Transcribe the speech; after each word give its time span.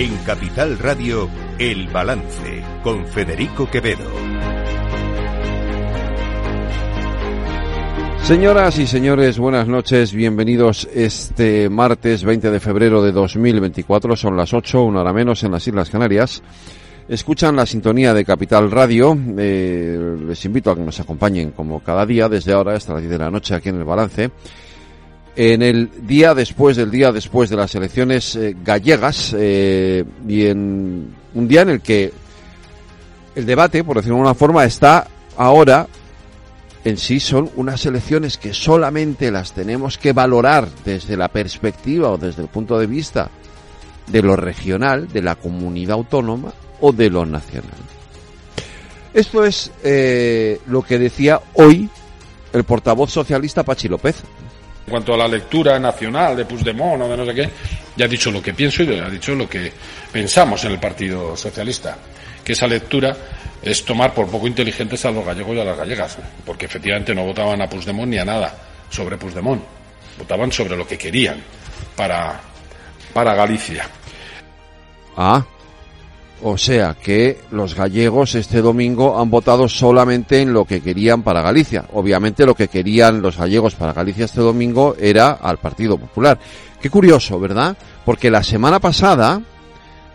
En 0.00 0.16
Capital 0.24 0.78
Radio, 0.78 1.28
El 1.58 1.88
Balance, 1.88 2.64
con 2.82 3.04
Federico 3.06 3.70
Quevedo. 3.70 4.10
Señoras 8.22 8.78
y 8.78 8.86
señores, 8.86 9.38
buenas 9.38 9.68
noches, 9.68 10.14
bienvenidos 10.14 10.88
este 10.94 11.68
martes 11.68 12.24
20 12.24 12.50
de 12.50 12.60
febrero 12.60 13.02
de 13.02 13.12
2024, 13.12 14.16
son 14.16 14.38
las 14.38 14.54
8, 14.54 14.84
una 14.84 15.02
hora 15.02 15.12
menos 15.12 15.44
en 15.44 15.52
las 15.52 15.68
Islas 15.68 15.90
Canarias. 15.90 16.42
Escuchan 17.06 17.56
la 17.56 17.66
sintonía 17.66 18.14
de 18.14 18.24
Capital 18.24 18.70
Radio, 18.70 19.14
eh, 19.36 20.16
les 20.26 20.42
invito 20.46 20.70
a 20.70 20.76
que 20.76 20.82
nos 20.82 20.98
acompañen 20.98 21.50
como 21.50 21.80
cada 21.80 22.06
día 22.06 22.26
desde 22.30 22.54
ahora 22.54 22.74
hasta 22.74 22.94
las 22.94 23.02
10 23.02 23.12
de 23.12 23.18
la 23.18 23.30
noche 23.30 23.54
aquí 23.54 23.68
en 23.68 23.76
el 23.76 23.84
Balance 23.84 24.30
en 25.42 25.62
el 25.62 26.06
día 26.06 26.34
después 26.34 26.76
del 26.76 26.90
día 26.90 27.12
después 27.12 27.48
de 27.48 27.56
las 27.56 27.74
elecciones 27.74 28.36
eh, 28.36 28.54
gallegas 28.62 29.34
eh, 29.38 30.04
y 30.28 30.44
en 30.44 31.14
un 31.32 31.48
día 31.48 31.62
en 31.62 31.70
el 31.70 31.80
que 31.80 32.12
el 33.34 33.46
debate, 33.46 33.82
por 33.82 33.96
decirlo 33.96 34.16
de 34.16 34.20
alguna 34.20 34.34
forma, 34.34 34.66
está 34.66 35.08
ahora 35.38 35.86
en 36.84 36.98
sí 36.98 37.20
son 37.20 37.50
unas 37.56 37.86
elecciones 37.86 38.36
que 38.36 38.52
solamente 38.52 39.30
las 39.30 39.52
tenemos 39.52 39.96
que 39.96 40.12
valorar 40.12 40.68
desde 40.84 41.16
la 41.16 41.28
perspectiva 41.28 42.10
o 42.10 42.18
desde 42.18 42.42
el 42.42 42.48
punto 42.48 42.78
de 42.78 42.86
vista 42.86 43.30
de 44.08 44.20
lo 44.20 44.36
regional, 44.36 45.08
de 45.08 45.22
la 45.22 45.36
comunidad 45.36 45.94
autónoma 45.94 46.52
o 46.82 46.92
de 46.92 47.08
lo 47.08 47.24
nacional. 47.24 47.80
Esto 49.14 49.46
es 49.46 49.70
eh, 49.84 50.60
lo 50.66 50.82
que 50.82 50.98
decía 50.98 51.40
hoy 51.54 51.88
el 52.52 52.64
portavoz 52.64 53.10
socialista 53.10 53.62
Pachi 53.62 53.88
López. 53.88 54.22
Cuanto 54.90 55.14
a 55.14 55.16
la 55.16 55.28
lectura 55.28 55.78
nacional 55.78 56.36
de 56.36 56.44
Puigdemont 56.44 57.02
o 57.02 57.08
de 57.08 57.16
no 57.16 57.24
sé 57.24 57.34
qué, 57.34 57.48
ya 57.96 58.06
ha 58.06 58.08
dicho 58.08 58.30
lo 58.30 58.42
que 58.42 58.52
pienso 58.52 58.82
y 58.82 58.98
ha 58.98 59.08
dicho 59.08 59.34
lo 59.36 59.48
que 59.48 59.72
pensamos 60.10 60.64
en 60.64 60.72
el 60.72 60.80
Partido 60.80 61.36
Socialista. 61.36 61.96
Que 62.44 62.52
esa 62.52 62.66
lectura 62.66 63.16
es 63.62 63.84
tomar 63.84 64.12
por 64.12 64.28
poco 64.28 64.48
inteligentes 64.48 65.04
a 65.04 65.12
los 65.12 65.24
gallegos 65.24 65.54
y 65.56 65.60
a 65.60 65.64
las 65.64 65.78
gallegas, 65.78 66.18
porque 66.44 66.66
efectivamente 66.66 67.14
no 67.14 67.24
votaban 67.24 67.62
a 67.62 67.68
Puigdemont 67.68 68.08
ni 68.10 68.18
a 68.18 68.24
nada 68.24 68.52
sobre 68.90 69.16
Puigdemont. 69.16 69.62
Votaban 70.18 70.50
sobre 70.50 70.76
lo 70.76 70.86
que 70.86 70.98
querían 70.98 71.40
para, 71.94 72.40
para 73.14 73.34
Galicia. 73.34 73.88
Ah, 75.16 75.44
o 76.42 76.56
sea 76.56 76.96
que 77.00 77.40
los 77.50 77.74
gallegos 77.74 78.34
este 78.34 78.60
domingo 78.60 79.20
han 79.20 79.30
votado 79.30 79.68
solamente 79.68 80.40
en 80.40 80.52
lo 80.52 80.64
que 80.64 80.80
querían 80.80 81.22
para 81.22 81.42
Galicia. 81.42 81.84
Obviamente 81.92 82.46
lo 82.46 82.54
que 82.54 82.68
querían 82.68 83.22
los 83.22 83.36
gallegos 83.36 83.74
para 83.74 83.92
Galicia 83.92 84.24
este 84.24 84.40
domingo 84.40 84.96
era 84.98 85.32
al 85.32 85.58
Partido 85.58 85.98
Popular. 85.98 86.38
Qué 86.80 86.90
curioso, 86.90 87.38
¿verdad? 87.38 87.76
Porque 88.04 88.30
la 88.30 88.42
semana 88.42 88.80
pasada, 88.80 89.42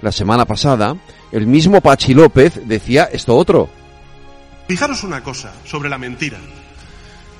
la 0.01 0.11
semana 0.11 0.45
pasada, 0.45 0.95
el 1.31 1.47
mismo 1.47 1.81
Pachi 1.81 2.13
López 2.13 2.61
decía 2.65 3.09
esto 3.11 3.35
otro. 3.35 3.69
Fijaros 4.67 5.03
una 5.03 5.21
cosa 5.21 5.53
sobre 5.63 5.89
la 5.89 5.97
mentira. 5.97 6.39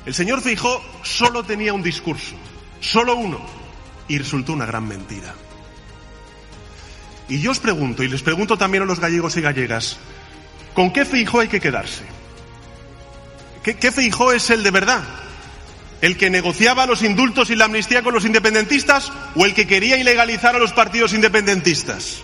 El 0.06 0.14
señor 0.14 0.42
Feijó 0.42 0.82
solo 1.02 1.44
tenía 1.44 1.74
un 1.74 1.82
discurso, 1.82 2.36
solo 2.80 3.16
uno, 3.16 3.40
y 4.08 4.20
resultó 4.20 4.54
una 4.54 4.68
gran 4.68 4.88
mentira. 4.88 5.34
Y 7.28 7.40
yo 7.40 7.52
os 7.52 7.60
pregunto, 7.60 8.04
y 8.04 8.08
les 8.08 8.22
pregunto 8.22 8.58
también 8.58 8.84
a 8.84 8.86
los 8.86 9.00
gallegos 9.00 9.36
y 9.38 9.42
gallegas, 9.42 9.98
¿con 10.74 10.92
qué 10.92 11.06
Feijó 11.06 11.40
hay 11.40 11.48
que 11.48 11.60
quedarse? 11.60 12.04
¿Qué, 13.64 13.78
qué 13.78 13.92
Feijó 13.92 14.32
es 14.32 14.50
el 14.50 14.62
de 14.64 14.72
verdad? 14.72 15.04
¿El 16.02 16.18
que 16.18 16.30
negociaba 16.30 16.86
los 16.86 17.02
indultos 17.02 17.50
y 17.50 17.56
la 17.56 17.66
amnistía 17.66 18.04
con 18.04 18.14
los 18.14 18.26
independentistas 18.26 19.12
o 19.36 19.46
el 19.46 19.54
que 19.54 19.66
quería 19.66 19.98
ilegalizar 19.98 20.56
a 20.56 20.60
los 20.60 20.72
partidos 20.72 21.14
independentistas? 21.14 22.22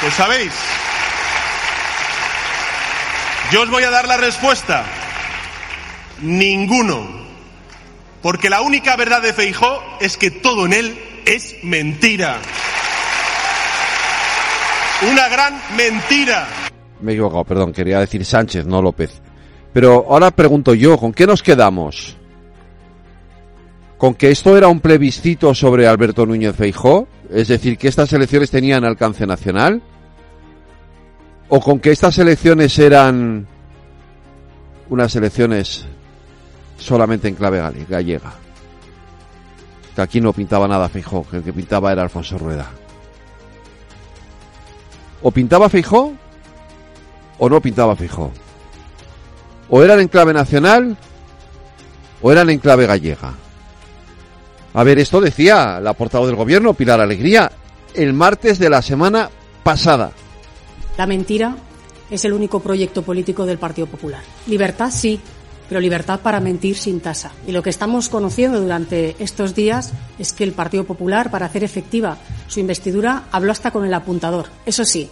Pues 0.00 0.14
sabéis, 0.14 0.52
yo 3.50 3.62
os 3.62 3.70
voy 3.70 3.82
a 3.82 3.90
dar 3.90 4.06
la 4.06 4.16
respuesta. 4.16 4.84
Ninguno. 6.20 7.17
Porque 8.22 8.50
la 8.50 8.62
única 8.62 8.96
verdad 8.96 9.22
de 9.22 9.32
Feijó 9.32 9.80
es 10.00 10.16
que 10.16 10.30
todo 10.30 10.66
en 10.66 10.72
él 10.72 10.98
es 11.24 11.56
mentira. 11.62 12.38
Una 15.10 15.28
gran 15.28 15.54
mentira. 15.76 16.48
Me 17.00 17.12
he 17.12 17.14
equivocado, 17.14 17.44
perdón, 17.44 17.72
quería 17.72 18.00
decir 18.00 18.24
Sánchez, 18.24 18.66
no 18.66 18.82
López. 18.82 19.22
Pero 19.72 20.06
ahora 20.08 20.32
pregunto 20.32 20.74
yo, 20.74 20.98
¿con 20.98 21.12
qué 21.12 21.26
nos 21.26 21.42
quedamos? 21.42 22.16
¿Con 23.96 24.14
que 24.14 24.30
esto 24.30 24.56
era 24.56 24.68
un 24.68 24.80
plebiscito 24.80 25.54
sobre 25.54 25.86
Alberto 25.86 26.26
Núñez 26.26 26.56
Feijó? 26.56 27.06
Es 27.30 27.48
decir, 27.48 27.78
que 27.78 27.88
estas 27.88 28.12
elecciones 28.12 28.50
tenían 28.50 28.84
alcance 28.84 29.26
nacional? 29.26 29.82
¿O 31.48 31.60
con 31.60 31.78
que 31.78 31.92
estas 31.92 32.18
elecciones 32.18 32.78
eran 32.78 33.46
unas 34.88 35.14
elecciones 35.14 35.86
solamente 36.78 37.28
en 37.28 37.34
clave 37.34 37.60
gallega? 37.88 38.34
Que 39.94 40.02
aquí 40.02 40.20
no 40.20 40.32
pintaba 40.32 40.68
nada 40.68 40.88
Feijó, 40.88 41.26
que 41.28 41.38
el 41.38 41.42
que 41.42 41.52
pintaba 41.52 41.92
era 41.92 42.02
Alfonso 42.02 42.38
Rueda. 42.38 42.70
¿O 45.22 45.30
pintaba 45.30 45.68
Feijó 45.68 46.12
o 47.38 47.48
no 47.48 47.60
pintaba 47.60 47.96
Feijó? 47.96 48.30
¿O 49.68 49.82
eran 49.82 50.00
en 50.00 50.08
clave 50.08 50.32
nacional 50.32 50.96
o 52.22 52.32
eran 52.32 52.48
en 52.50 52.58
clave 52.58 52.86
gallega? 52.86 53.34
A 54.74 54.84
ver, 54.84 54.98
esto 54.98 55.20
decía 55.20 55.80
la 55.80 55.94
portavoz 55.94 56.28
del 56.28 56.36
gobierno, 56.36 56.74
Pilar 56.74 57.00
Alegría, 57.00 57.50
el 57.94 58.12
martes 58.12 58.58
de 58.58 58.70
la 58.70 58.82
semana 58.82 59.28
pasada. 59.64 60.12
La 60.96 61.06
mentira 61.06 61.56
es 62.10 62.24
el 62.24 62.32
único 62.32 62.60
proyecto 62.60 63.02
político 63.02 63.44
del 63.44 63.58
Partido 63.58 63.86
Popular. 63.86 64.22
Libertad 64.46 64.90
sí, 64.90 65.20
pero 65.68 65.80
libertad 65.80 66.20
para 66.20 66.40
mentir 66.40 66.76
sin 66.76 67.00
tasa. 67.00 67.32
Y 67.46 67.52
lo 67.52 67.62
que 67.62 67.70
estamos 67.70 68.08
conociendo 68.08 68.60
durante 68.60 69.16
estos 69.18 69.54
días 69.54 69.92
es 70.18 70.32
que 70.32 70.44
el 70.44 70.52
Partido 70.52 70.84
Popular, 70.84 71.30
para 71.30 71.46
hacer 71.46 71.64
efectiva 71.64 72.18
su 72.46 72.60
investidura, 72.60 73.24
habló 73.30 73.52
hasta 73.52 73.70
con 73.70 73.84
el 73.84 73.94
apuntador. 73.94 74.46
Eso 74.64 74.84
sí, 74.84 75.08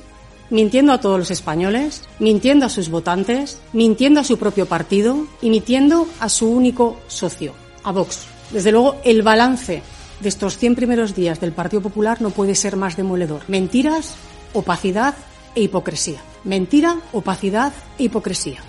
mintiendo 0.51 0.93
a 0.93 1.01
todos 1.01 1.19
los 1.19 1.31
españoles, 1.31 2.03
mintiendo 2.19 2.67
a 2.67 2.71
sus 2.71 2.89
votantes, 2.89 3.59
mintiendo 3.73 4.21
a 4.21 4.25
su 4.25 4.39
propio 4.39 4.67
partido 4.67 5.27
y 5.43 5.51
mintiendo 5.51 6.07
a 6.21 6.29
su 6.29 6.49
único 6.51 6.99
socio, 7.09 7.55
a 7.85 7.93
Vox. 7.93 8.27
Desde 8.51 8.73
luego, 8.73 8.97
el 9.05 9.23
balance 9.23 9.83
de 10.21 10.29
estos 10.29 10.57
100 10.57 10.77
primeros 10.77 11.15
días 11.15 11.41
del 11.41 11.53
Partido 11.53 11.83
Popular 11.83 12.23
no 12.23 12.31
puede 12.31 12.55
ser 12.55 12.77
más 12.77 12.97
demoledor. 12.97 13.43
Mentiras, 13.49 14.15
opacidad 14.53 15.15
e 15.55 15.63
hipocresía. 15.63 16.21
Mentira, 16.45 16.97
opacidad 17.13 17.73
e 17.99 18.05
hipocresía. 18.05 18.63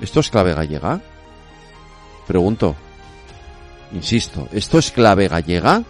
¿Esto 0.00 0.20
es 0.20 0.30
clave 0.30 0.54
gallega? 0.54 1.00
Pregunto. 2.26 2.76
Insisto, 3.92 4.48
¿esto 4.52 4.78
es 4.78 4.90
clave 4.90 5.28
gallega? 5.28 5.82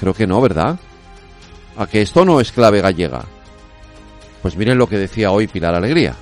Creo 0.00 0.14
que 0.14 0.26
no, 0.26 0.40
¿verdad? 0.40 0.78
¿A 1.76 1.86
que 1.86 2.02
esto 2.02 2.24
no 2.24 2.40
es 2.40 2.52
clave 2.52 2.80
gallega? 2.80 3.24
Pues 4.42 4.56
miren 4.56 4.78
lo 4.78 4.88
que 4.88 4.96
decía 4.96 5.30
hoy 5.30 5.46
Pilar 5.46 5.74
Alegría. 5.74 6.14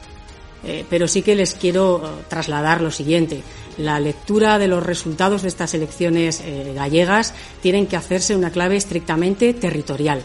Eh, 0.64 0.84
pero 0.88 1.06
sí 1.06 1.22
que 1.22 1.36
les 1.36 1.54
quiero 1.54 2.02
eh, 2.04 2.22
trasladar 2.28 2.80
lo 2.80 2.90
siguiente. 2.90 3.42
La 3.78 4.00
lectura 4.00 4.58
de 4.58 4.68
los 4.68 4.84
resultados 4.84 5.42
de 5.42 5.48
estas 5.48 5.74
elecciones 5.74 6.40
eh, 6.40 6.72
gallegas 6.74 7.34
tienen 7.62 7.86
que 7.86 7.96
hacerse 7.96 8.34
una 8.34 8.50
clave 8.50 8.76
estrictamente 8.76 9.54
territorial. 9.54 10.22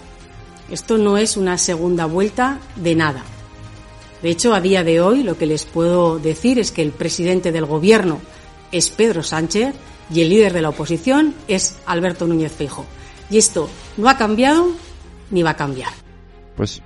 Esto 0.69 0.97
no 0.97 1.17
es 1.17 1.37
una 1.37 1.57
segunda 1.57 2.05
vuelta 2.05 2.59
de 2.77 2.95
nada. 2.95 3.23
De 4.21 4.29
hecho, 4.29 4.53
a 4.53 4.61
día 4.61 4.83
de 4.83 5.01
hoy 5.01 5.23
lo 5.23 5.37
que 5.37 5.45
les 5.45 5.65
puedo 5.65 6.19
decir 6.19 6.59
es 6.59 6.71
que 6.71 6.81
el 6.81 6.91
presidente 6.91 7.51
del 7.51 7.65
Gobierno 7.65 8.19
es 8.71 8.89
Pedro 8.89 9.23
Sánchez 9.23 9.73
y 10.13 10.21
el 10.21 10.29
líder 10.29 10.53
de 10.53 10.61
la 10.61 10.69
oposición 10.69 11.33
es 11.47 11.79
Alberto 11.85 12.27
Núñez 12.27 12.51
Feijóo. 12.51 12.85
Y 13.29 13.37
esto 13.37 13.69
no 13.97 14.09
ha 14.09 14.17
cambiado 14.17 14.67
ni 15.31 15.41
va 15.41 15.51
a 15.51 15.55
cambiar. 15.55 15.91
Pues 16.55 16.81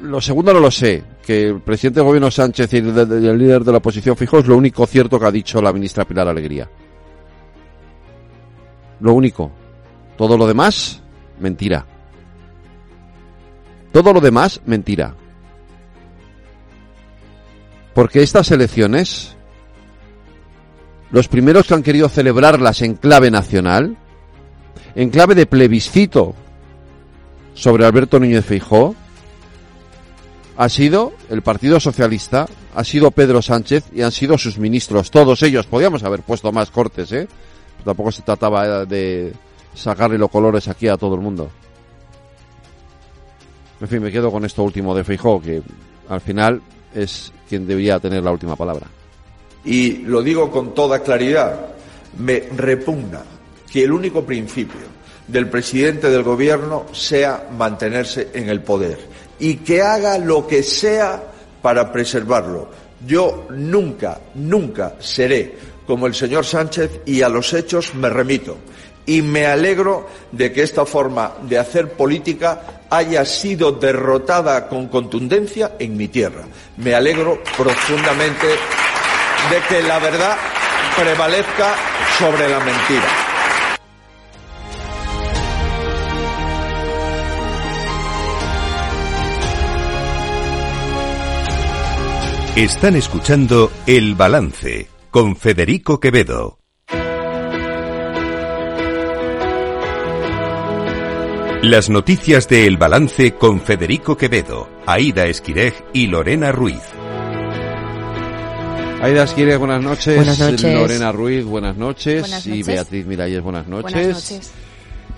lo 0.00 0.20
segundo 0.20 0.52
no 0.52 0.60
lo 0.60 0.70
sé, 0.70 1.02
que 1.24 1.48
el 1.48 1.60
presidente 1.60 2.00
del 2.00 2.06
gobierno 2.06 2.30
Sánchez 2.30 2.72
y 2.72 2.76
el, 2.78 3.38
líder 3.38 3.64
de 3.64 3.72
la 3.72 3.78
oposición 3.78 4.16
Feijóo 4.16 4.40
es 4.40 4.46
lo 4.46 4.56
único 4.56 4.86
cierto 4.86 5.18
que 5.18 5.26
ha 5.26 5.32
dicho 5.32 5.60
la 5.60 5.72
ministra 5.72 6.04
Pilar 6.04 6.28
Alegría. 6.28 6.68
Lo 9.00 9.12
único. 9.12 9.50
Todo 10.16 10.38
lo 10.38 10.46
demás, 10.46 11.02
mentira. 11.38 11.84
Todo 13.92 14.14
lo 14.14 14.20
demás, 14.20 14.60
mentira. 14.64 15.14
Porque 17.96 18.22
estas 18.22 18.50
elecciones, 18.50 19.36
los 21.10 21.28
primeros 21.28 21.66
que 21.66 21.72
han 21.72 21.82
querido 21.82 22.10
celebrarlas 22.10 22.82
en 22.82 22.94
clave 22.94 23.30
nacional, 23.30 23.96
en 24.94 25.08
clave 25.08 25.34
de 25.34 25.46
plebiscito 25.46 26.34
sobre 27.54 27.86
Alberto 27.86 28.20
Núñez 28.20 28.44
Feijó, 28.44 28.94
ha 30.58 30.68
sido 30.68 31.14
el 31.30 31.40
Partido 31.40 31.80
Socialista, 31.80 32.46
ha 32.74 32.84
sido 32.84 33.12
Pedro 33.12 33.40
Sánchez 33.40 33.84
y 33.94 34.02
han 34.02 34.12
sido 34.12 34.36
sus 34.36 34.58
ministros, 34.58 35.10
todos 35.10 35.42
ellos. 35.42 35.64
Podíamos 35.64 36.02
haber 36.02 36.20
puesto 36.20 36.52
más 36.52 36.70
cortes, 36.70 37.10
¿eh? 37.12 37.26
Tampoco 37.82 38.12
se 38.12 38.20
trataba 38.20 38.84
de 38.84 39.32
sacarle 39.74 40.18
los 40.18 40.28
colores 40.28 40.68
aquí 40.68 40.86
a 40.86 40.98
todo 40.98 41.14
el 41.14 41.22
mundo. 41.22 41.50
En 43.80 43.88
fin, 43.88 44.02
me 44.02 44.12
quedo 44.12 44.30
con 44.30 44.44
esto 44.44 44.62
último 44.62 44.94
de 44.94 45.02
Feijó, 45.02 45.40
que 45.40 45.62
al 46.10 46.20
final 46.20 46.60
es 46.94 47.32
quien 47.48 47.66
debería 47.66 47.98
tener 47.98 48.22
la 48.22 48.32
última 48.32 48.56
palabra. 48.56 48.86
Y 49.64 49.98
lo 49.98 50.22
digo 50.22 50.50
con 50.50 50.74
toda 50.74 51.00
claridad, 51.00 51.68
me 52.18 52.44
repugna 52.56 53.22
que 53.70 53.84
el 53.84 53.92
único 53.92 54.24
principio 54.24 54.96
del 55.26 55.48
presidente 55.48 56.08
del 56.08 56.22
gobierno 56.22 56.86
sea 56.92 57.48
mantenerse 57.56 58.30
en 58.32 58.48
el 58.48 58.60
poder 58.60 58.98
y 59.38 59.56
que 59.56 59.82
haga 59.82 60.18
lo 60.18 60.46
que 60.46 60.62
sea 60.62 61.22
para 61.60 61.92
preservarlo. 61.92 62.70
Yo 63.06 63.46
nunca, 63.50 64.20
nunca 64.34 64.94
seré 65.00 65.54
como 65.86 66.06
el 66.06 66.14
señor 66.14 66.44
Sánchez 66.44 67.02
y 67.06 67.22
a 67.22 67.28
los 67.28 67.52
hechos 67.52 67.94
me 67.94 68.08
remito. 68.08 68.56
Y 69.06 69.22
me 69.22 69.46
alegro 69.46 70.08
de 70.32 70.52
que 70.52 70.62
esta 70.62 70.84
forma 70.84 71.34
de 71.42 71.58
hacer 71.58 71.92
política 71.92 72.82
haya 72.90 73.24
sido 73.24 73.72
derrotada 73.72 74.68
con 74.68 74.88
contundencia 74.88 75.72
en 75.78 75.96
mi 75.96 76.08
tierra. 76.08 76.42
Me 76.76 76.94
alegro 76.94 77.40
profundamente 77.56 78.46
de 78.46 79.60
que 79.68 79.82
la 79.82 79.98
verdad 79.98 80.36
prevalezca 80.96 81.74
sobre 82.18 82.48
la 82.48 82.58
mentira. 82.60 83.26
Están 92.56 92.96
escuchando 92.96 93.70
El 93.86 94.14
Balance 94.14 94.88
con 95.10 95.36
Federico 95.36 96.00
Quevedo. 96.00 96.65
Las 101.62 101.90
noticias 101.90 102.48
de 102.48 102.66
El 102.66 102.76
Balance 102.76 103.34
con 103.34 103.60
Federico 103.60 104.16
Quevedo, 104.16 104.68
Aida 104.86 105.26
Esquirej 105.26 105.74
y 105.92 106.06
Lorena 106.06 106.52
Ruiz. 106.52 106.82
Aida 109.02 109.24
Esquirej, 109.24 109.58
buenas 109.58 109.82
noches. 109.82 110.16
Buenas 110.16 110.38
noches. 110.38 110.74
Lorena 110.74 111.10
Ruiz, 111.12 111.44
buenas 111.44 111.76
noches. 111.76 112.20
Buenas 112.20 112.46
Y. 112.46 112.62
Beatriz 112.62 113.06
Miralles, 113.06 113.42
buenas 113.42 113.66
noches. 113.66 113.92
Buenas 113.92 114.30
noches. 114.30 114.52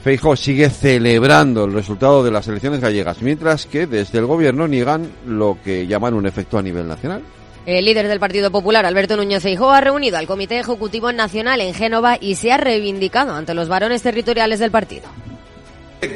Feijóo 0.02 0.36
sigue 0.36 0.70
celebrando 0.70 1.64
el 1.64 1.72
resultado 1.72 2.24
de 2.24 2.30
las 2.30 2.46
elecciones 2.48 2.80
gallegas, 2.80 3.20
mientras 3.20 3.66
que 3.66 3.86
desde 3.86 4.18
el 4.18 4.26
gobierno 4.26 4.68
niegan 4.68 5.10
lo 5.26 5.58
que 5.62 5.86
llaman 5.86 6.14
un 6.14 6.26
efecto 6.26 6.56
a 6.56 6.62
nivel 6.62 6.86
nacional. 6.86 7.22
El 7.66 7.84
líder 7.84 8.08
del 8.08 8.20
Partido 8.20 8.50
Popular, 8.50 8.86
Alberto 8.86 9.16
Núñez 9.16 9.42
Feijóo, 9.42 9.70
ha 9.70 9.80
reunido 9.82 10.16
al 10.16 10.26
Comité 10.26 10.58
Ejecutivo 10.58 11.12
Nacional 11.12 11.60
en 11.60 11.74
Génova 11.74 12.16
y 12.18 12.36
se 12.36 12.52
ha 12.52 12.56
reivindicado 12.56 13.34
ante 13.34 13.52
los 13.52 13.68
varones 13.68 14.02
territoriales 14.02 14.60
del 14.60 14.70
partido. 14.70 15.08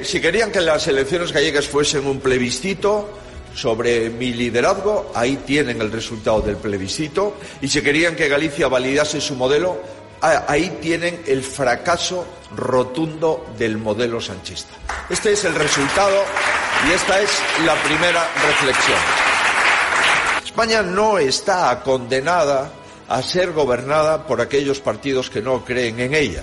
Si 0.05 0.20
querían 0.20 0.52
que 0.52 0.61
las 0.61 0.87
elecciones 0.87 1.32
gallegas 1.32 1.67
fuesen 1.67 2.06
un 2.06 2.20
plebiscito 2.20 3.19
sobre 3.52 4.11
mi 4.11 4.32
liderazgo, 4.32 5.11
ahí 5.14 5.38
tienen 5.38 5.81
el 5.81 5.90
resultado 5.90 6.40
del 6.40 6.56
plebiscito. 6.56 7.37
Y 7.61 7.69
si 7.69 7.82
querían 7.82 8.14
que 8.14 8.29
Galicia 8.29 8.69
validase 8.69 9.20
su 9.20 9.34
modelo, 9.34 9.81
ahí 10.20 10.79
tienen 10.81 11.23
el 11.26 11.43
fracaso 11.43 12.25
rotundo 12.56 13.52
del 13.58 13.76
modelo 13.76 14.20
sanchista. 14.20 14.75
Este 15.11 15.32
es 15.32 15.44
el 15.44 15.55
resultado 15.55 16.23
y 16.88 16.93
esta 16.93 17.20
es 17.20 17.31
la 17.67 17.75
primera 17.82 18.29
reflexión. 18.46 18.99
España 20.44 20.82
no 20.82 21.19
está 21.19 21.82
condenada 21.82 22.70
a 23.08 23.20
ser 23.20 23.52
gobernada 23.52 24.26
por 24.26 24.40
aquellos 24.40 24.79
partidos 24.79 25.29
que 25.29 25.43
no 25.43 25.64
creen 25.64 25.99
en 25.99 26.14
ella. 26.14 26.43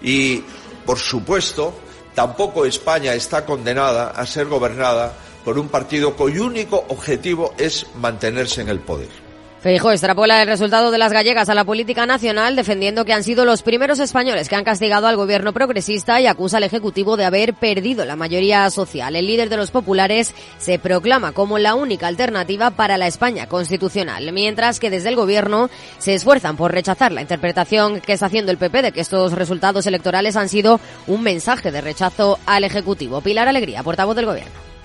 Y, 0.00 0.44
por 0.84 0.98
supuesto, 0.98 1.74
tampoco 2.16 2.64
España 2.64 3.12
está 3.12 3.44
condenada 3.44 4.10
a 4.10 4.26
ser 4.26 4.46
gobernada 4.46 5.12
por 5.44 5.58
un 5.58 5.68
partido 5.68 6.16
cuyo 6.16 6.46
único 6.46 6.84
objetivo 6.88 7.54
es 7.58 7.86
mantenerse 7.94 8.62
en 8.62 8.70
el 8.70 8.80
poder. 8.80 9.25
Feijóo 9.66 9.90
extrapola 9.90 10.42
el 10.42 10.46
resultado 10.46 10.92
de 10.92 10.98
las 10.98 11.12
gallegas 11.12 11.48
a 11.48 11.54
la 11.56 11.64
política 11.64 12.06
nacional, 12.06 12.54
defendiendo 12.54 13.04
que 13.04 13.12
han 13.12 13.24
sido 13.24 13.44
los 13.44 13.64
primeros 13.64 13.98
españoles 13.98 14.48
que 14.48 14.54
han 14.54 14.62
castigado 14.62 15.08
al 15.08 15.16
gobierno 15.16 15.52
progresista 15.52 16.20
y 16.20 16.28
acusa 16.28 16.58
al 16.58 16.62
Ejecutivo 16.62 17.16
de 17.16 17.24
haber 17.24 17.52
perdido 17.52 18.04
la 18.04 18.14
mayoría 18.14 18.70
social. 18.70 19.16
El 19.16 19.26
líder 19.26 19.48
de 19.48 19.56
los 19.56 19.72
populares 19.72 20.36
se 20.58 20.78
proclama 20.78 21.32
como 21.32 21.58
la 21.58 21.74
única 21.74 22.06
alternativa 22.06 22.70
para 22.70 22.96
la 22.96 23.08
España 23.08 23.48
constitucional, 23.48 24.32
mientras 24.32 24.78
que 24.78 24.88
desde 24.88 25.08
el 25.08 25.16
gobierno 25.16 25.68
se 25.98 26.14
esfuerzan 26.14 26.56
por 26.56 26.70
rechazar 26.70 27.10
la 27.10 27.22
interpretación 27.22 28.00
que 28.00 28.12
está 28.12 28.26
haciendo 28.26 28.52
el 28.52 28.58
PP 28.58 28.82
de 28.82 28.92
que 28.92 29.00
estos 29.00 29.32
resultados 29.32 29.84
electorales 29.88 30.36
han 30.36 30.48
sido 30.48 30.78
un 31.08 31.24
mensaje 31.24 31.72
de 31.72 31.80
rechazo 31.80 32.38
al 32.46 32.62
Ejecutivo. 32.62 33.20
Pilar 33.20 33.48
Alegría, 33.48 33.82
portavoz 33.82 34.14
del 34.14 34.26
gobierno. 34.26 34.75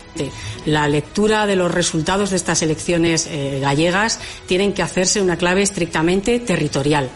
La 0.66 0.88
lectura 0.88 1.48
de 1.48 1.56
los 1.56 1.72
resultados 1.72 2.32
de 2.32 2.36
estas 2.36 2.62
elecciones 2.62 3.28
eh, 3.28 3.60
gallegas 3.62 4.20
tienen 4.46 4.74
que 4.74 4.82
hacerse 4.82 5.22
una 5.22 5.38
clave 5.38 5.62
estrictamente 5.62 6.40
territorial. 6.40 7.10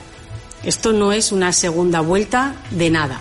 Esto 0.63 0.93
no 0.93 1.11
es 1.11 1.31
una 1.31 1.53
segunda 1.53 2.01
vuelta 2.01 2.55
de 2.71 2.89
nada. 2.89 3.19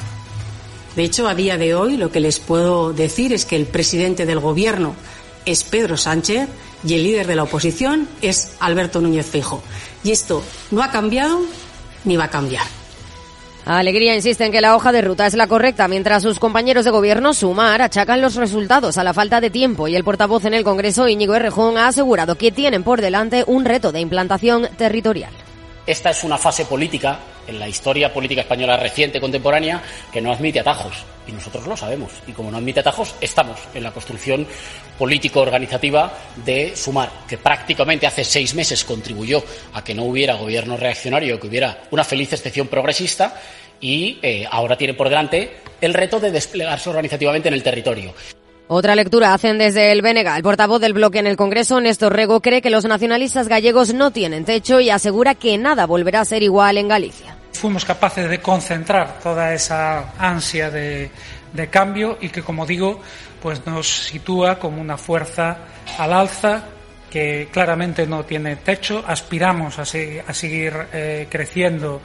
De 0.97 1.05
hecho, 1.05 1.27
a 1.29 1.35
día 1.35 1.59
de 1.59 1.75
hoy 1.75 1.97
lo 1.97 2.11
que 2.11 2.21
les 2.21 2.39
puedo 2.39 2.93
decir 2.93 3.33
es 3.33 3.45
que 3.45 3.57
el 3.57 3.67
presidente 3.67 4.27
del 4.27 4.41
Gobierno 4.41 4.95
es 5.45 5.65
Pedro 5.65 5.97
Sánchez 5.97 6.49
y 6.87 6.95
el 6.95 7.03
líder 7.03 7.27
de 7.27 7.37
la 7.37 7.43
oposición 7.43 8.09
es 8.23 8.53
Alberto 8.61 9.01
Núñez 9.01 9.27
Feijóo. 9.27 9.63
Y 10.05 10.13
esto 10.13 10.43
no 10.71 10.83
ha 10.83 10.91
cambiado 10.91 11.41
ni 12.05 12.17
va 12.17 12.25
a 12.25 12.31
cambiar. 12.31 12.84
Alegría 13.67 14.15
insiste 14.15 14.45
en 14.45 14.53
que 14.53 14.61
la 14.61 14.77
hoja 14.77 14.93
de 14.93 15.01
ruta 15.01 15.27
es 15.27 15.33
la 15.33 15.47
correcta, 15.47 15.89
mientras 15.89 16.23
sus 16.23 16.39
compañeros 16.39 16.85
de 16.85 16.91
gobierno, 16.91 17.33
Sumar, 17.33 17.81
achacan 17.81 18.21
los 18.21 18.35
resultados 18.35 18.99
a 18.99 19.05
la 19.05 19.15
falta 19.15 19.41
de 19.41 19.49
tiempo 19.49 19.89
y 19.89 19.97
el 19.97 20.05
portavoz 20.05 20.45
en 20.45 20.53
el 20.53 20.65
Congreso, 20.65 21.09
Íñigo 21.09 21.35
Errejón, 21.35 21.79
ha 21.79 21.89
asegurado 21.89 22.37
que 22.37 22.53
tienen 22.53 22.83
por 22.83 23.01
delante 23.01 23.43
un 23.47 23.65
reto 23.65 23.91
de 23.91 24.01
implantación 24.01 24.69
territorial. 24.77 25.33
Esta 25.87 26.11
es 26.11 26.25
una 26.25 26.37
fase 26.37 26.67
política 26.67 27.19
en 27.47 27.59
la 27.59 27.69
historia 27.69 28.13
política 28.13 28.41
española 28.41 28.77
reciente 28.77 29.21
contemporánea 29.21 29.83
que 30.13 30.21
no 30.21 30.33
admite 30.33 30.61
atajos 30.61 31.05
y 31.27 31.33
nosotros 31.33 31.67
lo 31.67 31.77
sabemos 31.77 32.11
y 32.27 32.33
como 32.33 32.51
no 32.51 32.59
admite 32.59 32.81
atajos 32.81 33.15
estamos 33.21 33.59
en 33.75 33.83
la 33.83 33.93
construcción 33.93 34.47
político 34.99 35.41
organizativa 35.41 36.13
de 36.45 36.77
Sumar 36.77 37.11
que 37.29 37.39
prácticamente 37.39 38.07
hace 38.07 38.25
seis 38.25 38.55
meses 38.55 38.85
contribuyó 38.85 39.43
a 39.75 39.85
que 39.85 39.95
no 39.95 40.05
hubiera 40.05 40.35
gobierno 40.35 40.77
reaccionario 40.77 41.39
que 41.39 41.49
hubiera 41.49 41.83
una 41.91 42.05
feliz 42.05 42.33
excepción 42.33 42.69
progresista 42.69 43.39
y 43.81 44.19
eh, 44.23 44.47
ahora 44.51 44.77
tiene 44.77 44.95
por 44.95 45.09
delante 45.09 45.57
el 45.81 45.95
reto 45.95 46.21
de 46.21 46.31
desplegarse 46.31 46.89
organizativamente 46.89 47.49
en 47.49 47.55
el 47.55 47.63
territorio. 47.63 48.15
Otra 48.67 48.95
lectura 48.95 49.35
hacen 49.35 49.59
desde 49.59 49.93
el 49.93 50.01
Benega. 50.01 50.37
El 50.37 50.43
portavoz 50.43 50.81
del 50.81 50.95
bloque 50.95 51.19
en 51.19 51.27
el 51.27 51.37
Congreso, 51.37 51.81
Néstor 51.81 52.15
Rego, 52.15 52.41
cree 52.41 52.63
que 52.63 52.71
los 52.71 52.87
nacionalistas 52.87 53.47
gallegos 53.47 53.93
no 53.93 54.11
tienen 54.11 54.47
techo 54.47 54.81
y 54.81 54.89
asegura 54.89 55.35
que 55.35 55.59
nada 55.59 55.85
volverá 55.85 56.21
a 56.21 56.25
ser 56.25 56.43
igual 56.43 56.79
en 56.79 56.89
Galicia. 56.89 57.37
Fuimos 57.53 57.85
capaces 57.85 58.29
de 58.29 58.41
concentrar 58.41 59.19
toda 59.23 59.53
esa 59.53 60.15
ansia 60.19 60.71
de, 60.71 61.11
de 61.53 61.69
cambio 61.69 62.17
y 62.21 62.31
que, 62.31 62.43
como 62.43 62.65
digo, 62.65 63.01
pues 63.43 63.67
nos 63.67 63.87
sitúa 63.87 64.59
como 64.59 64.81
una 64.81 64.97
fuerza 64.97 65.59
al 65.99 66.15
alza 66.15 66.65
que 67.11 67.49
claramente 67.53 68.07
no 68.07 68.25
tiene 68.25 68.57
techo. 68.57 69.05
Aspiramos 69.07 69.79
a 69.79 69.85
seguir 69.85 70.75
eh, 70.93 71.29
creciendo 71.31 72.01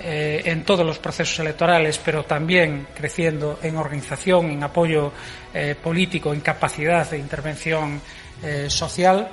eh, 0.00 0.42
en 0.44 0.64
todos 0.64 0.84
los 0.84 0.98
procesos 0.98 1.38
electorales, 1.38 2.00
pero 2.04 2.24
también 2.24 2.88
creciendo 2.94 3.60
en 3.62 3.76
organización, 3.76 4.50
en 4.50 4.62
apoyo 4.62 5.12
eh, 5.52 5.76
político, 5.80 6.34
en 6.34 6.40
capacidad 6.40 7.08
de 7.08 7.18
intervención 7.18 8.00
eh, 8.42 8.66
social 8.68 9.32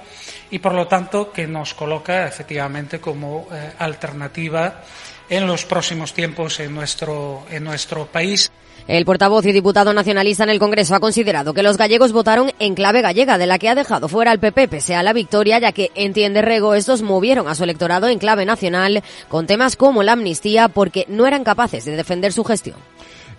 y, 0.51 0.59
por 0.59 0.73
lo 0.73 0.87
tanto, 0.87 1.31
que 1.31 1.47
nos 1.47 1.73
coloca 1.73 2.27
efectivamente 2.27 2.99
como 2.99 3.47
alternativa 3.79 4.83
en 5.27 5.47
los 5.47 5.65
próximos 5.65 6.13
tiempos 6.13 6.59
en 6.59 6.75
nuestro, 6.75 7.45
en 7.49 7.63
nuestro 7.63 8.05
país. 8.05 8.51
El 8.91 9.05
portavoz 9.05 9.45
y 9.45 9.53
diputado 9.53 9.93
nacionalista 9.93 10.43
en 10.43 10.49
el 10.49 10.59
Congreso 10.59 10.93
ha 10.95 10.99
considerado 10.99 11.53
que 11.53 11.63
los 11.63 11.77
gallegos 11.77 12.11
votaron 12.11 12.51
en 12.59 12.75
clave 12.75 13.01
gallega, 13.01 13.37
de 13.37 13.47
la 13.47 13.57
que 13.57 13.69
ha 13.69 13.73
dejado 13.73 14.09
fuera 14.09 14.31
al 14.31 14.39
PP 14.41 14.67
pese 14.67 14.95
a 14.95 15.01
la 15.01 15.13
victoria, 15.13 15.59
ya 15.59 15.71
que, 15.71 15.91
entiende 15.95 16.41
Rego, 16.41 16.75
estos 16.75 17.01
movieron 17.01 17.47
a 17.47 17.55
su 17.55 17.63
electorado 17.63 18.09
en 18.09 18.19
clave 18.19 18.45
nacional 18.45 19.01
con 19.29 19.47
temas 19.47 19.77
como 19.77 20.03
la 20.03 20.11
amnistía 20.11 20.67
porque 20.67 21.05
no 21.07 21.25
eran 21.25 21.45
capaces 21.45 21.85
de 21.85 21.95
defender 21.95 22.33
su 22.33 22.43
gestión. 22.43 22.75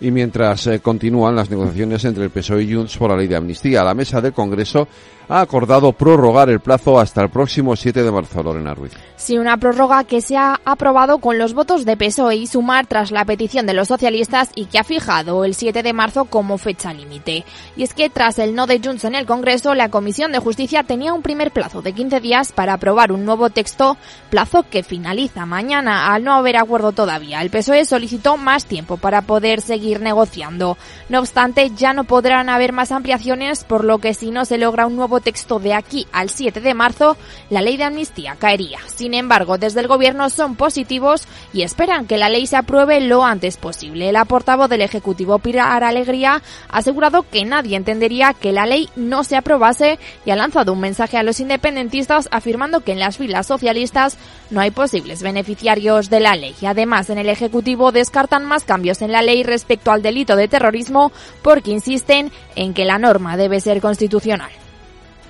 y 0.01 0.09
mientras 0.09 0.65
eh, 0.65 0.79
continúan 0.79 1.35
las 1.35 1.51
negociaciones 1.51 2.03
entre 2.03 2.23
el 2.23 2.31
PSOE 2.31 2.63
y 2.63 2.73
Junts 2.73 2.97
por 2.97 3.11
la 3.11 3.17
ley 3.17 3.27
de 3.27 3.35
amnistía. 3.35 3.83
La 3.83 3.93
mesa 3.93 4.21
del 4.21 4.33
Congreso 4.33 4.87
ha 5.29 5.41
acordado 5.41 5.93
prorrogar 5.93 6.49
el 6.49 6.59
plazo 6.59 6.99
hasta 6.99 7.21
el 7.21 7.29
próximo 7.29 7.75
7 7.75 8.03
de 8.03 8.11
marzo, 8.11 8.43
Lorena 8.43 8.73
Ruiz. 8.73 8.93
Sí, 9.15 9.37
una 9.37 9.55
prórroga 9.57 10.03
que 10.03 10.19
se 10.19 10.35
ha 10.35 10.59
aprobado 10.65 11.19
con 11.19 11.37
los 11.37 11.53
votos 11.53 11.85
de 11.85 11.95
PSOE 11.95 12.35
y 12.35 12.47
Sumar 12.47 12.87
tras 12.87 13.11
la 13.11 13.23
petición 13.23 13.65
de 13.65 13.73
los 13.73 13.87
socialistas 13.87 14.49
y 14.53 14.65
que 14.65 14.79
ha 14.79 14.83
fijado 14.83 15.45
el 15.45 15.55
7 15.55 15.81
de 15.81 15.93
marzo 15.93 16.25
como 16.25 16.57
fecha 16.57 16.93
límite. 16.93 17.45
Y 17.77 17.83
es 17.83 17.93
que 17.93 18.09
tras 18.09 18.37
el 18.39 18.53
no 18.53 18.67
de 18.67 18.81
Junts 18.83 19.05
en 19.05 19.15
el 19.15 19.25
Congreso, 19.25 19.75
la 19.75 19.89
Comisión 19.89 20.33
de 20.33 20.39
Justicia 20.39 20.83
tenía 20.83 21.13
un 21.13 21.21
primer 21.21 21.51
plazo 21.51 21.81
de 21.81 21.93
15 21.93 22.19
días 22.19 22.51
para 22.51 22.73
aprobar 22.73 23.11
un 23.13 23.23
nuevo 23.23 23.49
texto, 23.49 23.97
plazo 24.29 24.65
que 24.69 24.83
finaliza 24.83 25.45
mañana 25.45 26.13
al 26.13 26.23
no 26.25 26.33
haber 26.33 26.57
acuerdo 26.57 26.91
todavía. 26.91 27.41
El 27.41 27.49
PSOE 27.49 27.85
solicitó 27.85 28.35
más 28.35 28.65
tiempo 28.65 28.97
para 28.97 29.21
poder 29.21 29.61
seguir 29.61 30.01
negociando. 30.01 30.77
No 31.07 31.19
obstante, 31.19 31.71
ya 31.71 31.93
no 31.93 32.03
podrán 32.03 32.49
haber 32.49 32.73
más 32.73 32.91
ampliaciones, 32.91 33.63
por 33.63 33.85
lo 33.85 33.99
que 33.99 34.13
si 34.13 34.31
no 34.31 34.43
se 34.43 34.57
logra 34.57 34.85
un 34.85 34.97
nuevo 34.97 35.12
texto 35.19 35.59
de 35.59 35.73
aquí 35.73 36.07
al 36.11 36.29
7 36.29 36.61
de 36.61 36.73
marzo, 36.73 37.17
la 37.49 37.61
ley 37.61 37.77
de 37.77 37.83
amnistía 37.83 38.35
caería. 38.37 38.79
Sin 38.87 39.13
embargo, 39.13 39.57
desde 39.57 39.79
el 39.81 39.87
Gobierno 39.87 40.29
son 40.29 40.55
positivos 40.55 41.27
y 41.53 41.63
esperan 41.63 42.07
que 42.07 42.17
la 42.17 42.29
ley 42.29 42.47
se 42.47 42.55
apruebe 42.55 43.01
lo 43.01 43.23
antes 43.23 43.57
posible. 43.57 44.11
La 44.11 44.25
portavoz 44.25 44.69
del 44.69 44.81
Ejecutivo, 44.81 45.39
Pilar 45.39 45.83
Alegría, 45.83 46.41
ha 46.69 46.77
asegurado 46.77 47.25
que 47.29 47.45
nadie 47.45 47.77
entendería 47.77 48.33
que 48.33 48.51
la 48.51 48.65
ley 48.65 48.89
no 48.95 49.23
se 49.23 49.35
aprobase 49.35 49.99
y 50.25 50.31
ha 50.31 50.35
lanzado 50.35 50.73
un 50.73 50.79
mensaje 50.79 51.17
a 51.17 51.23
los 51.23 51.39
independentistas 51.39 52.27
afirmando 52.31 52.81
que 52.81 52.93
en 52.93 52.99
las 52.99 53.17
filas 53.17 53.47
socialistas 53.47 54.17
no 54.49 54.61
hay 54.61 54.71
posibles 54.71 55.23
beneficiarios 55.23 56.09
de 56.09 56.19
la 56.19 56.35
ley. 56.35 56.55
Además, 56.65 57.09
en 57.09 57.17
el 57.17 57.29
Ejecutivo 57.29 57.91
descartan 57.91 58.45
más 58.45 58.63
cambios 58.63 59.01
en 59.01 59.11
la 59.11 59.21
ley 59.21 59.43
respecto 59.43 59.91
al 59.91 60.01
delito 60.01 60.35
de 60.35 60.47
terrorismo 60.47 61.11
porque 61.41 61.71
insisten 61.71 62.31
en 62.55 62.73
que 62.73 62.85
la 62.85 62.99
norma 62.99 63.37
debe 63.37 63.59
ser 63.59 63.81
constitucional. 63.81 64.51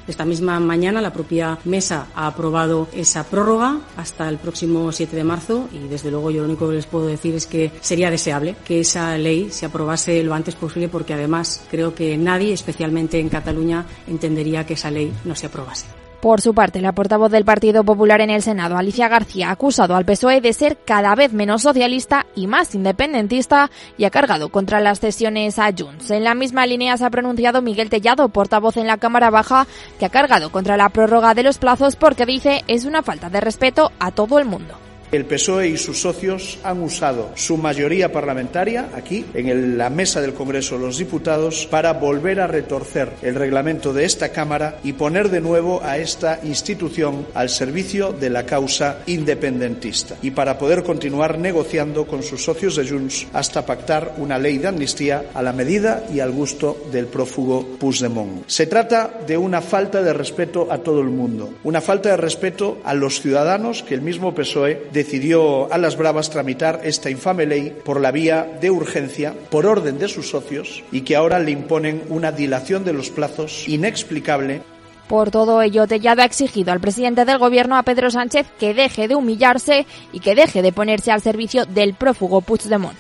Esta 0.08 0.26
misma 0.26 0.60
mañana 0.60 1.02
la 1.02 1.14
propia 1.14 1.58
mesa 1.66 2.08
ha 2.16 2.28
aprobado 2.28 2.88
esa 2.94 3.24
prórroga 3.24 3.80
hasta 3.96 4.28
el 4.28 4.38
próximo 4.38 4.92
7 4.92 5.16
de 5.16 5.24
marzo 5.24 5.70
y 5.72 5.88
desde 5.88 6.12
luego 6.12 6.30
yo 6.32 6.42
lo 6.42 6.50
único 6.50 6.68
que 6.68 6.76
les 6.76 6.86
puedo 6.86 7.08
decir 7.08 7.36
es 7.36 7.46
que 7.46 7.72
sería 7.82 8.12
deseable 8.12 8.56
que 8.66 8.82
esa 8.82 9.18
ley 9.18 9.50
se 9.50 9.66
aprobase 9.66 10.22
lo 10.24 10.34
antes 10.34 10.56
posible 10.56 10.90
porque 10.90 11.14
además 11.14 11.64
creo 11.72 11.96
que 11.96 12.18
nadie, 12.18 12.54
especialmente 12.54 13.20
en 13.20 13.30
Cataluña, 13.30 13.86
entendería 14.08 14.66
que 14.66 14.74
esa 14.74 14.92
ley 14.92 15.14
no 15.24 15.36
se 15.36 15.46
aprobase. 15.46 16.03
Por 16.24 16.40
su 16.40 16.54
parte, 16.54 16.80
la 16.80 16.94
portavoz 16.94 17.30
del 17.30 17.44
Partido 17.44 17.84
Popular 17.84 18.22
en 18.22 18.30
el 18.30 18.42
Senado, 18.42 18.78
Alicia 18.78 19.10
García, 19.10 19.50
ha 19.50 19.52
acusado 19.52 19.94
al 19.94 20.06
PSOE 20.06 20.40
de 20.40 20.54
ser 20.54 20.78
cada 20.86 21.16
vez 21.16 21.34
menos 21.34 21.64
socialista 21.64 22.28
y 22.34 22.48
más 22.48 22.74
independentista 22.76 23.70
y 23.98 24.06
ha 24.06 24.10
cargado 24.10 24.48
contra 24.48 24.80
las 24.80 25.02
cesiones 25.02 25.60
a 25.60 25.74
Junts. 25.78 26.12
En 26.12 26.24
la 26.24 26.34
misma 26.34 26.66
línea 26.66 26.96
se 26.96 27.04
ha 27.04 27.10
pronunciado 27.10 27.62
Miguel 27.62 27.90
Tellado, 27.90 28.30
portavoz 28.30 28.78
en 28.78 28.88
la 28.88 29.00
Cámara 29.00 29.32
Baja, 29.32 29.68
que 30.00 30.06
ha 30.06 30.10
cargado 30.10 30.50
contra 30.50 30.78
la 30.78 30.88
prórroga 30.88 31.34
de 31.34 31.44
los 31.44 31.58
plazos 31.58 31.98
porque 31.98 32.26
dice 32.26 32.64
es 32.70 32.86
una 32.86 33.04
falta 33.04 33.30
de 33.30 33.42
respeto 33.42 33.92
a 34.00 34.12
todo 34.12 34.40
el 34.40 34.46
mundo. 34.46 34.83
El 35.14 35.26
PSOE 35.26 35.68
y 35.68 35.78
sus 35.78 36.02
socios 36.02 36.58
han 36.64 36.82
usado 36.82 37.30
su 37.36 37.56
mayoría 37.56 38.12
parlamentaria 38.12 38.90
aquí, 38.96 39.24
en 39.36 39.78
la 39.78 39.92
mesa 39.92 40.22
del 40.22 40.34
Congreso 40.34 40.76
de 40.76 40.86
los 40.88 40.98
Diputados, 40.98 41.68
para 41.70 41.94
volver 41.94 42.40
a 42.40 42.48
retorcer 42.48 43.12
el 43.22 43.36
reglamento 43.36 43.94
de 43.94 44.06
esta 44.06 44.30
Cámara 44.30 44.80
y 44.84 44.94
poner 44.94 45.30
de 45.30 45.40
nuevo 45.40 45.84
a 45.84 46.00
esta 46.00 46.40
institución 46.44 47.28
al 47.36 47.50
servicio 47.50 48.12
de 48.12 48.32
la 48.32 48.48
causa 48.48 49.04
independentista 49.06 50.16
y 50.24 50.32
para 50.32 50.58
poder 50.58 50.82
continuar 50.82 51.38
negociando 51.38 52.08
con 52.08 52.24
sus 52.24 52.44
socios 52.44 52.76
de 52.76 52.90
Junts 52.90 53.28
hasta 53.34 53.68
pactar 53.68 54.16
una 54.18 54.40
ley 54.40 54.58
de 54.58 54.70
amnistía 54.70 55.26
a 55.36 55.44
la 55.44 55.54
medida 55.54 56.08
y 56.12 56.22
al 56.22 56.32
gusto 56.32 56.88
del 56.92 57.06
prófugo 57.06 57.78
Puigdemont. 57.78 58.46
Se 58.48 58.66
trata 58.66 59.20
de 59.28 59.38
una 59.38 59.62
falta 59.62 60.02
de 60.02 60.12
respeto 60.12 60.70
a 60.72 60.80
todo 60.80 61.02
el 61.02 61.10
mundo, 61.10 61.54
una 61.64 61.82
falta 61.82 62.10
de 62.10 62.18
respeto 62.18 62.80
a 62.84 62.96
los 62.96 63.22
ciudadanos 63.22 63.84
que 63.84 63.94
el 63.94 64.02
mismo 64.02 64.34
PSOE 64.34 64.88
decidió 65.04 65.72
a 65.72 65.78
las 65.78 65.98
bravas 65.98 66.30
tramitar 66.30 66.80
esta 66.84 67.10
infame 67.10 67.46
ley 67.46 67.76
por 67.84 68.00
la 68.00 68.12
vía 68.12 68.48
de 68.62 68.72
urgencia, 68.72 69.34
por 69.50 69.66
orden 69.66 70.00
de 70.00 70.08
sus 70.08 70.30
socios, 70.30 70.82
y 70.92 71.02
que 71.02 71.18
ahora 71.18 71.40
le 71.40 71.52
imponen 71.52 72.04
una 72.08 72.32
dilación 72.32 72.86
de 72.86 72.94
los 72.94 73.10
plazos 73.10 73.68
inexplicable 73.68 74.62
por 75.08 75.32
todo 75.32 75.62
ello, 75.62 75.86
Tellado 75.86 76.22
ha 76.22 76.26
exigido 76.26 76.72
al 76.72 76.80
presidente 76.80 77.26
del 77.26 77.38
gobierno, 77.38 77.78
a 77.78 77.84
Pedro 77.84 78.10
Sánchez, 78.10 78.48
que 78.58 78.74
deje 78.74 79.08
de 79.08 79.16
humillarse 79.16 79.86
y 80.14 80.22
que 80.22 80.34
deje 80.34 80.62
de 80.62 80.72
ponerse 80.72 81.12
al 81.12 81.22
servicio 81.22 81.66
del 81.66 81.94
prófugo 81.94 82.42
Puigdemont. 82.42 82.98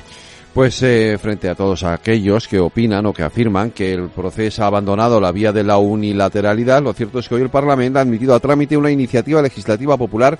Pues 0.53 0.83
eh, 0.83 1.17
frente 1.19 1.49
a 1.49 1.55
todos 1.55 1.83
aquellos 1.83 2.47
que 2.47 2.59
opinan 2.59 3.05
o 3.07 3.13
que 3.13 3.23
afirman 3.23 3.71
que 3.71 3.93
el 3.93 4.09
proceso 4.09 4.63
ha 4.63 4.67
abandonado 4.67 5.19
la 5.19 5.31
vía 5.31 5.51
de 5.51 5.63
la 5.63 5.77
unilateralidad, 5.77 6.83
lo 6.83 6.93
cierto 6.93 7.17
es 7.17 7.27
que 7.27 7.35
hoy 7.35 7.41
el 7.41 7.49
Parlamento 7.49 7.97
ha 7.97 8.03
admitido 8.03 8.35
a 8.35 8.39
trámite 8.39 8.77
una 8.77 8.91
iniciativa 8.91 9.41
legislativa 9.41 9.97
popular 9.97 10.37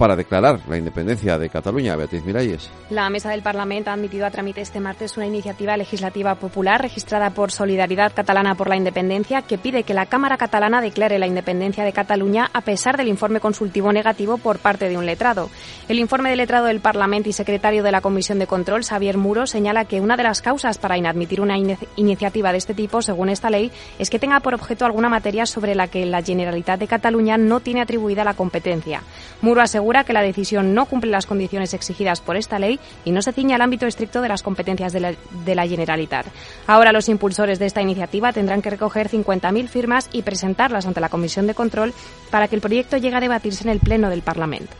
para 0.00 0.16
declarar 0.16 0.60
la 0.66 0.78
independencia 0.78 1.36
de 1.36 1.50
Cataluña. 1.50 1.94
Beatriz 1.94 2.24
Miralles. 2.24 2.70
La 2.88 3.10
Mesa 3.10 3.28
del 3.28 3.42
Parlamento 3.42 3.90
ha 3.90 3.92
admitido 3.92 4.24
a 4.24 4.30
trámite 4.30 4.62
este 4.62 4.80
martes 4.80 5.18
una 5.18 5.26
iniciativa 5.26 5.76
legislativa 5.76 6.36
popular 6.36 6.80
registrada 6.80 7.28
por 7.28 7.52
Solidaridad 7.52 8.14
Catalana 8.14 8.54
por 8.54 8.70
la 8.70 8.76
Independencia 8.76 9.42
que 9.42 9.58
pide 9.58 9.82
que 9.82 9.92
la 9.92 10.06
Cámara 10.06 10.38
Catalana 10.38 10.80
declare 10.80 11.18
la 11.18 11.26
independencia 11.26 11.84
de 11.84 11.92
Cataluña 11.92 12.48
a 12.54 12.62
pesar 12.62 12.96
del 12.96 13.08
informe 13.08 13.40
consultivo 13.40 13.92
negativo 13.92 14.38
por 14.38 14.58
parte 14.58 14.88
de 14.88 14.96
un 14.96 15.04
letrado. 15.04 15.50
El 15.86 15.98
informe 15.98 16.30
del 16.30 16.38
letrado 16.38 16.64
del 16.64 16.80
Parlamento 16.80 17.28
y 17.28 17.34
secretario 17.34 17.82
de 17.82 17.92
la 17.92 18.00
Comisión 18.00 18.38
de 18.38 18.46
Control, 18.46 18.82
Xavier 18.82 19.18
Muro, 19.18 19.46
señala 19.46 19.84
que 19.84 20.00
una 20.00 20.16
de 20.16 20.22
las 20.22 20.40
causas 20.40 20.78
para 20.78 20.96
inadmitir 20.96 21.42
una 21.42 21.58
iniciativa 21.96 22.52
de 22.52 22.58
este 22.58 22.72
tipo, 22.72 23.02
según 23.02 23.28
esta 23.28 23.50
ley, 23.50 23.70
es 23.98 24.08
que 24.08 24.18
tenga 24.18 24.40
por 24.40 24.54
objeto 24.54 24.86
alguna 24.86 25.10
materia 25.10 25.44
sobre 25.44 25.74
la 25.74 25.88
que 25.88 26.06
la 26.06 26.22
Generalitat 26.22 26.80
de 26.80 26.88
Cataluña 26.88 27.36
no 27.36 27.60
tiene 27.60 27.82
atribuida 27.82 28.24
la 28.24 28.32
competencia. 28.32 29.02
Muro 29.42 29.60
asegura 29.60 29.89
que 30.04 30.12
la 30.12 30.22
decisión 30.22 30.74
no 30.74 30.86
cumple 30.86 31.10
las 31.10 31.26
condiciones 31.26 31.74
exigidas 31.74 32.20
por 32.20 32.36
esta 32.36 32.58
ley 32.58 32.78
y 33.04 33.10
no 33.10 33.22
se 33.22 33.32
ciña 33.32 33.56
al 33.56 33.62
ámbito 33.62 33.86
estricto 33.86 34.22
de 34.22 34.28
las 34.28 34.42
competencias 34.42 34.92
de 34.92 35.00
la, 35.00 35.14
de 35.44 35.54
la 35.54 35.66
Generalitat. 35.66 36.26
Ahora 36.66 36.92
los 36.92 37.08
impulsores 37.08 37.58
de 37.58 37.66
esta 37.66 37.82
iniciativa 37.82 38.32
tendrán 38.32 38.62
que 38.62 38.70
recoger 38.70 39.10
50.000 39.10 39.68
firmas 39.68 40.08
y 40.12 40.22
presentarlas 40.22 40.86
ante 40.86 41.00
la 41.00 41.08
Comisión 41.08 41.46
de 41.46 41.54
Control 41.54 41.92
para 42.30 42.48
que 42.48 42.54
el 42.54 42.60
proyecto 42.60 42.96
llegue 42.96 43.16
a 43.16 43.20
debatirse 43.20 43.64
en 43.64 43.70
el 43.70 43.80
Pleno 43.80 44.10
del 44.10 44.22
Parlamento. 44.22 44.74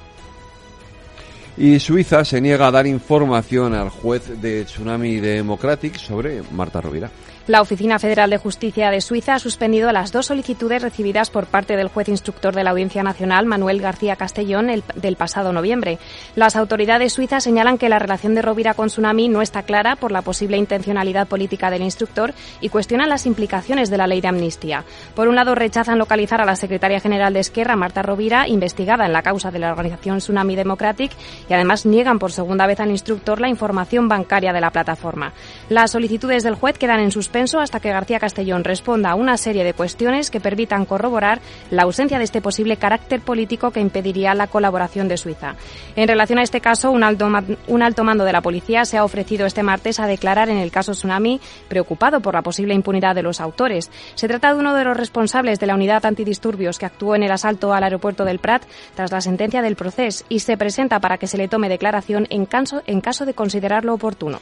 Y 1.57 1.79
Suiza 1.79 2.25
se 2.25 2.41
niega 2.41 2.69
a 2.69 2.71
dar 2.71 2.87
información 2.87 3.75
al 3.75 3.91
juez 3.91 4.41
de 4.41 4.65
Tsunami 4.65 5.21
Democratic 5.21 5.97
sobre 5.97 6.43
Marta 6.53 6.81
Rovira. 6.81 7.11
La 7.51 7.63
Oficina 7.63 7.99
Federal 7.99 8.31
de 8.31 8.39
Justicia 8.39 8.93
de 8.93 9.01
Suiza 9.01 9.35
ha 9.35 9.41
suspendido 9.41 9.91
las 9.91 10.13
dos 10.13 10.27
solicitudes 10.27 10.83
recibidas 10.83 11.31
por 11.31 11.47
parte 11.47 11.77
del 11.77 11.89
juez 11.89 12.09
instructor 12.09 12.55
de 12.55 12.63
la 12.63 12.71
Audiencia 12.71 13.03
Nacional, 13.03 13.45
Manuel 13.45 13.81
García 13.81 14.15
Castellón, 14.15 14.71
el, 14.71 14.85
del 14.95 15.17
pasado 15.17 15.53
noviembre. 15.53 15.99
Las 16.37 16.55
autoridades 16.55 17.13
suizas 17.13 17.43
señalan 17.43 17.77
que 17.77 17.89
la 17.89 17.99
relación 17.99 18.37
de 18.37 18.43
Rovira 18.43 18.75
con 18.75 18.87
Tsunami 18.87 19.29
no 19.29 19.43
está 19.43 19.65
clara 19.65 19.97
por 19.97 20.13
la 20.13 20.23
posible 20.23 20.59
intencionalidad 20.59 21.27
política 21.27 21.73
del 21.73 21.83
instructor 21.83 22.35
y 22.61 22.69
cuestionan 22.69 23.09
las 23.09 23.27
implicaciones 23.27 23.91
de 23.91 23.99
la 23.99 24.07
ley 24.07 24.21
de 24.21 24.29
amnistía. 24.29 24.85
Por 25.17 25.27
un 25.27 25.35
lado, 25.35 25.57
rechazan 25.57 25.99
localizar 25.99 26.41
a 26.41 26.45
la 26.45 26.55
secretaria 26.55 27.01
general 27.01 27.35
de 27.35 27.41
Esquerra, 27.41 27.75
Marta 27.75 28.03
Rovira, 28.03 28.47
investigada 28.47 29.07
en 29.07 29.13
la 29.13 29.23
causa 29.23 29.51
de 29.51 29.59
la 29.59 29.73
organización 29.73 30.19
Tsunami 30.19 30.55
Democratic, 30.55 31.11
y 31.49 31.53
además 31.53 31.85
niegan 31.85 32.21
por 32.21 32.31
segunda 32.31 32.69
vez 32.69 32.79
al 32.79 32.93
instructor 32.93 33.41
la 33.41 33.49
información 33.49 34.07
bancaria 34.07 34.53
de 34.53 34.61
la 34.61 34.71
plataforma. 34.71 35.33
Las 35.69 35.91
solicitudes 35.91 36.45
del 36.45 36.55
juez 36.55 36.79
quedan 36.79 37.01
en 37.01 37.11
suspenso 37.11 37.40
hasta 37.41 37.81
que 37.81 37.89
García 37.89 38.21
Castellón 38.21 38.65
responda 38.65 39.13
a 39.13 39.15
una 39.15 39.39
serie 39.39 39.65
de 39.65 39.73
cuestiones 39.73 40.31
que 40.31 40.41
permitan 40.41 40.85
corroborar 40.85 41.41
la 41.71 41.85
ausencia 41.85 42.19
de 42.19 42.25
este 42.25 42.43
posible 42.43 42.77
carácter 42.77 43.23
político 43.23 43.71
que 43.71 43.81
impediría 43.81 44.35
la 44.35 44.47
colaboración 44.47 45.09
de 45.09 45.17
Suiza. 45.17 45.55
En 45.97 46.07
relación 46.07 46.39
a 46.39 46.43
este 46.43 46.61
caso, 46.61 46.91
un 46.91 47.03
alto, 47.03 47.31
un 47.67 47.83
alto 47.83 48.05
mando 48.05 48.25
de 48.25 48.33
la 48.33 48.43
policía 48.43 48.85
se 48.85 48.99
ha 48.99 49.05
ofrecido 49.05 49.47
este 49.47 49.63
martes 49.63 50.01
a 50.01 50.07
declarar 50.07 50.51
en 50.51 50.59
el 50.59 50.71
caso 50.71 50.93
Tsunami, 50.93 51.41
preocupado 51.67 52.21
por 52.21 52.35
la 52.35 52.43
posible 52.43 52.75
impunidad 52.75 53.15
de 53.15 53.23
los 53.23 53.41
autores. 53.41 53.91
Se 54.17 54.29
trata 54.29 54.53
de 54.53 54.61
uno 54.61 54.75
de 54.75 54.85
los 54.85 54.97
responsables 54.97 55.59
de 55.59 55.67
la 55.67 55.75
unidad 55.75 56.05
antidisturbios 56.05 56.79
que 56.79 56.87
actuó 56.87 57.17
en 57.17 57.23
el 57.23 57.33
asalto 57.33 57.73
al 57.73 57.85
aeropuerto 57.85 58.27
del 58.27 58.39
Prat 58.39 58.65
tras 58.95 59.13
la 59.13 59.23
sentencia 59.23 59.63
del 59.63 59.77
proceso 59.77 60.27
y 60.29 60.41
se 60.41 60.59
presenta 60.59 61.01
para 61.01 61.17
que 61.17 61.27
se 61.27 61.39
le 61.39 61.49
tome 61.49 61.71
declaración 61.71 62.27
en 62.29 62.45
caso, 62.45 62.83
en 62.87 63.01
caso 63.01 63.25
de 63.25 63.33
considerarlo 63.33 63.95
oportuno. 63.95 64.41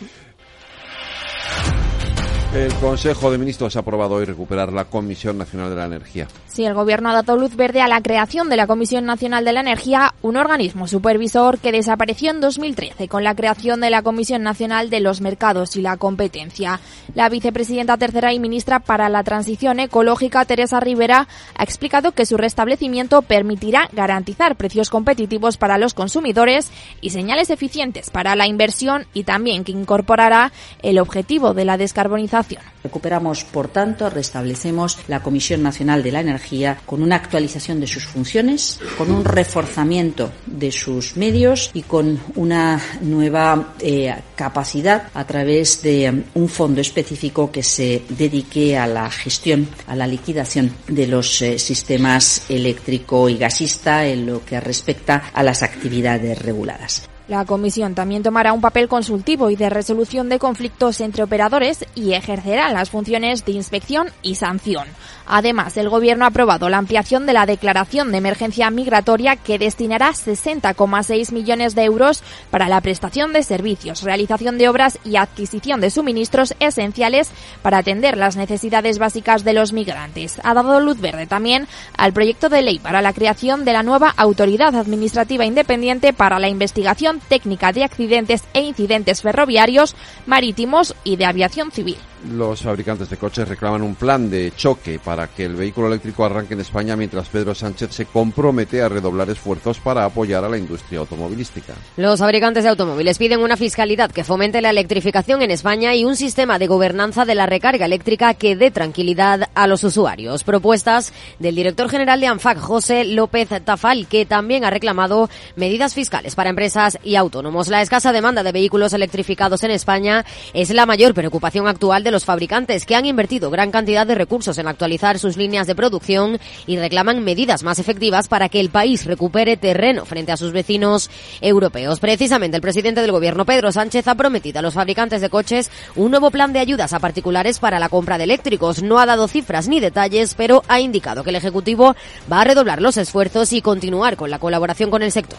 El 2.54 2.72
Consejo 2.76 3.30
de 3.30 3.36
Ministros 3.36 3.76
ha 3.76 3.80
aprobado 3.80 4.14
hoy 4.14 4.24
recuperar 4.24 4.72
la 4.72 4.86
Comisión 4.86 5.36
Nacional 5.36 5.68
de 5.68 5.76
la 5.76 5.84
Energía. 5.84 6.26
Sí, 6.46 6.64
el 6.64 6.72
Gobierno 6.72 7.10
ha 7.10 7.12
dado 7.12 7.36
luz 7.36 7.54
verde 7.56 7.82
a 7.82 7.88
la 7.88 8.00
creación 8.00 8.48
de 8.48 8.56
la 8.56 8.66
Comisión 8.66 9.04
Nacional 9.04 9.44
de 9.44 9.52
la 9.52 9.60
Energía, 9.60 10.14
un 10.22 10.38
organismo 10.38 10.88
supervisor 10.88 11.58
que 11.58 11.72
desapareció 11.72 12.30
en 12.30 12.40
2013 12.40 13.06
con 13.06 13.22
la 13.22 13.34
creación 13.34 13.82
de 13.82 13.90
la 13.90 14.00
Comisión 14.00 14.42
Nacional 14.42 14.88
de 14.88 15.00
los 15.00 15.20
Mercados 15.20 15.76
y 15.76 15.82
la 15.82 15.98
Competencia. 15.98 16.80
La 17.14 17.28
vicepresidenta 17.28 17.98
tercera 17.98 18.32
y 18.32 18.40
ministra 18.40 18.80
para 18.80 19.10
la 19.10 19.22
Transición 19.24 19.78
Ecológica, 19.78 20.46
Teresa 20.46 20.80
Rivera, 20.80 21.28
ha 21.54 21.62
explicado 21.62 22.12
que 22.12 22.24
su 22.24 22.38
restablecimiento 22.38 23.20
permitirá 23.20 23.90
garantizar 23.92 24.56
precios 24.56 24.88
competitivos 24.88 25.58
para 25.58 25.76
los 25.76 25.92
consumidores 25.92 26.70
y 27.02 27.10
señales 27.10 27.50
eficientes 27.50 28.08
para 28.08 28.36
la 28.36 28.46
inversión 28.46 29.06
y 29.12 29.24
también 29.24 29.64
que 29.64 29.72
incorporará 29.72 30.50
el 30.80 30.98
objetivo 30.98 31.52
de 31.52 31.66
la 31.66 31.76
descarbonización 31.76 32.37
Recuperamos, 32.82 33.44
por 33.44 33.68
tanto, 33.68 34.08
restablecemos 34.08 34.98
la 35.08 35.20
Comisión 35.20 35.62
Nacional 35.62 36.02
de 36.02 36.12
la 36.12 36.20
Energía 36.20 36.78
con 36.86 37.02
una 37.02 37.16
actualización 37.16 37.80
de 37.80 37.86
sus 37.86 38.04
funciones, 38.04 38.80
con 38.96 39.10
un 39.10 39.24
reforzamiento 39.24 40.30
de 40.46 40.70
sus 40.70 41.16
medios 41.16 41.70
y 41.74 41.82
con 41.82 42.20
una 42.36 42.80
nueva 43.00 43.74
eh, 43.80 44.14
capacidad 44.36 45.08
a 45.14 45.26
través 45.26 45.82
de 45.82 46.10
um, 46.10 46.42
un 46.42 46.48
fondo 46.48 46.80
específico 46.80 47.50
que 47.50 47.62
se 47.62 48.02
dedique 48.08 48.78
a 48.78 48.86
la 48.86 49.10
gestión, 49.10 49.68
a 49.86 49.96
la 49.96 50.06
liquidación 50.06 50.72
de 50.86 51.06
los 51.06 51.42
eh, 51.42 51.58
sistemas 51.58 52.42
eléctrico 52.48 53.28
y 53.28 53.36
gasista 53.36 54.06
en 54.06 54.26
lo 54.26 54.44
que 54.44 54.60
respecta 54.60 55.30
a 55.34 55.42
las 55.42 55.62
actividades 55.62 56.38
reguladas. 56.40 57.08
La 57.28 57.44
comisión 57.44 57.94
también 57.94 58.22
tomará 58.22 58.54
un 58.54 58.62
papel 58.62 58.88
consultivo 58.88 59.50
y 59.50 59.56
de 59.56 59.68
resolución 59.68 60.30
de 60.30 60.38
conflictos 60.38 60.98
entre 61.02 61.22
operadores 61.22 61.84
y 61.94 62.14
ejercerá 62.14 62.72
las 62.72 62.88
funciones 62.88 63.44
de 63.44 63.52
inspección 63.52 64.08
y 64.22 64.36
sanción. 64.36 64.88
Además, 65.26 65.76
el 65.76 65.90
Gobierno 65.90 66.24
ha 66.24 66.28
aprobado 66.28 66.70
la 66.70 66.78
ampliación 66.78 67.26
de 67.26 67.34
la 67.34 67.44
declaración 67.44 68.10
de 68.10 68.18
emergencia 68.18 68.70
migratoria 68.70 69.36
que 69.36 69.58
destinará 69.58 70.12
60,6 70.12 71.32
millones 71.32 71.74
de 71.74 71.84
euros 71.84 72.22
para 72.50 72.66
la 72.70 72.80
prestación 72.80 73.34
de 73.34 73.42
servicios, 73.42 74.04
realización 74.04 74.56
de 74.56 74.70
obras 74.70 74.98
y 75.04 75.16
adquisición 75.16 75.82
de 75.82 75.90
suministros 75.90 76.54
esenciales 76.60 77.28
para 77.60 77.76
atender 77.76 78.16
las 78.16 78.36
necesidades 78.36 78.98
básicas 78.98 79.44
de 79.44 79.52
los 79.52 79.74
migrantes. 79.74 80.40
Ha 80.44 80.54
dado 80.54 80.80
luz 80.80 80.98
verde 80.98 81.26
también 81.26 81.68
al 81.94 82.14
proyecto 82.14 82.48
de 82.48 82.62
ley 82.62 82.78
para 82.78 83.02
la 83.02 83.12
creación 83.12 83.66
de 83.66 83.74
la 83.74 83.82
nueva 83.82 84.14
Autoridad 84.16 84.74
Administrativa 84.74 85.44
Independiente 85.44 86.14
para 86.14 86.38
la 86.38 86.48
Investigación 86.48 87.17
Técnica 87.20 87.72
de 87.72 87.84
Accidentes 87.84 88.44
e 88.54 88.60
Incidentes 88.60 89.22
Ferroviarios, 89.22 89.96
Marítimos 90.26 90.94
y 91.04 91.16
de 91.16 91.24
Aviación 91.26 91.70
Civil. 91.70 91.98
Los 92.32 92.62
fabricantes 92.62 93.08
de 93.08 93.16
coches 93.16 93.48
reclaman 93.48 93.82
un 93.82 93.94
plan 93.94 94.28
de 94.28 94.52
choque 94.56 94.98
para 94.98 95.28
que 95.28 95.44
el 95.44 95.54
vehículo 95.54 95.86
eléctrico 95.86 96.24
arranque 96.24 96.54
en 96.54 96.60
España 96.60 96.96
mientras 96.96 97.28
Pedro 97.28 97.54
Sánchez 97.54 97.92
se 97.92 98.06
compromete 98.06 98.82
a 98.82 98.88
redoblar 98.88 99.30
esfuerzos 99.30 99.78
para 99.78 100.04
apoyar 100.04 100.44
a 100.44 100.48
la 100.48 100.58
industria 100.58 100.98
automovilística. 100.98 101.74
Los 101.96 102.18
fabricantes 102.18 102.64
de 102.64 102.70
automóviles 102.70 103.18
piden 103.18 103.40
una 103.40 103.56
fiscalidad 103.56 104.10
que 104.10 104.24
fomente 104.24 104.60
la 104.60 104.70
electrificación 104.70 105.42
en 105.42 105.52
España 105.52 105.94
y 105.94 106.04
un 106.04 106.16
sistema 106.16 106.58
de 106.58 106.66
gobernanza 106.66 107.24
de 107.24 107.36
la 107.36 107.46
recarga 107.46 107.86
eléctrica 107.86 108.34
que 108.34 108.56
dé 108.56 108.70
tranquilidad 108.70 109.48
a 109.54 109.66
los 109.66 109.84
usuarios. 109.84 110.42
Propuestas 110.42 111.12
del 111.38 111.54
director 111.54 111.88
general 111.88 112.20
de 112.20 112.26
ANFAC, 112.26 112.58
José 112.58 113.04
López 113.04 113.48
Tafal, 113.64 114.08
que 114.08 114.26
también 114.26 114.64
ha 114.64 114.70
reclamado 114.70 115.30
medidas 115.56 115.94
fiscales 115.94 116.34
para 116.34 116.50
empresas 116.50 116.98
y 117.04 117.16
autónomos. 117.16 117.68
La 117.68 117.82
escasa 117.82 118.12
demanda 118.12 118.42
de 118.42 118.52
vehículos 118.52 118.92
electrificados 118.92 119.62
en 119.62 119.70
España 119.70 120.24
es 120.52 120.70
la 120.70 120.86
mayor 120.86 121.14
preocupación 121.14 121.68
actual 121.68 122.04
de 122.04 122.07
los 122.10 122.24
fabricantes 122.24 122.84
que 122.84 122.94
han 122.94 123.06
invertido 123.06 123.50
gran 123.50 123.70
cantidad 123.70 124.06
de 124.06 124.14
recursos 124.14 124.58
en 124.58 124.68
actualizar 124.68 125.18
sus 125.18 125.36
líneas 125.36 125.66
de 125.66 125.74
producción 125.74 126.38
y 126.66 126.78
reclaman 126.78 127.24
medidas 127.24 127.62
más 127.62 127.78
efectivas 127.78 128.28
para 128.28 128.48
que 128.48 128.60
el 128.60 128.70
país 128.70 129.04
recupere 129.04 129.56
terreno 129.56 130.04
frente 130.04 130.32
a 130.32 130.36
sus 130.36 130.52
vecinos 130.52 131.10
europeos. 131.40 132.00
Precisamente 132.00 132.56
el 132.56 132.62
presidente 132.62 133.00
del 133.00 133.12
gobierno, 133.12 133.44
Pedro 133.44 133.72
Sánchez, 133.72 134.08
ha 134.08 134.14
prometido 134.14 134.58
a 134.58 134.62
los 134.62 134.74
fabricantes 134.74 135.20
de 135.20 135.30
coches 135.30 135.70
un 135.96 136.10
nuevo 136.10 136.30
plan 136.30 136.52
de 136.52 136.58
ayudas 136.58 136.92
a 136.92 137.00
particulares 137.00 137.58
para 137.58 137.78
la 137.78 137.88
compra 137.88 138.18
de 138.18 138.24
eléctricos. 138.24 138.82
No 138.82 138.98
ha 138.98 139.06
dado 139.06 139.28
cifras 139.28 139.68
ni 139.68 139.80
detalles, 139.80 140.34
pero 140.34 140.62
ha 140.68 140.80
indicado 140.80 141.24
que 141.24 141.30
el 141.30 141.36
Ejecutivo 141.36 141.94
va 142.30 142.40
a 142.40 142.44
redoblar 142.44 142.82
los 142.82 142.96
esfuerzos 142.96 143.52
y 143.52 143.62
continuar 143.62 144.16
con 144.16 144.30
la 144.30 144.38
colaboración 144.38 144.90
con 144.90 145.02
el 145.02 145.12
sector. 145.12 145.38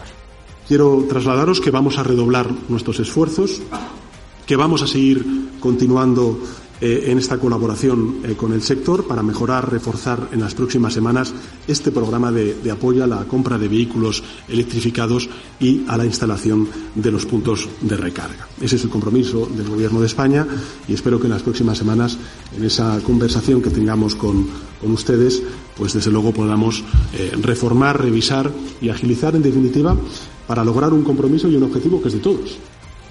Quiero 0.68 1.04
trasladaros 1.08 1.60
que 1.60 1.70
vamos 1.70 1.98
a 1.98 2.04
redoblar 2.04 2.46
nuestros 2.68 3.00
esfuerzos, 3.00 3.60
que 4.50 4.56
vamos 4.56 4.82
a 4.82 4.88
seguir 4.88 5.24
continuando 5.60 6.42
eh, 6.80 7.04
en 7.06 7.18
esta 7.18 7.38
colaboración 7.38 8.16
eh, 8.24 8.34
con 8.34 8.52
el 8.52 8.62
sector 8.62 9.06
para 9.06 9.22
mejorar, 9.22 9.70
reforzar 9.70 10.26
en 10.32 10.40
las 10.40 10.56
próximas 10.56 10.92
semanas 10.92 11.32
este 11.68 11.92
programa 11.92 12.32
de, 12.32 12.68
apoyo 12.68 13.04
a 13.04 13.06
la 13.06 13.22
compra 13.26 13.58
de 13.58 13.68
vehículos 13.68 14.24
electrificados 14.48 15.30
y 15.60 15.84
a 15.86 15.96
la 15.96 16.04
instalación 16.04 16.66
de 16.96 17.12
los 17.12 17.26
puntos 17.26 17.68
de 17.80 17.96
recarga. 17.96 18.48
Ese 18.60 18.74
es 18.74 18.82
el 18.82 18.90
compromiso 18.90 19.46
del 19.46 19.68
Gobierno 19.68 20.00
de 20.00 20.06
España 20.06 20.44
y 20.88 20.94
espero 20.94 21.20
que 21.20 21.28
en 21.28 21.34
las 21.34 21.42
próximas 21.42 21.78
semanas, 21.78 22.18
en 22.56 22.64
esa 22.64 22.98
conversación 23.04 23.62
que 23.62 23.70
tengamos 23.70 24.16
con, 24.16 24.48
con 24.80 24.90
ustedes, 24.90 25.44
pues 25.76 25.92
desde 25.92 26.10
luego 26.10 26.32
podamos 26.32 26.82
eh, 27.12 27.38
reformar, 27.40 28.02
revisar 28.02 28.50
y 28.80 28.88
agilizar, 28.88 29.36
en 29.36 29.42
definitiva, 29.42 29.96
para 30.48 30.64
lograr 30.64 30.92
un 30.92 31.04
compromiso 31.04 31.46
y 31.46 31.54
un 31.54 31.62
objetivo 31.62 32.02
que 32.02 32.08
es 32.08 32.14
de 32.14 32.20
todos. 32.20 32.58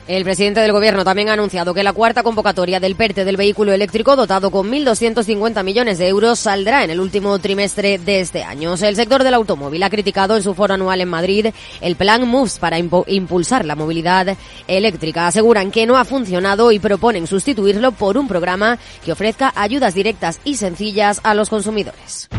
El 0.09 0.23
presidente 0.23 0.59
del 0.59 0.71
Gobierno 0.71 1.05
también 1.05 1.29
ha 1.29 1.33
anunciado 1.33 1.71
que 1.75 1.83
la 1.83 1.93
cuarta 1.93 2.23
convocatoria 2.23 2.79
del 2.79 2.95
PERTE 2.95 3.25
del 3.25 3.37
vehículo 3.37 3.73
eléctrico, 3.73 4.15
dotado 4.15 4.49
con 4.49 4.67
1.250 4.71 5.63
millones 5.63 5.99
de 5.99 6.07
euros, 6.07 6.39
saldrá 6.39 6.83
en 6.83 6.89
el 6.89 6.99
último 6.99 7.37
trimestre 7.37 7.99
de 7.99 8.21
este 8.21 8.41
año. 8.41 8.73
El 8.73 8.95
sector 8.95 9.23
del 9.23 9.35
automóvil 9.35 9.83
ha 9.83 9.89
criticado 9.91 10.35
en 10.35 10.41
su 10.41 10.55
foro 10.55 10.73
anual 10.73 11.01
en 11.01 11.09
Madrid 11.09 11.49
el 11.79 11.95
plan 11.95 12.27
MOVES 12.27 12.57
para 12.57 12.79
impulsar 12.79 13.65
la 13.65 13.75
movilidad 13.75 14.35
eléctrica. 14.67 15.27
Aseguran 15.27 15.69
que 15.69 15.85
no 15.85 15.95
ha 15.95 16.05
funcionado 16.05 16.71
y 16.71 16.79
proponen 16.79 17.27
sustituirlo 17.27 17.91
por 17.91 18.17
un 18.17 18.27
programa 18.27 18.79
que 19.05 19.11
ofrezca 19.11 19.53
ayudas 19.55 19.93
directas 19.93 20.39
y 20.43 20.55
sencillas 20.55 21.21
a 21.21 21.35
los 21.35 21.51
consumidores. 21.51 22.29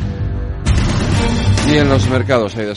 Y 1.69 1.77
en 1.77 1.89
los 1.89 2.09
mercados, 2.09 2.57
Aida. 2.57 2.75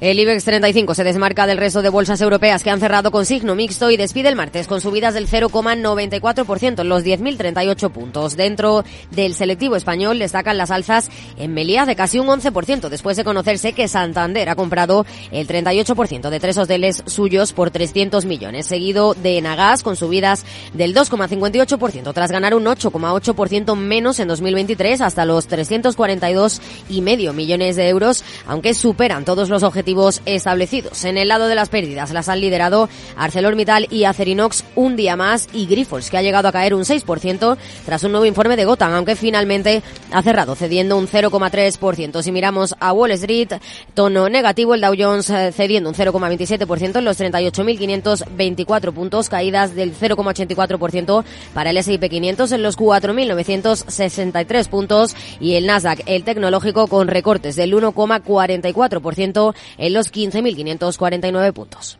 El 0.00 0.18
IBEX 0.18 0.44
35 0.44 0.92
se 0.94 1.04
desmarca 1.04 1.46
del 1.46 1.56
resto 1.56 1.80
de 1.80 1.88
bolsas 1.88 2.20
europeas 2.20 2.64
que 2.64 2.70
han 2.70 2.80
cerrado 2.80 3.12
con 3.12 3.24
signo 3.24 3.54
mixto 3.54 3.92
y 3.92 3.96
despide 3.96 4.28
el 4.28 4.34
martes 4.34 4.66
con 4.66 4.80
subidas 4.80 5.14
del 5.14 5.28
0,94% 5.28 6.80
en 6.80 6.88
los 6.88 7.04
10.038 7.04 7.90
puntos. 7.90 8.36
Dentro 8.36 8.84
del 9.12 9.34
selectivo 9.34 9.76
español 9.76 10.18
destacan 10.18 10.58
las 10.58 10.72
alzas 10.72 11.10
en 11.36 11.54
Meliá 11.54 11.86
de 11.86 11.94
casi 11.94 12.18
un 12.18 12.26
11% 12.26 12.88
después 12.88 13.16
de 13.16 13.22
conocerse 13.22 13.72
que 13.72 13.86
Santander 13.86 14.48
ha 14.48 14.56
comprado 14.56 15.06
el 15.30 15.46
38% 15.46 16.28
de 16.28 16.40
tres 16.40 16.58
hoteles 16.58 17.04
suyos 17.06 17.52
por 17.52 17.70
300 17.70 18.24
millones, 18.24 18.66
seguido 18.66 19.14
de 19.14 19.40
Nagas 19.40 19.84
con 19.84 19.94
subidas 19.94 20.44
del 20.72 20.92
2,58% 20.94 22.12
tras 22.12 22.32
ganar 22.32 22.54
un 22.54 22.64
8,8% 22.64 23.76
menos 23.76 24.18
en 24.18 24.26
2023 24.26 25.00
hasta 25.00 25.24
los 25.24 25.48
342,5 25.48 27.32
millones 27.32 27.76
de 27.76 27.88
euros, 27.88 28.24
aunque 28.46 28.74
superan 28.74 29.24
todos 29.24 29.48
los 29.50 29.62
objetivos 29.62 29.83
establecidos. 30.24 31.04
En 31.04 31.18
el 31.18 31.28
lado 31.28 31.46
de 31.46 31.54
las 31.54 31.68
pérdidas 31.68 32.12
las 32.12 32.28
han 32.28 32.40
liderado 32.40 32.88
ArcelorMittal 33.16 33.86
y 33.90 34.04
Acerinox 34.04 34.64
un 34.74 34.96
día 34.96 35.16
más 35.16 35.48
y 35.52 35.66
Grifols, 35.66 36.10
que 36.10 36.18
ha 36.18 36.22
llegado 36.22 36.48
a 36.48 36.52
caer 36.52 36.74
un 36.74 36.82
6% 36.82 37.56
tras 37.84 38.04
un 38.04 38.12
nuevo 38.12 38.26
informe 38.26 38.56
de 38.56 38.64
Gotham, 38.64 38.94
aunque 38.94 39.16
finalmente 39.16 39.82
ha 40.10 40.22
cerrado 40.22 40.54
cediendo 40.54 40.96
un 40.96 41.06
0,3%. 41.08 42.22
Si 42.22 42.32
miramos 42.32 42.74
a 42.80 42.92
Wall 42.92 43.12
Street, 43.12 43.52
tono 43.94 44.28
negativo, 44.28 44.74
el 44.74 44.80
Dow 44.80 44.94
Jones 44.98 45.30
eh, 45.30 45.52
cediendo 45.52 45.90
un 45.90 45.94
0,27% 45.94 46.98
en 46.98 47.04
los 47.04 47.20
38.524 47.20 48.92
puntos, 48.92 49.28
caídas 49.28 49.74
del 49.74 49.94
0,84% 49.94 51.24
para 51.52 51.70
el 51.70 51.76
S&P 51.76 52.08
500 52.08 52.52
en 52.52 52.62
los 52.62 52.78
4.963 52.78 54.68
puntos 54.68 55.14
y 55.40 55.54
el 55.54 55.66
Nasdaq, 55.66 56.02
el 56.06 56.24
tecnológico, 56.24 56.86
con 56.86 57.08
recortes 57.08 57.56
del 57.56 57.74
1,44% 57.74 59.54
en 59.78 59.92
los 59.92 60.12
15.549 60.12 61.52
puntos. 61.52 61.98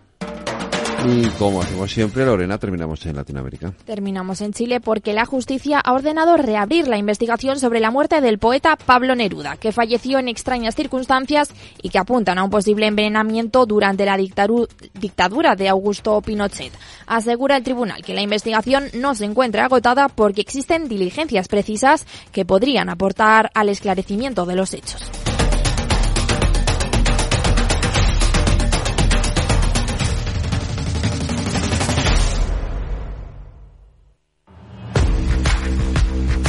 Y 1.07 1.27
como 1.39 1.61
hacemos 1.61 1.93
siempre, 1.93 2.25
Lorena, 2.25 2.57
terminamos 2.57 3.05
en 3.05 3.17
Latinoamérica. 3.17 3.75
Terminamos 3.85 4.41
en 4.41 4.55
Chile 4.55 4.81
porque 4.81 5.13
la 5.13 5.27
justicia 5.27 5.79
ha 5.79 5.93
ordenado 5.93 6.39
reabrir 6.39 6.89
la 6.89 6.97
investigación 6.97 7.59
sobre 7.59 7.81
la 7.81 7.91
muerte 7.91 8.23
del 8.23 8.39
poeta 8.39 8.77
Pablo 8.77 9.15
Neruda, 9.15 9.59
que 9.59 9.71
falleció 9.71 10.19
en 10.19 10.29
extrañas 10.29 10.75
circunstancias 10.75 11.53
y 11.83 11.91
que 11.91 11.99
apuntan 11.99 12.39
a 12.39 12.45
un 12.45 12.49
posible 12.49 12.87
envenenamiento 12.87 13.67
durante 13.67 14.07
la 14.07 14.17
dictadura 14.17 15.57
de 15.57 15.69
Augusto 15.69 16.23
Pinochet. 16.23 16.73
Asegura 17.07 17.59
el 17.59 17.65
tribunal 17.65 18.03
que 18.03 18.15
la 18.15 18.23
investigación 18.23 18.85
no 18.95 19.15
se 19.15 19.27
encuentra 19.27 19.67
agotada 19.67 20.09
porque 20.09 20.41
existen 20.41 20.89
diligencias 20.89 21.49
precisas 21.49 22.07
que 22.33 22.47
podrían 22.47 22.89
aportar 22.89 23.51
al 23.53 23.69
esclarecimiento 23.69 24.47
de 24.47 24.57
los 24.57 24.73
hechos. 24.73 25.03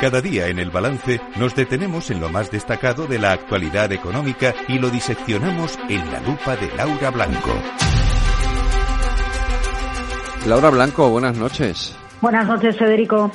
Cada 0.00 0.22
día 0.22 0.48
en 0.48 0.58
el 0.58 0.70
balance 0.70 1.20
nos 1.36 1.54
detenemos 1.54 2.10
en 2.10 2.22
lo 2.22 2.30
más 2.30 2.50
destacado 2.50 3.06
de 3.06 3.18
la 3.18 3.32
actualidad 3.32 3.92
económica 3.92 4.54
y 4.66 4.78
lo 4.78 4.88
diseccionamos 4.88 5.78
en 5.90 6.10
la 6.10 6.20
lupa 6.20 6.56
de 6.56 6.74
Laura 6.74 7.10
Blanco. 7.10 7.50
Laura 10.46 10.70
Blanco, 10.70 11.10
buenas 11.10 11.36
noches. 11.36 11.94
Buenas 12.22 12.46
noches, 12.46 12.78
Federico. 12.78 13.30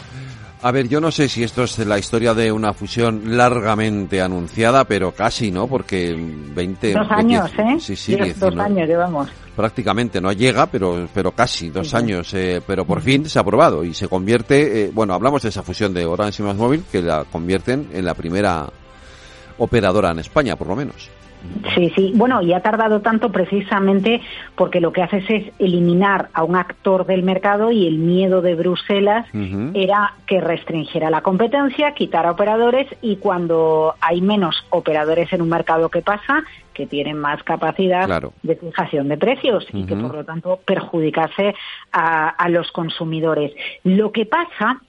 A 0.66 0.72
ver, 0.72 0.90
yo 0.90 1.00
no 1.00 1.12
sé 1.12 1.30
si 1.30 1.44
esto 1.44 1.66
es 1.66 1.78
la 1.86 2.00
historia 2.00 2.34
de 2.34 2.52
una 2.52 2.74
fusión 2.74 3.38
largamente 3.38 4.20
anunciada, 4.20 4.84
pero 4.86 5.12
casi, 5.12 5.52
¿no? 5.52 5.68
Porque 5.68 6.16
20... 6.18 6.94
Dos 6.94 7.12
años, 7.12 7.52
¿eh? 7.60 7.78
Sí, 7.80 7.96
sí, 7.96 8.16
dos 8.16 8.58
años 8.58 8.88
llevamos. 8.88 9.30
Prácticamente, 9.56 10.20
no 10.20 10.32
llega, 10.32 10.66
pero, 10.66 11.08
pero 11.14 11.34
casi, 11.34 11.70
dos 11.70 11.94
años. 11.94 12.34
Eh, 12.34 12.64
pero 12.66 12.84
por 12.84 13.02
fin 13.02 13.30
se 13.30 13.38
ha 13.38 13.44
aprobado 13.44 13.84
y 13.84 13.94
se 13.94 14.08
convierte, 14.08 14.86
eh, 14.86 14.92
bueno, 14.92 15.14
hablamos 15.14 15.44
de 15.44 15.50
esa 15.50 15.62
fusión 15.62 15.94
de 15.94 16.04
Orange 16.04 16.42
y 16.42 16.46
Más 16.48 16.56
Móvil, 16.56 16.84
que 16.92 17.04
la 17.04 17.26
convierten 17.26 17.90
en 17.94 18.04
la 18.04 18.16
primera 18.16 18.68
operadora 19.60 20.10
en 20.10 20.18
España, 20.18 20.56
por 20.56 20.66
lo 20.66 20.76
menos. 20.76 21.12
Sí, 21.74 21.92
sí. 21.96 22.12
Bueno, 22.16 22.42
y 22.42 22.54
ha 22.54 22.62
tardado 22.62 23.02
tanto 23.02 23.32
precisamente 23.32 24.22
porque 24.56 24.80
lo 24.80 24.92
que 24.92 25.02
haces 25.02 25.24
es 25.30 25.54
eliminar 25.60 26.30
a 26.34 26.44
un 26.44 26.56
actor 26.56 27.06
del 27.06 27.24
mercado 27.24 27.72
y 27.72 27.88
el 27.88 27.98
miedo 27.98 28.42
de 28.42 28.56
Bruselas 28.56 29.28
era 29.74 30.14
que 30.28 30.42
restringiera 30.42 31.10
la 31.10 31.22
competencia, 31.22 31.94
quitara 31.94 32.32
operadores 32.32 32.88
y 33.02 33.18
cuando 33.18 33.96
hay 34.02 34.22
menos 34.22 34.66
operadores 34.70 35.32
en 35.34 35.42
un 35.42 35.50
mercado, 35.50 35.90
¿qué 35.90 36.02
pasa? 36.02 36.44
Que 36.74 36.86
tienen 36.86 37.18
más 37.18 37.42
capacidad 37.44 38.08
de 38.44 38.56
fijación 38.56 39.08
de 39.08 39.18
precios 39.18 39.66
y 39.74 39.86
que 39.86 39.96
por 39.96 40.14
lo 40.14 40.24
tanto 40.24 40.60
perjudicase 40.66 41.56
a, 41.92 42.30
a 42.30 42.50
los 42.50 42.72
consumidores. 42.72 43.54
Lo 43.84 44.12
que 44.12 44.26
pasa 44.26 44.82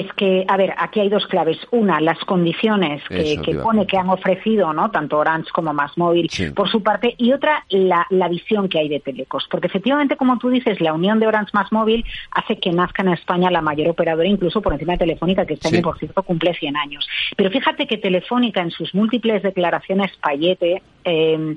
es 0.00 0.12
que, 0.14 0.44
a 0.48 0.56
ver, 0.56 0.74
aquí 0.76 1.00
hay 1.00 1.08
dos 1.08 1.26
claves. 1.26 1.58
Una, 1.70 2.00
las 2.00 2.18
condiciones 2.20 3.02
que, 3.08 3.58
pone 3.62 3.86
que 3.86 3.96
han 3.96 4.08
ofrecido, 4.08 4.72
¿no? 4.72 4.90
Tanto 4.90 5.18
Orange 5.18 5.50
como 5.52 5.72
Más 5.72 5.96
Móvil 5.96 6.30
por 6.54 6.68
su 6.68 6.82
parte. 6.82 7.14
Y 7.18 7.32
otra, 7.32 7.64
la, 7.70 8.06
la, 8.10 8.28
visión 8.28 8.68
que 8.68 8.78
hay 8.78 8.88
de 8.88 9.00
Telecos. 9.00 9.46
Porque 9.50 9.68
efectivamente, 9.68 10.16
como 10.16 10.38
tú 10.38 10.50
dices, 10.50 10.80
la 10.80 10.92
unión 10.92 11.20
de 11.20 11.26
Orange 11.26 11.50
Más 11.54 11.72
Móvil 11.72 12.04
hace 12.30 12.58
que 12.58 12.72
nazca 12.72 13.02
en 13.02 13.10
España 13.10 13.50
la 13.50 13.60
mayor 13.60 13.88
operadora, 13.88 14.28
incluso 14.28 14.60
por 14.60 14.72
encima 14.72 14.92
de 14.92 14.98
Telefónica, 14.98 15.46
que 15.46 15.54
este 15.54 15.68
año, 15.68 15.82
por 15.82 15.98
cierto, 15.98 16.22
cumple 16.22 16.54
100 16.54 16.76
años. 16.76 17.08
Pero 17.36 17.50
fíjate 17.50 17.86
que 17.86 17.98
Telefónica, 17.98 18.60
en 18.60 18.70
sus 18.70 18.94
múltiples 18.94 19.42
declaraciones 19.42 20.12
Payete, 20.20 20.82
eh, 21.04 21.56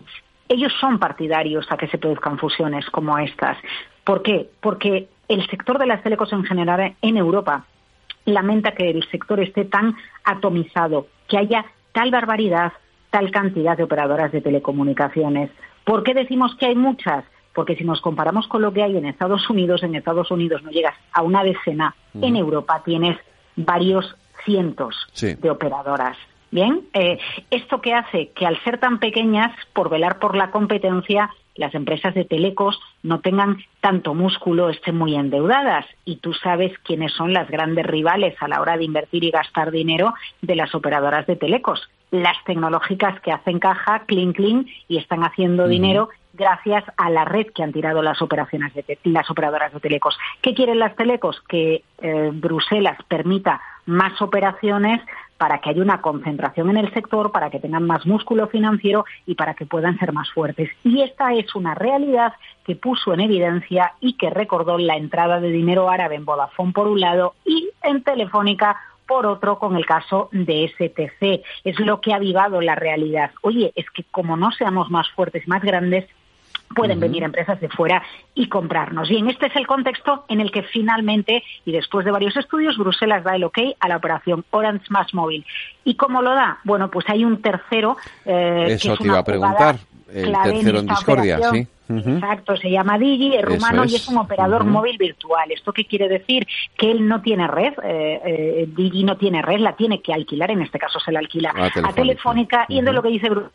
ellos 0.50 0.74
son 0.80 1.00
partidarios 1.00 1.72
a 1.72 1.78
que 1.78 1.88
se 1.88 1.98
produzcan 1.98 2.38
fusiones 2.38 2.86
como 2.90 3.18
estas. 3.18 3.58
¿Por 4.04 4.24
qué? 4.24 4.50
Porque 4.60 5.08
el 5.28 5.48
sector 5.48 5.78
de 5.78 5.86
las 5.86 6.02
telecos 6.02 6.34
en 6.34 6.44
general 6.44 6.96
en 7.02 7.18
Europa 7.18 7.66
lamenta 8.26 8.74
que 8.74 8.90
el 8.90 9.04
sector 9.10 9.40
esté 9.40 9.66
tan 9.66 9.96
atomizado, 10.24 11.08
que 11.28 11.38
haya 11.38 11.66
tal 11.92 12.12
barbaridad, 12.12 12.74
tal 13.10 13.32
cantidad 13.32 13.78
de 13.78 13.84
operadoras 13.84 14.32
de 14.32 14.42
telecomunicaciones. 14.42 15.50
¿Por 15.84 16.04
qué 16.04 16.14
decimos 16.14 16.56
que 16.56 16.68
hay 16.68 16.76
muchas? 16.76 17.26
Porque 17.54 17.76
si 17.76 17.84
nos 17.84 18.02
comparamos 18.02 18.48
con 18.48 18.62
lo 18.62 18.72
que 18.72 18.84
hay 18.84 18.96
en 18.98 19.06
Estados 19.06 19.50
Unidos, 19.50 19.84
en 19.84 19.96
Estados 19.96 20.30
Unidos 20.32 20.62
no 20.64 20.70
llegas 20.70 20.96
a 21.12 21.24
una 21.24 21.44
decena, 21.44 21.96
en 22.22 22.36
Europa 22.36 22.82
tienes 22.86 23.18
varios 23.56 24.16
cientos 24.46 24.96
de 25.20 25.50
operadoras. 25.50 26.18
Bien, 26.52 26.82
eh, 26.94 27.20
esto 27.52 27.80
que 27.82 27.94
hace 27.94 28.30
que 28.30 28.46
al 28.46 28.62
ser 28.64 28.80
tan 28.80 29.00
pequeñas, 29.00 29.56
por 29.74 29.90
velar 29.90 30.20
por 30.20 30.36
la 30.36 30.50
competencia, 30.50 31.30
las 31.56 31.76
empresas 31.76 32.16
de 32.16 32.26
telecos 32.26 32.80
no 33.04 33.20
tengan 33.20 33.58
tanto 33.82 34.16
músculo, 34.16 34.70
estén 34.70 34.98
muy 34.98 35.16
endeudadas. 35.16 35.86
Y 36.06 36.18
tú 36.18 36.34
sabes 36.34 36.72
quiénes 36.80 37.12
son 37.14 37.34
las 37.34 37.50
grandes 37.50 37.86
rivales 37.86 38.36
a 38.40 38.48
la 38.48 38.62
hora 38.62 38.78
de 38.78 38.86
invertir 38.86 39.24
y 39.24 39.32
gastar 39.32 39.70
dinero 39.70 40.14
de 40.42 40.56
las 40.56 40.74
operadoras 40.74 41.28
de 41.28 41.36
telecos. 41.36 41.88
Las 42.12 42.42
tecnológicas 42.46 43.20
que 43.22 43.32
hacen 43.32 43.60
caja, 43.60 44.04
clean 44.08 44.34
clean, 44.34 44.66
y 44.88 44.98
están 44.98 45.24
haciendo 45.24 45.68
dinero 45.68 46.10
gracias 46.34 46.84
a 46.96 47.10
la 47.10 47.26
red 47.26 47.48
que 47.54 47.62
han 47.62 47.74
tirado 47.74 48.02
las 48.02 48.22
operaciones 48.22 48.74
de 48.74 48.98
las 49.04 49.30
operadoras 49.30 49.74
de 49.74 49.80
telecos. 49.80 50.18
¿Qué 50.42 50.54
quieren 50.54 50.80
las 50.80 50.96
telecos? 50.96 51.42
Que 51.48 51.84
eh, 52.02 52.30
Bruselas 52.34 52.98
permita 53.08 53.62
más 53.86 54.22
operaciones 54.22 55.02
para 55.40 55.60
que 55.60 55.70
haya 55.70 55.82
una 55.82 56.02
concentración 56.02 56.70
en 56.70 56.78
el 56.78 56.94
sector, 56.94 57.32
para 57.32 57.50
que 57.50 57.62
tengan 57.62 57.88
más 57.88 58.06
músculo 58.06 58.48
financiero 58.48 59.06
y 59.26 59.36
para 59.36 59.54
que 59.54 59.66
puedan 59.66 59.98
ser 59.98 60.12
más 60.12 60.30
fuertes. 60.32 60.70
Y 60.84 61.02
esta 61.02 61.34
es 61.34 61.56
una 61.56 61.74
realidad 61.74 62.34
que 62.66 62.76
puso 62.76 63.14
en 63.14 63.22
evidencia 63.22 63.94
y 64.02 64.14
que 64.14 64.30
recordó 64.30 64.78
la 64.78 64.98
entrada 64.98 65.40
de 65.40 65.50
dinero 65.50 65.90
árabe 65.90 66.16
en 66.16 66.26
Vodafone 66.26 66.74
por 66.74 66.88
un 66.88 67.00
lado 67.00 67.36
y 67.46 67.70
en 67.84 68.04
Telefónica 68.04 68.78
por 69.08 69.26
otro 69.26 69.58
con 69.58 69.78
el 69.78 69.86
caso 69.86 70.28
de 70.34 70.68
STC. 70.68 71.42
Es 71.64 71.80
lo 71.80 72.02
que 72.02 72.12
ha 72.12 72.18
avivado 72.18 72.60
la 72.60 72.76
realidad. 72.76 73.32
Oye, 73.42 73.72
es 73.76 73.90
que 73.90 74.04
como 74.12 74.36
no 74.36 74.52
seamos 74.52 74.92
más 74.92 75.10
fuertes, 75.12 75.48
más 75.48 75.64
grandes, 75.64 76.06
pueden 76.76 77.00
venir 77.00 77.24
empresas 77.24 77.60
de 77.60 77.70
fuera 77.70 78.04
y 78.36 78.48
comprarnos. 78.48 79.10
Bien, 79.10 79.28
este 79.30 79.48
es 79.48 79.56
el 79.56 79.68
contexto 79.68 80.26
en 80.28 80.40
el 80.40 80.52
que 80.52 80.64
finalmente, 80.64 81.44
y 81.66 81.72
después 81.72 82.06
de 82.06 82.12
varios 82.12 82.36
estudios, 82.38 82.78
Bruselas 82.78 83.24
da 83.24 83.36
el 83.36 83.44
ok 83.44 83.58
a 83.80 83.88
la 83.88 83.98
operación 83.98 84.46
Orange 84.52 84.86
Más 84.90 85.14
Móvil. 85.14 85.46
¿Y 85.84 85.96
cómo 85.96 86.22
lo 86.22 86.34
da? 86.34 86.60
Bueno, 86.64 86.90
pues 86.90 87.06
hay 87.10 87.26
un 87.26 87.42
tercero. 87.42 87.98
Eh, 88.26 88.68
Eso 88.70 88.96
te 88.98 89.08
iba 89.08 89.20
a 89.20 89.24
preguntar. 89.24 89.78
El 90.12 90.34
tercero 90.44 90.80
en, 90.80 90.88
discordia, 90.88 91.40
sí. 91.52 91.68
Exacto, 91.90 92.56
se 92.56 92.70
llama 92.70 93.00
Digi, 93.00 93.36
es 93.36 93.44
rumano 93.44 93.84
y 93.84 93.96
es 93.96 94.08
un 94.08 94.18
operador 94.20 94.64
móvil 94.64 94.98
virtual. 94.98 95.52
¿Esto 95.52 95.74
qué 95.74 95.86
quiere 95.86 96.08
decir? 96.08 96.48
Que 96.78 96.92
él 96.92 97.08
no 97.08 97.22
tiene 97.22 97.48
red, 97.48 97.74
eh, 97.84 98.22
eh, 98.24 98.66
Digi 98.68 99.04
no 99.04 99.18
tiene 99.18 99.42
red, 99.42 99.60
la 99.60 99.76
tiene 99.76 100.00
que 100.00 100.14
alquilar, 100.14 100.52
en 100.52 100.62
este 100.62 100.78
caso 100.78 101.00
se 101.00 101.12
la 101.12 101.20
alquila 101.20 101.52
a 101.84 101.94
Telefónica, 101.94 102.66
y 102.70 102.78
entonces 102.78 102.96
lo 102.96 103.02
que 103.02 103.10
dice 103.10 103.30
Bruselas 103.30 103.54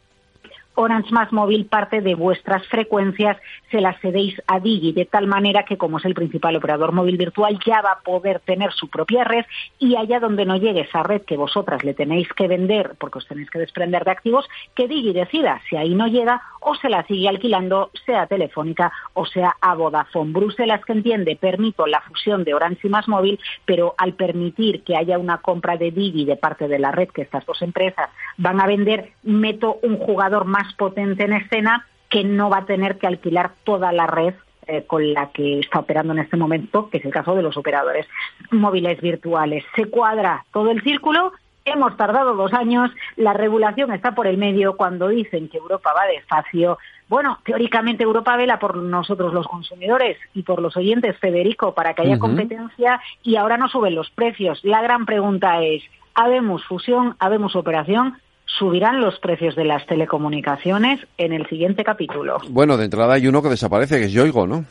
Orange 0.75 1.13
Más 1.13 1.33
Móvil 1.33 1.67
parte 1.67 2.01
de 2.01 2.15
vuestras 2.15 2.67
frecuencias 2.69 3.37
se 3.71 3.81
las 3.81 4.01
cedéis 4.01 4.41
a 4.47 4.61
Digi, 4.61 4.93
de 4.93 5.05
tal 5.05 5.27
manera 5.27 5.65
que 5.65 5.77
como 5.77 5.99
es 5.99 6.05
el 6.05 6.15
principal 6.15 6.57
operador 6.57 6.93
móvil 6.93 7.17
virtual 7.17 7.59
ya 7.65 7.81
va 7.81 7.93
a 7.93 8.01
poder 8.01 8.41
tener 8.41 8.73
su 8.73 8.89
propia 8.89 9.25
red 9.25 9.45
y 9.79 9.97
allá 9.97 10.21
donde 10.21 10.45
no 10.45 10.57
llegue 10.57 10.83
esa 10.83 11.03
red 11.03 11.23
que 11.23 11.37
vosotras 11.37 11.85
le 11.85 11.95
tenéis 11.95 12.29
que 12.33 12.49
vender 12.49 12.95
porque 12.99 13.19
os 13.19 13.29
tenéis 13.29 13.51
que 13.51 13.59
desprender 13.59 14.05
de 14.05 14.11
activos, 14.11 14.49
que 14.75 14.89
Digi 14.89 15.13
decida 15.13 15.61
si 15.69 15.77
ahí 15.77 15.95
no 15.95 16.09
llega 16.09 16.43
o 16.61 16.75
se 16.75 16.89
la 16.89 17.07
sigue 17.07 17.29
alquilando, 17.29 17.91
sea 18.07 18.27
telefónica 18.27 18.93
o 19.13 19.27
sea 19.27 19.55
a 19.61 19.75
Vodafone. 19.75 20.33
Bruselas 20.33 20.85
que 20.85 20.93
entiende, 20.93 21.37
permito 21.37 21.87
la 21.87 22.01
fusión 22.01 22.43
de 22.43 22.55
Orange 22.55 22.89
y 22.89 22.91
Más 22.91 23.07
Móvil, 23.07 23.39
pero 23.65 23.95
al 23.99 24.15
permitir 24.15 24.83
que 24.83 24.97
haya 24.97 25.19
una 25.19 25.39
compra 25.39 25.77
de 25.77 25.91
Digi 25.91 26.25
de 26.25 26.37
parte 26.37 26.69
de 26.69 26.79
la 26.79 26.91
red 26.91 27.09
que 27.09 27.23
estas 27.23 27.45
dos 27.47 27.61
empresas 27.63 28.09
van 28.39 28.61
a 28.61 28.67
vender, 28.67 29.13
meto 29.23 29.79
un 29.83 29.99
jugador 29.99 30.47
más 30.47 30.64
potente 30.75 31.25
en 31.25 31.35
escena 31.35 31.87
que 32.09 32.25
no 32.25 32.49
va 32.49 32.59
a 32.59 32.67
tener 32.67 32.99
que 32.99 33.07
alquilar 33.07 33.53
toda 33.65 33.93
la 33.93 34.07
red 34.07 34.35
eh, 34.67 34.85
con 34.87 35.13
la 35.13 35.31
que 35.31 35.61
está 35.61 35.81
operando 35.81 36.15
en 36.15 36.21
este 36.21 36.39
momento, 36.39 36.89
que 36.89 36.99
es 36.99 37.05
el 37.05 37.13
caso 37.13 37.35
de 37.35 37.43
los 37.43 37.57
operadores 37.57 38.07
móviles 38.51 38.99
virtuales. 39.01 39.63
Se 39.77 39.87
cuadra 39.87 40.45
todo 40.53 40.71
el 40.71 40.83
círculo. 40.83 41.33
Hemos 41.67 41.97
tardado 41.97 42.35
dos 42.35 42.55
años, 42.55 42.91
la 43.17 43.33
regulación 43.35 43.93
está 43.93 44.15
por 44.15 44.27
el 44.27 44.39
medio. 44.39 44.77
Cuando 44.77 45.09
dicen 45.09 45.49
que 45.49 45.59
Europa 45.59 45.93
va 45.95 46.07
despacio, 46.07 46.79
bueno, 47.09 47.39
teóricamente 47.45 48.05
Europa 48.05 48.37
vela 48.37 48.59
por 48.59 48.77
nosotros 48.77 49.35
los 49.35 49.47
consumidores 49.47 50.17
y 50.33 50.43
por 50.43 50.63
los 50.63 50.77
oyentes, 50.77 51.19
Federico, 51.19 51.75
para 51.75 51.93
que 51.93 52.03
haya 52.03 52.19
competencia 52.19 53.01
y 53.23 53.37
ahora 53.37 53.59
no 53.59 53.69
suben 53.69 53.95
los 53.95 54.11
precios. 54.11 54.61
La 54.65 54.81
gran 54.81 55.05
pregunta 55.05 55.63
es, 55.63 55.83
¿habemos 56.15 56.65
fusión, 56.65 57.17
habemos 57.19 57.55
operación? 57.55 58.17
Subirán 58.47 59.01
los 59.01 59.19
precios 59.19 59.57
de 59.57 59.65
las 59.65 59.87
telecomunicaciones 59.87 61.01
en 61.19 61.33
el 61.33 61.47
siguiente 61.49 61.85
capítulo. 61.85 62.39
Bueno, 62.49 62.77
de 62.77 62.85
entrada 62.85 63.15
hay 63.15 63.27
uno 63.27 63.43
que 63.43 63.49
desaparece, 63.49 63.99
que 63.99 64.05
es 64.05 64.13
Yoigo, 64.13 64.47
¿no? 64.47 64.65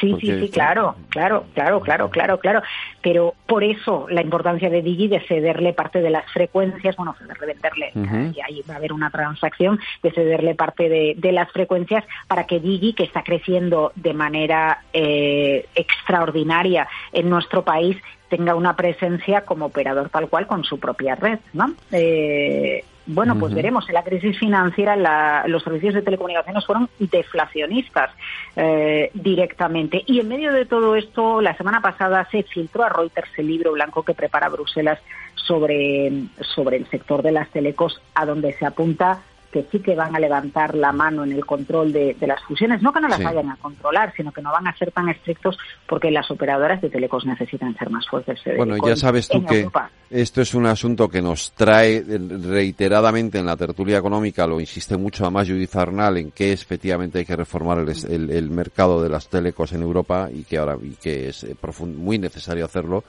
sí, 0.00 0.16
sí, 0.20 0.40
sí, 0.40 0.50
claro, 0.50 0.96
claro, 1.08 1.44
claro, 1.54 1.80
claro, 1.80 2.10
claro, 2.10 2.38
claro. 2.38 2.62
Pero 3.00 3.34
por 3.46 3.62
eso 3.62 4.06
la 4.10 4.22
importancia 4.22 4.68
de 4.68 4.82
Digi 4.82 5.08
de 5.08 5.20
cederle 5.20 5.72
parte 5.72 6.00
de 6.00 6.10
las 6.10 6.30
frecuencias, 6.32 6.96
bueno, 6.96 7.14
cederle, 7.18 7.46
venderle, 7.46 8.32
y 8.34 8.40
ahí 8.40 8.62
va 8.68 8.74
a 8.74 8.76
haber 8.78 8.92
una 8.92 9.10
transacción 9.10 9.78
de 10.02 10.10
cederle 10.10 10.54
parte 10.54 10.88
de, 10.88 11.32
las 11.32 11.50
frecuencias 11.52 12.04
para 12.26 12.44
que 12.44 12.60
Digi, 12.60 12.92
que 12.92 13.04
está 13.04 13.22
creciendo 13.22 13.92
de 13.94 14.12
manera 14.12 14.82
eh, 14.92 15.66
extraordinaria 15.74 16.88
en 17.12 17.30
nuestro 17.30 17.62
país, 17.64 17.96
tenga 18.32 18.54
una 18.54 18.74
presencia 18.74 19.42
como 19.42 19.66
operador 19.66 20.08
tal 20.08 20.26
cual 20.30 20.46
con 20.46 20.64
su 20.64 20.80
propia 20.80 21.16
red, 21.16 21.38
¿no? 21.52 21.74
Eh, 21.90 22.82
bueno, 23.04 23.38
pues 23.38 23.52
veremos. 23.52 23.86
En 23.88 23.94
la 23.94 24.04
crisis 24.04 24.38
financiera 24.38 25.44
los 25.46 25.62
servicios 25.62 25.92
de 25.92 26.00
telecomunicaciones 26.00 26.64
fueron 26.64 26.88
deflacionistas 26.98 28.10
eh, 28.56 29.10
directamente. 29.12 30.02
Y 30.06 30.20
en 30.20 30.28
medio 30.28 30.50
de 30.50 30.64
todo 30.64 30.96
esto, 30.96 31.42
la 31.42 31.54
semana 31.58 31.82
pasada 31.82 32.26
se 32.30 32.42
filtró 32.44 32.84
a 32.84 32.88
Reuters 32.88 33.28
el 33.36 33.48
libro 33.48 33.72
blanco 33.72 34.02
que 34.02 34.14
prepara 34.14 34.48
Bruselas 34.48 34.98
sobre, 35.34 36.10
sobre 36.54 36.78
el 36.78 36.88
sector 36.88 37.20
de 37.20 37.32
las 37.32 37.50
telecos, 37.50 38.00
a 38.14 38.24
donde 38.24 38.54
se 38.54 38.64
apunta 38.64 39.20
que 39.52 39.66
sí 39.70 39.80
que 39.80 39.94
van 39.94 40.16
a 40.16 40.18
levantar 40.18 40.74
la 40.74 40.92
mano 40.92 41.24
en 41.24 41.32
el 41.32 41.44
control 41.44 41.92
de, 41.92 42.16
las 42.22 42.42
fusiones, 42.44 42.80
no 42.80 42.92
que 42.92 43.00
no 43.00 43.08
las 43.08 43.22
vayan 43.22 43.50
a 43.50 43.56
controlar, 43.56 44.12
sino 44.16 44.32
que 44.32 44.40
no 44.40 44.50
van 44.50 44.66
a 44.66 44.76
ser 44.76 44.90
tan 44.92 45.08
estrictos 45.10 45.58
porque 45.86 46.10
las 46.10 46.30
operadoras 46.30 46.80
de 46.80 46.88
telecos 46.88 47.26
necesitan 47.26 47.76
ser 47.76 47.90
más 47.90 48.08
fuertes. 48.08 48.40
Bueno, 48.56 48.76
ya 48.84 48.96
sabes 48.96 49.28
tú 49.28 49.44
que 49.44 49.68
esto 50.10 50.40
es 50.40 50.54
un 50.54 50.66
asunto 50.66 51.08
que 51.08 51.20
nos 51.20 51.52
trae 51.52 52.02
reiteradamente 52.02 53.38
en 53.38 53.46
la 53.46 53.56
tertulia 53.56 53.98
económica, 53.98 54.46
lo 54.46 54.58
insiste 54.58 54.96
mucho 54.96 55.26
a 55.26 55.30
más 55.30 55.48
Judith 55.48 55.76
Arnal 55.76 56.16
en 56.16 56.30
que 56.30 56.52
efectivamente 56.52 57.18
hay 57.18 57.24
que 57.26 57.36
reformar 57.36 57.78
el, 57.78 58.30
el, 58.30 58.50
mercado 58.50 59.02
de 59.02 59.10
las 59.10 59.28
telecos 59.28 59.72
en 59.72 59.82
Europa 59.82 60.28
y 60.32 60.44
que 60.44 60.58
ahora 60.58 60.76
y 60.82 60.94
que 60.96 61.28
es 61.28 61.44
eh, 61.44 61.56
muy 61.86 62.18
necesario 62.18 62.64
hacerlo 62.64 63.04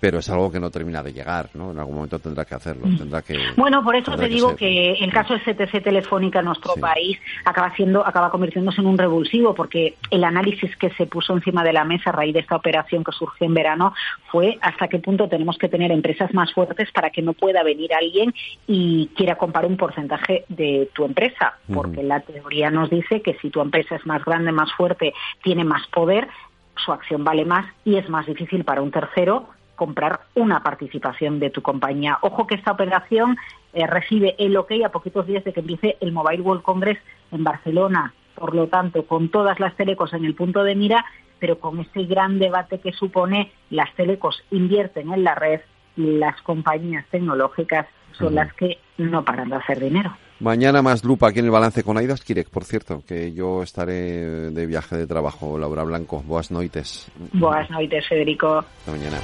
pero 0.00 0.18
es 0.18 0.30
algo 0.30 0.50
que 0.50 0.60
no 0.60 0.70
termina 0.70 1.02
de 1.02 1.12
llegar, 1.12 1.50
¿no? 1.54 1.72
En 1.72 1.78
algún 1.78 1.96
momento 1.96 2.18
tendrá 2.18 2.44
que 2.44 2.54
hacerlo, 2.54 2.86
mm. 2.86 2.98
tendrá 2.98 3.22
que... 3.22 3.36
Bueno, 3.56 3.82
por 3.82 3.96
eso 3.96 4.16
te 4.16 4.28
digo 4.28 4.54
que 4.54 4.92
el 4.92 5.12
caso 5.12 5.34
de 5.34 5.40
CTC 5.40 5.82
Telefónica 5.82 6.38
en 6.38 6.46
nuestro 6.46 6.74
país 6.74 7.18
acaba 7.44 7.74
siendo, 7.74 8.06
acaba 8.06 8.30
convirtiéndose 8.30 8.80
en 8.80 8.86
un 8.86 8.98
revulsivo, 8.98 9.54
porque 9.54 9.96
el 10.10 10.24
análisis 10.24 10.74
que 10.76 10.90
se 10.90 11.06
puso 11.06 11.34
encima 11.34 11.64
de 11.64 11.72
la 11.72 11.84
mesa 11.84 12.10
a 12.10 12.12
raíz 12.12 12.34
de 12.34 12.40
esta 12.40 12.56
operación 12.56 13.02
que 13.02 13.12
surgió 13.12 13.46
en 13.46 13.54
verano 13.54 13.92
fue 14.30 14.58
hasta 14.60 14.88
qué 14.88 14.98
punto 14.98 15.28
tenemos 15.28 15.58
que 15.58 15.68
tener 15.68 15.90
empresas 15.90 16.32
más 16.32 16.52
fuertes 16.52 16.90
para 16.92 17.10
que 17.10 17.22
no 17.22 17.32
pueda 17.32 17.62
venir 17.62 17.92
alguien 17.92 18.32
y 18.66 19.08
quiera 19.16 19.36
comprar 19.36 19.66
un 19.66 19.76
porcentaje 19.76 20.44
de 20.48 20.90
tu 20.94 21.04
empresa, 21.04 21.54
porque 21.72 22.02
la 22.02 22.20
teoría 22.20 22.70
nos 22.70 22.90
dice 22.90 23.20
que 23.22 23.34
si 23.40 23.50
tu 23.50 23.60
empresa 23.60 23.96
es 23.96 24.06
más 24.06 24.24
grande, 24.24 24.52
más 24.52 24.72
fuerte, 24.72 25.12
tiene 25.42 25.64
más 25.64 25.86
poder, 25.88 26.28
su 26.76 26.92
acción 26.92 27.24
vale 27.24 27.44
más 27.44 27.66
y 27.84 27.96
es 27.96 28.08
más 28.08 28.26
difícil 28.26 28.64
para 28.64 28.82
un 28.82 28.90
tercero 28.90 29.48
comprar 29.78 30.20
una 30.34 30.62
participación 30.62 31.40
de 31.40 31.48
tu 31.48 31.62
compañía. 31.62 32.18
Ojo 32.20 32.46
que 32.46 32.56
esta 32.56 32.72
operación 32.72 33.38
eh, 33.72 33.86
recibe 33.86 34.34
el 34.38 34.54
ok 34.58 34.72
a 34.84 34.90
poquitos 34.90 35.26
días 35.26 35.44
de 35.44 35.54
que 35.54 35.60
empiece 35.60 35.96
el 36.00 36.12
Mobile 36.12 36.42
World 36.42 36.62
Congress 36.62 36.98
en 37.32 37.44
Barcelona. 37.44 38.12
Por 38.34 38.54
lo 38.54 38.66
tanto, 38.66 39.06
con 39.06 39.30
todas 39.30 39.58
las 39.58 39.74
telecos 39.76 40.12
en 40.12 40.26
el 40.26 40.34
punto 40.34 40.62
de 40.62 40.74
mira, 40.74 41.06
pero 41.38 41.58
con 41.58 41.80
este 41.80 42.04
gran 42.04 42.38
debate 42.38 42.80
que 42.80 42.92
supone 42.92 43.52
las 43.70 43.94
telecos 43.94 44.42
invierten 44.50 45.12
en 45.12 45.24
la 45.24 45.34
red 45.34 45.60
y 45.96 46.18
las 46.18 46.40
compañías 46.42 47.06
tecnológicas 47.10 47.86
son 48.12 48.34
las 48.34 48.52
que 48.54 48.78
no 48.98 49.24
paran 49.24 49.48
de 49.48 49.56
hacer 49.56 49.80
dinero. 49.80 50.16
Mañana 50.40 50.82
más 50.82 51.04
lupa 51.04 51.28
aquí 51.28 51.40
en 51.40 51.46
el 51.46 51.50
balance 51.50 51.82
con 51.82 51.98
Aidas 51.98 52.22
Kirek, 52.22 52.48
por 52.48 52.64
cierto, 52.64 53.02
que 53.06 53.32
yo 53.32 53.62
estaré 53.62 54.50
de 54.50 54.66
viaje 54.66 54.96
de 54.96 55.06
trabajo. 55.06 55.58
Laura 55.58 55.82
Blanco, 55.82 56.22
boas 56.24 56.52
noites. 56.52 57.10
Boas 57.32 57.68
noites, 57.70 58.06
Federico. 58.08 58.58
Hasta 58.58 58.92
mañana. 58.92 59.18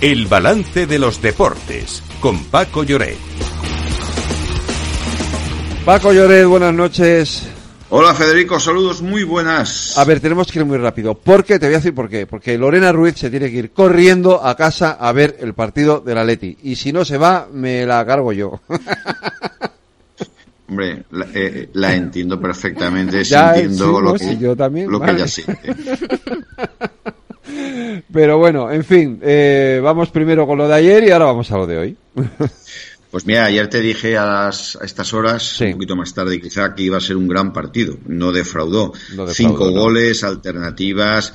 El 0.00 0.28
balance 0.28 0.86
de 0.86 0.98
los 0.98 1.20
deportes 1.20 2.02
con 2.20 2.42
Paco 2.44 2.84
Lloret. 2.84 3.18
Paco 5.84 6.14
Lloret, 6.14 6.46
buenas 6.46 6.72
noches. 6.72 7.46
Hola 7.90 8.14
Federico, 8.14 8.58
saludos 8.58 9.02
muy 9.02 9.24
buenas. 9.24 9.98
A 9.98 10.04
ver, 10.06 10.20
tenemos 10.20 10.50
que 10.50 10.60
ir 10.60 10.64
muy 10.64 10.78
rápido. 10.78 11.14
¿Por 11.14 11.44
qué? 11.44 11.58
Te 11.58 11.66
voy 11.66 11.74
a 11.74 11.78
decir 11.78 11.94
por 11.94 12.08
qué. 12.08 12.26
Porque 12.26 12.56
Lorena 12.56 12.92
Ruiz 12.92 13.16
se 13.18 13.28
tiene 13.28 13.50
que 13.50 13.58
ir 13.58 13.72
corriendo 13.72 14.42
a 14.42 14.56
casa 14.56 14.92
a 14.92 15.12
ver 15.12 15.36
el 15.38 15.52
partido 15.52 16.00
de 16.00 16.14
la 16.14 16.24
Leti. 16.24 16.56
Y 16.62 16.76
si 16.76 16.94
no 16.94 17.04
se 17.04 17.18
va, 17.18 17.46
me 17.52 17.84
la 17.84 18.06
cargo 18.06 18.32
yo. 18.32 18.58
Hombre, 20.66 21.04
la, 21.10 21.26
eh, 21.34 21.68
entiendo 21.74 22.40
perfectamente, 22.40 23.22
sintiendo 23.22 24.00
lo, 24.00 24.14
que, 24.14 24.38
yo 24.38 24.56
también, 24.56 24.90
lo 24.90 24.98
que 24.98 25.10
ella 25.10 25.28
siente. 25.28 25.74
Pero 28.12 28.38
bueno, 28.38 28.70
en 28.70 28.84
fin, 28.84 29.20
eh, 29.22 29.80
vamos 29.82 30.10
primero 30.10 30.46
con 30.46 30.58
lo 30.58 30.68
de 30.68 30.74
ayer 30.74 31.04
y 31.04 31.10
ahora 31.10 31.26
vamos 31.26 31.50
a 31.50 31.56
lo 31.56 31.66
de 31.66 31.78
hoy. 31.78 31.96
Pues 33.10 33.26
mira, 33.26 33.46
ayer 33.46 33.68
te 33.68 33.80
dije 33.80 34.16
a, 34.16 34.50
estas 34.50 35.12
horas, 35.12 35.60
un 35.60 35.72
poquito 35.72 35.96
más 35.96 36.14
tarde 36.14 36.40
quizá, 36.40 36.74
que 36.74 36.84
iba 36.84 36.96
a 36.96 37.00
ser 37.00 37.16
un 37.16 37.26
gran 37.26 37.52
partido. 37.52 37.98
No 38.06 38.30
defraudó. 38.30 38.92
Cinco 39.32 39.70
goles, 39.72 40.22
alternativas. 40.22 41.32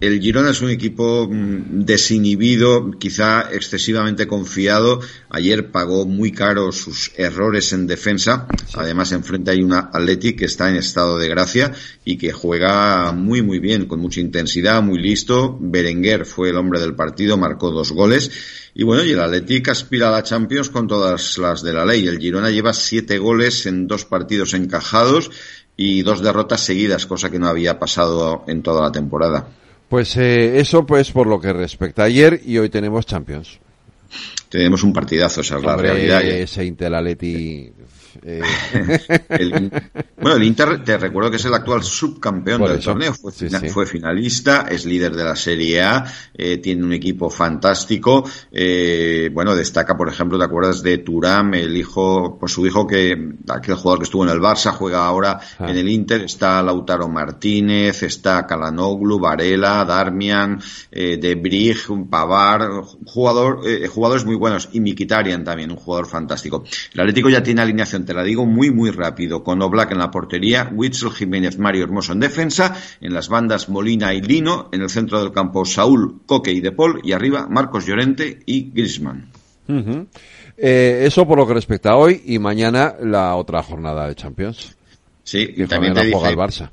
El 0.00 0.20
Girona 0.20 0.50
es 0.50 0.62
un 0.62 0.70
equipo 0.70 1.28
mm, 1.28 1.84
desinhibido, 1.84 2.92
quizá 2.98 3.50
excesivamente 3.52 4.28
confiado. 4.28 5.00
Ayer 5.28 5.72
pagó 5.72 6.06
muy 6.06 6.30
caro 6.30 6.70
sus 6.70 7.10
errores 7.16 7.72
en 7.72 7.88
defensa. 7.88 8.46
Además, 8.74 9.10
enfrente 9.10 9.50
hay 9.50 9.62
una 9.62 9.90
Atleti 9.92 10.34
que 10.34 10.44
está 10.44 10.70
en 10.70 10.76
estado 10.76 11.18
de 11.18 11.28
gracia 11.28 11.72
y 12.04 12.16
que 12.16 12.32
juega 12.32 13.12
muy, 13.12 13.42
muy 13.42 13.58
bien, 13.58 13.86
con 13.86 13.98
mucha 13.98 14.20
intensidad, 14.20 14.82
muy 14.82 15.00
listo. 15.00 15.58
Berenguer 15.60 16.24
fue 16.24 16.50
el 16.50 16.56
hombre 16.56 16.80
del 16.80 16.94
partido, 16.94 17.36
marcó 17.36 17.72
dos 17.72 17.90
goles. 17.90 18.30
Y 18.78 18.84
bueno, 18.84 19.02
y 19.02 19.10
el 19.10 19.18
Atlético 19.18 19.72
aspira 19.72 20.06
a 20.06 20.12
la 20.12 20.22
Champions 20.22 20.68
con 20.68 20.86
todas 20.86 21.36
las 21.36 21.64
de 21.64 21.72
la 21.72 21.84
ley. 21.84 22.06
El 22.06 22.20
Girona 22.20 22.48
lleva 22.48 22.72
siete 22.72 23.18
goles 23.18 23.66
en 23.66 23.88
dos 23.88 24.04
partidos 24.04 24.54
encajados 24.54 25.32
y 25.76 26.02
dos 26.02 26.22
derrotas 26.22 26.60
seguidas, 26.60 27.04
cosa 27.04 27.28
que 27.28 27.40
no 27.40 27.48
había 27.48 27.80
pasado 27.80 28.44
en 28.46 28.62
toda 28.62 28.82
la 28.82 28.92
temporada. 28.92 29.48
Pues 29.88 30.16
eh, 30.16 30.60
eso 30.60 30.86
pues 30.86 31.10
por 31.10 31.26
lo 31.26 31.40
que 31.40 31.52
respecta 31.52 32.02
a 32.02 32.04
ayer 32.04 32.40
y 32.46 32.58
hoy 32.58 32.68
tenemos 32.68 33.04
Champions. 33.04 33.58
Tenemos 34.48 34.84
un 34.84 34.92
partidazo, 34.92 35.40
esa 35.40 35.56
es 35.56 35.64
la 35.64 35.76
realidad. 35.76 36.22
Ese 36.22 36.64
Inter 36.64 36.94
Atleti 36.94 37.72
eh. 38.22 38.42
bueno, 40.20 40.36
el 40.36 40.42
Inter, 40.42 40.82
te 40.84 40.98
recuerdo 40.98 41.30
que 41.30 41.36
es 41.36 41.44
el 41.44 41.54
actual 41.54 41.82
subcampeón 41.82 42.62
del 42.62 42.80
torneo, 42.80 43.14
fue, 43.14 43.86
finalista, 43.86 44.66
es 44.70 44.84
líder 44.84 45.14
de 45.14 45.24
la 45.24 45.36
Serie 45.36 45.82
A, 45.82 46.04
eh, 46.34 46.58
tiene 46.58 46.84
un 46.84 46.92
equipo 46.92 47.30
fantástico. 47.30 48.28
Eh, 48.50 49.30
bueno, 49.32 49.54
destaca, 49.54 49.96
por 49.96 50.08
ejemplo, 50.08 50.38
¿te 50.38 50.44
acuerdas 50.44 50.82
de 50.82 50.98
Turam, 50.98 51.54
el 51.54 51.76
hijo, 51.76 52.36
pues 52.38 52.52
su 52.52 52.66
hijo 52.66 52.86
que, 52.86 53.34
aquel 53.48 53.74
jugador 53.74 53.98
que 53.98 54.04
estuvo 54.04 54.24
en 54.24 54.30
el 54.30 54.40
Barça, 54.40 54.72
juega 54.72 55.04
ahora 55.04 55.38
ah. 55.58 55.70
en 55.70 55.76
el 55.76 55.88
Inter, 55.88 56.22
está 56.22 56.62
Lautaro 56.62 57.08
Martínez, 57.08 58.02
está 58.02 58.46
Kalanoglu, 58.46 59.18
Varela, 59.18 59.84
Darmian, 59.84 60.60
De 60.90 61.68
Pavar, 62.10 62.68
jugador, 63.06 63.60
jugadores 63.88 64.24
muy 64.24 64.36
buenos, 64.36 64.68
y 64.72 64.80
Mikitarian 64.80 65.44
también, 65.44 65.70
un 65.70 65.76
jugador 65.76 66.06
fantástico. 66.06 66.64
El 66.92 67.00
Atlético 67.00 67.28
ya 67.28 67.42
tiene 67.42 67.62
alineación 67.62 68.04
te 68.08 68.14
la 68.14 68.22
digo 68.24 68.46
muy, 68.46 68.70
muy 68.70 68.90
rápido. 68.90 69.44
Con 69.44 69.60
Oblak 69.60 69.92
en 69.92 69.98
la 69.98 70.10
portería, 70.10 70.70
Witzel, 70.72 71.10
Jiménez, 71.10 71.58
Mario 71.58 71.84
Hermoso 71.84 72.14
en 72.14 72.20
defensa, 72.20 72.74
en 73.02 73.12
las 73.12 73.28
bandas 73.28 73.68
Molina 73.68 74.14
y 74.14 74.22
Lino, 74.22 74.70
en 74.72 74.80
el 74.80 74.88
centro 74.88 75.20
del 75.20 75.30
campo 75.30 75.66
Saúl, 75.66 76.22
Coque 76.24 76.50
y 76.50 76.60
De 76.60 76.72
Paul, 76.72 77.02
y 77.04 77.12
arriba 77.12 77.46
Marcos 77.50 77.84
Llorente 77.84 78.40
y 78.46 78.70
Grisman. 78.70 79.30
Eh, 80.56 81.02
eso 81.04 81.28
por 81.28 81.36
lo 81.36 81.46
que 81.46 81.52
respecta 81.52 81.90
a 81.90 81.96
hoy 81.96 82.22
y 82.24 82.38
mañana 82.38 82.94
la 82.98 83.36
otra 83.36 83.62
jornada 83.62 84.08
de 84.08 84.14
Champions. 84.14 84.74
Sí, 85.22 85.46
y 85.58 85.66
también 85.66 85.92
te 85.92 86.10
juega 86.10 86.30
el 86.30 86.36
Barça. 86.38 86.70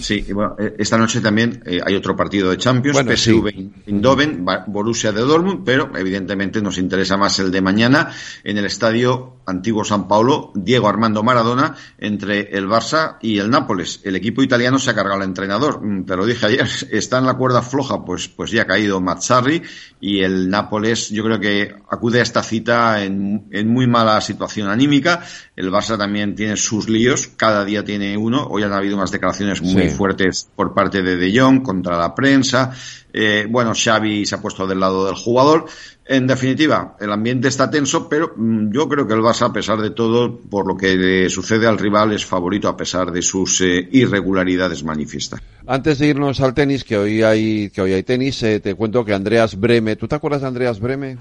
Sí, 0.00 0.26
bueno, 0.32 0.56
eh, 0.58 0.74
esta 0.78 0.96
noche 0.96 1.20
también 1.20 1.62
eh, 1.66 1.80
hay 1.84 1.94
otro 1.94 2.16
partido 2.16 2.50
de 2.50 2.56
Champions, 2.56 2.98
PSV 2.98 3.48
Eindhoven, 3.86 4.44
Borussia 4.66 5.12
de 5.12 5.20
Dortmund, 5.20 5.62
pero 5.64 5.90
evidentemente 5.96 6.62
nos 6.62 6.78
interesa 6.78 7.16
más 7.16 7.38
el 7.38 7.50
de 7.50 7.60
mañana 7.60 8.10
en 8.44 8.58
el 8.58 8.64
estadio 8.64 9.36
Antiguo 9.46 9.84
San 9.84 10.08
Paulo, 10.08 10.52
Diego 10.54 10.88
Armando 10.88 11.22
Maradona, 11.22 11.74
entre 11.98 12.56
el 12.56 12.68
Barça 12.68 13.16
y 13.20 13.38
el 13.38 13.50
Nápoles. 13.50 14.00
El 14.04 14.16
equipo 14.16 14.42
italiano 14.42 14.78
se 14.78 14.90
ha 14.90 14.94
cargado 14.94 15.20
al 15.20 15.28
entrenador, 15.28 15.82
mm, 15.82 16.04
te 16.04 16.16
lo 16.16 16.24
dije 16.24 16.46
ayer, 16.46 16.68
está 16.90 17.18
en 17.18 17.26
la 17.26 17.34
cuerda 17.34 17.62
floja, 17.62 18.04
pues, 18.04 18.28
pues 18.28 18.50
ya 18.50 18.62
ha 18.62 18.66
caído 18.66 19.00
Mazzarri 19.00 19.62
y 20.00 20.20
el 20.22 20.48
Nápoles 20.48 21.10
yo 21.10 21.24
creo 21.24 21.40
que 21.40 21.74
acude 21.90 22.20
a 22.20 22.22
esta 22.22 22.42
cita 22.42 23.02
en, 23.04 23.48
en 23.50 23.68
muy 23.68 23.86
mala 23.86 24.20
situación 24.20 24.68
anímica. 24.68 25.24
El 25.56 25.70
Barça 25.70 25.98
también 25.98 26.34
tiene 26.34 26.56
sus 26.56 26.88
líos, 26.88 27.28
cada 27.36 27.64
día 27.64 27.84
tiene 27.84 28.16
uno, 28.16 28.46
hoy 28.46 28.62
han 28.62 28.72
habido 28.72 28.96
unas 28.96 29.10
declaraciones 29.10 29.60
muy 29.60 29.81
muy 29.82 29.90
fuertes 29.90 30.48
por 30.54 30.74
parte 30.74 31.02
de 31.02 31.16
De 31.16 31.38
Jong 31.38 31.62
contra 31.62 31.96
la 31.98 32.14
prensa. 32.14 32.72
Eh, 33.12 33.46
bueno, 33.48 33.72
Xavi 33.74 34.24
se 34.24 34.34
ha 34.34 34.40
puesto 34.40 34.66
del 34.66 34.80
lado 34.80 35.06
del 35.06 35.14
jugador. 35.14 35.66
En 36.04 36.26
definitiva, 36.26 36.96
el 36.98 37.12
ambiente 37.12 37.48
está 37.48 37.70
tenso, 37.70 38.08
pero 38.08 38.32
mm, 38.36 38.72
yo 38.72 38.88
creo 38.88 39.06
que 39.06 39.14
el 39.14 39.20
Barça, 39.20 39.46
a 39.46 39.52
pesar 39.52 39.80
de 39.80 39.90
todo, 39.90 40.36
por 40.38 40.66
lo 40.66 40.76
que 40.76 40.96
le 40.96 41.30
sucede 41.30 41.66
al 41.66 41.78
rival, 41.78 42.12
es 42.12 42.24
favorito 42.24 42.68
a 42.68 42.76
pesar 42.76 43.12
de 43.12 43.22
sus 43.22 43.60
eh, 43.60 43.88
irregularidades 43.92 44.82
manifiestas. 44.82 45.40
Antes 45.66 45.98
de 45.98 46.08
irnos 46.08 46.40
al 46.40 46.54
tenis, 46.54 46.84
que 46.84 46.96
hoy 46.96 47.22
hay, 47.22 47.70
que 47.70 47.82
hoy 47.82 47.92
hay 47.92 48.02
tenis, 48.02 48.42
eh, 48.42 48.60
te 48.60 48.74
cuento 48.74 49.04
que 49.04 49.14
Andreas 49.14 49.58
Breme, 49.58 49.96
¿tú 49.96 50.08
te 50.08 50.16
acuerdas 50.16 50.40
de 50.40 50.48
Andreas 50.48 50.80
Breme? 50.80 51.18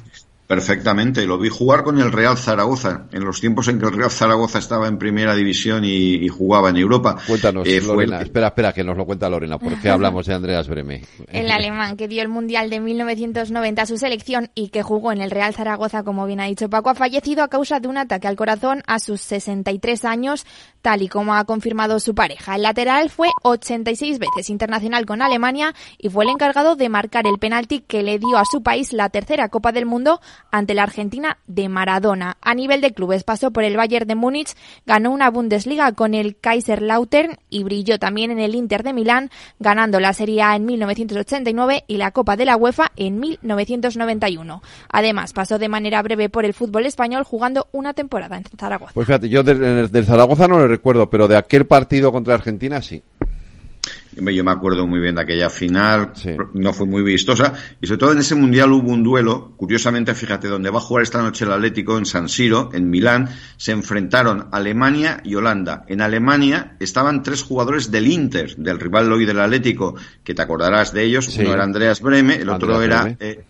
Perfectamente, 0.51 1.25
lo 1.25 1.37
vi 1.37 1.47
jugar 1.47 1.81
con 1.81 1.97
el 2.01 2.11
Real 2.11 2.37
Zaragoza, 2.37 3.05
en 3.13 3.23
los 3.23 3.39
tiempos 3.39 3.69
en 3.69 3.79
que 3.79 3.85
el 3.85 3.93
Real 3.93 4.11
Zaragoza 4.11 4.59
estaba 4.59 4.89
en 4.89 4.97
primera 4.97 5.33
división 5.33 5.85
y, 5.85 6.27
jugaba 6.27 6.71
en 6.71 6.75
Europa. 6.75 7.15
Cuéntanos, 7.25 7.65
eh, 7.65 7.79
Lorena, 7.79 8.19
espera, 8.19 8.47
espera, 8.47 8.73
que 8.73 8.83
nos 8.83 8.97
lo 8.97 9.05
cuenta 9.05 9.29
Lorena, 9.29 9.57
¿por 9.57 9.79
qué 9.79 9.89
hablamos 9.89 10.25
de 10.25 10.33
Andreas 10.33 10.67
Breme? 10.67 11.05
El 11.31 11.49
alemán 11.51 11.95
que 11.95 12.09
dio 12.09 12.21
el 12.21 12.27
Mundial 12.27 12.69
de 12.69 12.81
1990 12.81 13.81
a 13.81 13.85
su 13.85 13.97
selección 13.97 14.49
y 14.53 14.69
que 14.71 14.83
jugó 14.83 15.13
en 15.13 15.21
el 15.21 15.31
Real 15.31 15.53
Zaragoza, 15.53 16.03
como 16.03 16.25
bien 16.25 16.41
ha 16.41 16.47
dicho 16.47 16.69
Paco, 16.69 16.89
ha 16.89 16.95
fallecido 16.95 17.45
a 17.45 17.47
causa 17.47 17.79
de 17.79 17.87
un 17.87 17.97
ataque 17.97 18.27
al 18.27 18.35
corazón 18.35 18.83
a 18.87 18.99
sus 18.99 19.21
63 19.21 20.03
años, 20.03 20.45
tal 20.81 21.01
y 21.01 21.07
como 21.07 21.33
ha 21.33 21.45
confirmado 21.45 22.01
su 22.01 22.13
pareja. 22.13 22.57
El 22.57 22.63
lateral 22.63 23.09
fue 23.09 23.29
86 23.43 24.19
veces 24.19 24.49
internacional 24.49 25.05
con 25.05 25.21
Alemania 25.21 25.73
y 25.97 26.09
fue 26.09 26.25
el 26.25 26.31
encargado 26.31 26.75
de 26.75 26.89
marcar 26.89 27.25
el 27.25 27.39
penalti 27.39 27.79
que 27.79 28.03
le 28.03 28.19
dio 28.19 28.37
a 28.37 28.43
su 28.43 28.61
país 28.61 28.91
la 28.91 29.07
tercera 29.09 29.47
Copa 29.47 29.71
del 29.71 29.85
Mundo 29.85 30.19
ante 30.51 30.73
la 30.73 30.83
Argentina 30.83 31.37
de 31.47 31.69
Maradona. 31.69 32.37
A 32.41 32.53
nivel 32.53 32.81
de 32.81 32.93
clubes 32.93 33.23
pasó 33.23 33.51
por 33.51 33.63
el 33.63 33.77
Bayern 33.77 34.07
de 34.07 34.15
Múnich, 34.15 34.55
ganó 34.85 35.11
una 35.11 35.29
Bundesliga 35.29 35.91
con 35.93 36.13
el 36.13 36.37
Kaiserslautern 36.37 37.37
y 37.49 37.63
brilló 37.63 37.99
también 37.99 38.31
en 38.31 38.39
el 38.39 38.55
Inter 38.55 38.83
de 38.83 38.93
Milán, 38.93 39.29
ganando 39.59 39.99
la 39.99 40.13
Serie 40.13 40.41
A 40.41 40.55
en 40.55 40.65
1989 40.65 41.83
y 41.87 41.97
la 41.97 42.11
Copa 42.11 42.35
de 42.35 42.45
la 42.45 42.57
UEFA 42.57 42.91
en 42.95 43.19
1991. 43.19 44.61
Además, 44.89 45.33
pasó 45.33 45.59
de 45.59 45.69
manera 45.69 46.01
breve 46.01 46.29
por 46.29 46.45
el 46.45 46.53
fútbol 46.53 46.85
español 46.85 47.23
jugando 47.23 47.67
una 47.71 47.93
temporada 47.93 48.37
en 48.37 48.43
Zaragoza. 48.57 48.93
Pues 48.93 49.07
fíjate, 49.07 49.29
yo 49.29 49.43
del 49.43 50.05
Zaragoza 50.05 50.47
no 50.47 50.59
lo 50.59 50.67
recuerdo, 50.67 51.09
pero 51.09 51.27
de 51.27 51.37
aquel 51.37 51.65
partido 51.65 52.11
contra 52.11 52.33
Argentina 52.33 52.81
sí. 52.81 53.01
Yo 54.15 54.43
me 54.43 54.51
acuerdo 54.51 54.85
muy 54.87 54.99
bien 54.99 55.15
de 55.15 55.21
aquella 55.21 55.49
final, 55.49 56.11
no 56.53 56.73
fue 56.73 56.85
muy 56.85 57.01
vistosa, 57.01 57.53
y 57.79 57.87
sobre 57.87 57.97
todo 57.97 58.11
en 58.11 58.19
ese 58.19 58.35
mundial 58.35 58.71
hubo 58.73 58.91
un 58.91 59.03
duelo, 59.03 59.53
curiosamente, 59.55 60.13
fíjate, 60.13 60.47
donde 60.47 60.69
va 60.69 60.79
a 60.79 60.81
jugar 60.81 61.03
esta 61.03 61.21
noche 61.21 61.45
el 61.45 61.51
Atlético 61.51 61.97
en 61.97 62.05
San 62.05 62.27
Siro, 62.27 62.69
en 62.73 62.89
Milán, 62.89 63.29
se 63.55 63.71
enfrentaron 63.71 64.47
Alemania 64.51 65.21
y 65.23 65.35
Holanda. 65.35 65.85
En 65.87 66.01
Alemania 66.01 66.75
estaban 66.79 67.23
tres 67.23 67.43
jugadores 67.43 67.89
del 67.89 68.07
Inter, 68.07 68.55
del 68.57 68.79
rival 68.79 69.11
hoy 69.11 69.25
del 69.25 69.39
Atlético, 69.39 69.95
que 70.23 70.33
te 70.33 70.41
acordarás 70.41 70.93
de 70.93 71.03
ellos, 71.03 71.37
uno 71.37 71.53
era 71.53 71.63
Andreas 71.63 72.01
Breme, 72.01 72.35
el 72.35 72.49
otro 72.49 72.81
era 72.81 73.15
eh, 73.19 73.45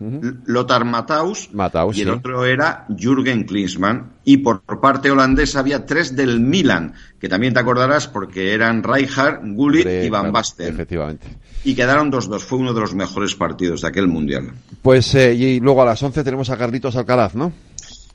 Lothar 0.46 0.86
Matthaus, 0.86 1.50
y 1.94 2.02
el 2.02 2.10
otro 2.10 2.46
era 2.46 2.86
Jürgen 2.96 3.46
Klinsmann, 3.46 4.12
y 4.24 4.38
por 4.38 4.62
parte 4.80 5.10
holandesa 5.10 5.60
había 5.60 5.86
tres 5.86 6.16
del 6.16 6.40
Milan, 6.40 6.94
que 7.22 7.30
también 7.30 7.54
te 7.54 7.60
acordarás 7.60 8.08
porque 8.08 8.52
eran 8.52 8.82
Rijkaard, 8.82 9.42
Gullit 9.54 9.86
y 9.86 10.10
Van 10.10 10.32
Basten. 10.32 10.74
Efectivamente. 10.74 11.28
Y 11.64 11.76
quedaron 11.76 12.12
2-2. 12.12 12.40
Fue 12.40 12.58
uno 12.58 12.74
de 12.74 12.82
los 12.82 12.96
mejores 12.96 13.36
partidos 13.36 13.82
de 13.82 13.90
aquel 13.90 14.08
Mundial. 14.08 14.52
Pues, 14.82 15.14
eh, 15.14 15.36
y 15.36 15.60
luego 15.60 15.84
a 15.84 15.86
las 15.86 16.02
11 16.02 16.24
tenemos 16.24 16.50
a 16.50 16.58
Carlitos 16.58 16.96
Alcaraz, 16.96 17.36
¿no? 17.36 17.54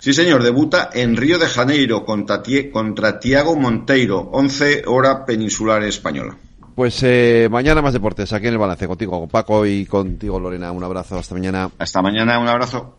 Sí, 0.00 0.12
señor. 0.12 0.42
Debuta 0.42 0.90
en 0.92 1.16
Río 1.16 1.38
de 1.38 1.46
Janeiro 1.46 2.04
contra, 2.04 2.42
contra 2.72 3.20
Tiago 3.20 3.54
Monteiro, 3.54 4.28
11 4.32 4.82
hora 4.86 5.24
peninsular 5.24 5.84
española. 5.84 6.36
Pues 6.74 7.00
eh, 7.04 7.48
mañana 7.48 7.80
más 7.80 7.92
deportes, 7.92 8.32
aquí 8.32 8.48
en 8.48 8.54
el 8.54 8.58
balance, 8.58 8.88
contigo, 8.88 9.20
con 9.20 9.28
Paco 9.28 9.64
y 9.64 9.86
contigo, 9.86 10.40
Lorena. 10.40 10.72
Un 10.72 10.82
abrazo, 10.82 11.16
hasta 11.16 11.32
mañana. 11.32 11.70
Hasta 11.78 12.02
mañana, 12.02 12.40
un 12.40 12.48
abrazo. 12.48 12.98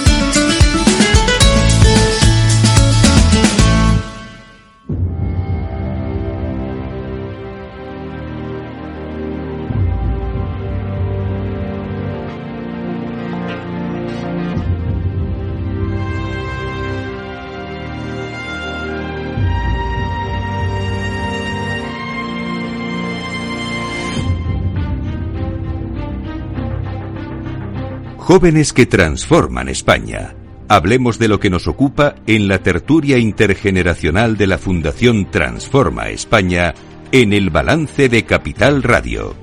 Jóvenes 28.31 28.71
que 28.71 28.85
transforman 28.85 29.67
España. 29.67 30.33
Hablemos 30.69 31.19
de 31.19 31.27
lo 31.27 31.41
que 31.41 31.49
nos 31.49 31.67
ocupa 31.67 32.15
en 32.27 32.47
la 32.47 32.59
tertulia 32.59 33.17
intergeneracional 33.17 34.37
de 34.37 34.47
la 34.47 34.57
Fundación 34.57 35.29
Transforma 35.29 36.07
España 36.07 36.73
en 37.11 37.33
el 37.33 37.49
balance 37.49 38.07
de 38.07 38.23
Capital 38.23 38.83
Radio. 38.83 39.35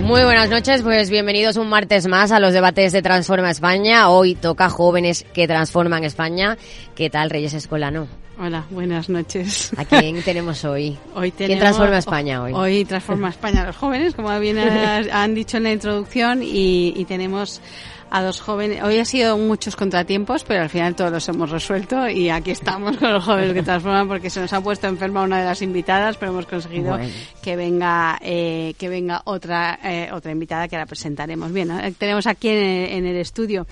Muy 0.00 0.24
buenas 0.24 0.50
noches, 0.50 0.82
pues 0.82 1.10
bienvenidos 1.10 1.56
un 1.56 1.68
martes 1.68 2.08
más 2.08 2.32
a 2.32 2.40
los 2.40 2.52
debates 2.52 2.90
de 2.90 3.02
Transforma 3.02 3.52
España. 3.52 4.08
Hoy 4.08 4.34
toca 4.34 4.68
jóvenes 4.68 5.24
que 5.32 5.46
transforman 5.46 6.02
España. 6.02 6.58
¿Qué 6.96 7.08
tal, 7.08 7.30
Reyes 7.30 7.54
Escolano? 7.54 8.08
Hola, 8.42 8.64
buenas 8.70 9.10
noches. 9.10 9.70
¿A 9.76 9.84
quién 9.84 10.22
tenemos 10.24 10.64
hoy? 10.64 10.96
hoy 11.14 11.30
¿Quién 11.30 11.58
transforma 11.58 11.98
España 11.98 12.42
hoy? 12.42 12.54
Hoy 12.54 12.86
transforma 12.86 13.28
España 13.28 13.60
a 13.60 13.66
los 13.66 13.76
jóvenes, 13.76 14.14
como 14.14 14.40
bien 14.40 14.56
han 15.12 15.34
dicho 15.34 15.58
en 15.58 15.64
la 15.64 15.72
introducción, 15.72 16.42
y, 16.42 16.94
y 16.96 17.04
tenemos 17.04 17.60
a 18.10 18.22
dos 18.22 18.40
jóvenes. 18.40 18.82
Hoy 18.82 18.98
ha 18.98 19.04
sido 19.04 19.38
muchos 19.38 19.76
contratiempos, 19.76 20.42
pero 20.42 20.62
al 20.62 20.68
final 20.68 20.96
todos 20.96 21.12
los 21.12 21.28
hemos 21.28 21.50
resuelto 21.50 22.08
y 22.08 22.28
aquí 22.28 22.50
estamos 22.50 22.96
con 22.96 23.12
los 23.12 23.24
jóvenes 23.24 23.52
que 23.54 23.62
transforman 23.62 24.08
porque 24.08 24.30
se 24.30 24.40
nos 24.40 24.52
ha 24.52 24.60
puesto 24.60 24.88
enferma 24.88 25.22
una 25.22 25.38
de 25.38 25.44
las 25.44 25.62
invitadas, 25.62 26.16
pero 26.16 26.32
hemos 26.32 26.46
conseguido 26.46 26.98
que 27.40 27.56
venga 27.56 28.18
eh, 28.20 28.74
que 28.76 28.88
venga 28.88 29.22
otra 29.24 29.78
eh, 29.84 30.10
otra 30.12 30.32
invitada 30.32 30.66
que 30.66 30.76
la 30.76 30.86
presentaremos. 30.86 31.52
Bien, 31.52 31.70
tenemos 31.98 32.26
aquí 32.26 32.48
en, 32.48 33.06
el 33.06 33.16
estudio 33.16 33.66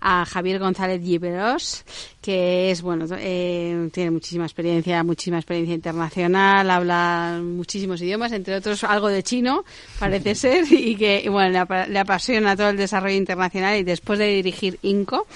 a 0.00 0.24
Javier 0.24 0.58
González 0.58 1.02
Giberos, 1.02 1.84
que 2.20 2.70
es 2.70 2.80
bueno 2.80 3.04
eh, 3.18 3.90
tiene 3.92 4.10
muchísima 4.10 4.44
experiencia, 4.44 5.04
muchísima 5.04 5.36
experiencia 5.36 5.74
internacional, 5.74 6.70
habla 6.70 7.40
muchísimos 7.42 8.00
idiomas, 8.00 8.32
entre 8.32 8.56
otros 8.56 8.84
algo 8.84 9.08
de 9.08 9.22
chino, 9.22 9.64
parece 9.98 10.34
ser, 10.34 10.64
y 10.72 10.96
que 10.96 11.28
bueno 11.28 11.66
le, 11.66 11.88
le 11.88 11.98
apasiona 11.98 12.56
todo 12.56 12.70
el 12.70 12.78
desarrollo 12.78 13.16
internacional 13.16 13.81
después 13.84 14.18
de 14.18 14.26
dirigir 14.28 14.78
INCO, 14.82 15.26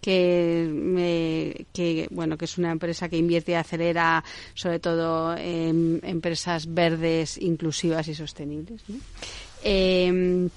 que, 0.00 1.66
que 1.72 2.06
bueno 2.10 2.38
que 2.38 2.44
es 2.44 2.58
una 2.58 2.70
empresa 2.70 3.08
que 3.08 3.16
invierte 3.16 3.52
y 3.52 3.54
acelera 3.56 4.22
sobre 4.54 4.78
todo 4.78 5.36
en 5.36 6.00
empresas 6.04 6.72
verdes, 6.72 7.38
inclusivas 7.38 8.06
y 8.08 8.14
sostenibles. 8.14 8.82
Em, 9.62 10.48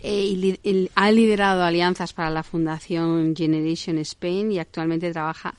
eh, 0.00 0.88
ha 0.94 1.10
liderado 1.10 1.64
alianzas 1.64 2.12
para 2.12 2.30
la 2.30 2.42
Fundación 2.42 3.34
Generation 3.34 3.98
Spain 3.98 4.52
y 4.52 4.58
actualmente 4.58 5.12
trabaja 5.12 5.54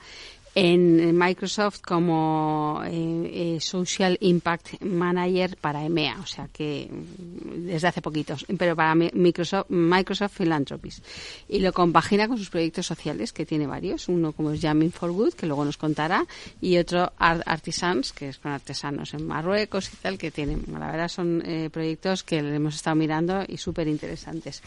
en 0.56 1.18
Microsoft 1.18 1.82
como 1.82 2.82
eh, 2.86 3.56
eh, 3.56 3.62
Social 3.62 4.18
Impact 4.20 4.82
Manager 4.82 5.56
para 5.58 5.86
EMEA, 5.86 6.20
o 6.22 6.26
sea 6.26 6.48
que 6.52 6.90
mm, 6.90 7.68
desde 7.68 7.88
hace 7.88 8.02
poquitos, 8.02 8.46
pero 8.58 8.76
para 8.76 8.96
Microsoft, 8.96 9.70
Microsoft 9.70 10.38
Philanthropies. 10.38 11.02
Y 11.48 11.60
lo 11.60 11.72
compagina 11.72 12.28
con 12.28 12.38
sus 12.38 12.50
proyectos 12.50 12.88
sociales, 12.88 13.32
que 13.32 13.46
tiene 13.46 13.68
varios, 13.68 14.08
uno 14.08 14.32
como 14.32 14.52
es 14.52 14.62
Jamming 14.62 14.92
for 14.92 15.12
Good, 15.12 15.34
que 15.34 15.46
luego 15.46 15.66
nos 15.66 15.78
contará, 15.78 16.26
y 16.62 16.78
otro 16.78 17.12
Artisans, 17.18 18.12
que 18.12 18.30
es 18.30 18.40
con 18.40 18.52
artesanos 18.52 19.14
en 19.14 19.28
Marruecos 19.28 19.92
y 19.94 19.98
tal, 19.98 20.18
que 20.18 20.32
tienen, 20.32 20.64
la 20.72 20.92
verdad 20.92 21.08
son 21.10 21.44
eh, 21.46 21.70
proyectos 21.72 22.24
que 22.24 22.40
hemos 22.40 22.76
estado 22.76 22.96
mirando 22.96 23.44
y 23.48 23.58
súper 23.58 23.88
interesantes. 23.88 24.62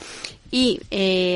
Y 0.50 0.80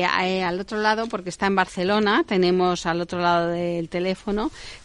al 0.03 0.59
otro 0.59 0.79
lado, 0.79 1.07
porque 1.07 1.29
está 1.29 1.47
en 1.47 1.55
Barcelona, 1.55 2.23
tenemos 2.25 2.85
al 2.85 3.01
otro 3.01 3.19
lado 3.19 3.49
del 3.49 3.89
teléfono 3.89 4.36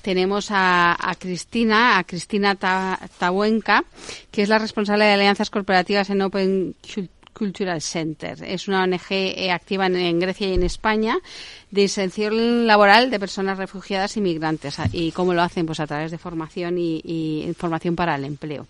tenemos 0.02 0.48
a, 0.50 0.96
Cristina, 1.18 1.98
a 1.98 2.04
Cristina 2.04 2.54
Tabuenca, 2.54 3.84
que 4.30 4.42
es 4.42 4.48
la 4.48 4.58
responsable 4.58 5.04
de 5.04 5.12
alianzas 5.12 5.50
corporativas 5.50 6.10
en 6.10 6.22
Open 6.22 6.74
Cultural 7.32 7.80
Center. 7.80 8.42
Es 8.44 8.68
una 8.68 8.84
ONG 8.84 9.10
eh, 9.10 9.50
activa 9.50 9.86
en, 9.86 10.20
Grecia 10.20 10.48
y 10.48 10.54
en 10.54 10.62
España 10.62 11.18
de 11.70 11.82
inserción 11.82 12.66
laboral 12.66 13.10
de 13.10 13.18
personas 13.18 13.58
refugiadas 13.58 14.16
y 14.16 14.20
migrantes. 14.20 14.76
¿Y 14.92 15.12
cómo 15.12 15.34
lo 15.34 15.42
hacen? 15.42 15.66
Pues 15.66 15.80
a 15.80 15.86
través 15.86 16.10
de 16.10 16.18
formación 16.18 16.78
y, 16.78 17.42
información 17.44 17.96
para 17.96 18.14
el 18.14 18.24
empleo 18.24 18.66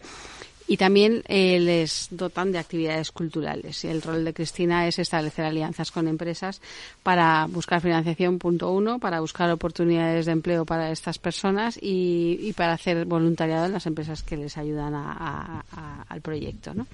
y 0.73 0.79
también 0.79 1.23
eh, 1.29 1.61
les 1.61 2.09
dotan 2.11 2.51
de 2.51 2.59
actividades 2.59 3.13
culturales. 3.13 3.85
Y 3.85 3.89
el 3.89 4.01
rol 4.01 4.25
de 4.25 4.33
Cristina 4.33 4.89
es 4.89 4.99
establecer 4.99 5.45
alianzas 5.45 5.91
con 5.91 6.09
empresas 6.09 6.63
para 7.03 7.47
buscar 7.47 7.83
financiación, 7.83 8.39
punto 8.39 8.73
uno, 8.73 8.99
para 8.99 9.21
buscar 9.21 9.51
oportunidades 9.51 10.25
de 10.25 10.33
empleo 10.33 10.65
para 10.65 10.91
estas 10.91 11.19
personas 11.19 11.79
y, 11.79 12.55
para 12.57 12.73
hacer 12.73 13.05
voluntariado 13.05 13.67
en 13.67 13.73
las 13.73 13.85
empresas 13.85 14.23
que 14.23 14.39
les 14.39 14.57
ayudan 14.57 14.95
al 14.95 16.21
proyecto. 16.23 16.73
¿no? 16.73 16.87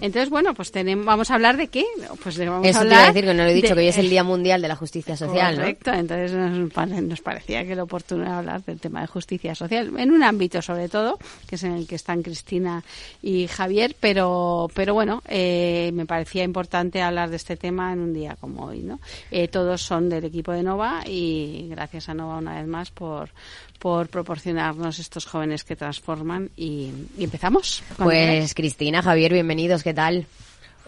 Entonces, 0.00 0.30
bueno, 0.30 0.54
pues 0.54 0.70
tenemos, 0.70 1.04
vamos 1.04 1.28
a 1.32 1.34
hablar 1.34 1.56
de 1.56 1.66
qué. 1.66 1.84
Pues 2.22 2.38
vamos 2.38 2.68
Eso 2.68 2.78
a 2.78 2.82
hablar 2.82 2.98
te 2.98 3.02
iba 3.02 3.02
a 3.02 3.12
decir 3.14 3.24
que 3.24 3.34
no 3.34 3.42
lo 3.42 3.48
he 3.48 3.54
dicho, 3.54 3.74
que 3.74 3.80
hoy 3.80 3.88
es 3.88 3.98
el 3.98 4.10
Día 4.10 4.22
Mundial 4.22 4.62
de 4.62 4.68
la 4.68 4.76
Justicia 4.76 5.16
Social. 5.16 5.56
Correcto, 5.56 5.92
entonces 5.92 6.30
nos, 6.30 7.02
nos 7.02 7.20
parecía 7.20 7.64
que 7.64 7.72
era 7.72 7.82
oportuno 7.82 8.32
hablar 8.32 8.62
del 8.64 8.78
tema 8.78 9.00
de 9.00 9.08
justicia 9.08 9.56
social, 9.56 9.92
en 9.98 10.12
un 10.12 10.22
ámbito 10.22 10.62
sobre 10.62 10.88
todo, 10.88 11.18
que 11.48 11.56
es 11.56 11.64
en 11.64 11.72
el 11.72 11.88
que 11.88 11.96
están 11.96 12.22
Cristina 12.22 12.84
y 13.26 13.46
Javier, 13.48 13.96
pero, 13.98 14.68
pero 14.74 14.92
bueno, 14.92 15.22
eh, 15.26 15.90
me 15.94 16.04
parecía 16.04 16.44
importante 16.44 17.00
hablar 17.00 17.30
de 17.30 17.36
este 17.36 17.56
tema 17.56 17.90
en 17.90 18.00
un 18.00 18.12
día 18.12 18.36
como 18.38 18.66
hoy, 18.66 18.80
¿no? 18.80 19.00
Eh, 19.30 19.48
todos 19.48 19.80
son 19.80 20.10
del 20.10 20.26
equipo 20.26 20.52
de 20.52 20.62
Nova 20.62 21.04
y 21.06 21.68
gracias 21.70 22.10
a 22.10 22.14
Nova 22.14 22.36
una 22.36 22.56
vez 22.56 22.66
más 22.66 22.90
por, 22.90 23.30
por 23.78 24.08
proporcionarnos 24.08 24.98
estos 24.98 25.24
jóvenes 25.24 25.64
que 25.64 25.74
transforman 25.74 26.50
y, 26.54 26.90
empezamos. 27.18 27.82
Pues 27.96 28.52
Cristina, 28.52 29.00
Javier, 29.00 29.32
bienvenidos, 29.32 29.82
¿qué 29.82 29.94
tal? 29.94 30.26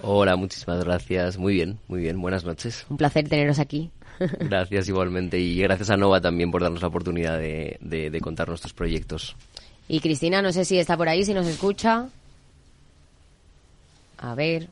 Hola, 0.02 0.36
muchísimas 0.36 0.84
gracias. 0.84 1.38
Muy 1.38 1.54
bien, 1.54 1.78
muy 1.88 2.00
bien. 2.00 2.20
Buenas 2.20 2.44
noches. 2.44 2.84
Un 2.90 2.98
placer 2.98 3.26
teneros 3.30 3.58
aquí. 3.58 3.90
Gracias 4.40 4.88
igualmente 4.90 5.38
y 5.38 5.58
gracias 5.62 5.88
a 5.88 5.96
Nova 5.96 6.20
también 6.20 6.50
por 6.50 6.62
darnos 6.62 6.82
la 6.82 6.88
oportunidad 6.88 7.38
de, 7.38 7.78
de 7.80 8.20
contar 8.20 8.48
nuestros 8.48 8.74
proyectos. 8.74 9.34
Y 9.88 10.00
Cristina, 10.00 10.42
no 10.42 10.52
sé 10.52 10.66
si 10.66 10.78
está 10.78 10.98
por 10.98 11.08
ahí, 11.08 11.24
si 11.24 11.32
nos 11.32 11.46
escucha. 11.46 12.08
A 14.18 14.34
ver. 14.34 14.68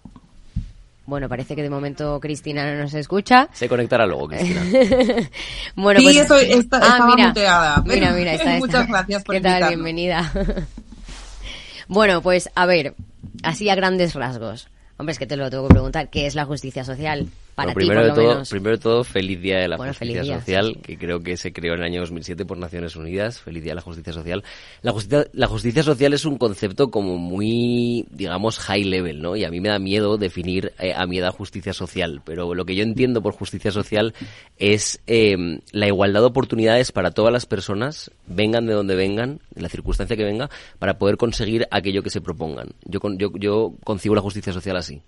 Bueno, 1.06 1.28
parece 1.28 1.54
que 1.54 1.62
de 1.62 1.68
momento 1.68 2.18
Cristina 2.18 2.64
no 2.72 2.82
nos 2.82 2.94
escucha. 2.94 3.48
Se 3.52 3.68
conectará 3.68 4.06
luego, 4.06 4.28
Cristina. 4.28 4.62
bueno, 5.76 6.00
sí, 6.00 6.06
pues... 6.06 6.16
estoy, 6.16 6.52
está, 6.52 6.78
ah, 6.82 7.06
mira, 7.14 7.28
muteada. 7.28 7.82
Mira, 7.84 8.12
mira, 8.12 8.32
está, 8.34 8.56
Muchas 8.56 8.88
gracias 8.88 9.22
por 9.22 9.34
¿Qué 9.34 9.40
tal? 9.42 9.68
Bienvenida. 9.68 10.32
bueno, 11.88 12.22
pues 12.22 12.48
a 12.54 12.64
ver, 12.64 12.94
así 13.42 13.68
a 13.68 13.74
grandes 13.74 14.14
rasgos. 14.14 14.68
Hombre, 14.96 15.12
es 15.12 15.18
que 15.18 15.26
te 15.26 15.36
lo 15.36 15.50
tengo 15.50 15.68
que 15.68 15.74
preguntar. 15.74 16.08
¿Qué 16.08 16.26
es 16.26 16.34
la 16.34 16.46
justicia 16.46 16.84
social? 16.84 17.28
Para 17.54 17.72
primero, 17.72 18.00
por 18.00 18.08
de 18.10 18.14
todo, 18.14 18.28
menos. 18.28 18.50
primero 18.50 18.76
de 18.76 18.82
todo, 18.82 19.04
feliz 19.04 19.40
día 19.40 19.58
de 19.58 19.68
la 19.68 19.76
justicia 19.76 20.22
día, 20.22 20.40
social, 20.40 20.72
sí. 20.74 20.80
que 20.80 20.98
creo 20.98 21.20
que 21.20 21.36
se 21.36 21.52
creó 21.52 21.74
en 21.74 21.80
el 21.80 21.86
año 21.86 22.00
2007 22.00 22.44
por 22.44 22.58
Naciones 22.58 22.96
Unidas. 22.96 23.40
Feliz 23.40 23.62
día 23.62 23.70
de 23.70 23.76
la 23.76 23.80
justicia 23.80 24.12
social. 24.12 24.42
La 24.82 24.90
justicia, 24.90 25.26
la 25.32 25.46
justicia 25.46 25.82
social 25.84 26.12
es 26.14 26.24
un 26.24 26.36
concepto 26.36 26.90
como 26.90 27.16
muy, 27.16 28.06
digamos, 28.10 28.58
high 28.58 28.82
level, 28.84 29.22
¿no? 29.22 29.36
Y 29.36 29.44
a 29.44 29.50
mí 29.50 29.60
me 29.60 29.68
da 29.68 29.78
miedo 29.78 30.18
definir 30.18 30.72
eh, 30.80 30.92
a 30.96 31.06
mi 31.06 31.18
edad 31.18 31.32
justicia 31.32 31.72
social. 31.72 32.22
Pero 32.24 32.54
lo 32.54 32.64
que 32.64 32.74
yo 32.74 32.82
entiendo 32.82 33.22
por 33.22 33.34
justicia 33.34 33.70
social 33.70 34.14
es 34.58 35.00
eh, 35.06 35.36
la 35.70 35.86
igualdad 35.86 36.20
de 36.20 36.26
oportunidades 36.26 36.90
para 36.90 37.12
todas 37.12 37.32
las 37.32 37.46
personas, 37.46 38.10
vengan 38.26 38.66
de 38.66 38.72
donde 38.72 38.96
vengan, 38.96 39.38
de 39.54 39.62
la 39.62 39.68
circunstancia 39.68 40.16
que 40.16 40.24
venga, 40.24 40.50
para 40.80 40.98
poder 40.98 41.16
conseguir 41.16 41.68
aquello 41.70 42.02
que 42.02 42.10
se 42.10 42.20
propongan. 42.20 42.70
Yo, 42.84 42.98
yo, 43.16 43.30
yo 43.38 43.74
concibo 43.84 44.16
la 44.16 44.22
justicia 44.22 44.52
social 44.52 44.76
así. 44.76 45.02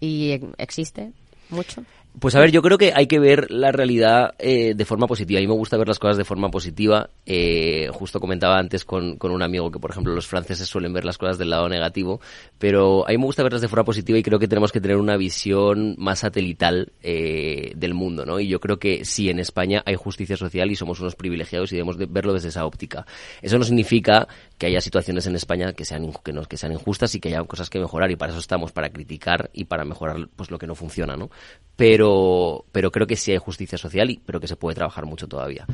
¿Y 0.00 0.40
existe 0.58 1.12
mucho? 1.50 1.84
Pues 2.18 2.34
a 2.34 2.40
ver, 2.40 2.50
yo 2.50 2.62
creo 2.62 2.78
que 2.78 2.92
hay 2.96 3.06
que 3.06 3.20
ver 3.20 3.48
la 3.50 3.70
realidad 3.70 4.34
eh, 4.40 4.74
de 4.74 4.84
forma 4.84 5.06
positiva. 5.06 5.38
A 5.38 5.42
mí 5.42 5.46
me 5.46 5.54
gusta 5.54 5.76
ver 5.76 5.86
las 5.86 6.00
cosas 6.00 6.16
de 6.16 6.24
forma 6.24 6.50
positiva. 6.50 7.10
Eh, 7.24 7.88
justo 7.92 8.18
comentaba 8.18 8.58
antes 8.58 8.84
con, 8.84 9.18
con, 9.18 9.30
un 9.30 9.40
amigo 9.40 9.70
que, 9.70 9.78
por 9.78 9.92
ejemplo, 9.92 10.12
los 10.14 10.26
franceses 10.26 10.66
suelen 10.66 10.92
ver 10.92 11.04
las 11.04 11.16
cosas 11.16 11.38
del 11.38 11.50
lado 11.50 11.68
negativo, 11.68 12.20
pero 12.58 13.06
a 13.06 13.10
mí 13.10 13.18
me 13.18 13.24
gusta 13.24 13.44
verlas 13.44 13.60
de 13.60 13.68
forma 13.68 13.84
positiva 13.84 14.18
y 14.18 14.24
creo 14.24 14.40
que 14.40 14.48
tenemos 14.48 14.72
que 14.72 14.80
tener 14.80 14.96
una 14.96 15.16
visión 15.16 15.94
más 15.96 16.20
satelital 16.20 16.90
eh, 17.02 17.72
del 17.76 17.94
mundo, 17.94 18.26
¿no? 18.26 18.40
Y 18.40 18.48
yo 18.48 18.58
creo 18.58 18.78
que 18.80 19.04
sí, 19.04 19.30
en 19.30 19.38
España 19.38 19.84
hay 19.86 19.94
justicia 19.94 20.36
social 20.36 20.72
y 20.72 20.76
somos 20.76 20.98
unos 20.98 21.14
privilegiados 21.14 21.70
y 21.70 21.76
debemos 21.76 21.98
de 21.98 22.06
verlo 22.06 22.32
desde 22.32 22.48
esa 22.48 22.66
óptica. 22.66 23.06
Eso 23.42 23.58
no 23.58 23.64
significa 23.64 24.26
que 24.58 24.66
haya 24.66 24.80
situaciones 24.80 25.26
en 25.26 25.36
España 25.36 25.72
que 25.72 25.84
sean, 25.84 26.12
que, 26.24 26.32
no, 26.32 26.42
que 26.44 26.56
sean 26.56 26.72
injustas 26.72 27.14
y 27.14 27.20
que 27.20 27.28
haya 27.28 27.42
cosas 27.44 27.70
que 27.70 27.78
mejorar 27.78 28.10
y 28.10 28.16
para 28.16 28.32
eso 28.32 28.40
estamos, 28.40 28.72
para 28.72 28.90
criticar 28.90 29.50
y 29.52 29.64
para 29.64 29.84
mejorar 29.84 30.28
pues 30.34 30.50
lo 30.50 30.58
que 30.58 30.66
no 30.66 30.74
funciona, 30.74 31.16
¿no? 31.16 31.30
Pero, 31.76 32.64
pero 32.72 32.90
creo 32.90 33.06
que 33.06 33.16
sí 33.16 33.32
hay 33.32 33.38
justicia 33.38 33.78
social, 33.78 34.10
y, 34.10 34.20
pero 34.24 34.40
que 34.40 34.48
se 34.48 34.56
puede 34.56 34.74
trabajar 34.74 35.06
mucho 35.06 35.28
todavía. 35.28 35.64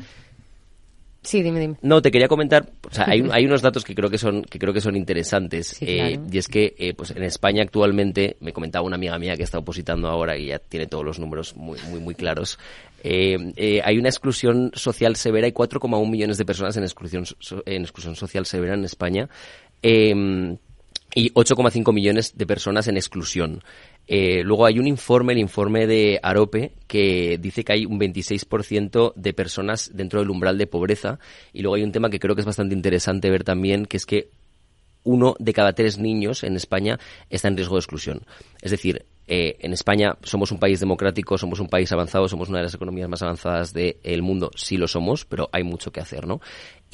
Sí, 1.23 1.43
dime, 1.43 1.59
dime. 1.59 1.77
No, 1.81 2.03
te 2.03 2.11
quería 2.11 2.29
comentar, 2.29 2.71
o 2.87 2.93
sea, 2.93 3.07
hay, 3.09 3.27
hay 3.33 3.47
unos 3.47 3.63
datos 3.63 3.83
que 3.83 3.95
creo 3.95 4.11
que 4.11 4.19
son, 4.19 4.43
que 4.43 4.59
creo 4.59 4.75
que 4.75 4.83
son 4.83 4.95
interesantes. 4.95 5.69
Sí, 5.69 5.87
claro. 5.87 6.09
eh, 6.11 6.21
y 6.31 6.39
es 6.39 6.49
que, 6.49 6.75
eh, 6.79 6.93
pues 6.93 7.13
en 7.13 7.23
España 7.23 7.63
actualmente, 7.63 8.37
me 8.41 8.53
comentaba 8.53 8.87
una 8.87 8.97
amiga 8.97 9.19
mía 9.19 9.35
que 9.35 9.43
está 9.43 9.59
opositando 9.59 10.09
ahora 10.09 10.37
y 10.37 10.49
ya 10.49 10.59
tiene 10.59 10.87
todos 10.87 11.05
los 11.05 11.19
números 11.19 11.57
muy, 11.57 11.79
muy, 11.89 12.01
muy 12.01 12.15
claros. 12.15 12.59
Eh, 13.05 13.53
eh, 13.57 13.81
hay 13.85 13.99
una 13.99 14.09
exclusión 14.09 14.73
social 14.75 15.15
severa, 15.15 15.47
hay 15.47 15.53
4,1 15.53 16.11
millones 16.11 16.39
de 16.39 16.45
personas 16.45 16.77
en 16.77 16.83
exclusión, 16.83 17.25
en 17.67 17.83
exclusión 17.83 18.17
social 18.17 18.47
severa 18.47 18.75
en 18.75 18.85
España. 18.85 19.29
Eh, 19.83 20.57
y 21.15 21.31
8,5 21.33 21.93
millones 21.93 22.37
de 22.37 22.47
personas 22.47 22.89
en 22.89 22.97
exclusión. 22.97 23.63
Eh, 24.07 24.43
luego 24.45 24.67
hay 24.67 24.79
un 24.79 24.87
informe, 24.87 25.33
el 25.33 25.39
informe 25.39 25.87
de 25.87 26.19
Arope, 26.23 26.73
que 26.89 27.39
dice 27.41 27.65
que 27.65 27.73
hay 27.73 27.87
un 27.87 28.01
26% 28.01 29.13
de 29.15 29.33
personas 29.33 29.91
dentro 29.95 30.19
del 30.19 30.31
umbral 30.31 30.59
de 30.59 30.67
pobreza. 30.67 31.21
Y 31.53 31.63
luego 31.63 31.77
hay 31.77 31.85
un 31.85 31.93
tema 31.93 32.11
que 32.11 32.19
creo 32.19 32.35
que 32.35 32.41
es 32.41 32.47
bastante 32.47 32.75
interesante 32.75 33.31
ver 33.31 33.45
también, 33.45 33.87
que 33.87 33.97
es 33.97 34.07
que 34.07 34.31
uno 35.05 35.37
de 35.39 35.53
cada 35.53 35.73
tres 35.73 35.99
niños 35.99 36.43
en 36.43 36.57
España 36.57 36.99
está 37.31 37.49
en 37.49 37.57
riesgo 37.57 37.77
de 37.77 37.81
exclusión. 37.81 38.23
Es 38.61 38.73
decir, 38.73 39.05
eh, 39.27 39.57
en 39.61 39.73
España 39.73 40.17
somos 40.23 40.53
un 40.53 40.59
país 40.59 40.81
democrático, 40.81 41.39
somos 41.39 41.61
un 41.61 41.69
país 41.69 41.91
avanzado, 41.93 42.29
somos 42.29 42.49
una 42.49 42.59
de 42.59 42.65
las 42.65 42.75
economías 42.75 43.09
más 43.09 43.23
avanzadas 43.23 43.73
del 43.73 44.23
mundo, 44.23 44.51
sí 44.55 44.77
lo 44.77 44.89
somos, 44.89 45.25
pero 45.25 45.49
hay 45.53 45.65
mucho 45.65 45.93
que 45.93 46.01
hacer, 46.01 46.27
¿no? 46.27 46.41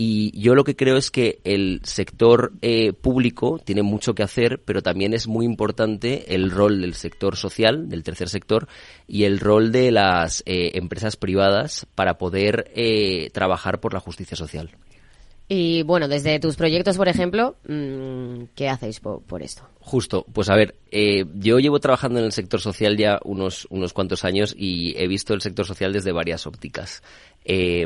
Y 0.03 0.31
yo 0.41 0.55
lo 0.55 0.65
que 0.65 0.77
creo 0.77 0.97
es 0.97 1.11
que 1.11 1.41
el 1.45 1.83
sector 1.85 2.55
eh, 2.63 2.95
público 2.95 3.61
tiene 3.63 3.83
mucho 3.83 4.15
que 4.15 4.23
hacer, 4.23 4.63
pero 4.65 4.83
también 4.83 5.13
es 5.13 5.29
muy 5.29 5.45
importante 5.45 6.35
el 6.35 6.51
rol 6.51 6.81
del 6.81 6.95
sector 6.95 7.37
social, 7.37 7.91
del 7.91 8.03
tercer 8.03 8.31
sector, 8.31 8.67
y 9.07 9.25
el 9.25 9.41
rol 9.41 9.73
de 9.73 9.91
las 9.91 10.43
eh, 10.47 10.71
empresas 10.75 11.17
privadas 11.17 11.87
para 11.95 12.17
poder 12.17 12.71
eh, 12.75 13.29
trabajar 13.35 13.81
por 13.81 13.93
la 13.93 14.01
justicia 14.01 14.39
social. 14.39 14.71
Y 15.53 15.83
bueno, 15.83 16.07
desde 16.07 16.39
tus 16.39 16.55
proyectos, 16.55 16.97
por 16.97 17.09
ejemplo, 17.09 17.57
mmm, 17.67 18.45
¿qué 18.55 18.69
hacéis 18.69 19.01
por, 19.01 19.43
esto? 19.43 19.63
Justo, 19.81 20.25
pues 20.33 20.49
a 20.49 20.55
ver, 20.55 20.77
eh, 20.93 21.25
yo 21.35 21.59
llevo 21.59 21.81
trabajando 21.81 22.21
en 22.21 22.27
el 22.27 22.31
sector 22.31 22.61
social 22.61 22.97
ya 22.97 23.19
unos, 23.25 23.67
unos 23.69 23.93
cuantos 23.93 24.25
años 24.25 24.55
y 24.57 24.95
he 24.97 25.09
visto 25.09 25.35
el 25.35 25.41
sector 25.41 25.67
social 25.67 25.93
desde 25.93 26.13
varias 26.13 26.47
ópticas. 26.47 27.03
Eh, 27.45 27.85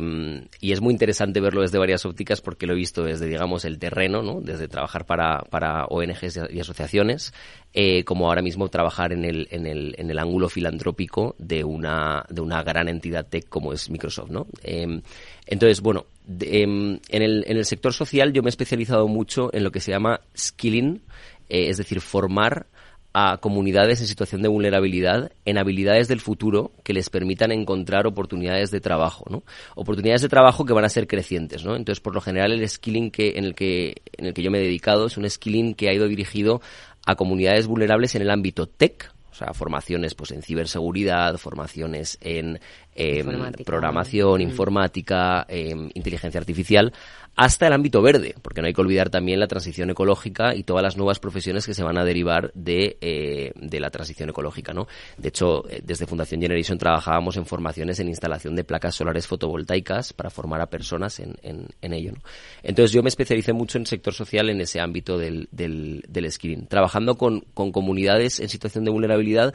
y 0.60 0.72
es 0.72 0.82
muy 0.82 0.92
interesante 0.92 1.40
verlo 1.40 1.62
desde 1.62 1.78
varias 1.78 2.04
ópticas 2.04 2.42
porque 2.42 2.66
lo 2.66 2.74
he 2.74 2.76
visto 2.76 3.02
desde, 3.02 3.26
digamos, 3.26 3.64
el 3.64 3.78
terreno, 3.78 4.20
¿no? 4.20 4.42
Desde 4.42 4.68
trabajar 4.68 5.06
para, 5.06 5.38
para 5.48 5.86
ONGs 5.86 6.40
y 6.50 6.60
asociaciones, 6.60 7.32
eh, 7.72 8.04
como 8.04 8.28
ahora 8.28 8.42
mismo 8.42 8.68
trabajar 8.68 9.14
en 9.14 9.24
el, 9.24 9.48
en 9.50 9.66
el, 9.66 9.94
en 9.96 10.10
el 10.10 10.18
ángulo 10.18 10.50
filantrópico 10.50 11.34
de 11.38 11.64
una, 11.64 12.26
de 12.28 12.42
una 12.42 12.62
gran 12.62 12.88
entidad 12.88 13.26
tech 13.26 13.48
como 13.48 13.72
es 13.72 13.88
Microsoft, 13.88 14.28
¿no? 14.28 14.48
Eh, 14.62 15.00
entonces, 15.46 15.80
bueno, 15.80 16.04
de, 16.24 16.62
en, 16.62 17.00
el, 17.08 17.44
en 17.46 17.56
el 17.56 17.64
sector 17.64 17.92
social 17.92 18.32
yo 18.32 18.42
me 18.42 18.48
he 18.48 18.50
especializado 18.50 19.08
mucho 19.08 19.50
en 19.52 19.64
lo 19.64 19.70
que 19.70 19.80
se 19.80 19.92
llama 19.92 20.20
skilling, 20.36 21.02
eh, 21.48 21.68
es 21.68 21.76
decir, 21.76 22.00
formar 22.00 22.66
a 23.16 23.38
comunidades 23.38 24.00
en 24.00 24.08
situación 24.08 24.42
de 24.42 24.48
vulnerabilidad 24.48 25.30
en 25.44 25.56
habilidades 25.56 26.08
del 26.08 26.20
futuro 26.20 26.72
que 26.82 26.92
les 26.92 27.10
permitan 27.10 27.52
encontrar 27.52 28.08
oportunidades 28.08 28.72
de 28.72 28.80
trabajo, 28.80 29.24
¿no? 29.30 29.44
Oportunidades 29.76 30.22
de 30.22 30.28
trabajo 30.28 30.64
que 30.64 30.72
van 30.72 30.84
a 30.84 30.88
ser 30.88 31.06
crecientes, 31.06 31.64
¿no? 31.64 31.76
Entonces, 31.76 32.00
por 32.00 32.12
lo 32.12 32.20
general, 32.20 32.50
el 32.50 32.68
skilling 32.68 33.12
que, 33.12 33.34
en 33.36 33.44
el 33.44 33.54
que, 33.54 34.02
en 34.16 34.26
el 34.26 34.34
que 34.34 34.42
yo 34.42 34.50
me 34.50 34.58
he 34.58 34.62
dedicado 34.62 35.06
es 35.06 35.16
un 35.16 35.30
skilling 35.30 35.74
que 35.74 35.88
ha 35.88 35.94
ido 35.94 36.08
dirigido 36.08 36.60
a 37.06 37.14
comunidades 37.14 37.68
vulnerables 37.68 38.16
en 38.16 38.22
el 38.22 38.30
ámbito 38.30 38.66
tech, 38.66 39.13
o 39.34 39.36
sea, 39.36 39.52
formaciones 39.52 40.14
pues 40.14 40.30
en 40.30 40.42
ciberseguridad, 40.42 41.38
formaciones 41.38 42.18
en 42.20 42.60
eh, 42.94 43.24
programación, 43.66 44.40
informática, 44.40 45.44
eh, 45.48 45.74
inteligencia 45.94 46.38
artificial, 46.38 46.92
hasta 47.36 47.66
el 47.66 47.72
ámbito 47.72 48.00
verde, 48.00 48.34
porque 48.42 48.60
no 48.60 48.68
hay 48.68 48.72
que 48.72 48.80
olvidar 48.80 49.10
también 49.10 49.40
la 49.40 49.48
transición 49.48 49.90
ecológica 49.90 50.54
y 50.54 50.62
todas 50.62 50.82
las 50.82 50.96
nuevas 50.96 51.18
profesiones 51.18 51.66
que 51.66 51.74
se 51.74 51.82
van 51.82 51.98
a 51.98 52.04
derivar 52.04 52.52
de, 52.54 52.96
eh, 53.00 53.52
de 53.56 53.80
la 53.80 53.90
transición 53.90 54.30
ecológica, 54.30 54.72
¿no? 54.72 54.86
De 55.18 55.28
hecho, 55.28 55.68
eh, 55.68 55.80
desde 55.84 56.06
Fundación 56.06 56.40
Generation 56.40 56.78
trabajábamos 56.78 57.36
en 57.36 57.46
formaciones 57.46 57.98
en 57.98 58.08
instalación 58.08 58.54
de 58.54 58.64
placas 58.64 58.94
solares 58.94 59.26
fotovoltaicas 59.26 60.12
para 60.12 60.30
formar 60.30 60.60
a 60.60 60.66
personas 60.66 61.18
en, 61.18 61.34
en, 61.42 61.66
en 61.82 61.92
ello, 61.92 62.12
¿no? 62.12 62.20
Entonces 62.62 62.92
yo 62.92 63.02
me 63.02 63.08
especialicé 63.08 63.52
mucho 63.52 63.78
en 63.78 63.86
sector 63.86 64.14
social 64.14 64.48
en 64.48 64.60
ese 64.60 64.80
ámbito 64.80 65.18
del, 65.18 65.48
del, 65.50 66.04
del 66.08 66.30
skilling, 66.30 66.66
trabajando 66.66 67.16
con, 67.16 67.40
con 67.52 67.72
comunidades 67.72 68.38
en 68.38 68.48
situación 68.48 68.84
de 68.84 68.90
vulnerabilidad 68.90 69.54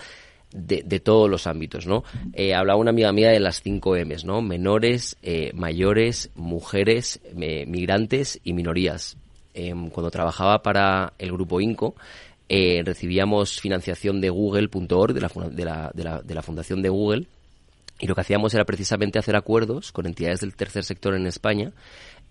de, 0.52 0.84
de, 0.86 1.00
todos 1.00 1.30
los 1.30 1.48
ámbitos, 1.48 1.86
¿no? 1.86 2.04
Eh, 2.34 2.54
hablaba 2.54 2.80
una 2.80 2.92
amiga 2.92 3.12
mía 3.12 3.30
de 3.30 3.40
las 3.40 3.62
cinco 3.62 3.96
M's, 3.96 4.26
¿no? 4.26 4.42
Menores, 4.42 5.18
eh, 5.22 5.52
mayores, 5.54 6.32
mujeres, 6.36 7.20
eh, 7.40 7.66
migrantes 7.68 8.40
y 8.44 8.54
minorías. 8.54 9.18
Em, 9.54 9.90
cuando 9.90 10.12
trabajaba 10.12 10.62
para 10.64 11.14
el 11.18 11.32
grupo 11.32 11.62
INCO, 11.62 11.96
eh, 12.48 12.82
recibíamos 12.84 13.60
financiación 13.60 14.22
de 14.22 14.30
Google.org, 14.30 15.14
de 15.14 15.22
la, 15.22 15.30
de, 15.52 15.66
la, 15.66 15.92
de, 15.94 16.04
la, 16.04 16.22
de 16.22 16.36
la 16.36 16.42
fundación 16.42 16.82
de 16.82 16.90
Google, 16.90 17.28
y 18.00 18.08
lo 18.08 18.16
que 18.16 18.22
hacíamos 18.22 18.54
era 18.54 18.66
precisamente 18.66 19.20
hacer 19.20 19.36
acuerdos 19.36 19.92
con 19.92 20.06
entidades 20.06 20.40
del 20.40 20.56
tercer 20.56 20.84
sector 20.84 21.16
en 21.16 21.28
España 21.28 21.74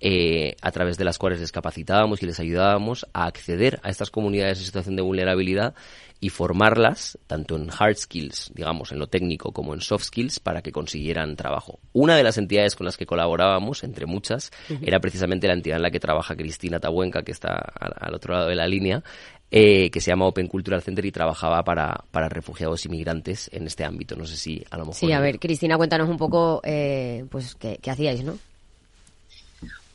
eh, 0.01 0.57
a 0.63 0.71
través 0.71 0.97
de 0.97 1.05
las 1.05 1.19
cuales 1.19 1.41
les 1.41 1.53
capacitábamos 1.53 2.23
y 2.23 2.27
les 2.27 2.39
ayudábamos 2.41 3.07
a 3.13 3.27
acceder 3.27 3.81
a 3.83 3.91
estas 3.91 4.11
comunidades 4.11 4.59
en 4.59 4.65
situación 4.65 4.97
de 4.97 5.03
vulnerabilidad 5.03 5.75
y 6.21 6.31
formarlas 6.31 7.19
tanto 7.27 7.57
en 7.57 7.71
hard 7.71 7.97
skills, 7.97 8.51
digamos, 8.55 8.91
en 8.93 8.99
lo 8.99 9.07
técnico 9.07 9.53
como 9.53 9.75
en 9.75 9.81
soft 9.81 10.05
skills 10.05 10.41
para 10.41 10.63
que 10.63 10.73
consiguieran 10.73 11.37
trabajo. 11.37 11.79
Una 11.93 12.17
de 12.17 12.25
las 12.25 12.39
entidades 12.39 12.75
con 12.75 12.87
las 12.87 12.97
que 12.97 13.07
colaborábamos, 13.07 13.85
entre 13.85 14.07
muchas, 14.07 14.51
era 14.83 14.99
precisamente 15.01 15.47
la 15.47 15.55
entidad 15.55 15.77
en 15.77 15.83
la 15.83 15.91
que 15.91 16.01
trabaja 16.01 16.35
Cristina 16.35 16.81
Tabuenca, 16.81 17.23
que 17.23 17.33
está 17.33 17.55
al, 17.55 18.15
otro 18.15 18.35
lado 18.35 18.49
de 18.49 18.57
la 18.57 18.67
línea, 18.67 19.03
eh, 19.51 19.91
que 19.91 20.01
se 20.01 20.11
llama 20.11 20.27
Open 20.27 20.49
Cultural 20.49 20.83
Center 20.83 21.05
y 21.05 21.13
trabajaba 21.13 21.63
para, 21.63 22.05
para 22.11 22.29
refugiados 22.29 22.85
y 22.85 22.89
migrantes 22.89 23.49
en 23.53 23.67
este 23.67 23.85
ámbito. 23.85 24.17
No 24.17 24.27
sé 24.27 24.37
si 24.37 24.65
a 24.71 24.77
lo 24.77 24.87
mejor... 24.87 24.97
Sí, 24.97 25.13
a 25.13 25.21
ver, 25.21 25.39
Cristina, 25.39 25.77
cuéntanos 25.77 26.09
un 26.09 26.17
poco, 26.17 26.61
eh, 26.65 27.25
pues, 27.31 27.55
qué, 27.55 27.79
qué 27.81 27.91
hacíais, 27.91 28.25
¿no? 28.25 28.39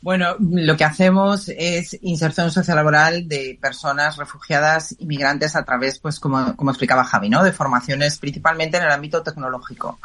Bueno, 0.04 0.36
lo 0.38 0.76
que 0.76 0.84
hacemos 0.84 1.48
es 1.48 1.98
inserción 2.02 2.50
sociolaboral 2.50 3.26
de 3.26 3.58
personas 3.58 4.18
refugiadas 4.18 4.94
y 4.98 5.06
migrantes 5.06 5.56
a 5.56 5.64
través, 5.64 5.98
pues 5.98 6.20
como, 6.20 6.54
como 6.56 6.72
explicaba 6.72 7.04
Javi, 7.04 7.30
¿no? 7.30 7.42
De 7.42 7.52
formaciones 7.52 8.18
principalmente 8.18 8.76
en 8.76 8.82
el 8.82 8.90
ámbito 8.90 9.22
tecnológico. 9.22 9.98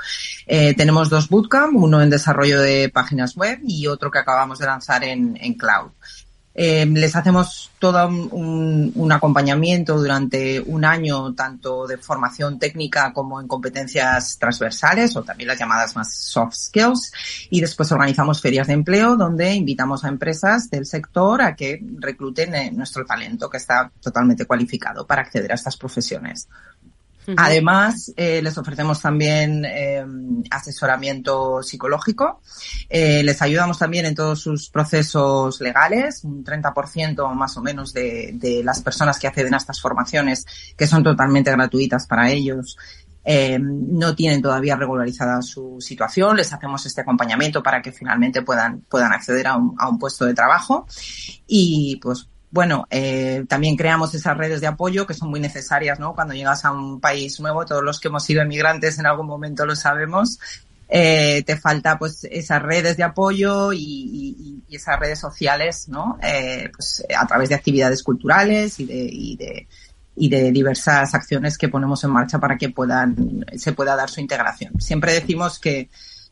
Eh, 0.47 0.73
tenemos 0.73 1.09
dos 1.09 1.27
bootcamp, 1.27 1.75
uno 1.75 2.01
en 2.01 2.09
desarrollo 2.09 2.61
de 2.61 2.87
páginas 2.87 3.35
web 3.35 3.59
y 3.61 3.87
otro 3.87 4.09
que 4.09 4.19
acabamos 4.19 4.59
de 4.59 4.67
lanzar 4.67 5.03
en, 5.03 5.37
en 5.41 5.55
cloud. 5.55 5.91
Eh, 6.61 6.85
les 6.85 7.15
hacemos 7.15 7.71
todo 7.79 8.05
un, 8.05 8.91
un, 8.93 9.11
acompañamiento 9.13 9.97
durante 9.97 10.59
un 10.59 10.83
año, 10.83 11.33
tanto 11.33 11.87
de 11.87 11.97
formación 11.97 12.59
técnica 12.59 13.13
como 13.13 13.39
en 13.39 13.47
competencias 13.47 14.37
transversales 14.37 15.15
o 15.15 15.23
también 15.23 15.47
las 15.47 15.57
llamadas 15.57 15.95
más 15.95 16.13
soft 16.13 16.55
skills. 16.55 17.13
Y 17.49 17.61
después 17.61 17.89
organizamos 17.93 18.41
ferias 18.41 18.67
de 18.67 18.73
empleo 18.73 19.15
donde 19.15 19.53
invitamos 19.53 20.03
a 20.03 20.09
empresas 20.09 20.69
del 20.69 20.85
sector 20.85 21.41
a 21.41 21.55
que 21.55 21.81
recluten 21.99 22.53
eh, 22.53 22.71
nuestro 22.71 23.05
talento 23.05 23.49
que 23.49 23.55
está 23.55 23.89
totalmente 24.01 24.43
cualificado 24.43 25.07
para 25.07 25.21
acceder 25.21 25.53
a 25.53 25.55
estas 25.55 25.77
profesiones. 25.77 26.49
Además, 27.37 28.13
eh, 28.15 28.41
les 28.41 28.57
ofrecemos 28.57 29.01
también 29.01 29.65
eh, 29.65 30.05
asesoramiento 30.49 31.61
psicológico. 31.63 32.41
Eh, 32.89 33.23
les 33.23 33.41
ayudamos 33.41 33.77
también 33.77 34.05
en 34.05 34.15
todos 34.15 34.41
sus 34.41 34.69
procesos 34.69 35.59
legales. 35.61 36.23
Un 36.23 36.43
30% 36.43 37.33
más 37.33 37.57
o 37.57 37.61
menos 37.61 37.93
de, 37.93 38.31
de, 38.33 38.63
las 38.63 38.81
personas 38.81 39.19
que 39.19 39.27
acceden 39.27 39.53
a 39.53 39.57
estas 39.57 39.81
formaciones, 39.81 40.45
que 40.77 40.87
son 40.87 41.03
totalmente 41.03 41.51
gratuitas 41.51 42.07
para 42.07 42.29
ellos, 42.29 42.77
eh, 43.31 43.59
no 43.59 44.15
tienen 44.15 44.41
todavía 44.41 44.75
regularizada 44.75 45.41
su 45.41 45.77
situación. 45.79 46.37
Les 46.37 46.51
hacemos 46.51 46.85
este 46.85 47.01
acompañamiento 47.01 47.61
para 47.61 47.81
que 47.81 47.91
finalmente 47.91 48.41
puedan, 48.41 48.81
puedan 48.81 49.11
acceder 49.11 49.47
a 49.47 49.55
un, 49.55 49.75
a 49.77 49.87
un 49.87 49.99
puesto 49.99 50.25
de 50.25 50.33
trabajo. 50.33 50.87
Y 51.45 51.97
pues 52.01 52.27
bueno, 52.51 52.87
eh, 52.89 53.45
también 53.47 53.75
creamos 53.75 54.13
esas 54.15 54.35
redes 54.35 54.59
de 54.61 54.67
apoyo 54.67 55.05
que 55.05 55.13
son 55.13 55.29
muy 55.29 55.39
necesarias, 55.39 55.99
¿no? 55.99 56.15
Cuando 56.15 56.33
llegas 56.33 56.65
a 56.65 56.71
un 56.71 56.99
país 56.99 57.39
nuevo, 57.39 57.65
todos 57.65 57.83
los 57.83 57.99
que 57.99 58.07
hemos 58.07 58.23
sido 58.23 58.41
emigrantes 58.41 58.97
en 58.97 59.05
algún 59.05 59.27
momento 59.27 59.65
lo 59.65 59.75
sabemos, 59.75 60.39
eh, 60.87 61.43
te 61.45 61.57
falta 61.57 61.99
pues 61.99 62.23
esas 62.31 62.61
redes 62.63 62.97
de 62.97 63.03
apoyo 63.03 63.71
y, 63.71 64.63
esas 64.71 64.99
redes 64.99 65.19
sociales, 65.19 65.89
¿no? 65.89 66.17
Eh, 66.23 66.71
pues 66.75 67.03
a 67.15 67.27
través 67.27 67.49
de 67.49 67.55
actividades 67.55 68.01
culturales 68.01 68.79
y 68.79 68.85
de, 68.85 69.09
y 69.11 69.35
de, 69.35 69.67
y 70.15 70.29
de 70.29 70.51
diversas 70.51 71.13
acciones 71.13 71.57
que 71.57 71.69
ponemos 71.69 72.03
en 72.03 72.11
marcha 72.11 72.39
para 72.39 72.57
que 72.57 72.69
puedan, 72.69 73.45
se 73.55 73.73
pueda 73.73 73.95
dar 73.95 74.09
su 74.09 74.21
integración. 74.21 74.79
Siempre 74.79 75.13
decimos 75.13 75.59
que 75.59 75.89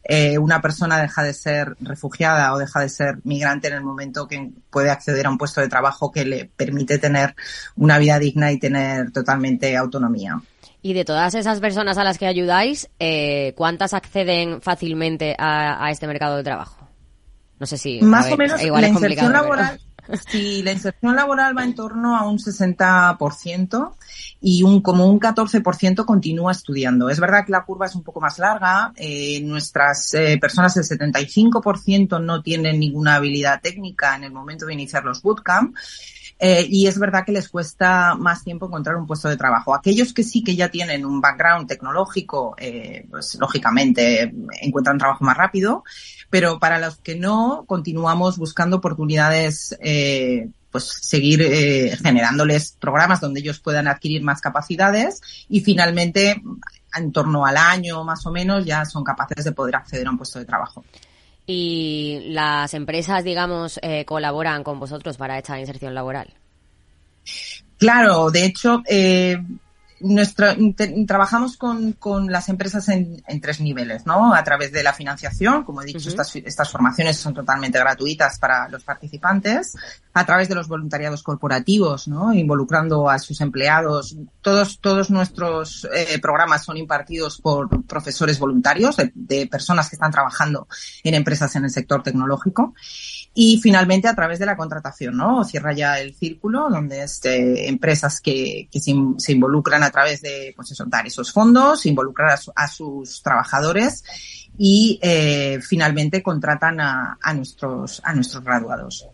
eh, 0.10 0.38
una 0.38 0.62
persona 0.62 1.02
deja 1.02 1.22
de 1.22 1.34
ser 1.34 1.76
refugiada 1.82 2.54
o 2.54 2.58
deja 2.58 2.80
de 2.80 2.88
ser 2.88 3.18
migrante 3.26 3.68
en 3.68 3.74
el 3.74 3.84
momento 3.84 4.26
que 4.26 4.52
puede 4.70 4.90
acceder 4.90 5.28
a 5.28 5.30
un 5.30 5.38
puesto 5.38 5.60
de 5.60 5.68
trabajo 5.68 6.14
que 6.14 6.24
le 6.24 6.50
permite 6.56 6.98
tener 6.98 7.36
una 7.76 7.98
vida 7.98 8.18
digna 8.18 8.54
y 8.54 8.58
tener 8.58 9.12
totalmente 9.12 9.76
autonomía. 9.76 10.40
Y 10.82 10.94
de 10.94 11.04
todas 11.04 11.36
esas 11.36 11.60
personas 11.60 11.98
a 11.98 12.06
las 12.06 12.18
que 12.18 12.26
ayudáis, 12.26 12.90
eh, 13.00 13.54
¿cuántas 13.58 13.94
acceden 13.94 14.62
fácilmente 14.62 15.36
a, 15.38 15.86
a, 15.86 15.92
este 15.92 16.08
mercado 16.08 16.38
de 16.38 16.44
trabajo? 16.44 16.88
No 17.60 17.66
sé 17.66 17.78
si. 17.78 18.00
Más 18.02 18.26
ver, 18.26 18.34
o 18.34 18.38
menos 18.38 18.64
igual 18.64 18.84
la 18.84 18.88
inserción 18.88 19.34
laboral. 19.34 19.82
Sí, 20.30 20.62
la 20.64 20.72
inserción 20.72 21.16
laboral 21.16 21.58
va 21.58 21.64
en 21.64 21.76
torno 21.76 22.16
a 22.16 22.28
un 22.28 22.38
60% 22.38 23.96
y 24.40 24.64
un 24.64 24.82
como 24.82 25.06
un 25.08 25.20
14% 25.20 26.06
continúa 26.06 26.52
estudiando. 26.52 27.10
Es 27.10 27.20
verdad 27.20 27.46
que 27.46 27.52
la 27.52 27.66
curva 27.66 27.88
es 27.88 27.96
un 27.96 28.04
poco 28.04 28.22
más 28.22 28.40
larga. 28.40 28.94
Eh, 28.96 29.42
nuestras 29.42 30.14
eh, 30.14 30.38
personas, 30.40 30.78
el 30.78 30.84
75% 30.84 32.22
no 32.24 32.42
tienen 32.42 32.80
ninguna 32.80 33.16
habilidad 33.16 33.62
técnica 33.62 34.16
en 34.16 34.24
el 34.26 34.32
momento 34.32 34.66
de 34.66 34.74
iniciar 34.74 35.04
los 35.04 35.22
bootcamp. 35.22 35.76
Eh, 36.40 36.68
y 36.70 36.88
es 36.88 37.00
verdad 37.00 37.26
que 37.26 37.32
les 37.32 37.50
cuesta 37.50 38.16
más 38.16 38.44
tiempo 38.44 38.68
encontrar 38.68 38.96
un 38.96 39.08
puesto 39.08 39.28
de 39.28 39.38
trabajo. 39.38 39.74
Aquellos 39.74 40.14
que 40.14 40.24
sí 40.24 40.44
que 40.44 40.56
ya 40.56 40.70
tienen 40.70 41.06
un 41.06 41.20
background 41.20 41.68
tecnológico, 41.68 42.56
eh, 42.60 43.06
pues 43.10 43.36
lógicamente 43.40 44.34
encuentran 44.62 44.98
trabajo 44.98 45.26
más 45.26 45.38
rápido, 45.38 45.84
pero 46.30 46.60
para 46.60 46.80
los 46.80 46.98
que 46.98 47.16
no, 47.16 47.66
continuamos 47.68 48.38
buscando 48.38 48.78
oportunidades 48.78 49.76
eh, 49.82 50.50
pues 50.72 51.00
seguir 51.02 51.42
eh, 51.42 51.98
generándoles 52.02 52.76
programas 52.80 53.22
donde 53.22 53.40
ellos 53.40 53.60
puedan 53.60 53.88
adquirir 53.88 54.22
más 54.22 54.42
capacidades 54.42 55.22
y 55.50 55.62
finalmente 55.62 56.42
en 56.96 57.12
torno 57.12 57.46
al 57.46 57.58
año 57.58 58.04
más 58.04 58.26
o 58.26 58.32
menos 58.32 58.66
ya 58.66 58.86
son 58.86 59.04
capaces 59.04 59.46
de 59.46 59.52
poder 59.54 59.78
acceder 59.78 60.08
a 60.08 60.12
un 60.12 60.18
puesto 60.18 60.40
de 60.40 60.46
trabajo. 60.46 60.84
¿Y 61.50 62.20
las 62.32 62.74
empresas, 62.74 63.24
digamos, 63.24 63.80
eh, 63.82 64.04
colaboran 64.04 64.64
con 64.64 64.80
vosotros 64.80 65.16
para 65.16 65.38
esta 65.38 65.58
inserción 65.58 65.96
laboral? 65.96 66.34
Claro, 67.78 68.30
de 68.30 68.46
hecho, 68.46 68.84
eh, 68.86 69.42
nuestra, 70.00 70.56
trabajamos 71.08 71.58
con, 71.58 71.94
con, 71.94 72.32
las 72.32 72.50
empresas 72.50 72.88
en, 72.90 73.24
en, 73.28 73.42
tres 73.42 73.60
niveles, 73.60 74.06
¿no? 74.06 74.34
A 74.34 74.44
través 74.44 74.72
de 74.72 74.84
la 74.84 74.94
financiación, 74.94 75.64
como 75.64 75.82
he 75.82 75.86
dicho, 75.86 75.98
uh 75.98 76.02
-huh. 76.02 76.10
estas, 76.10 76.36
estas 76.36 76.72
formaciones 76.72 77.18
son 77.18 77.34
totalmente 77.34 77.80
gratuitas 77.80 78.38
para 78.40 78.68
los 78.70 78.84
participantes, 78.84 79.76
a 80.14 80.26
través 80.26 80.50
de 80.50 80.56
los 80.56 80.68
voluntariados 80.68 81.24
corporativos, 81.24 82.08
¿no? 82.08 82.34
Involucrando 82.34 83.10
a 83.10 83.20
sus 83.20 83.42
empleados. 83.42 84.16
Todos, 84.42 84.80
todos 84.80 85.10
nuestros 85.10 85.88
eh, 85.94 86.20
programas 86.20 86.64
son 86.64 86.78
impartidos 86.78 87.40
por 87.42 87.68
profesores 87.86 88.40
voluntarios, 88.40 88.98
de, 88.98 89.12
de 89.16 89.48
personas 89.48 89.90
que 89.90 89.96
están 89.96 90.12
trabajando 90.12 90.68
en 91.04 91.14
empresas 91.14 91.56
en 91.56 91.66
el 91.66 91.72
sector 91.72 92.04
tecnológico. 92.04 92.74
Y 93.40 93.60
finalmente 93.62 94.08
a 94.08 94.16
través 94.16 94.40
de 94.40 94.48
la 94.48 94.58
contratación, 94.58 95.16
¿no? 95.16 95.44
Cierra 95.44 95.72
ya 95.72 96.00
el 96.00 96.16
círculo 96.16 96.72
donde 96.72 97.04
este, 97.04 97.70
empresas 97.70 98.20
que, 98.20 98.68
que 98.72 98.80
se, 98.80 99.32
involucran 99.32 99.84
a 99.84 99.92
través 99.92 100.24
de, 100.24 100.54
pues 100.56 100.72
eso, 100.72 100.86
dar 100.88 101.06
esos 101.06 101.32
fondos, 101.32 101.86
involucrar 101.86 102.32
a, 102.32 102.38
su, 102.38 102.52
a 102.56 102.68
sus 102.68 103.22
trabajadores 103.22 104.04
y 104.58 105.00
eh, 105.04 105.60
finalmente 105.62 106.24
contratan 106.24 106.80
a, 106.80 107.20
a, 107.22 107.34
nuestros, 107.36 108.02
a 108.04 108.16
nuestros 108.16 108.44
graduados. 108.44 109.08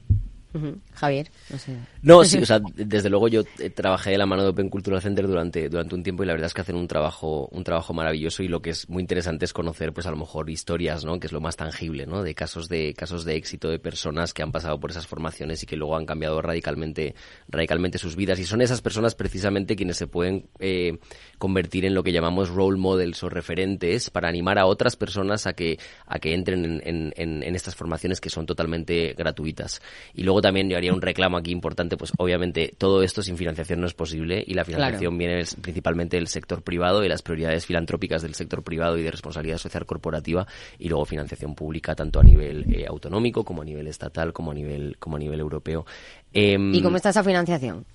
Javier, 0.96 1.30
no 1.50 1.58
sé. 1.58 1.78
No, 2.02 2.24
sí, 2.26 2.38
o 2.40 2.46
sea, 2.46 2.62
desde 2.76 3.10
luego 3.10 3.28
yo 3.28 3.42
eh, 3.60 3.70
trabajé 3.70 4.12
de 4.12 4.18
la 4.18 4.26
mano 4.26 4.44
de 4.44 4.50
Open 4.50 4.70
Cultural 4.70 5.02
Center 5.02 5.28
durante, 5.28 5.70
durante 5.70 5.96
un 5.96 6.04
tiempo 6.04 6.24
y 6.24 6.26
la 6.26 6.34
verdad 6.34 6.48
es 6.48 6.54
que 6.54 6.62
hacen 6.62 6.76
un 6.76 6.88
trabajo, 6.88 7.48
un 7.52 7.64
trabajo 7.64 7.94
maravilloso 7.94 8.44
y 8.44 8.48
lo 8.48 8.62
que 8.62 8.72
es 8.72 8.90
muy 8.90 9.02
interesante 9.02 9.46
es 9.46 9.54
conocer, 9.54 9.94
pues 9.94 10.06
a 10.06 10.12
lo 10.12 10.18
mejor 10.18 10.50
historias, 10.50 11.06
¿no? 11.06 11.20
Que 11.20 11.28
es 11.28 11.34
lo 11.34 11.42
más 11.42 11.56
tangible, 11.56 12.06
¿no? 12.06 12.24
De 12.24 12.36
casos 12.36 12.70
de, 12.70 12.94
casos 12.94 13.26
de 13.26 13.36
éxito 13.36 13.70
de 13.70 13.80
personas 13.80 14.34
que 14.34 14.44
han 14.44 14.52
pasado 14.52 14.80
por 14.80 14.92
esas 14.92 15.08
formaciones 15.08 15.64
y 15.64 15.66
que 15.66 15.76
luego 15.76 15.96
han 15.96 16.06
cambiado 16.06 16.42
radicalmente, 16.42 17.16
radicalmente 17.48 17.98
sus 17.98 18.16
vidas. 18.16 18.40
Y 18.40 18.46
son 18.46 18.62
esas 18.62 18.82
personas 18.82 19.16
precisamente 19.16 19.76
quienes 19.76 19.98
se 19.98 20.08
pueden 20.08 20.48
eh, 20.60 21.00
convertir 21.38 21.86
en 21.86 21.94
lo 21.94 22.04
que 22.04 22.12
llamamos 22.12 22.50
role 22.50 22.78
models 22.78 23.24
o 23.24 23.30
referentes 23.30 24.10
para 24.10 24.30
animar 24.30 24.60
a 24.60 24.66
otras 24.66 24.96
personas 24.96 25.48
a 25.48 25.54
que, 25.54 25.80
a 26.06 26.20
que 26.20 26.34
entren 26.34 26.82
en, 26.84 27.14
en, 27.16 27.44
en 27.44 27.56
estas 27.56 27.76
formaciones 27.76 28.22
que 28.22 28.30
son 28.30 28.46
totalmente 28.46 29.14
gratuitas. 29.18 29.82
Y 30.14 30.24
luego 30.24 30.42
también 30.42 30.70
yo 30.70 30.78
haría 30.84 30.94
un 30.94 31.02
reclamo 31.02 31.38
aquí 31.38 31.52
importante, 31.52 31.98
pues 31.98 32.12
obviamente 32.18 32.74
todo 32.78 33.04
esto 33.04 33.22
sin 33.24 33.38
financiación 33.38 33.80
no 33.82 33.88
es 33.88 33.94
posible 33.94 34.44
y 34.46 34.54
la 34.54 34.66
financiación 34.66 35.18
viene 35.18 35.44
principalmente 35.62 36.18
del 36.18 36.28
sector 36.28 36.62
privado 36.62 37.04
y 37.04 37.08
las 37.08 37.22
prioridades 37.22 37.66
filantrópicas 37.66 38.22
del 38.22 38.36
sector 38.36 38.64
privado 38.64 38.98
y 38.98 39.04
de 39.04 39.12
responsabilidad 39.12 39.58
social 39.58 39.86
corporativa 39.86 40.46
y 40.78 40.90
luego 40.90 41.06
financiación 41.06 41.56
pública 41.56 41.96
tanto 41.96 42.20
a 42.20 42.24
nivel 42.24 42.66
eh, 42.74 42.86
autonómico 42.88 43.44
como 43.44 43.62
a 43.62 43.66
nivel 43.66 43.88
estatal 43.88 44.34
como 44.34 44.52
a 44.52 44.54
nivel 44.54 44.98
como 45.00 45.16
a 45.16 45.20
nivel 45.20 45.40
europeo. 45.40 45.86
Em, 46.34 46.74
¿Y 46.74 46.82
cómo 46.82 46.98
está 46.98 47.10
esa 47.10 47.24
financiación? 47.24 47.86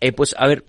Eh, 0.00 0.12
pues 0.12 0.34
a 0.38 0.46
ver, 0.46 0.64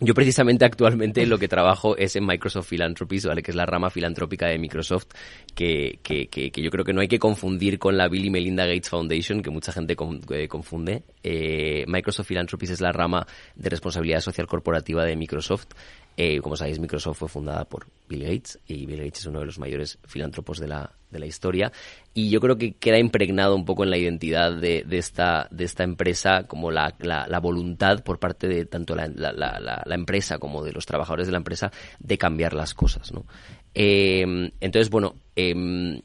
yo 0.00 0.12
precisamente 0.12 0.64
actualmente 0.64 1.24
lo 1.24 1.38
que 1.38 1.46
trabajo 1.46 1.96
es 1.96 2.16
en 2.16 2.26
Microsoft 2.26 2.68
Philanthropies, 2.68 3.26
¿vale? 3.26 3.42
que 3.42 3.52
es 3.52 3.56
la 3.56 3.64
rama 3.64 3.90
filantrópica 3.90 4.48
de 4.48 4.58
Microsoft, 4.58 5.06
que, 5.54 6.00
que, 6.02 6.26
que, 6.26 6.50
yo 6.50 6.70
creo 6.70 6.84
que 6.84 6.92
no 6.92 7.00
hay 7.00 7.06
que 7.06 7.20
confundir 7.20 7.78
con 7.78 7.96
la 7.96 8.08
Bill 8.08 8.24
y 8.24 8.30
Melinda 8.30 8.66
Gates 8.66 8.88
Foundation, 8.88 9.40
que 9.40 9.50
mucha 9.50 9.70
gente 9.70 9.96
eh, 10.30 10.48
confunde. 10.48 11.04
Eh, 11.22 11.84
Microsoft 11.86 12.26
Philanthropies 12.26 12.70
es 12.70 12.80
la 12.80 12.90
rama 12.90 13.24
de 13.54 13.70
responsabilidad 13.70 14.20
social 14.20 14.48
corporativa 14.48 15.04
de 15.04 15.14
Microsoft. 15.14 15.68
Eh, 16.16 16.40
como 16.40 16.56
sabéis, 16.56 16.78
Microsoft 16.78 17.18
fue 17.18 17.28
fundada 17.28 17.64
por 17.64 17.86
Bill 18.08 18.22
Gates 18.22 18.60
y 18.66 18.86
Bill 18.86 18.98
Gates 18.98 19.20
es 19.20 19.26
uno 19.26 19.40
de 19.40 19.46
los 19.46 19.58
mayores 19.58 19.98
filántropos 20.04 20.60
de 20.60 20.68
la, 20.68 20.92
de 21.10 21.18
la 21.18 21.26
historia. 21.26 21.72
Y 22.12 22.30
yo 22.30 22.40
creo 22.40 22.56
que 22.56 22.74
queda 22.74 22.98
impregnado 22.98 23.56
un 23.56 23.64
poco 23.64 23.84
en 23.84 23.90
la 23.90 23.98
identidad 23.98 24.52
de, 24.52 24.84
de 24.84 24.98
esta, 24.98 25.48
de 25.50 25.64
esta 25.64 25.82
empresa 25.82 26.44
como 26.46 26.70
la, 26.70 26.94
la, 27.00 27.40
voluntad 27.40 28.04
por 28.04 28.18
parte 28.18 28.46
de 28.46 28.64
tanto 28.66 28.94
la, 28.94 29.08
la, 29.08 29.32
la, 29.32 29.94
empresa 29.94 30.38
como 30.38 30.62
de 30.62 30.72
los 30.72 30.86
trabajadores 30.86 31.26
de 31.26 31.32
la 31.32 31.38
empresa 31.38 31.72
de 31.98 32.18
cambiar 32.18 32.54
las 32.54 32.74
cosas. 32.74 33.12
¿no? 33.12 33.24
Eh, 33.74 34.50
entonces, 34.60 34.90
bueno, 34.90 35.16
eh, 35.34 36.00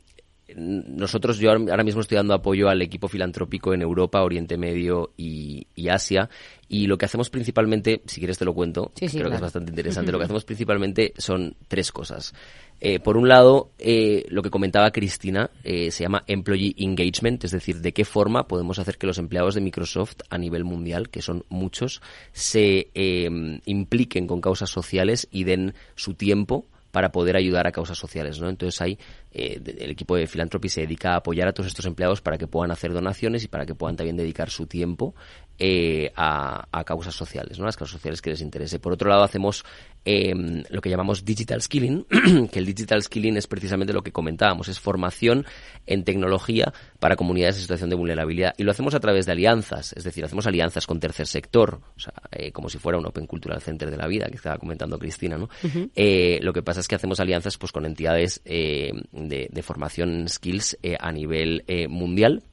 nosotros, 0.56 1.38
yo 1.38 1.52
ahora 1.52 1.84
mismo 1.84 2.02
estoy 2.02 2.16
dando 2.16 2.34
apoyo 2.34 2.70
al 2.70 2.82
equipo 2.82 3.08
filantrópico 3.08 3.74
en 3.74 3.82
Europa, 3.82 4.22
Oriente 4.22 4.58
Medio 4.58 5.12
y, 5.18 5.66
Asia. 5.90 6.30
Y 6.68 6.86
lo 6.86 6.98
que 6.98 7.06
hacemos 7.06 7.30
principalmente, 7.30 8.02
si 8.06 8.20
quieres 8.20 8.38
te 8.38 8.46
lo 8.46 8.54
cuento, 8.54 8.92
creo 8.96 9.30
que 9.30 9.36
es 9.36 9.42
bastante 9.42 9.72
interesante, 9.72 10.12
lo 10.12 10.20
que 10.20 10.26
hacemos 10.26 10.46
principalmente 10.46 11.14
son 11.18 11.56
tres 11.68 11.92
cosas. 11.92 12.34
Eh, 12.82 13.00
por 13.00 13.18
un 13.18 13.28
lado, 13.28 13.72
eh, 13.78 14.26
lo 14.30 14.42
que 14.42 14.50
comentaba 14.50 14.92
Cristina 14.92 15.50
eh, 15.64 15.92
se 15.92 16.04
llama 16.04 16.24
Employee 16.28 16.76
Engagement, 16.78 17.44
es 17.44 17.52
decir, 17.52 17.82
de 17.82 17.92
qué 17.92 18.06
forma 18.06 18.48
podemos 18.48 18.80
hacer 18.80 18.98
que 18.98 19.08
los 19.08 19.18
empleados 19.18 19.56
de 19.56 19.62
Microsoft 19.62 20.18
a 20.30 20.38
nivel 20.38 20.64
mundial, 20.64 21.10
que 21.10 21.22
son 21.22 21.44
muchos, 21.50 22.02
se 22.32 22.90
impliquen 23.66 24.28
con 24.28 24.42
causas 24.42 24.70
sociales 24.70 25.28
y 25.32 25.44
den 25.44 25.74
su 25.96 26.14
tiempo 26.14 26.66
para 26.92 27.12
poder 27.12 27.36
ayudar 27.36 27.68
a 27.68 27.72
causas 27.72 27.98
sociales, 27.98 28.40
¿no? 28.40 28.50
Entonces 28.50 28.82
hay 28.82 28.98
eh, 29.32 29.62
el 29.80 29.92
equipo 29.92 30.16
de 30.16 30.28
Philanthropy 30.28 30.70
se 30.70 30.82
dedica 30.82 31.14
a 31.14 31.18
apoyar 31.18 31.48
a 31.48 31.54
todos 31.54 31.68
estos 31.68 31.86
empleados 31.86 32.22
para 32.22 32.38
que 32.38 32.48
puedan 32.48 32.72
hacer 32.72 32.94
donaciones 32.94 33.44
y 33.44 33.48
para 33.48 33.66
que 33.66 33.76
puedan 33.76 33.96
también 33.96 34.18
dedicar 34.18 34.50
su 34.50 34.66
tiempo 34.66 35.16
eh, 35.60 36.12
a, 36.16 36.66
causas 36.86 37.14
sociales, 37.14 37.60
¿no? 37.60 37.66
las 37.66 37.78
causas 37.78 37.94
sociales 37.94 38.22
que 38.22 38.32
les 38.32 38.42
interese. 38.42 38.80
Por 38.80 38.94
otro 38.94 39.10
lado, 39.10 39.24
hacemos 39.24 39.64
em, 40.06 40.64
lo 40.70 40.82
que 40.82 40.90
llamamos 40.90 41.24
digital 41.24 41.62
skilling, 41.62 42.06
que 42.52 42.60
el 42.60 42.66
digital 42.66 43.04
skilling 43.04 43.38
es 43.38 43.46
precisamente 43.46 43.94
lo 43.94 44.02
que 44.02 44.12
comentábamos, 44.12 44.70
es 44.70 44.80
formación 44.80 45.46
en 45.86 46.04
tecnología 46.04 46.74
para 47.00 47.16
comunidades 47.16 47.58
en 47.58 47.62
situación 47.62 47.90
de 47.90 47.96
vulnerabilidad. 47.96 48.54
Y 48.58 48.64
lo 48.64 48.72
hacemos 48.72 48.96
a 48.96 49.00
través 49.00 49.26
de 49.26 49.34
alianzas, 49.34 49.94
es 49.94 50.04
decir, 50.04 50.26
hacemos 50.26 50.48
alianzas 50.48 50.88
con 50.88 51.00
tercer 51.00 51.28
sector, 51.28 51.82
o 51.96 52.00
sea, 52.00 52.14
eh, 52.32 52.52
como 52.52 52.70
si 52.70 52.80
fuera 52.80 52.98
un 52.98 53.06
Open 53.06 53.28
Cultural 53.28 53.62
Center 53.62 53.92
de 53.92 53.98
la 53.98 54.08
vida, 54.08 54.28
que 54.28 54.38
estaba 54.38 54.58
comentando 54.58 54.98
Cristina, 54.98 55.38
¿no? 55.38 55.50
lo 56.42 56.54
que 56.54 56.64
pasa 56.64 56.80
es 56.80 56.88
que 56.88 56.96
hacemos 56.96 57.20
alianzas 57.20 57.58
pues 57.58 57.72
con 57.72 57.86
entidades 57.86 58.42
de, 58.44 59.62
formación 59.64 60.28
skills 60.28 60.78
eh, 60.82 60.96
a 61.00 61.12
nivel 61.12 61.64
eh, 61.68 61.88
mundial 61.88 62.44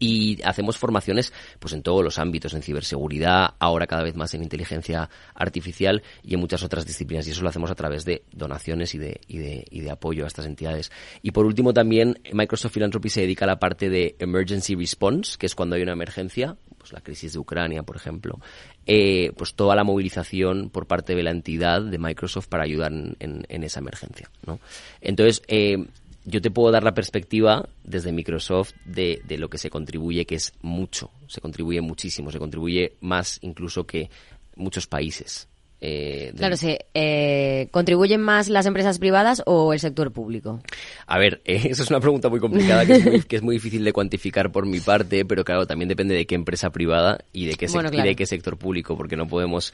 y 0.00 0.42
hacemos 0.42 0.78
formaciones 0.78 1.32
pues 1.60 1.74
en 1.74 1.82
todos 1.82 2.02
los 2.02 2.18
ámbitos, 2.18 2.54
en 2.54 2.62
ciberseguridad, 2.62 3.54
ahora 3.60 3.86
cada 3.86 4.02
vez 4.02 4.16
más 4.16 4.34
en 4.34 4.42
inteligencia 4.42 5.08
artificial 5.34 6.02
y 6.24 6.34
en 6.34 6.40
muchas 6.40 6.64
otras 6.64 6.86
disciplinas. 6.86 7.28
Y 7.28 7.30
eso 7.30 7.42
lo 7.42 7.50
hacemos 7.50 7.70
a 7.70 7.74
través 7.76 8.04
de 8.04 8.24
donaciones 8.32 8.94
y 8.94 8.98
de, 8.98 9.20
y 9.28 9.38
de, 9.38 9.64
y 9.70 9.80
de 9.80 9.90
apoyo 9.90 10.24
a 10.24 10.26
estas 10.26 10.46
entidades. 10.46 10.90
Y 11.22 11.30
por 11.30 11.46
último 11.46 11.72
también 11.72 12.18
Microsoft 12.32 12.72
Philanthropy 12.72 13.10
se 13.10 13.20
dedica 13.20 13.44
a 13.44 13.48
la 13.48 13.60
parte 13.60 13.90
de 13.90 14.16
emergency 14.18 14.74
response, 14.74 15.36
que 15.38 15.46
es 15.46 15.54
cuando 15.54 15.76
hay 15.76 15.82
una 15.82 15.92
emergencia, 15.92 16.56
pues 16.78 16.94
la 16.94 17.02
crisis 17.02 17.34
de 17.34 17.38
Ucrania, 17.38 17.82
por 17.82 17.96
ejemplo, 17.96 18.40
eh, 18.86 19.32
pues 19.36 19.54
toda 19.54 19.76
la 19.76 19.84
movilización 19.84 20.70
por 20.70 20.86
parte 20.86 21.14
de 21.14 21.22
la 21.22 21.30
entidad 21.30 21.82
de 21.82 21.98
Microsoft 21.98 22.48
para 22.48 22.64
ayudar 22.64 22.90
en, 22.90 23.16
en, 23.18 23.62
esa 23.62 23.80
emergencia, 23.80 24.30
¿no? 24.46 24.60
Entonces, 25.02 25.42
eh, 25.46 25.86
yo 26.24 26.40
te 26.40 26.50
puedo 26.50 26.70
dar 26.70 26.82
la 26.82 26.94
perspectiva 26.94 27.68
desde 27.84 28.12
Microsoft 28.12 28.72
de, 28.84 29.22
de, 29.26 29.38
lo 29.38 29.48
que 29.48 29.58
se 29.58 29.70
contribuye, 29.70 30.26
que 30.26 30.34
es 30.34 30.52
mucho, 30.62 31.10
se 31.26 31.40
contribuye 31.40 31.80
muchísimo, 31.80 32.30
se 32.30 32.38
contribuye 32.38 32.96
más 33.00 33.38
incluso 33.42 33.86
que 33.86 34.10
muchos 34.56 34.86
países. 34.86 35.48
Eh, 35.80 36.32
claro, 36.36 36.56
sí. 36.56 36.76
Eh, 36.92 37.68
¿Contribuyen 37.70 38.20
más 38.20 38.48
las 38.48 38.66
empresas 38.66 38.98
privadas 38.98 39.42
o 39.46 39.72
el 39.72 39.80
sector 39.80 40.12
público? 40.12 40.60
A 41.06 41.18
ver, 41.18 41.40
eh, 41.46 41.68
eso 41.70 41.82
es 41.82 41.90
una 41.90 42.00
pregunta 42.00 42.28
muy 42.28 42.40
complicada 42.40 42.84
que 42.86 43.36
es 43.36 43.42
muy, 43.42 43.56
difícil 43.56 43.84
de 43.84 43.92
cuantificar 43.92 44.52
por 44.52 44.66
mi 44.66 44.80
parte, 44.80 45.24
pero 45.24 45.44
claro, 45.44 45.66
también 45.66 45.88
depende 45.88 46.14
de 46.14 46.26
qué 46.26 46.34
empresa 46.34 46.70
privada 46.70 47.18
y 47.32 47.46
de 47.46 47.54
qué, 47.54 47.66
de 47.66 48.16
qué 48.16 48.26
sector 48.26 48.58
público, 48.58 48.96
porque 48.96 49.16
no 49.16 49.26
podemos 49.26 49.72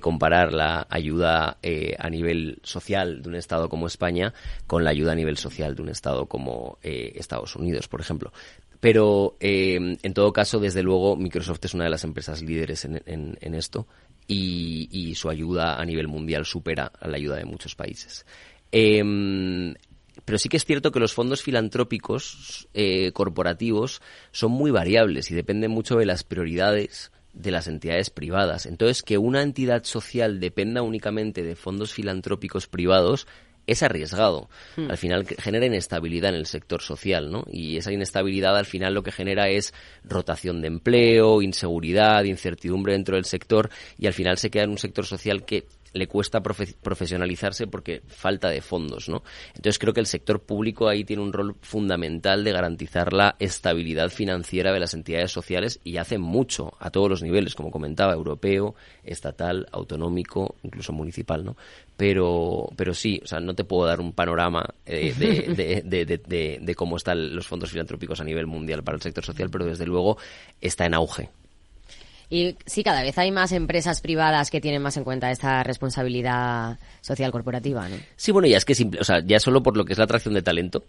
comparar 0.00 0.52
la 0.52 0.86
ayuda 0.90 1.58
a 1.98 2.10
nivel 2.10 2.58
social 2.62 3.22
de 3.22 3.28
un 3.28 3.34
Estado 3.36 3.68
como 3.68 3.86
España 3.86 4.32
con 4.66 4.84
la 4.84 4.90
ayuda 4.90 5.12
a 5.12 5.14
nivel 5.14 5.36
social 5.36 5.74
de 5.74 5.82
un 5.82 5.88
Estado 5.88 6.26
como 6.26 6.78
Estados 6.82 7.56
Unidos, 7.56 7.88
por 7.88 8.00
ejemplo. 8.00 8.32
Pero 8.80 9.36
en 9.40 10.14
todo 10.14 10.32
caso, 10.32 10.60
desde 10.60 10.82
luego, 10.82 11.16
Microsoft 11.16 11.64
es 11.64 11.74
una 11.74 11.84
de 11.84 11.90
las 11.90 12.04
empresas 12.04 12.42
líderes 12.42 12.84
en 12.84 13.54
esto 13.54 13.86
y, 14.26 15.14
su 15.14 15.28
ayuda 15.28 15.80
a 15.80 15.84
nivel 15.84 16.08
mundial 16.08 16.44
supera 16.44 16.90
a 16.98 17.08
la 17.08 17.16
ayuda 17.16 17.36
de 17.36 17.44
muchos 17.44 17.74
países. 17.74 18.26
Em, 18.72 19.74
pero 20.24 20.38
sí 20.38 20.48
que 20.48 20.56
es 20.56 20.64
cierto 20.64 20.90
que 20.90 21.00
los 21.00 21.12
fondos 21.12 21.42
filantrópicos 21.42 22.68
eh, 22.74 23.12
corporativos 23.12 24.00
son 24.32 24.52
muy 24.52 24.70
variables 24.70 25.30
y 25.30 25.34
dependen 25.34 25.70
mucho 25.70 25.96
de 25.96 26.06
las 26.06 26.24
prioridades 26.24 27.12
de 27.34 27.50
las 27.50 27.66
entidades 27.66 28.10
privadas. 28.10 28.64
Entonces, 28.64 29.02
que 29.02 29.18
una 29.18 29.42
entidad 29.42 29.84
social 29.84 30.40
dependa 30.40 30.82
únicamente 30.82 31.42
de 31.42 31.56
fondos 31.56 31.92
filantrópicos 31.92 32.68
privados 32.68 33.26
es 33.66 33.82
arriesgado. 33.82 34.48
Hmm. 34.76 34.90
Al 34.90 34.96
final 34.96 35.26
genera 35.26 35.66
inestabilidad 35.66 36.30
en 36.30 36.36
el 36.36 36.46
sector 36.46 36.82
social, 36.82 37.30
¿no? 37.30 37.44
Y 37.50 37.76
esa 37.76 37.92
inestabilidad 37.92 38.56
al 38.56 38.66
final 38.66 38.94
lo 38.94 39.02
que 39.02 39.12
genera 39.12 39.48
es 39.48 39.72
rotación 40.04 40.60
de 40.60 40.68
empleo, 40.68 41.42
inseguridad, 41.42 42.24
incertidumbre 42.24 42.92
dentro 42.92 43.16
del 43.16 43.24
sector 43.24 43.70
y 43.98 44.06
al 44.06 44.12
final 44.12 44.38
se 44.38 44.50
queda 44.50 44.64
en 44.64 44.70
un 44.70 44.78
sector 44.78 45.06
social 45.06 45.44
que 45.44 45.66
le 45.94 46.08
cuesta 46.08 46.42
profesionalizarse 46.42 47.66
porque 47.66 48.02
falta 48.06 48.50
de 48.50 48.60
fondos, 48.60 49.08
¿no? 49.08 49.22
Entonces 49.54 49.78
creo 49.78 49.94
que 49.94 50.00
el 50.00 50.06
sector 50.06 50.42
público 50.42 50.88
ahí 50.88 51.04
tiene 51.04 51.22
un 51.22 51.32
rol 51.32 51.56
fundamental 51.60 52.44
de 52.44 52.52
garantizar 52.52 53.12
la 53.12 53.36
estabilidad 53.38 54.10
financiera 54.10 54.72
de 54.72 54.80
las 54.80 54.92
entidades 54.92 55.30
sociales 55.30 55.80
y 55.84 55.96
hace 55.96 56.18
mucho 56.18 56.74
a 56.80 56.90
todos 56.90 57.08
los 57.08 57.22
niveles, 57.22 57.54
como 57.54 57.70
comentaba, 57.70 58.12
europeo, 58.12 58.74
estatal, 59.04 59.66
autonómico, 59.72 60.56
incluso 60.64 60.92
municipal, 60.92 61.44
¿no? 61.44 61.56
Pero, 61.96 62.68
pero 62.76 62.92
sí, 62.92 63.20
o 63.22 63.26
sea, 63.26 63.38
no 63.38 63.54
te 63.54 63.64
puedo 63.64 63.86
dar 63.86 64.00
un 64.00 64.12
panorama 64.12 64.66
eh, 64.84 65.14
de, 65.16 66.58
de 66.60 66.74
cómo 66.74 66.96
están 66.96 67.34
los 67.34 67.46
fondos 67.46 67.70
filantrópicos 67.70 68.20
a 68.20 68.24
nivel 68.24 68.48
mundial 68.48 68.82
para 68.82 68.96
el 68.96 69.02
sector 69.02 69.24
social, 69.24 69.48
pero 69.48 69.64
desde 69.64 69.86
luego 69.86 70.18
está 70.60 70.86
en 70.86 70.94
auge. 70.94 71.30
Y 72.34 72.56
sí, 72.66 72.82
cada 72.82 73.02
vez 73.02 73.16
hay 73.16 73.30
más 73.30 73.52
empresas 73.52 74.00
privadas 74.00 74.50
que 74.50 74.60
tienen 74.60 74.82
más 74.82 74.96
en 74.96 75.04
cuenta 75.04 75.30
esta 75.30 75.62
responsabilidad 75.62 76.80
social 77.00 77.30
corporativa, 77.30 77.88
¿no? 77.88 77.94
Sí, 78.16 78.32
bueno, 78.32 78.48
ya 78.48 78.56
es 78.56 78.64
que 78.64 78.74
simple, 78.74 79.00
o 79.00 79.04
sea, 79.04 79.22
ya 79.24 79.38
solo 79.38 79.62
por 79.62 79.76
lo 79.76 79.84
que 79.84 79.92
es 79.92 79.98
la 79.98 80.06
atracción 80.06 80.34
de 80.34 80.42
talento, 80.42 80.82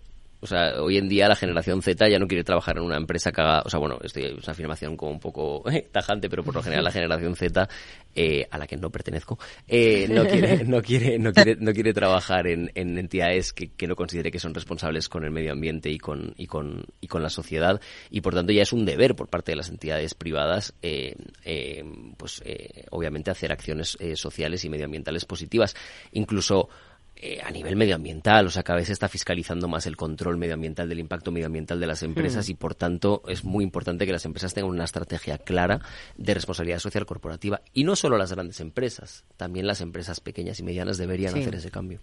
O 0.45 0.47
sea, 0.47 0.79
hoy 0.79 0.97
en 0.97 1.09
día 1.09 1.27
la 1.27 1.35
generación 1.35 1.81
Z 1.81 2.07
ya 2.07 2.19
no 2.19 2.27
quiere 2.27 2.43
trabajar 2.43 2.77
en 2.77 2.83
una 2.83 2.97
empresa 2.97 3.31
que 3.31 3.41
haga, 3.41 3.63
o 3.65 3.69
sea, 3.69 3.79
bueno, 3.79 3.97
esto 4.03 4.19
es 4.19 4.31
una 4.43 4.51
afirmación 4.51 4.95
como 4.95 5.11
un 5.11 5.19
poco 5.19 5.63
tajante, 5.91 6.29
pero 6.29 6.43
por 6.43 6.53
lo 6.53 6.61
general 6.61 6.83
la 6.83 6.91
generación 6.91 7.35
Z, 7.35 7.67
eh, 8.13 8.47
a 8.51 8.59
la 8.59 8.67
que 8.67 8.77
no 8.77 8.91
pertenezco, 8.91 9.39
eh, 9.67 10.07
no 10.07 10.23
quiere, 10.25 10.63
no 10.65 10.83
quiere, 10.83 11.17
no 11.17 11.33
quiere, 11.33 11.55
no 11.55 11.73
quiere 11.73 11.93
trabajar 11.93 12.45
en, 12.45 12.71
en 12.75 12.95
entidades 12.99 13.53
que, 13.53 13.71
que, 13.71 13.87
no 13.87 13.95
considere 13.95 14.29
que 14.29 14.39
son 14.39 14.53
responsables 14.53 15.09
con 15.09 15.23
el 15.25 15.31
medio 15.31 15.51
ambiente 15.51 15.89
y 15.89 15.97
con, 15.97 16.33
y 16.37 16.45
con, 16.45 16.85
y 17.01 17.07
con 17.07 17.23
la 17.23 17.29
sociedad, 17.29 17.81
y 18.11 18.21
por 18.21 18.35
tanto 18.35 18.53
ya 18.53 18.61
es 18.61 18.71
un 18.71 18.85
deber 18.85 19.15
por 19.15 19.29
parte 19.29 19.51
de 19.51 19.55
las 19.55 19.69
entidades 19.69 20.13
privadas, 20.13 20.75
eh, 20.83 21.15
eh, 21.43 21.83
pues 22.17 22.41
eh, 22.45 22.85
obviamente 22.91 23.31
hacer 23.31 23.51
acciones 23.51 23.97
eh, 23.99 24.15
sociales 24.15 24.63
y 24.65 24.69
medioambientales 24.69 25.25
positivas, 25.25 25.75
incluso 26.11 26.69
eh, 27.17 27.39
a 27.41 27.49
nivel 27.49 27.77
medioambiental, 27.77 28.47
o 28.47 28.49
sea, 28.49 28.63
cada 28.63 28.77
vez 28.77 28.87
se 28.87 28.93
está 28.93 29.07
fiscalizando 29.07 29.69
más 29.69 29.85
el 29.85 29.95
control 29.95 30.37
medioambiental 30.37 30.89
del 30.89 30.99
impacto 30.99 31.31
medioambiental 31.31 31.79
de 31.79 31.87
las 31.87 32.03
empresas 32.03 32.47
mm. 32.47 32.51
y, 32.51 32.55
por 32.55 32.75
tanto, 32.75 33.23
es 33.27 33.45
muy 33.45 33.63
importante 33.63 34.05
que 34.05 34.11
las 34.11 34.25
empresas 34.25 34.53
tengan 34.53 34.71
una 34.71 34.83
estrategia 34.83 35.37
clara 35.37 35.79
de 36.17 36.33
responsabilidad 36.33 36.79
social 36.79 37.05
corporativa. 37.05 37.61
Y 37.73 37.85
no 37.85 37.95
solo 37.95 38.17
las 38.17 38.33
grandes 38.33 38.59
empresas, 38.59 39.23
también 39.37 39.65
las 39.65 39.79
empresas 39.79 40.19
pequeñas 40.19 40.59
y 40.59 40.63
medianas 40.63 40.97
deberían 40.97 41.33
sí. 41.33 41.39
hacer 41.39 41.55
ese 41.55 41.71
cambio. 41.71 42.01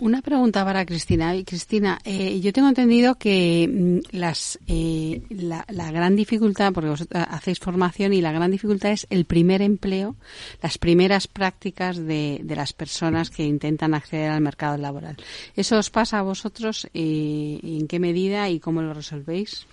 Una 0.00 0.22
pregunta 0.22 0.64
para 0.64 0.84
Cristina. 0.84 1.34
Cristina, 1.44 1.98
eh, 2.04 2.40
yo 2.40 2.52
tengo 2.52 2.68
entendido 2.68 3.16
que 3.16 3.68
mm, 3.70 4.16
las, 4.16 4.58
eh, 4.66 5.22
la, 5.30 5.64
la, 5.68 5.90
gran 5.90 6.16
dificultad, 6.16 6.72
porque 6.72 6.90
vosotros 6.90 7.24
hacéis 7.28 7.58
formación 7.58 8.12
y 8.12 8.20
la 8.20 8.32
gran 8.32 8.50
dificultad 8.50 8.92
es 8.92 9.06
el 9.10 9.24
primer 9.24 9.62
empleo, 9.62 10.16
las 10.62 10.78
primeras 10.78 11.26
prácticas 11.28 11.96
de, 11.96 12.40
de 12.42 12.56
las 12.56 12.72
personas 12.72 13.30
que 13.30 13.44
intentan 13.44 13.94
acceder 13.94 14.30
al 14.30 14.40
mercado 14.40 14.76
laboral. 14.76 15.16
¿Eso 15.54 15.78
os 15.78 15.90
pasa 15.90 16.18
a 16.18 16.22
vosotros? 16.22 16.88
Eh, 16.94 17.60
¿En 17.62 17.86
qué 17.86 17.98
medida 17.98 18.48
y 18.48 18.60
cómo 18.60 18.82
lo 18.82 18.94
resolvéis? 18.94 19.66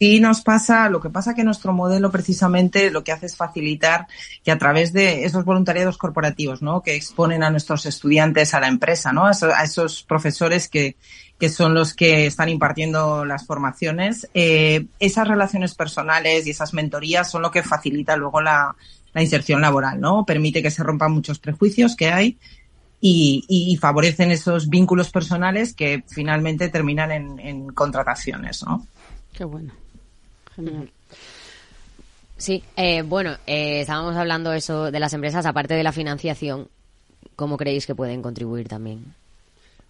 Y 0.00 0.20
nos 0.20 0.42
pasa, 0.42 0.88
lo 0.88 1.00
que 1.00 1.10
pasa 1.10 1.34
que 1.34 1.42
nuestro 1.42 1.72
modelo 1.72 2.10
precisamente 2.10 2.90
lo 2.90 3.02
que 3.02 3.10
hace 3.10 3.26
es 3.26 3.36
facilitar 3.36 4.06
que 4.44 4.52
a 4.52 4.58
través 4.58 4.92
de 4.92 5.24
esos 5.24 5.44
voluntariados 5.44 5.98
corporativos, 5.98 6.62
¿no? 6.62 6.82
Que 6.82 6.94
exponen 6.94 7.42
a 7.42 7.50
nuestros 7.50 7.84
estudiantes 7.84 8.54
a 8.54 8.60
la 8.60 8.68
empresa, 8.68 9.12
¿no? 9.12 9.26
A 9.26 9.32
esos, 9.32 9.52
a 9.52 9.64
esos 9.64 10.04
profesores 10.04 10.68
que, 10.68 10.94
que 11.38 11.48
son 11.48 11.74
los 11.74 11.94
que 11.94 12.26
están 12.26 12.48
impartiendo 12.48 13.24
las 13.24 13.44
formaciones, 13.44 14.28
eh, 14.34 14.86
esas 15.00 15.26
relaciones 15.26 15.74
personales 15.74 16.46
y 16.46 16.50
esas 16.50 16.74
mentorías 16.74 17.28
son 17.28 17.42
lo 17.42 17.50
que 17.50 17.64
facilita 17.64 18.16
luego 18.16 18.40
la, 18.40 18.76
la 19.12 19.22
inserción 19.22 19.60
laboral, 19.60 20.00
¿no? 20.00 20.24
Permite 20.24 20.62
que 20.62 20.70
se 20.70 20.84
rompan 20.84 21.12
muchos 21.12 21.40
prejuicios 21.40 21.96
que 21.96 22.10
hay 22.10 22.38
y, 23.00 23.44
y, 23.48 23.76
favorecen 23.76 24.32
esos 24.32 24.68
vínculos 24.68 25.10
personales 25.10 25.72
que 25.72 26.02
finalmente 26.08 26.68
terminan 26.68 27.12
en, 27.12 27.38
en 27.38 27.68
contrataciones, 27.68 28.64
¿no? 28.64 28.86
Qué 29.32 29.44
bueno. 29.44 29.72
Genial. 30.58 30.90
Sí, 32.36 32.62
eh, 32.76 33.02
bueno, 33.02 33.36
eh, 33.46 33.80
estábamos 33.80 34.16
hablando 34.16 34.52
eso 34.52 34.90
de 34.90 35.00
las 35.00 35.12
empresas, 35.12 35.46
aparte 35.46 35.74
de 35.74 35.82
la 35.82 35.92
financiación, 35.92 36.68
¿cómo 37.36 37.56
creéis 37.56 37.86
que 37.86 37.94
pueden 37.94 38.22
contribuir 38.22 38.68
también? 38.68 39.14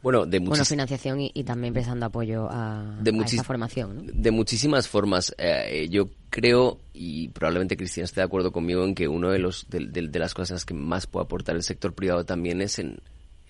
Bueno, 0.03 0.27
de 0.27 0.39
bueno, 0.39 0.65
financiación 0.65 1.21
y, 1.21 1.31
y, 1.35 1.43
también 1.43 1.75
prestando 1.75 2.07
apoyo 2.07 2.49
a, 2.49 2.99
de 3.01 3.11
a 3.11 3.45
formación. 3.45 3.97
¿no? 3.97 4.13
De 4.15 4.31
muchísimas 4.31 4.87
formas. 4.87 5.35
Eh, 5.39 5.89
yo 5.91 6.09
creo, 6.31 6.79
y 6.95 7.29
probablemente 7.29 7.77
Cristina 7.77 8.05
esté 8.05 8.21
de 8.21 8.27
acuerdo 8.27 8.53
conmigo, 8.53 8.85
en 8.85 8.95
que 8.95 9.09
uno 9.09 9.31
de, 9.31 9.41
los, 9.41 9.69
de, 9.69 9.87
de, 9.87 10.07
de 10.07 10.19
las 10.19 10.35
cosas 10.35 10.65
que 10.65 10.73
más 10.73 11.07
puede 11.07 11.25
aportar 11.25 11.57
el 11.57 11.65
sector 11.65 11.95
privado 11.95 12.25
también 12.25 12.61
es 12.61 12.79
en, 12.79 13.01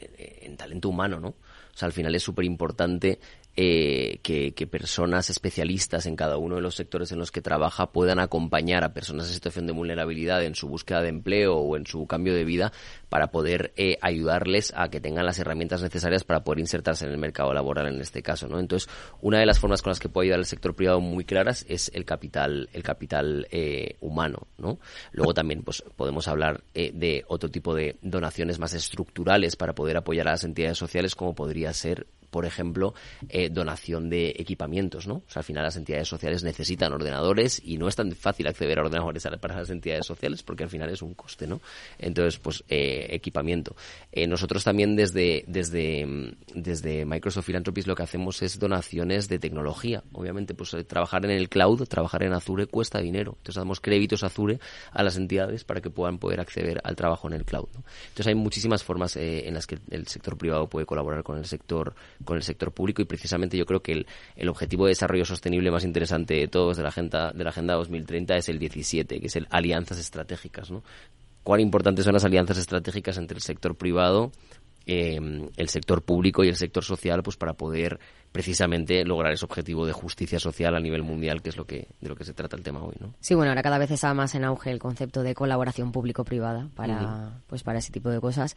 en, 0.00 0.10
en 0.16 0.56
talento 0.56 0.88
humano, 0.88 1.20
¿no? 1.20 1.28
O 1.28 1.76
sea, 1.78 1.86
al 1.86 1.92
final 1.92 2.14
es 2.14 2.22
súper 2.22 2.46
importante 2.46 3.20
eh, 3.60 4.20
que, 4.22 4.54
que, 4.54 4.68
personas 4.68 5.30
especialistas 5.30 6.06
en 6.06 6.14
cada 6.14 6.36
uno 6.36 6.54
de 6.54 6.62
los 6.62 6.76
sectores 6.76 7.10
en 7.10 7.18
los 7.18 7.32
que 7.32 7.42
trabaja 7.42 7.90
puedan 7.90 8.20
acompañar 8.20 8.84
a 8.84 8.94
personas 8.94 9.26
en 9.26 9.34
situación 9.34 9.66
de 9.66 9.72
vulnerabilidad 9.72 10.44
en 10.44 10.54
su 10.54 10.68
búsqueda 10.68 11.02
de 11.02 11.08
empleo 11.08 11.56
o 11.56 11.76
en 11.76 11.84
su 11.84 12.06
cambio 12.06 12.34
de 12.34 12.44
vida 12.44 12.72
para 13.08 13.28
poder 13.28 13.72
eh, 13.76 13.98
ayudarles 14.00 14.72
a 14.76 14.88
que 14.88 15.00
tengan 15.00 15.26
las 15.26 15.38
herramientas 15.38 15.82
necesarias 15.82 16.24
para 16.24 16.44
poder 16.44 16.60
insertarse 16.60 17.06
en 17.06 17.12
el 17.12 17.18
mercado 17.18 17.52
laboral 17.52 17.86
en 17.88 18.00
este 18.00 18.22
caso, 18.22 18.48
¿no? 18.48 18.58
Entonces, 18.58 18.88
una 19.20 19.38
de 19.38 19.46
las 19.46 19.58
formas 19.58 19.82
con 19.82 19.90
las 19.90 20.00
que 20.00 20.08
puede 20.08 20.26
ayudar 20.26 20.40
el 20.40 20.46
sector 20.46 20.74
privado 20.74 21.00
muy 21.00 21.24
claras 21.24 21.64
es 21.68 21.90
el 21.94 22.04
capital, 22.04 22.68
el 22.72 22.82
capital 22.82 23.46
eh, 23.50 23.96
humano, 24.00 24.46
¿no? 24.58 24.78
Luego 25.12 25.34
también, 25.34 25.62
pues, 25.62 25.82
podemos 25.96 26.28
hablar 26.28 26.62
eh, 26.74 26.92
de 26.94 27.24
otro 27.28 27.50
tipo 27.50 27.74
de 27.74 27.96
donaciones 28.02 28.58
más 28.58 28.74
estructurales 28.74 29.56
para 29.56 29.74
poder 29.74 29.96
apoyar 29.96 30.28
a 30.28 30.32
las 30.32 30.44
entidades 30.44 30.78
sociales, 30.78 31.14
como 31.14 31.34
podría 31.34 31.72
ser 31.72 32.06
por 32.30 32.44
ejemplo, 32.44 32.94
eh, 33.28 33.48
donación 33.48 34.10
de 34.10 34.34
equipamientos, 34.36 35.06
¿no? 35.06 35.14
O 35.14 35.24
sea, 35.28 35.40
al 35.40 35.44
final 35.44 35.64
las 35.64 35.76
entidades 35.76 36.08
sociales 36.08 36.42
necesitan 36.44 36.92
ordenadores 36.92 37.60
y 37.64 37.78
no 37.78 37.88
es 37.88 37.96
tan 37.96 38.12
fácil 38.12 38.46
acceder 38.46 38.78
a 38.78 38.82
ordenadores 38.82 39.26
para 39.40 39.56
las 39.56 39.70
entidades 39.70 40.06
sociales 40.06 40.42
porque 40.42 40.64
al 40.64 40.70
final 40.70 40.90
es 40.90 41.02
un 41.02 41.14
coste, 41.14 41.46
¿no? 41.46 41.60
Entonces, 41.98 42.38
pues, 42.38 42.64
eh, 42.68 42.97
equipamiento. 43.14 43.76
Eh, 44.12 44.26
nosotros 44.26 44.64
también 44.64 44.96
desde, 44.96 45.44
desde, 45.46 46.34
desde 46.54 47.04
Microsoft 47.04 47.46
Philanthropies 47.46 47.86
lo 47.86 47.94
que 47.94 48.02
hacemos 48.02 48.42
es 48.42 48.58
donaciones 48.58 49.28
de 49.28 49.38
tecnología. 49.38 50.02
Obviamente, 50.12 50.54
pues, 50.54 50.76
trabajar 50.86 51.24
en 51.24 51.30
el 51.30 51.48
cloud, 51.48 51.86
trabajar 51.86 52.22
en 52.22 52.32
Azure 52.32 52.66
cuesta 52.66 53.00
dinero. 53.00 53.34
Entonces, 53.38 53.56
damos 53.56 53.80
créditos 53.80 54.22
Azure 54.22 54.58
a 54.92 55.02
las 55.02 55.16
entidades 55.16 55.64
para 55.64 55.80
que 55.80 55.90
puedan 55.90 56.18
poder 56.18 56.40
acceder 56.40 56.80
al 56.84 56.96
trabajo 56.96 57.28
en 57.28 57.34
el 57.34 57.44
cloud. 57.44 57.68
Entonces, 58.08 58.26
hay 58.26 58.34
muchísimas 58.34 58.82
formas 58.82 59.16
en 59.16 59.54
las 59.54 59.66
que 59.66 59.78
el 59.90 60.06
sector 60.06 60.36
privado 60.36 60.68
puede 60.68 60.86
colaborar 60.86 61.22
con 61.22 61.38
el 61.38 61.44
sector 61.44 61.94
con 62.24 62.36
el 62.36 62.42
sector 62.42 62.72
público 62.72 63.02
y 63.02 63.04
precisamente 63.04 63.56
yo 63.56 63.66
creo 63.66 63.82
que 63.82 63.92
el, 63.92 64.06
el, 64.36 64.48
objetivo 64.48 64.84
de 64.86 64.90
desarrollo 64.90 65.24
sostenible 65.24 65.70
más 65.70 65.84
interesante 65.84 66.34
de 66.34 66.48
todos 66.48 66.76
de 66.76 66.82
la 66.82 66.88
agenda 66.88 67.32
de 67.32 67.44
la 67.44 67.50
agenda 67.50 67.74
2030 67.74 68.36
es 68.36 68.48
el 68.48 68.58
17 68.58 69.20
que 69.20 69.26
es 69.26 69.36
el 69.36 69.46
alianzas 69.50 69.98
estratégicas 69.98 70.70
no 70.70 70.82
cuán 71.48 71.60
importantes 71.60 72.04
son 72.04 72.12
las 72.12 72.26
alianzas 72.26 72.58
estratégicas 72.58 73.16
entre 73.16 73.36
el 73.36 73.40
sector 73.40 73.74
privado 73.74 74.32
eh, 74.84 75.18
el 75.56 75.68
sector 75.70 76.02
público 76.02 76.44
y 76.44 76.48
el 76.48 76.56
sector 76.56 76.84
social 76.84 77.22
pues 77.22 77.38
para 77.38 77.54
poder 77.54 77.98
precisamente 78.32 79.02
lograr 79.02 79.32
ese 79.32 79.46
objetivo 79.46 79.86
de 79.86 79.94
justicia 79.94 80.38
social 80.38 80.76
a 80.76 80.78
nivel 80.78 81.02
mundial 81.02 81.40
que 81.40 81.48
es 81.48 81.56
lo 81.56 81.64
que 81.64 81.88
de 82.02 82.08
lo 82.10 82.16
que 82.16 82.24
se 82.24 82.34
trata 82.34 82.54
el 82.54 82.62
tema 82.62 82.82
hoy 82.82 82.96
no 83.00 83.14
sí 83.20 83.34
bueno 83.34 83.50
ahora 83.50 83.62
cada 83.62 83.78
vez 83.78 83.90
está 83.90 84.12
más 84.12 84.34
en 84.34 84.44
auge 84.44 84.70
el 84.70 84.78
concepto 84.78 85.22
de 85.22 85.34
colaboración 85.34 85.90
público 85.90 86.22
privada 86.22 86.68
para 86.74 87.02
uh 87.02 87.06
-huh. 87.06 87.32
pues 87.46 87.62
para 87.62 87.78
ese 87.78 87.92
tipo 87.92 88.10
de 88.10 88.20
cosas 88.20 88.54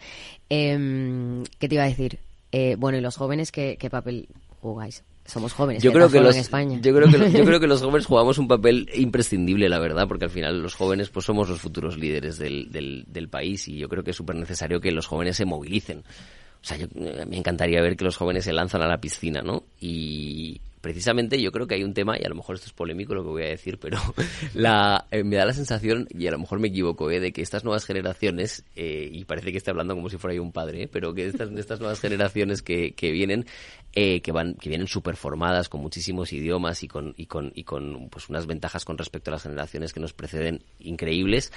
eh, 0.49 1.43
qué 1.59 1.69
te 1.69 1.75
iba 1.75 1.85
a 1.85 1.87
decir 1.87 2.19
eh, 2.51 2.75
bueno, 2.77 2.97
¿y 2.97 3.01
los 3.01 3.15
jóvenes 3.15 3.51
qué, 3.51 3.77
qué 3.79 3.89
papel 3.89 4.27
jugáis? 4.59 5.03
Somos 5.31 5.53
jóvenes. 5.53 5.81
Yo 5.81 5.93
creo 5.93 6.09
que 6.09 6.19
los, 6.19 6.35
en 6.35 6.41
España. 6.41 6.79
Yo 6.81 6.93
creo 6.93 7.09
que, 7.09 7.17
los, 7.17 7.31
yo 7.31 7.45
creo 7.45 7.57
que 7.61 7.67
los 7.67 7.81
jóvenes 7.81 8.05
jugamos 8.05 8.37
un 8.37 8.49
papel 8.49 8.89
imprescindible, 8.93 9.69
la 9.69 9.79
verdad, 9.79 10.05
porque 10.05 10.25
al 10.25 10.29
final 10.29 10.61
los 10.61 10.75
jóvenes 10.75 11.07
pues 11.07 11.25
somos 11.25 11.47
los 11.47 11.61
futuros 11.61 11.97
líderes 11.97 12.37
del, 12.37 12.69
del, 12.69 13.05
del 13.07 13.29
país 13.29 13.65
y 13.69 13.77
yo 13.77 13.87
creo 13.87 14.03
que 14.03 14.11
es 14.11 14.17
súper 14.17 14.35
necesario 14.35 14.81
que 14.81 14.91
los 14.91 15.07
jóvenes 15.07 15.37
se 15.37 15.45
movilicen. 15.45 15.99
O 15.99 16.65
sea, 16.65 16.75
yo, 16.75 16.87
me 16.93 17.37
encantaría 17.37 17.81
ver 17.81 17.95
que 17.95 18.03
los 18.03 18.17
jóvenes 18.17 18.43
se 18.43 18.51
lanzan 18.51 18.81
a 18.81 18.87
la 18.87 18.99
piscina, 18.99 19.41
¿no? 19.41 19.63
Y, 19.79 20.59
precisamente 20.81 21.41
yo 21.41 21.51
creo 21.51 21.67
que 21.67 21.75
hay 21.75 21.83
un 21.83 21.93
tema, 21.93 22.17
y 22.19 22.25
a 22.25 22.29
lo 22.29 22.35
mejor 22.35 22.55
esto 22.55 22.67
es 22.67 22.73
polémico 22.73 23.13
lo 23.13 23.23
que 23.23 23.29
voy 23.29 23.43
a 23.43 23.49
decir, 23.49 23.77
pero 23.79 23.97
la, 24.53 25.05
eh, 25.11 25.23
me 25.23 25.37
da 25.37 25.45
la 25.45 25.53
sensación, 25.53 26.07
y 26.09 26.27
a 26.27 26.31
lo 26.31 26.39
mejor 26.39 26.59
me 26.59 26.67
equivoco, 26.67 27.09
eh, 27.11 27.19
de 27.19 27.31
que 27.31 27.41
estas 27.41 27.63
nuevas 27.63 27.85
generaciones, 27.85 28.65
eh, 28.75 29.09
y 29.11 29.23
parece 29.25 29.51
que 29.51 29.59
estoy 29.59 29.71
hablando 29.71 29.95
como 29.95 30.09
si 30.09 30.17
fuera 30.17 30.35
yo 30.35 30.43
un 30.43 30.51
padre, 30.51 30.89
pero 30.91 31.13
que 31.13 31.27
estas, 31.27 31.51
estas 31.51 31.79
nuevas 31.79 31.99
generaciones 32.01 32.61
que, 32.61 32.93
que 32.93 33.11
vienen, 33.11 33.45
que 33.93 34.31
van, 34.31 34.55
que 34.55 34.69
vienen 34.69 34.87
súper 34.87 35.15
formadas, 35.15 35.69
con 35.69 35.81
muchísimos 35.81 36.33
idiomas 36.33 36.83
y 36.83 36.87
con, 36.87 37.13
y 37.17 37.25
con, 37.25 37.51
y 37.55 37.63
con 37.63 38.09
pues 38.09 38.29
unas 38.29 38.45
ventajas 38.45 38.85
con 38.85 38.97
respecto 38.97 39.29
a 39.29 39.33
las 39.33 39.43
generaciones 39.43 39.93
que 39.93 39.99
nos 39.99 40.13
preceden 40.13 40.63
increíbles, 40.79 41.51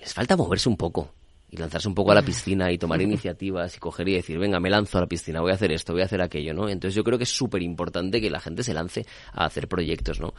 les 0.00 0.14
falta 0.14 0.36
moverse 0.36 0.68
un 0.68 0.76
poco 0.76 1.12
y 1.52 1.58
lanzarse 1.58 1.86
un 1.86 1.94
poco 1.94 2.12
a 2.12 2.14
la 2.14 2.22
piscina 2.22 2.72
y 2.72 2.78
tomar 2.78 3.00
iniciativas 3.02 3.76
y 3.76 3.78
coger 3.78 4.08
y 4.08 4.14
decir, 4.14 4.38
venga, 4.38 4.58
me 4.58 4.70
lanzo 4.70 4.98
a 4.98 5.02
la 5.02 5.06
piscina, 5.06 5.40
voy 5.40 5.52
a 5.52 5.54
hacer 5.54 5.70
esto, 5.70 5.92
voy 5.92 6.00
a 6.02 6.06
hacer 6.06 6.22
aquello, 6.22 6.54
¿no? 6.54 6.68
Entonces 6.68 6.94
yo 6.94 7.04
creo 7.04 7.18
que 7.18 7.24
es 7.24 7.36
súper 7.36 7.62
importante 7.62 8.20
que 8.20 8.30
la 8.30 8.40
gente 8.40 8.64
se 8.64 8.72
lance 8.72 9.06
a 9.32 9.44
hacer 9.44 9.68
proyectos, 9.68 10.18
¿no? 10.18 10.32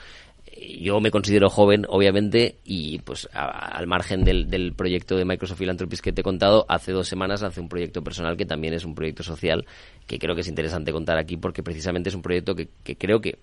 Yo 0.79 0.99
me 0.99 1.11
considero 1.11 1.49
joven, 1.49 1.85
obviamente, 1.89 2.59
y 2.63 2.99
pues 2.99 3.27
a, 3.33 3.47
al 3.47 3.87
margen 3.87 4.23
del, 4.23 4.49
del, 4.49 4.73
proyecto 4.73 5.15
de 5.15 5.25
Microsoft 5.25 5.59
Philanthropies 5.59 6.01
que 6.01 6.11
te 6.11 6.21
he 6.21 6.23
contado, 6.23 6.65
hace 6.69 6.91
dos 6.91 7.07
semanas 7.07 7.41
lancé 7.41 7.61
un 7.61 7.69
proyecto 7.69 8.03
personal 8.03 8.37
que 8.37 8.45
también 8.45 8.73
es 8.73 8.85
un 8.85 8.93
proyecto 8.93 9.23
social, 9.23 9.65
que 10.05 10.19
creo 10.19 10.35
que 10.35 10.41
es 10.41 10.47
interesante 10.47 10.91
contar 10.91 11.17
aquí 11.17 11.37
porque 11.37 11.63
precisamente 11.63 12.09
es 12.09 12.15
un 12.15 12.21
proyecto 12.21 12.55
que, 12.55 12.69
que 12.83 12.95
creo 12.97 13.19
que 13.19 13.39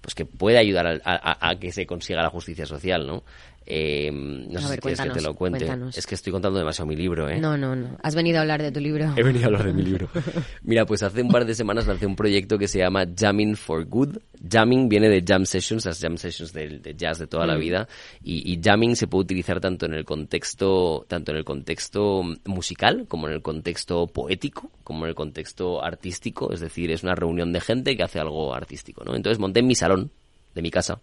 pues 0.00 0.16
que 0.16 0.26
puede 0.26 0.58
ayudar 0.58 0.86
a, 0.86 1.00
a, 1.04 1.50
a, 1.50 1.58
que 1.60 1.70
se 1.70 1.86
consiga 1.86 2.22
la 2.22 2.28
justicia 2.28 2.66
social, 2.66 3.06
¿no? 3.06 3.22
Eh, 3.66 4.10
no 4.12 4.60
sé 4.60 4.74
si 4.74 4.78
quieres 4.78 5.00
que 5.00 5.10
te 5.10 5.20
lo 5.20 5.34
cuente. 5.34 5.68
Es 5.94 6.06
que 6.06 6.14
estoy 6.14 6.32
contando 6.32 6.58
demasiado 6.58 6.86
mi 6.86 6.96
libro, 6.96 7.28
¿eh? 7.28 7.38
No, 7.38 7.56
no, 7.56 7.76
no. 7.76 7.96
Has 8.02 8.14
venido 8.14 8.38
a 8.38 8.42
hablar 8.42 8.62
de 8.62 8.72
tu 8.72 8.80
libro. 8.80 9.12
He 9.16 9.22
venido 9.22 9.44
a 9.44 9.46
hablar 9.46 9.64
de 9.64 9.72
mi 9.72 9.82
libro. 9.82 10.08
Mira, 10.62 10.84
pues 10.86 11.02
hace 11.02 11.22
un 11.22 11.28
par 11.28 11.44
de 11.44 11.54
semanas 11.54 11.86
lancé 11.86 12.06
un 12.06 12.16
proyecto 12.16 12.58
que 12.58 12.68
se 12.68 12.78
llama 12.78 13.06
Jamming 13.16 13.56
for 13.56 13.84
Good. 13.84 14.18
Jamming 14.50 14.88
viene 14.88 15.08
de 15.08 15.22
jam 15.26 15.46
sessions, 15.46 15.84
las 15.86 16.00
jam 16.00 16.16
sessions 16.16 16.52
de, 16.52 16.94
jazz 16.96 17.18
de 17.18 17.26
toda 17.26 17.46
la 17.46 17.56
mm. 17.56 17.60
vida. 17.60 17.88
Y, 18.22 18.52
y, 18.52 18.60
jamming 18.62 18.96
se 18.96 19.06
puede 19.06 19.22
utilizar 19.22 19.60
tanto 19.60 19.86
en 19.86 19.94
el 19.94 20.04
contexto, 20.04 21.04
tanto 21.08 21.30
en 21.32 21.38
el 21.38 21.44
contexto 21.44 22.22
musical, 22.46 23.06
como 23.08 23.28
en 23.28 23.34
el 23.34 23.42
contexto 23.42 24.06
poético, 24.06 24.70
como 24.82 25.04
en 25.04 25.10
el 25.10 25.14
contexto 25.14 25.82
artístico. 25.84 26.52
Es 26.52 26.60
decir, 26.60 26.90
es 26.90 27.02
una 27.02 27.14
reunión 27.14 27.52
de 27.52 27.60
gente 27.60 27.96
que 27.96 28.02
hace 28.02 28.18
algo 28.18 28.54
artístico, 28.54 29.04
¿no? 29.04 29.14
Entonces 29.14 29.38
monté 29.38 29.60
en 29.60 29.66
mi 29.66 29.74
salón 29.74 30.10
de 30.54 30.62
mi 30.62 30.70
casa 30.70 31.00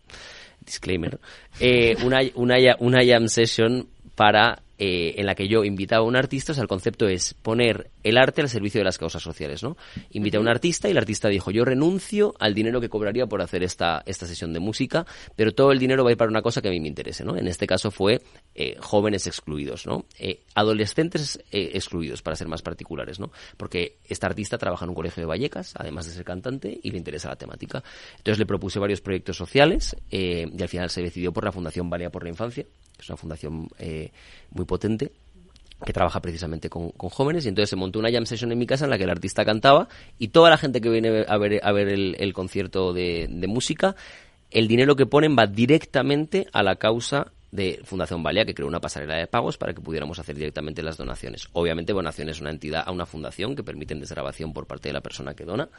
disclaimer, 0.61 1.19
eh, 1.59 1.95
una, 2.03 2.19
una, 2.35 2.55
una 2.79 2.99
jam 3.05 3.27
session 3.27 3.87
para 4.15 4.61
eh, 4.81 5.15
en 5.17 5.25
la 5.25 5.35
que 5.35 5.49
yo 5.49 5.65
invitaba 5.65 6.05
a 6.05 6.07
un 6.07 6.15
artista, 6.15 6.53
o 6.53 6.55
sea, 6.55 6.61
el 6.61 6.69
concepto 6.69 7.09
es 7.09 7.33
poner 7.33 7.91
el 8.01 8.17
arte 8.17 8.39
al 8.39 8.47
servicio 8.47 8.79
de 8.79 8.85
las 8.85 8.97
causas 8.97 9.21
sociales, 9.21 9.61
¿no? 9.61 9.75
Invité 10.11 10.37
a 10.37 10.39
un 10.39 10.47
artista 10.47 10.87
y 10.87 10.91
el 10.91 10.97
artista 10.97 11.27
dijo, 11.27 11.51
yo 11.51 11.65
renuncio 11.65 12.33
al 12.39 12.53
dinero 12.53 12.79
que 12.79 12.87
cobraría 12.87 13.27
por 13.27 13.41
hacer 13.41 13.61
esta, 13.61 14.01
esta 14.05 14.25
sesión 14.25 14.53
de 14.53 14.61
música, 14.61 15.05
pero 15.35 15.53
todo 15.53 15.73
el 15.73 15.79
dinero 15.79 16.05
va 16.05 16.11
a 16.11 16.13
ir 16.13 16.17
para 16.17 16.31
una 16.31 16.41
cosa 16.41 16.61
que 16.61 16.69
a 16.69 16.71
mí 16.71 16.79
me 16.79 16.87
interese, 16.87 17.25
¿no? 17.25 17.35
En 17.35 17.49
este 17.49 17.67
caso 17.67 17.91
fue 17.91 18.21
eh, 18.55 18.77
jóvenes 18.79 19.27
excluidos, 19.27 19.85
¿no? 19.85 20.05
Eh, 20.17 20.43
adolescentes 20.55 21.43
excluidos, 21.51 22.21
para 22.21 22.37
ser 22.37 22.47
más 22.47 22.61
particulares, 22.61 23.19
¿no? 23.19 23.33
Porque 23.57 23.97
esta 24.07 24.27
artista 24.27 24.57
trabaja 24.57 24.85
en 24.85 24.91
un 24.91 24.95
colegio 24.95 25.19
de 25.19 25.27
Vallecas, 25.27 25.73
además 25.75 26.05
de 26.05 26.13
ser 26.13 26.23
cantante, 26.23 26.79
y 26.81 26.91
le 26.91 26.97
interesa 26.97 27.27
la 27.27 27.35
temática. 27.35 27.83
Entonces 28.15 28.39
le 28.39 28.45
propuse 28.45 28.79
varios 28.79 29.01
proyectos 29.01 29.35
sociales 29.35 29.97
y 30.09 30.61
al 30.61 30.69
final 30.69 30.89
se 30.89 31.01
decidió 31.01 31.33
por 31.33 31.43
la 31.43 31.51
Fundación 31.51 31.89
Valea 31.89 32.09
por 32.09 32.23
la 32.23 32.29
Infancia, 32.29 32.63
que 32.63 33.01
es 33.01 33.09
una 33.09 33.17
fundación 33.17 33.67
muy 34.51 34.65
potente 34.69 35.11
que 35.85 35.93
trabaja 35.93 36.21
precisamente 36.21 36.69
con, 36.69 36.91
jóvenes 36.91 37.45
y 37.45 37.49
entonces 37.49 37.69
se 37.69 37.75
montó 37.75 37.99
una 37.99 38.11
jam 38.11 38.25
session 38.25 38.51
en 38.51 38.59
mi 38.59 38.65
casa 38.65 38.85
en 38.85 38.91
la 38.91 38.97
que 38.97 39.05
el 39.05 39.09
artista 39.09 39.43
cantaba 39.43 39.89
y 40.17 40.29
toda 40.29 40.49
la 40.49 40.57
gente 40.57 40.79
que 40.79 40.89
viene 40.89 41.25
a 41.27 41.37
ver, 41.37 41.59
a 41.63 41.71
ver 41.71 41.89
el, 41.89 42.33
concierto 42.33 42.93
de 42.93 43.45
música, 43.47 43.95
el 44.51 44.67
dinero 44.67 44.95
que 44.95 45.05
ponen 45.05 45.35
va 45.37 45.47
directamente 45.47 46.47
a 46.53 46.63
la 46.63 46.75
causa 46.75 47.31
de 47.51 47.81
Fundación 47.83 48.21
Valia, 48.21 48.45
que 48.45 48.53
creó 48.53 48.67
una 48.67 48.79
pasarela 48.79 49.15
de 49.15 49.27
pagos 49.27 49.57
para 49.57 49.73
que 49.73 49.81
pudiéramos 49.81 50.19
hacer 50.19 50.35
directamente 50.35 50.83
las 50.83 50.97
donaciones. 50.97 51.47
Obviamente, 51.53 51.93
donación 51.93 52.29
es 52.29 52.41
una 52.41 52.51
entidad 52.51 52.83
a 52.85 52.91
una 52.91 53.05
fundación 53.05 53.55
que 53.55 53.63
permiten 53.63 53.99
desgrabación 53.99 54.53
por 54.53 54.67
parte 54.67 54.89
de 54.89 54.93
la 54.93 55.01
persona 55.01 55.33
que 55.33 55.45
dona. 55.45 55.69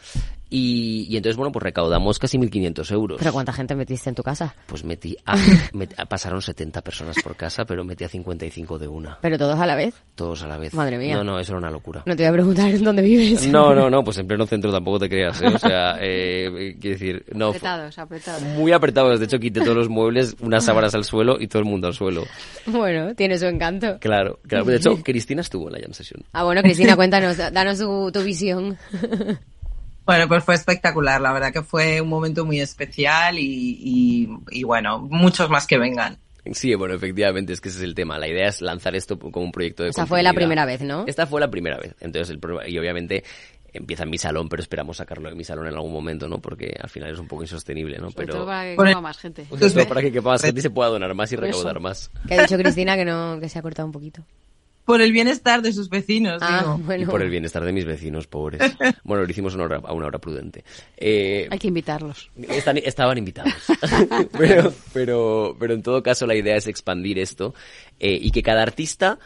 Y, 0.48 1.16
entonces, 1.16 1.36
bueno, 1.36 1.52
pues 1.52 1.62
recaudamos 1.62 2.18
casi 2.18 2.38
1.500 2.38 2.92
euros. 2.92 3.18
¿Pero 3.18 3.32
cuánta 3.32 3.52
gente 3.52 3.74
metiste 3.74 4.08
en 4.08 4.16
tu 4.16 4.22
casa? 4.22 4.54
Pues 4.66 4.84
metí 4.84 5.16
a, 5.24 5.36
pasaron 6.08 6.42
70 6.42 6.82
personas 6.82 7.16
por 7.22 7.36
casa, 7.36 7.64
pero 7.64 7.84
metí 7.84 8.04
a 8.04 8.08
55 8.08 8.78
de 8.78 8.88
una. 8.88 9.18
¿Pero 9.20 9.38
todos 9.38 9.58
a 9.58 9.66
la 9.66 9.76
vez? 9.76 9.94
Todos 10.14 10.42
a 10.42 10.48
la 10.48 10.58
vez. 10.58 10.74
Madre 10.74 10.98
mía. 10.98 11.16
No, 11.16 11.24
no, 11.24 11.38
eso 11.38 11.52
era 11.52 11.58
una 11.58 11.70
locura. 11.70 12.02
No 12.06 12.16
te 12.16 12.24
voy 12.24 12.30
a 12.30 12.32
preguntar 12.32 12.80
dónde 12.80 13.02
vives. 13.02 13.46
No, 13.46 13.74
no, 13.74 13.88
no, 13.90 14.02
pues 14.02 14.18
en 14.18 14.26
pleno 14.26 14.46
centro 14.46 14.72
tampoco 14.72 14.98
te 14.98 15.08
creas, 15.08 15.40
¿eh? 15.40 15.46
O 15.54 15.58
sea, 15.58 15.96
eh, 16.00 16.76
quiero 16.80 16.98
decir, 16.98 17.24
no. 17.32 17.48
Apretados, 17.48 17.98
apretados. 17.98 18.42
Muy 18.42 18.72
apretados. 18.72 19.20
De 19.20 19.26
hecho, 19.26 19.38
quité 19.38 19.60
todos 19.60 19.76
los 19.76 19.88
muebles, 19.88 20.36
unas 20.40 20.64
sábanas 20.64 20.94
al 20.94 21.04
suelo 21.04 21.36
y 21.38 21.46
todo 21.46 21.59
el 21.60 21.66
mundo 21.66 21.86
al 21.86 21.94
suelo. 21.94 22.26
Bueno, 22.66 23.14
tiene 23.14 23.38
su 23.38 23.46
encanto. 23.46 23.98
Claro, 24.00 24.40
claro. 24.46 24.64
De 24.64 24.76
hecho, 24.76 24.96
Cristina 25.04 25.40
estuvo 25.40 25.68
en 25.68 25.74
la 25.74 25.80
jam 25.80 25.92
session. 25.92 26.24
Ah, 26.32 26.44
bueno, 26.44 26.62
Cristina, 26.62 26.96
cuéntanos, 26.96 27.36
danos 27.36 27.78
tu, 27.78 28.22
visión. 28.22 28.78
Bueno, 30.06 30.26
pues 30.26 30.42
fue 30.42 30.56
espectacular, 30.56 31.20
la 31.20 31.32
verdad 31.32 31.52
que 31.52 31.62
fue 31.62 32.00
un 32.00 32.08
momento 32.08 32.44
muy 32.44 32.58
especial 32.58 33.36
y, 33.38 34.26
bueno, 34.64 34.98
muchos 34.98 35.48
más 35.48 35.68
que 35.68 35.78
vengan. 35.78 36.18
Sí, 36.52 36.74
bueno, 36.74 36.94
efectivamente, 36.94 37.52
es 37.52 37.60
que 37.60 37.68
ese 37.68 37.78
es 37.78 37.84
el 37.84 37.94
tema. 37.94 38.18
La 38.18 38.26
idea 38.26 38.48
es 38.48 38.60
lanzar 38.60 38.96
esto 38.96 39.20
como 39.20 39.44
un 39.44 39.52
proyecto 39.52 39.84
de... 39.84 39.90
Esa 39.90 40.06
fue 40.06 40.24
la 40.24 40.32
primera 40.32 40.64
vez, 40.64 40.80
¿no? 40.80 41.04
Esta 41.06 41.28
fue 41.28 41.40
la 41.40 41.48
primera 41.48 41.78
vez. 41.78 41.94
Entonces, 42.00 42.30
el, 42.30 42.40
y 42.68 42.76
obviamente 42.78 43.22
empieza 43.72 44.04
en 44.04 44.10
mi 44.10 44.18
salón, 44.18 44.48
pero 44.48 44.62
esperamos 44.62 44.96
sacarlo 44.96 45.28
de 45.28 45.34
mi 45.34 45.44
salón 45.44 45.66
en 45.66 45.74
algún 45.74 45.92
momento, 45.92 46.28
¿no? 46.28 46.38
Porque 46.38 46.74
al 46.80 46.88
final 46.88 47.12
es 47.12 47.18
un 47.18 47.28
poco 47.28 47.42
insostenible, 47.42 47.98
¿no? 47.98 48.10
pero 48.10 48.44
para 48.46 48.64
que 48.64 48.76
quepa 48.76 49.00
más 49.00 49.18
gente. 49.18 49.46
para 49.88 50.00
que 50.00 50.12
quepa 50.12 50.30
más 50.30 50.42
gente 50.42 50.60
y 50.60 50.62
se 50.62 50.70
pueda 50.70 50.90
donar 50.90 51.14
más 51.14 51.30
y 51.32 51.36
recaudar 51.36 51.80
más. 51.80 52.10
Que 52.26 52.34
ha 52.34 52.42
dicho 52.42 52.56
Cristina 52.58 52.96
que 52.96 53.04
no 53.04 53.38
que 53.40 53.48
se 53.48 53.58
ha 53.58 53.62
cortado 53.62 53.86
un 53.86 53.92
poquito. 53.92 54.22
Por 54.90 55.02
el 55.02 55.12
bienestar 55.12 55.62
de 55.62 55.72
sus 55.72 55.88
vecinos, 55.88 56.42
ah, 56.42 56.76
Y 56.98 57.04
por 57.04 57.22
el 57.22 57.30
bienestar 57.30 57.64
de 57.64 57.72
mis 57.72 57.84
vecinos, 57.84 58.26
pobres. 58.26 58.60
Bueno, 59.04 59.24
lo 59.24 59.30
hicimos 59.30 59.54
a 59.54 59.92
una 59.92 60.06
hora 60.06 60.18
prudente. 60.18 60.64
Eh, 60.96 61.46
Hay 61.48 61.58
que 61.60 61.68
invitarlos. 61.68 62.30
estaban 62.36 63.18
invitados. 63.18 63.52
pero, 64.38 64.72
pero, 64.92 65.56
pero 65.60 65.74
en 65.74 65.82
todo 65.82 66.02
caso 66.02 66.26
la 66.26 66.34
idea 66.34 66.56
es 66.56 66.66
expandir 66.66 67.20
esto 67.20 67.54
eh, 68.00 68.18
y 68.20 68.32
que 68.32 68.42
cada 68.42 68.62
artista 68.62 69.18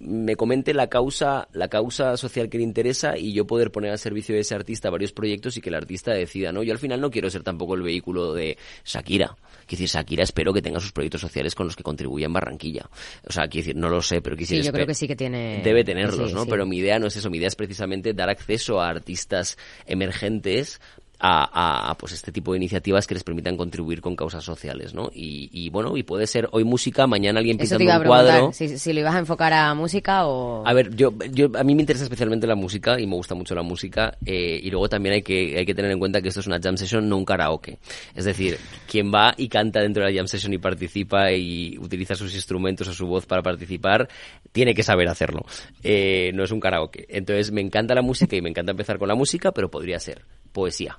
me 0.00 0.36
comente 0.36 0.74
la 0.74 0.88
causa, 0.88 1.48
la 1.52 1.68
causa 1.68 2.16
social 2.16 2.48
que 2.48 2.58
le 2.58 2.64
interesa 2.64 3.16
y 3.16 3.32
yo 3.32 3.46
poder 3.46 3.70
poner 3.70 3.90
al 3.90 3.98
servicio 3.98 4.34
de 4.34 4.40
ese 4.40 4.54
artista 4.54 4.90
varios 4.90 5.12
proyectos 5.12 5.56
y 5.56 5.60
que 5.60 5.68
el 5.68 5.74
artista 5.74 6.12
decida, 6.12 6.52
¿no? 6.52 6.62
Yo 6.62 6.72
al 6.72 6.78
final 6.78 7.00
no 7.00 7.10
quiero 7.10 7.30
ser 7.30 7.42
tampoco 7.42 7.74
el 7.74 7.82
vehículo 7.82 8.32
de 8.34 8.56
Shakira. 8.84 9.36
Quiero 9.66 9.82
decir, 9.82 9.88
Shakira 9.88 10.24
espero 10.24 10.52
que 10.52 10.62
tenga 10.62 10.80
sus 10.80 10.92
proyectos 10.92 11.20
sociales 11.20 11.54
con 11.54 11.66
los 11.66 11.76
que 11.76 11.82
contribuya 11.82 12.26
en 12.26 12.32
Barranquilla. 12.32 12.88
O 13.26 13.32
sea, 13.32 13.48
quiero 13.48 13.66
decir, 13.66 13.76
no 13.76 13.88
lo 13.88 14.02
sé, 14.02 14.20
pero 14.20 14.36
quisiera... 14.36 14.62
Sí, 14.62 14.66
yo 14.66 14.72
creo 14.72 14.86
que 14.86 14.94
sí 14.94 15.06
que 15.06 15.16
tiene... 15.16 15.62
Debe 15.62 15.84
tenerlos, 15.84 16.32
¿no? 16.32 16.46
Pero 16.46 16.66
mi 16.66 16.78
idea 16.78 16.98
no 16.98 17.06
es 17.06 17.16
eso, 17.16 17.30
mi 17.30 17.38
idea 17.38 17.48
es 17.48 17.56
precisamente 17.56 18.14
dar 18.14 18.30
acceso 18.30 18.80
a 18.80 18.88
artistas 18.88 19.58
emergentes 19.86 20.80
a, 21.24 21.96
pues 21.98 22.12
este 22.12 22.32
tipo 22.32 22.52
de 22.52 22.58
iniciativas 22.58 23.06
que 23.06 23.14
les 23.14 23.22
permitan 23.22 23.56
contribuir 23.56 24.00
con 24.00 24.16
causas 24.16 24.44
sociales, 24.44 24.92
¿no? 24.92 25.10
Y, 25.14 25.70
bueno, 25.70 25.96
y 25.96 26.02
puede 26.02 26.26
ser 26.26 26.48
hoy 26.50 26.64
música, 26.64 27.06
mañana 27.06 27.38
alguien 27.38 27.56
pintando 27.56 28.00
un 28.00 28.06
cuadro. 28.06 28.52
Si, 28.52 28.76
si 28.76 28.92
lo 28.92 29.00
ibas 29.00 29.14
a 29.14 29.18
enfocar 29.20 29.52
a 29.52 29.72
música 29.74 30.26
o... 30.26 30.66
A 30.66 30.72
ver, 30.72 30.94
yo, 30.96 31.12
yo, 31.30 31.48
a 31.56 31.62
mí 31.62 31.74
me 31.74 31.82
interesa 31.82 32.04
especialmente 32.04 32.46
la 32.46 32.56
música 32.56 32.98
y 32.98 33.06
me 33.06 33.14
gusta 33.14 33.34
mucho 33.34 33.54
la 33.54 33.62
música 33.62 34.16
eh, 34.26 34.60
y 34.62 34.70
luego 34.70 34.88
también 34.88 35.14
hay 35.14 35.22
que, 35.22 35.56
hay 35.58 35.64
que 35.64 35.74
tener 35.74 35.92
en 35.92 36.00
cuenta 36.00 36.20
que 36.20 36.28
esto 36.28 36.40
es 36.40 36.46
una 36.48 36.58
jam 36.60 36.76
session, 36.76 37.08
no 37.08 37.16
un 37.16 37.24
karaoke. 37.24 37.78
Es 38.14 38.24
decir, 38.24 38.58
quien 38.88 39.12
va 39.12 39.34
y 39.36 39.48
canta 39.48 39.80
dentro 39.80 40.04
de 40.04 40.10
la 40.10 40.16
jam 40.16 40.26
session 40.26 40.52
y 40.52 40.58
participa 40.58 41.30
y 41.32 41.78
utiliza 41.78 42.16
sus 42.16 42.34
instrumentos 42.34 42.88
o 42.88 42.92
su 42.92 43.06
voz 43.06 43.26
para 43.26 43.42
participar, 43.42 44.08
tiene 44.50 44.74
que 44.74 44.82
saber 44.82 45.08
hacerlo. 45.08 45.44
Eh, 45.84 46.32
no 46.34 46.42
es 46.42 46.50
un 46.50 46.58
karaoke. 46.58 47.06
Entonces 47.08 47.52
me 47.52 47.60
encanta 47.60 47.94
la 47.94 48.02
música 48.02 48.34
y 48.34 48.42
me 48.42 48.48
encanta 48.48 48.72
empezar 48.72 48.98
con 48.98 49.06
la 49.06 49.14
música, 49.14 49.52
pero 49.52 49.70
podría 49.70 50.00
ser 50.00 50.22
poesía. 50.52 50.98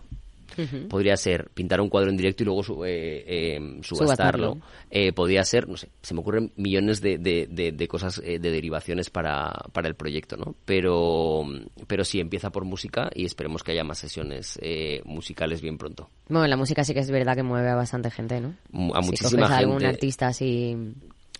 Podría 0.90 1.18
ser 1.18 1.50
pintar 1.54 1.82
un 1.82 1.90
cuadro 1.90 2.10
en 2.10 2.18
directo 2.18 2.44
y 2.44 2.46
luego 2.46 2.86
eh, 2.86 3.24
eh, 3.26 3.80
subastarlo. 3.82 4.60
Eh, 4.92 5.12
podría 5.12 5.44
ser, 5.44 5.68
no 5.68 5.78
sé, 5.78 5.90
se 6.02 6.14
me 6.14 6.20
ocurren 6.20 6.52
millones 6.56 7.02
de, 7.02 7.18
de, 7.18 7.88
cosas, 7.88 8.22
de 8.22 8.40
derivaciones 8.40 9.10
para, 9.10 9.52
para, 9.72 9.88
el 9.88 9.96
proyecto, 9.96 10.38
¿no? 10.38 10.56
Pero, 10.66 11.44
pero 11.88 12.04
sí, 12.04 12.20
empieza 12.20 12.52
por 12.52 12.66
música 12.66 13.10
y 13.16 13.26
esperemos 13.26 13.64
que 13.64 13.72
haya 13.72 13.84
más 13.84 13.98
sesiones 13.98 14.60
musicales 15.06 15.62
bien 15.62 15.78
pronto. 15.78 16.10
Bueno, 16.30 16.48
la 16.48 16.58
música 16.58 16.84
sí 16.84 16.94
que 16.94 17.00
es 17.00 17.12
verdad 17.12 17.36
que 17.36 17.44
mueve 17.44 17.70
a 17.70 17.76
bastante 17.76 18.12
gente, 18.12 18.40
¿no? 18.40 18.54
A 18.94 19.02
muchísima 19.02 19.48
gente. 19.48 19.64
algún 19.64 19.84
artista 19.84 20.28
así 20.28 20.78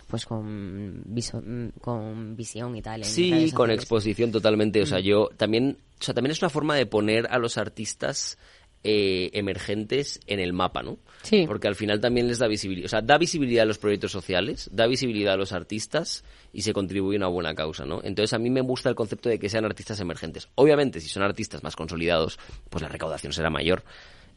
pues 0.04 0.26
con, 0.26 1.02
con 1.80 2.36
visión 2.36 2.76
y 2.76 2.82
tal. 2.82 3.04
sí, 3.04 3.50
con 3.52 3.70
exposición 3.70 4.30
totalmente. 4.30 4.82
O 4.82 4.86
sea, 4.86 4.98
mm. 4.98 5.02
yo 5.02 5.28
también, 5.36 5.78
o 6.00 6.04
sea, 6.04 6.14
también 6.14 6.32
es 6.32 6.42
una 6.42 6.50
forma 6.50 6.76
de 6.76 6.86
poner 6.86 7.26
a 7.30 7.38
los 7.38 7.58
artistas 7.58 8.38
eh, 8.86 9.30
emergentes 9.32 10.20
en 10.26 10.40
el 10.40 10.52
mapa, 10.52 10.82
¿no? 10.82 10.98
Sí. 11.22 11.44
Porque 11.46 11.68
al 11.68 11.74
final 11.74 12.00
también 12.00 12.28
les 12.28 12.38
da 12.38 12.46
visibilidad, 12.46 12.84
o 12.84 12.88
sea, 12.90 13.00
da 13.00 13.16
visibilidad 13.16 13.62
a 13.62 13.66
los 13.66 13.78
proyectos 13.78 14.12
sociales, 14.12 14.68
da 14.72 14.86
visibilidad 14.86 15.32
a 15.32 15.36
los 15.38 15.52
artistas 15.52 16.22
y 16.52 16.60
se 16.60 16.74
contribuye 16.74 17.16
a 17.16 17.20
una 17.20 17.28
buena 17.28 17.54
causa, 17.54 17.86
¿no? 17.86 18.00
Entonces 18.04 18.34
a 18.34 18.38
mí 18.38 18.50
me 18.50 18.60
gusta 18.60 18.90
el 18.90 18.94
concepto 18.94 19.30
de 19.30 19.38
que 19.38 19.48
sean 19.48 19.64
artistas 19.64 20.00
emergentes. 20.00 20.48
Obviamente, 20.56 21.00
si 21.00 21.08
son 21.08 21.22
artistas 21.22 21.62
más 21.62 21.76
consolidados, 21.76 22.38
pues 22.68 22.82
la 22.82 22.88
recaudación 22.88 23.32
será 23.32 23.48
mayor 23.48 23.84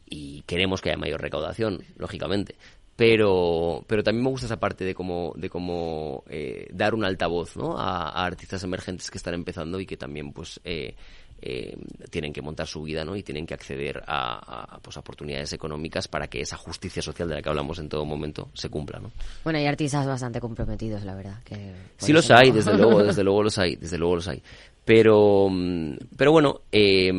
y 0.08 0.42
queremos 0.46 0.80
que 0.80 0.88
haya 0.88 0.98
mayor 0.98 1.20
recaudación, 1.20 1.84
lógicamente. 1.96 2.56
Pero, 2.98 3.84
pero 3.86 4.02
también 4.02 4.24
me 4.24 4.30
gusta 4.30 4.46
esa 4.46 4.58
parte 4.58 4.84
de 4.84 4.92
cómo, 4.92 5.32
de 5.36 5.48
cómo 5.48 6.24
eh, 6.28 6.66
dar 6.72 6.96
un 6.96 7.04
altavoz 7.04 7.56
¿no? 7.56 7.78
a, 7.78 8.26
artistas 8.26 8.64
emergentes 8.64 9.08
que 9.08 9.18
están 9.18 9.34
empezando 9.34 9.78
y 9.78 9.86
que 9.86 9.96
también 9.96 10.32
pues 10.32 10.60
eh, 10.64 10.96
eh, 11.40 11.76
tienen 12.10 12.32
que 12.32 12.42
montar 12.42 12.66
su 12.66 12.82
vida 12.82 13.04
¿no? 13.04 13.14
y 13.14 13.22
tienen 13.22 13.46
que 13.46 13.54
acceder 13.54 14.02
a, 14.04 14.80
pues, 14.82 14.96
oportunidades 14.96 15.52
económicas 15.52 16.08
para 16.08 16.26
que 16.26 16.40
esa 16.40 16.56
justicia 16.56 17.00
social 17.00 17.28
de 17.28 17.36
la 17.36 17.42
que 17.42 17.48
hablamos 17.48 17.78
en 17.78 17.88
todo 17.88 18.04
momento 18.04 18.48
se 18.52 18.68
cumpla. 18.68 18.98
¿no? 18.98 19.12
Bueno, 19.44 19.60
hay 19.60 19.66
artistas 19.66 20.04
bastante 20.04 20.40
comprometidos, 20.40 21.04
la 21.04 21.14
verdad. 21.14 21.40
Que 21.44 21.76
sí 21.98 22.12
los 22.12 22.28
hay, 22.32 22.50
desde 22.50 22.76
luego, 22.76 23.04
desde 23.04 23.22
luego 23.22 23.44
los 23.44 23.56
hay, 23.58 23.76
desde 23.76 23.96
luego 23.96 24.16
los 24.16 24.26
hay. 24.26 24.42
Pero, 24.88 25.50
mm, 25.50 25.96
pero 26.16 26.32
bueno, 26.32 26.62
eh, 26.72 27.12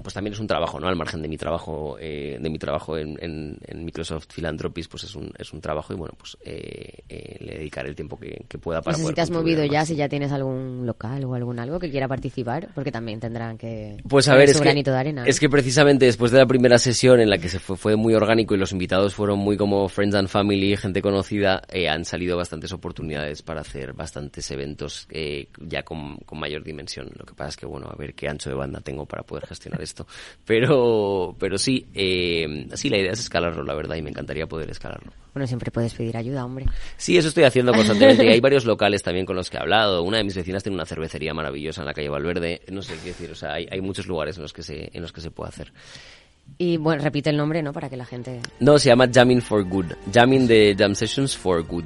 pues 0.00 0.14
también 0.14 0.32
es 0.32 0.38
un 0.38 0.46
trabajo, 0.46 0.78
¿no? 0.78 0.86
Al 0.86 0.94
margen 0.94 1.20
de 1.22 1.26
mi 1.26 1.36
trabajo, 1.36 1.96
eh, 1.98 2.38
de 2.40 2.48
mi 2.48 2.56
trabajo 2.56 2.96
en, 2.96 3.18
en, 3.20 3.84
Microsoft 3.84 4.28
Philanthropies, 4.32 4.86
pues 4.86 5.02
es 5.02 5.16
un, 5.16 5.32
es 5.36 5.52
un 5.52 5.60
trabajo 5.60 5.92
y 5.92 5.96
bueno, 5.96 6.14
pues 6.16 6.36
eh, 6.44 7.00
eh 7.08 7.36
le 7.40 7.54
dedicaré 7.56 7.88
el 7.88 7.96
tiempo 7.96 8.16
que, 8.16 8.44
pueda 8.62 8.80
para 8.80 8.96
no 8.96 9.02
sé 9.02 9.08
si 9.08 9.14
te 9.14 9.20
has 9.20 9.32
movido 9.32 9.64
ya, 9.64 9.84
si 9.84 9.96
ya 9.96 10.08
tienes 10.08 10.30
algún 10.30 10.86
local 10.86 11.24
o 11.24 11.34
algún 11.34 11.58
algo 11.58 11.80
que 11.80 11.90
quiera 11.90 12.06
participar, 12.06 12.68
porque 12.76 12.92
también 12.92 13.18
tendrán 13.18 13.58
que 13.58 13.96
pues 14.08 14.28
a 14.28 14.36
ver, 14.36 14.48
es 14.48 14.60
que, 14.60 14.72
de 14.72 14.96
arena. 14.96 15.24
Es 15.26 15.40
que 15.40 15.48
precisamente 15.48 16.06
después 16.06 16.30
de 16.30 16.38
la 16.38 16.46
primera 16.46 16.78
sesión 16.78 17.18
en 17.18 17.28
la 17.28 17.38
que 17.38 17.48
se 17.48 17.58
fue, 17.58 17.76
fue 17.76 17.96
muy 17.96 18.14
orgánico 18.14 18.54
y 18.54 18.58
los 18.58 18.70
invitados 18.70 19.14
fueron 19.14 19.40
muy 19.40 19.56
como 19.56 19.88
friends 19.88 20.14
and 20.14 20.28
family, 20.28 20.76
gente 20.76 21.02
conocida, 21.02 21.60
han 21.90 22.04
salido 22.04 22.36
bastantes 22.36 22.72
oportunidades 22.72 23.42
para 23.42 23.62
hacer 23.62 23.94
bastantes 23.94 24.48
eventos 24.52 25.08
ya 25.58 25.82
con, 25.82 26.18
con 26.18 26.38
mayor 26.38 26.62
dimensión 26.62 26.83
lo 26.96 27.24
que 27.24 27.34
pasa 27.34 27.50
es 27.50 27.56
que, 27.56 27.66
bueno, 27.66 27.88
a 27.90 27.96
ver 27.96 28.14
qué 28.14 28.28
ancho 28.28 28.50
de 28.50 28.56
banda 28.56 28.80
tengo 28.80 29.06
para 29.06 29.22
poder 29.22 29.46
gestionar 29.46 29.80
esto. 29.82 30.06
Pero, 30.46 31.34
pero 31.38 31.56
sí, 31.58 31.86
eh, 31.94 32.68
sí, 32.74 32.88
la 32.90 32.98
idea 32.98 33.12
es 33.12 33.20
escalarlo, 33.20 33.62
la 33.62 33.74
verdad, 33.74 33.96
y 33.96 34.02
me 34.02 34.10
encantaría 34.10 34.46
poder 34.46 34.70
escalarlo. 34.70 35.12
Bueno, 35.32 35.46
siempre 35.46 35.70
puedes 35.70 35.94
pedir 35.94 36.16
ayuda, 36.16 36.44
hombre. 36.44 36.66
Sí, 36.96 37.16
eso 37.16 37.28
estoy 37.28 37.44
haciendo 37.44 37.72
constantemente. 37.72 38.24
y 38.24 38.28
hay 38.28 38.40
varios 38.42 38.64
locales 38.64 39.02
también 39.02 39.24
con 39.26 39.36
los 39.36 39.50
que 39.50 39.56
he 39.56 39.60
hablado. 39.60 40.02
Una 40.02 40.18
de 40.18 40.24
mis 40.24 40.36
vecinas 40.36 40.62
tiene 40.62 40.74
una 40.74 40.86
cervecería 40.86 41.32
maravillosa 41.34 41.82
en 41.82 41.86
la 41.86 41.94
calle 41.94 42.08
Valverde. 42.08 42.60
No 42.70 42.82
sé 42.82 42.94
qué 43.02 43.08
decir, 43.08 43.30
o 43.30 43.34
sea, 43.34 43.54
hay, 43.54 43.66
hay 43.70 43.80
muchos 43.80 44.06
lugares 44.06 44.36
en 44.36 44.42
los 44.42 44.52
que 44.52 44.62
se, 44.62 44.90
en 44.92 45.02
los 45.02 45.12
que 45.12 45.20
se 45.20 45.30
puede 45.30 45.48
hacer. 45.48 45.72
Y 46.58 46.76
bueno, 46.76 47.02
repite 47.02 47.30
el 47.30 47.36
nombre, 47.36 47.62
¿no? 47.62 47.72
Para 47.72 47.88
que 47.88 47.96
la 47.96 48.04
gente. 48.04 48.40
No, 48.60 48.78
se 48.78 48.88
llama 48.90 49.08
Jamming 49.12 49.42
for 49.42 49.64
Good. 49.64 49.86
Jamming 50.12 50.46
de 50.46 50.76
Jam 50.78 50.94
Sessions 50.94 51.36
for 51.36 51.62
Good. 51.64 51.84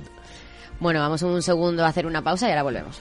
Bueno, 0.81 1.01
vamos 1.01 1.23
un 1.23 1.43
segundo 1.43 1.85
a 1.85 1.89
hacer 1.89 2.07
una 2.07 2.23
pausa 2.23 2.47
y 2.47 2.51
ahora 2.51 2.63
volvemos. 2.63 3.01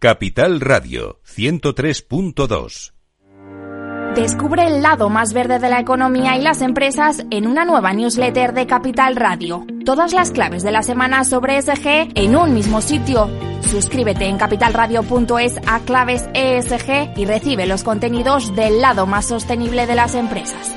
Capital 0.00 0.60
Radio 0.60 1.18
103.2 1.26 2.92
Descubre 4.14 4.64
el 4.64 4.80
lado 4.80 5.08
más 5.08 5.32
verde 5.32 5.58
de 5.58 5.68
la 5.68 5.80
economía 5.80 6.36
y 6.36 6.40
las 6.40 6.62
empresas 6.62 7.24
en 7.32 7.48
una 7.48 7.64
nueva 7.64 7.92
newsletter 7.94 8.52
de 8.52 8.68
Capital 8.68 9.16
Radio. 9.16 9.66
Todas 9.84 10.12
las 10.12 10.30
claves 10.30 10.62
de 10.62 10.70
la 10.70 10.84
semana 10.84 11.24
sobre 11.24 11.56
ESG 11.56 12.12
en 12.14 12.36
un 12.36 12.54
mismo 12.54 12.80
sitio. 12.80 13.28
Suscríbete 13.68 14.26
en 14.26 14.38
capitalradio.es 14.38 15.56
a 15.66 15.80
claves 15.80 16.28
ESG 16.32 17.18
y 17.18 17.24
recibe 17.24 17.66
los 17.66 17.82
contenidos 17.82 18.54
del 18.54 18.80
lado 18.80 19.04
más 19.04 19.26
sostenible 19.26 19.88
de 19.88 19.96
las 19.96 20.14
empresas. 20.14 20.76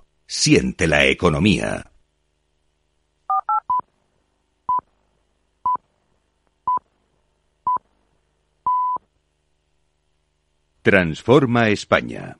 Siente 0.33 0.87
la 0.87 1.03
economía. 1.03 1.91
Transforma 10.81 11.67
España. 11.67 12.37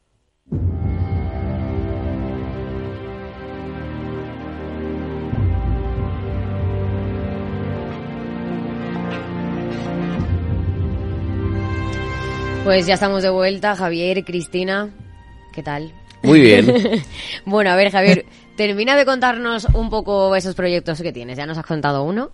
Pues 12.63 12.87
ya 12.87 12.93
estamos 12.93 13.21
de 13.21 13.29
vuelta, 13.29 13.75
Javier, 13.75 14.23
Cristina, 14.23 14.89
¿qué 15.51 15.61
tal? 15.61 16.00
Muy 16.23 16.41
bien. 16.41 16.73
bueno, 17.45 17.71
a 17.71 17.75
ver, 17.75 17.91
Javier, 17.91 18.25
termina 18.55 18.95
de 18.95 19.05
contarnos 19.05 19.65
un 19.73 19.89
poco 19.89 20.35
esos 20.35 20.55
proyectos 20.55 21.01
que 21.01 21.11
tienes. 21.11 21.37
Ya 21.37 21.45
nos 21.45 21.57
has 21.57 21.65
contado 21.65 22.03
uno. 22.03 22.31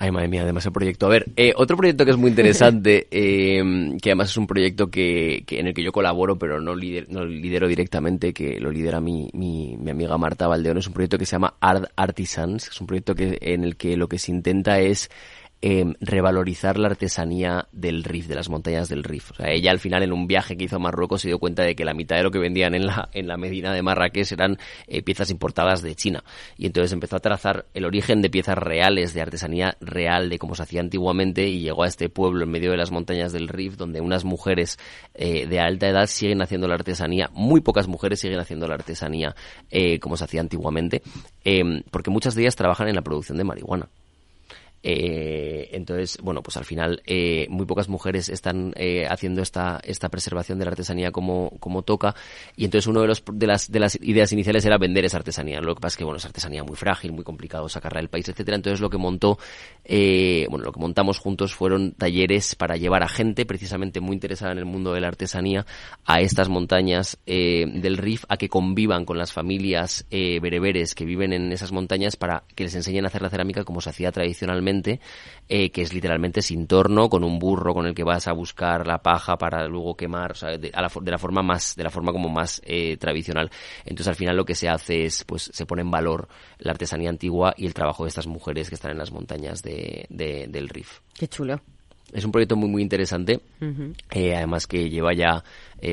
Ay, 0.00 0.12
madre 0.12 0.28
mía, 0.28 0.42
además 0.42 0.64
el 0.64 0.70
proyecto. 0.70 1.06
A 1.06 1.08
ver, 1.08 1.26
eh, 1.34 1.52
otro 1.56 1.76
proyecto 1.76 2.04
que 2.04 2.12
es 2.12 2.16
muy 2.16 2.30
interesante, 2.30 3.08
eh, 3.10 3.96
que 4.00 4.10
además 4.10 4.30
es 4.30 4.36
un 4.36 4.46
proyecto 4.46 4.88
que, 4.88 5.42
en 5.48 5.66
el 5.66 5.74
que 5.74 5.82
yo 5.82 5.90
colaboro, 5.90 6.38
pero 6.38 6.60
no, 6.60 6.76
no 6.76 7.24
lidero 7.24 7.66
directamente, 7.66 8.32
que 8.32 8.60
lo 8.60 8.70
lidera 8.70 9.00
mi, 9.00 9.28
mi, 9.32 9.76
mi, 9.76 9.90
amiga 9.90 10.16
Marta 10.16 10.46
Valdeón, 10.46 10.78
es 10.78 10.86
un 10.86 10.92
proyecto 10.92 11.18
que 11.18 11.26
se 11.26 11.32
llama 11.32 11.54
Art 11.58 11.90
Artisans, 11.96 12.68
es 12.68 12.80
un 12.80 12.86
proyecto 12.86 13.16
que, 13.16 13.38
en 13.40 13.64
el 13.64 13.76
que 13.76 13.96
lo 13.96 14.08
que 14.08 14.20
se 14.20 14.30
intenta 14.30 14.78
es 14.78 15.10
eh, 15.60 15.84
revalorizar 16.00 16.78
la 16.78 16.88
artesanía 16.88 17.66
del 17.72 18.04
Rif, 18.04 18.28
de 18.28 18.36
las 18.36 18.48
montañas 18.48 18.88
del 18.88 19.02
Rif. 19.02 19.32
O 19.32 19.34
sea, 19.34 19.50
ella 19.50 19.72
al 19.72 19.80
final 19.80 20.02
en 20.02 20.12
un 20.12 20.26
viaje 20.26 20.56
que 20.56 20.64
hizo 20.64 20.76
a 20.76 20.78
Marruecos 20.78 21.22
se 21.22 21.28
dio 21.28 21.38
cuenta 21.38 21.64
de 21.64 21.74
que 21.74 21.84
la 21.84 21.94
mitad 21.94 22.16
de 22.16 22.22
lo 22.22 22.30
que 22.30 22.38
vendían 22.38 22.74
en 22.74 22.86
la, 22.86 23.08
en 23.12 23.26
la 23.26 23.36
Medina 23.36 23.72
de 23.72 23.82
Marrakech 23.82 24.30
eran 24.30 24.58
eh, 24.86 25.02
piezas 25.02 25.30
importadas 25.30 25.82
de 25.82 25.94
China. 25.96 26.22
Y 26.56 26.66
entonces 26.66 26.92
empezó 26.92 27.16
a 27.16 27.20
trazar 27.20 27.66
el 27.74 27.84
origen 27.84 28.22
de 28.22 28.30
piezas 28.30 28.56
reales, 28.56 29.14
de 29.14 29.20
artesanía 29.20 29.76
real, 29.80 30.30
de 30.30 30.38
cómo 30.38 30.54
se 30.54 30.62
hacía 30.62 30.80
antiguamente 30.80 31.48
y 31.48 31.60
llegó 31.60 31.82
a 31.82 31.88
este 31.88 32.08
pueblo 32.08 32.44
en 32.44 32.50
medio 32.50 32.70
de 32.70 32.76
las 32.76 32.92
montañas 32.92 33.32
del 33.32 33.48
Rif 33.48 33.76
donde 33.76 34.00
unas 34.00 34.24
mujeres 34.24 34.78
eh, 35.14 35.46
de 35.46 35.60
alta 35.60 35.88
edad 35.88 36.06
siguen 36.06 36.40
haciendo 36.40 36.68
la 36.68 36.74
artesanía, 36.74 37.30
muy 37.32 37.60
pocas 37.60 37.88
mujeres 37.88 38.20
siguen 38.20 38.38
haciendo 38.38 38.68
la 38.68 38.74
artesanía 38.74 39.34
eh, 39.70 39.98
como 39.98 40.16
se 40.16 40.24
hacía 40.24 40.40
antiguamente, 40.40 41.02
porque 41.90 42.10
muchas 42.10 42.34
de 42.34 42.42
ellas 42.42 42.56
trabajan 42.56 42.88
en 42.88 42.94
la 42.94 43.02
producción 43.02 43.38
de 43.38 43.44
marihuana. 43.44 43.88
Eh, 44.82 45.70
entonces, 45.72 46.18
bueno, 46.22 46.42
pues 46.42 46.56
al 46.56 46.64
final 46.64 47.02
eh, 47.06 47.46
muy 47.50 47.66
pocas 47.66 47.88
mujeres 47.88 48.28
están 48.28 48.72
eh, 48.76 49.06
haciendo 49.08 49.42
esta, 49.42 49.80
esta 49.82 50.08
preservación 50.08 50.58
de 50.58 50.64
la 50.64 50.70
artesanía 50.70 51.10
como, 51.10 51.50
como 51.58 51.82
toca 51.82 52.14
y 52.56 52.64
entonces 52.64 52.86
uno 52.86 53.00
de, 53.00 53.08
los, 53.08 53.24
de, 53.32 53.46
las, 53.46 53.70
de 53.70 53.80
las 53.80 53.96
ideas 53.96 54.32
iniciales 54.32 54.64
era 54.64 54.78
vender 54.78 55.04
esa 55.04 55.16
artesanía. 55.16 55.60
Lo 55.60 55.74
que 55.74 55.80
pasa 55.80 55.94
es 55.94 55.98
que, 55.98 56.04
bueno, 56.04 56.18
es 56.18 56.24
artesanía 56.24 56.62
muy 56.62 56.76
frágil, 56.76 57.12
muy 57.12 57.24
complicado 57.24 57.68
sacarla 57.68 58.00
del 58.00 58.08
país, 58.08 58.28
etcétera. 58.28 58.56
Entonces 58.56 58.80
lo 58.80 58.88
que 58.88 58.98
montó, 58.98 59.38
eh, 59.84 60.46
bueno, 60.48 60.64
lo 60.64 60.72
que 60.72 60.80
montamos 60.80 61.18
juntos 61.18 61.54
fueron 61.54 61.92
talleres 61.92 62.54
para 62.54 62.76
llevar 62.76 63.02
a 63.02 63.08
gente 63.08 63.46
precisamente 63.46 64.00
muy 64.00 64.14
interesada 64.14 64.52
en 64.52 64.58
el 64.58 64.64
mundo 64.64 64.92
de 64.92 65.00
la 65.00 65.08
artesanía 65.08 65.66
a 66.04 66.20
estas 66.20 66.48
montañas 66.48 67.18
eh, 67.26 67.66
del 67.66 67.96
Rif 67.96 68.24
a 68.28 68.36
que 68.36 68.48
convivan 68.48 69.04
con 69.04 69.18
las 69.18 69.32
familias 69.32 70.06
eh, 70.10 70.38
bereberes 70.40 70.94
que 70.94 71.04
viven 71.04 71.32
en 71.32 71.52
esas 71.52 71.72
montañas 71.72 72.16
para 72.16 72.44
que 72.54 72.64
les 72.64 72.74
enseñen 72.74 73.04
a 73.04 73.08
hacer 73.08 73.22
la 73.22 73.30
cerámica 73.30 73.64
como 73.64 73.80
se 73.80 73.90
hacía 73.90 74.12
tradicionalmente 74.12 74.67
eh, 75.50 75.70
que 75.70 75.82
es 75.82 75.94
literalmente 75.94 76.42
sin 76.42 76.66
torno, 76.66 77.08
con 77.08 77.24
un 77.24 77.38
burro 77.38 77.72
con 77.72 77.86
el 77.86 77.94
que 77.94 78.04
vas 78.04 78.28
a 78.28 78.32
buscar 78.32 78.86
la 78.86 78.98
paja 78.98 79.38
para 79.38 79.66
luego 79.66 79.96
quemar, 79.96 80.34
de, 80.36 80.70
la, 80.70 81.18
forma 81.18 81.42
más, 81.42 81.74
de 81.74 81.84
la 81.84 81.90
forma 81.90 82.12
como 82.12 82.28
más 82.28 82.60
eh, 82.64 82.98
tradicional. 82.98 83.50
Entonces 83.84 84.08
al 84.08 84.14
final 84.14 84.36
lo 84.36 84.44
que 84.44 84.54
se 84.54 84.68
hace 84.68 85.04
es, 85.04 85.24
pues 85.24 85.50
se 85.52 85.64
pone 85.64 85.82
en 85.82 85.90
valor 85.90 86.28
la 86.58 86.72
artesanía 86.72 87.08
antigua 87.08 87.54
y 87.56 87.64
el 87.64 87.72
trabajo 87.72 88.04
de 88.04 88.08
estas 88.08 88.26
mujeres 88.26 88.68
que 88.68 88.74
están 88.74 88.90
en 88.90 88.98
las 88.98 89.10
montañas 89.10 89.62
de, 89.62 90.06
del 90.08 90.68
Rif. 90.68 91.00
Qué 91.14 91.28
chulo. 91.28 91.60
Es 92.12 92.24
un 92.24 92.32
proyecto 92.32 92.56
muy 92.56 92.70
muy 92.70 92.82
interesante, 92.82 93.40
eh, 94.10 94.34
además 94.34 94.66
que 94.66 94.88
lleva 94.88 95.12
ya 95.12 95.44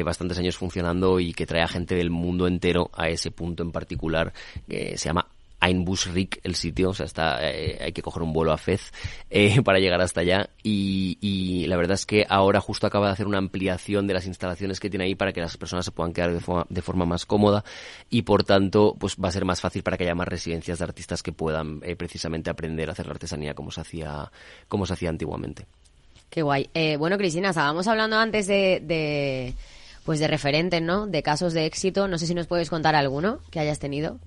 bastantes 0.06 0.38
años 0.38 0.56
funcionando 0.56 1.20
y 1.20 1.34
que 1.34 1.46
trae 1.46 1.62
a 1.62 1.68
gente 1.68 1.94
del 1.96 2.10
mundo 2.10 2.48
entero 2.48 2.90
a 2.94 3.10
ese 3.10 3.32
punto 3.32 3.64
en 3.64 3.74
particular. 3.74 4.32
que 4.68 4.98
se 4.98 5.10
llama 5.10 5.28
Einbusrik 5.66 6.40
el 6.44 6.56
sitio, 6.56 6.90
o 6.90 6.94
sea, 6.94 7.06
está, 7.06 7.38
eh, 7.42 7.80
hay 7.82 7.92
que 7.92 8.02
coger 8.02 8.22
un 8.22 8.34
vuelo 8.34 8.52
a 8.52 8.58
Fez 8.58 8.94
eh, 9.30 9.62
para 9.64 9.80
llegar 9.80 10.02
hasta 10.02 10.22
allá 10.22 10.50
y, 10.64 11.66
la 11.68 11.78
verdad 11.78 11.96
es 11.96 12.06
que 12.06 12.26
ahora 12.30 12.62
justo 12.62 12.86
acaba 12.86 13.08
de 13.08 13.14
hacer 13.14 13.28
una 13.28 13.40
ampliación 13.40 14.08
de 14.08 14.14
las 14.14 14.28
instalaciones 14.28 14.80
que 14.80 14.90
tiene 14.90 15.06
ahí 15.06 15.16
para 15.16 15.34
que 15.34 15.42
las 15.42 15.58
personas 15.58 15.86
se 15.86 15.92
puedan 15.92 16.14
quedar 16.14 16.32
de 16.32 16.40
forma, 16.40 16.66
de 16.70 17.06
más 17.06 17.26
cómoda 17.26 17.64
y 18.10 18.22
por 18.22 18.44
tanto 18.44 18.96
pues 19.00 19.16
va 19.16 19.30
a 19.30 19.32
ser 19.32 19.46
más 19.46 19.62
fácil 19.62 19.84
para 19.84 19.98
que 19.98 20.04
haya 20.04 20.16
más 20.16 20.28
residencias 20.28 20.80
de 20.80 20.84
artistas 20.84 21.24
que 21.24 21.32
puedan 21.32 21.82
eh, 21.84 21.96
precisamente 21.96 22.50
aprender 22.50 22.90
a 22.90 22.92
hacer 22.92 23.08
la 23.08 23.14
artesanía 23.14 23.54
como 23.56 23.72
se 23.72 23.82
hacía, 23.82 24.32
como 24.68 24.86
se 24.86 24.94
hacía 24.94 25.10
antiguamente. 25.10 25.66
Qué 26.30 26.42
guay. 26.42 26.70
bueno, 27.00 27.18
Cristina, 27.18 27.50
estábamos 27.50 27.88
hablando 27.88 28.18
antes 28.18 28.48
de 28.48 29.56
pues 30.06 30.20
de 30.20 30.28
referentes, 30.28 30.82
¿no? 30.82 31.08
De 31.08 31.24
casos 31.24 31.54
de 31.54 31.66
éxito. 31.66 32.08
No 32.08 32.18
sé 32.18 32.28
si 32.28 32.36
nos 32.36 32.48
puedes 32.48 32.70
contar 32.70 32.96
alguno 32.96 33.40
que 33.50 33.60
hayas 33.60 33.80
tenido. 33.80 34.20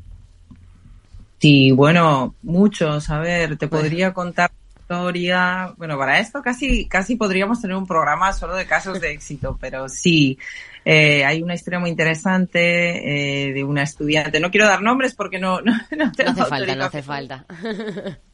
Sí, 1.38 1.70
bueno, 1.72 2.34
muchos. 2.42 3.10
A 3.10 3.20
ver, 3.20 3.56
te 3.56 3.68
podría 3.68 4.12
contar 4.12 4.50
historia. 4.88 5.74
Bueno, 5.76 5.98
para 5.98 6.18
esto 6.18 6.40
casi, 6.40 6.86
casi 6.86 7.16
podríamos 7.16 7.60
tener 7.60 7.76
un 7.76 7.86
programa 7.86 8.32
solo 8.32 8.56
de 8.56 8.66
casos 8.66 9.00
de 9.00 9.12
éxito, 9.12 9.58
pero 9.60 9.86
sí, 9.88 10.38
eh, 10.84 11.26
hay 11.26 11.42
una 11.42 11.54
historia 11.54 11.78
muy 11.78 11.90
interesante 11.90 13.48
eh, 13.48 13.52
de 13.52 13.64
una 13.64 13.82
estudiante. 13.82 14.40
No 14.40 14.50
quiero 14.50 14.66
dar 14.66 14.80
nombres 14.80 15.14
porque 15.14 15.38
no, 15.38 15.60
no, 15.62 15.72
no, 15.74 16.04
no 16.06 16.10
hace 16.10 16.44
falta, 16.44 16.74
no 16.74 16.84
hace 16.84 17.02
falta. 17.02 17.44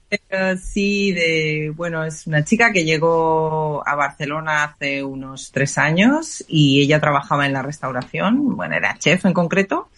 Pero 0.08 0.56
sí, 0.58 1.10
de, 1.12 1.72
bueno, 1.74 2.04
es 2.04 2.24
una 2.28 2.44
chica 2.44 2.70
que 2.70 2.84
llegó 2.84 3.82
a 3.84 3.96
Barcelona 3.96 4.62
hace 4.62 5.02
unos 5.02 5.50
tres 5.50 5.76
años 5.76 6.44
y 6.46 6.82
ella 6.82 7.00
trabajaba 7.00 7.46
en 7.46 7.52
la 7.52 7.62
restauración, 7.62 8.54
bueno, 8.54 8.76
era 8.76 8.96
chef 8.96 9.24
en 9.24 9.32
concreto 9.32 9.88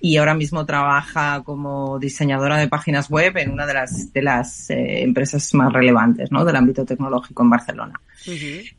y 0.00 0.16
ahora 0.16 0.34
mismo 0.34 0.64
trabaja 0.64 1.42
como 1.44 1.98
diseñadora 1.98 2.56
de 2.56 2.68
páginas 2.68 3.08
web 3.08 3.36
en 3.38 3.50
una 3.50 3.66
de 3.66 3.74
las, 3.74 4.12
de 4.12 4.22
las 4.22 4.70
eh, 4.70 5.02
empresas 5.02 5.52
más 5.54 5.72
relevantes 5.72 6.30
¿no? 6.30 6.44
del 6.44 6.56
ámbito 6.56 6.84
tecnológico 6.84 7.42
en 7.42 7.50
Barcelona. 7.50 8.00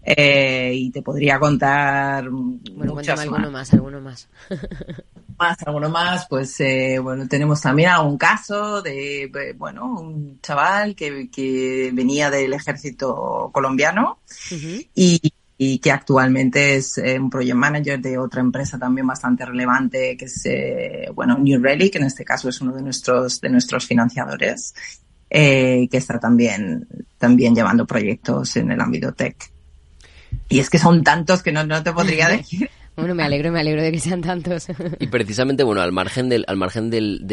eh, 0.04 0.72
y 0.74 0.92
te 0.92 1.02
podría 1.02 1.40
contar 1.40 2.30
bueno, 2.30 2.94
muchas 2.94 3.20
alguno 3.20 3.52
más, 3.52 3.74
alguno 3.74 4.02
más. 4.02 4.30
más, 5.38 5.58
alguno 5.66 5.90
más, 5.90 6.28
pues 6.28 6.60
eh, 6.60 7.00
bueno, 7.00 7.28
tenemos 7.28 7.62
también 7.62 7.90
algún 7.90 8.18
caso 8.18 8.82
de, 8.82 9.56
bueno, 9.58 10.00
un 10.00 10.40
chaval 10.42 10.96
que, 10.96 11.30
que 11.30 11.92
venía 11.94 12.30
del 12.30 12.54
ejército 12.54 13.50
colombiano 13.54 14.20
y 14.94 15.34
y 15.62 15.80
que 15.80 15.92
actualmente 15.92 16.78
es 16.78 16.98
eh, 17.00 17.20
un 17.20 17.30
project 17.30 17.56
manager 17.56 18.00
de 18.00 18.18
otra 18.18 18.40
empresa 18.40 18.80
también 18.80 19.06
bastante 19.06 19.46
relevante 19.46 20.16
que 20.16 20.24
es 20.24 20.46
eh, 20.46 21.10
bueno 21.14 21.38
New 21.38 21.62
Relic 21.62 21.98
en 21.98 22.06
este 22.06 22.24
caso 22.24 22.48
es 22.48 22.62
uno 22.62 22.72
de 22.72 22.82
nuestros 22.82 23.42
de 23.42 23.50
nuestros 23.50 23.86
financiadores 23.86 24.74
eh, 25.30 25.90
que 25.92 25.98
está 25.98 26.18
también 26.18 26.88
también 27.18 27.54
llevando 27.54 27.86
proyectos 27.86 28.56
en 28.56 28.72
el 28.72 28.80
ámbito 28.80 29.12
tech 29.12 29.36
y 30.48 30.60
es 30.60 30.70
que 30.70 30.80
son 30.80 31.04
tantos 31.04 31.44
que 31.44 31.52
no, 31.52 31.66
no 31.66 31.84
te 31.84 31.92
podría 31.92 32.30
decir 32.38 32.70
bueno, 32.96 33.16
me 33.16 33.24
alegro, 33.24 33.52
me 33.52 33.62
alegro 33.62 33.82
de 33.82 33.94
que 33.94 34.00
sean 34.00 34.20
tantos. 34.20 34.68
Y 35.00 35.08
precisamente, 35.08 35.64
bueno, 35.64 35.80
al 35.80 35.94
margen 35.94 36.28
del, 36.28 36.44
al 36.50 36.58
margen 36.58 36.90
del, 36.90 37.26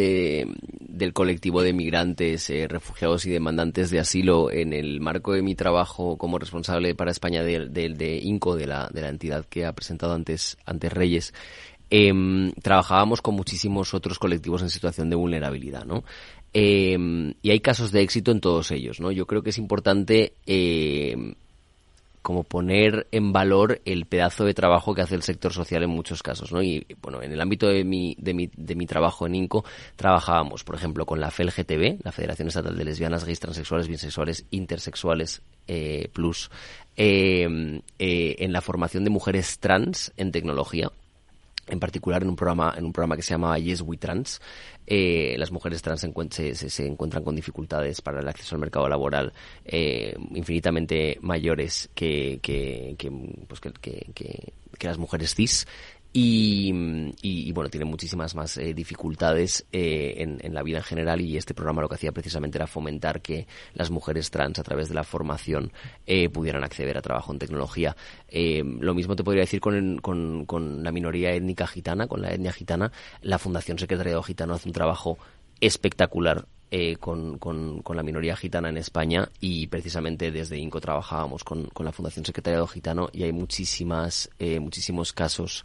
del 0.96 1.12
colectivo 1.12 1.62
de 1.62 1.72
migrantes, 1.72 2.48
eh, 2.50 2.66
refugiados 2.68 3.26
y 3.26 3.30
demandantes 3.30 3.90
de 3.90 4.00
asilo, 4.00 4.50
en 4.50 4.72
el 4.72 5.00
marco 5.00 5.32
de 5.32 5.42
mi 5.42 5.54
trabajo 5.54 6.16
como 6.16 6.38
responsable 6.38 6.94
para 6.94 7.10
España 7.10 7.42
de, 7.42 7.68
de, 7.68 8.18
INCO, 8.22 8.56
de 8.56 8.66
la, 8.66 8.88
de 8.92 9.02
la 9.02 9.08
entidad 9.08 9.44
que 9.44 9.66
ha 9.66 9.72
presentado 9.74 10.14
antes, 10.14 10.56
antes 10.64 10.92
Reyes, 10.92 11.34
eh, 11.90 12.12
trabajábamos 12.62 13.22
con 13.22 13.34
muchísimos 13.34 13.94
otros 13.94 14.18
colectivos 14.18 14.62
en 14.62 14.70
situación 14.70 15.10
de 15.10 15.16
vulnerabilidad, 15.16 15.84
¿no? 15.84 16.04
Eh, 16.52 17.34
y 17.42 17.50
hay 17.50 17.60
casos 17.60 17.92
de 17.92 18.00
éxito 18.00 18.30
en 18.30 18.40
todos 18.40 18.70
ellos, 18.70 18.98
¿no? 18.98 19.12
Yo 19.12 19.26
creo 19.26 19.42
que 19.42 19.50
es 19.50 19.58
importante 19.58 20.32
eh, 20.46 21.34
como 22.26 22.42
poner 22.42 23.06
en 23.12 23.32
valor 23.32 23.80
el 23.84 24.06
pedazo 24.06 24.44
de 24.44 24.52
trabajo 24.52 24.96
que 24.96 25.00
hace 25.00 25.14
el 25.14 25.22
sector 25.22 25.52
social 25.52 25.84
en 25.84 25.90
muchos 25.90 26.24
casos, 26.24 26.50
¿no? 26.50 26.60
Y 26.60 26.84
bueno, 27.00 27.22
en 27.22 27.30
el 27.30 27.40
ámbito 27.40 27.68
de 27.68 27.84
mi, 27.84 28.16
de 28.18 28.34
mi, 28.34 28.50
de 28.56 28.74
mi 28.74 28.84
trabajo 28.84 29.28
en 29.28 29.36
INCO 29.36 29.64
trabajábamos, 29.94 30.64
por 30.64 30.74
ejemplo, 30.74 31.06
con 31.06 31.20
la 31.20 31.30
FELGTB, 31.30 32.00
la 32.02 32.10
Federación 32.10 32.48
Estatal 32.48 32.76
de 32.76 32.84
Lesbianas, 32.84 33.24
Gays, 33.24 33.38
Transexuales, 33.38 33.86
Bisexuales, 33.86 34.44
Intersexuales, 34.50 35.40
eh, 35.68 36.08
Plus, 36.12 36.50
eh, 36.96 37.80
eh, 38.00 38.36
en 38.40 38.52
la 38.52 38.60
formación 38.60 39.04
de 39.04 39.10
mujeres 39.10 39.60
trans 39.60 40.12
en 40.16 40.32
tecnología 40.32 40.90
en 41.68 41.80
particular 41.80 42.22
en 42.22 42.28
un 42.28 42.36
programa 42.36 42.74
en 42.76 42.84
un 42.84 42.92
programa 42.92 43.16
que 43.16 43.22
se 43.22 43.34
llama 43.34 43.58
Yes 43.58 43.82
We 43.82 43.96
Trans 43.96 44.40
eh, 44.86 45.34
las 45.38 45.50
mujeres 45.50 45.82
trans 45.82 46.00
se, 46.00 46.86
encuentran 46.86 47.24
con 47.24 47.34
dificultades 47.34 48.00
para 48.00 48.20
el 48.20 48.28
acceso 48.28 48.54
al 48.54 48.60
mercado 48.60 48.88
laboral 48.88 49.32
eh, 49.64 50.14
infinitamente 50.34 51.18
mayores 51.22 51.88
pues 51.94 53.60
que, 53.60 54.50
que 54.78 54.86
las 54.86 54.98
mujeres 54.98 55.34
cis 55.34 55.66
y, 56.18 57.52
bueno, 57.52 57.68
tiene 57.68 57.84
muchísimas 57.84 58.34
más 58.34 58.56
eh, 58.56 58.72
dificultades 58.72 59.66
eh, 59.70 60.14
en, 60.16 60.54
la 60.54 60.62
vida 60.62 60.78
en 60.78 60.84
general 60.84 61.20
y 61.20 61.36
este 61.36 61.52
programa 61.52 61.82
lo 61.82 61.90
que 61.90 61.96
hacía 61.96 62.12
precisamente 62.12 62.56
era 62.56 62.66
fomentar 62.66 63.20
que 63.20 63.46
las 63.74 63.90
mujeres 63.90 64.30
trans 64.30 64.58
a 64.58 64.62
través 64.62 64.88
de 64.88 64.94
la 64.94 65.04
formación 65.04 65.72
eh, 66.06 66.30
pudieran 66.30 66.64
acceder 66.64 66.96
a 66.96 67.02
trabajo 67.02 67.32
en 67.32 67.38
tecnología. 67.38 67.94
lo 68.32 68.94
mismo 68.94 69.14
te 69.14 69.24
podría 69.24 69.42
decir 69.42 69.60
con, 69.60 69.98
con, 69.98 70.82
la 70.82 70.90
minoría 70.90 71.32
étnica 71.32 71.66
gitana, 71.66 72.06
con 72.06 72.22
la 72.22 72.32
etnia 72.32 72.52
gitana. 72.52 72.90
La 73.20 73.38
Fundación 73.38 73.78
Secretariado 73.78 74.22
Gitano 74.22 74.54
hace 74.54 74.68
un 74.68 74.72
trabajo 74.72 75.18
espectacular 75.60 76.46
con, 77.00 77.38
con, 77.38 77.80
con, 77.82 77.96
la 77.96 78.02
minoría 78.02 78.36
gitana 78.36 78.68
en 78.68 78.76
España 78.76 79.28
y 79.40 79.66
precisamente 79.68 80.30
desde 80.30 80.58
INCO 80.58 80.80
trabajábamos 80.80 81.44
con, 81.44 81.66
con 81.68 81.86
la 81.86 81.92
Fundación 81.92 82.24
Secretariado 82.24 82.66
Gitano 82.66 83.08
y 83.12 83.22
hay 83.22 83.32
muchísimas, 83.32 84.30
muchísimos 84.60 85.12
casos 85.12 85.64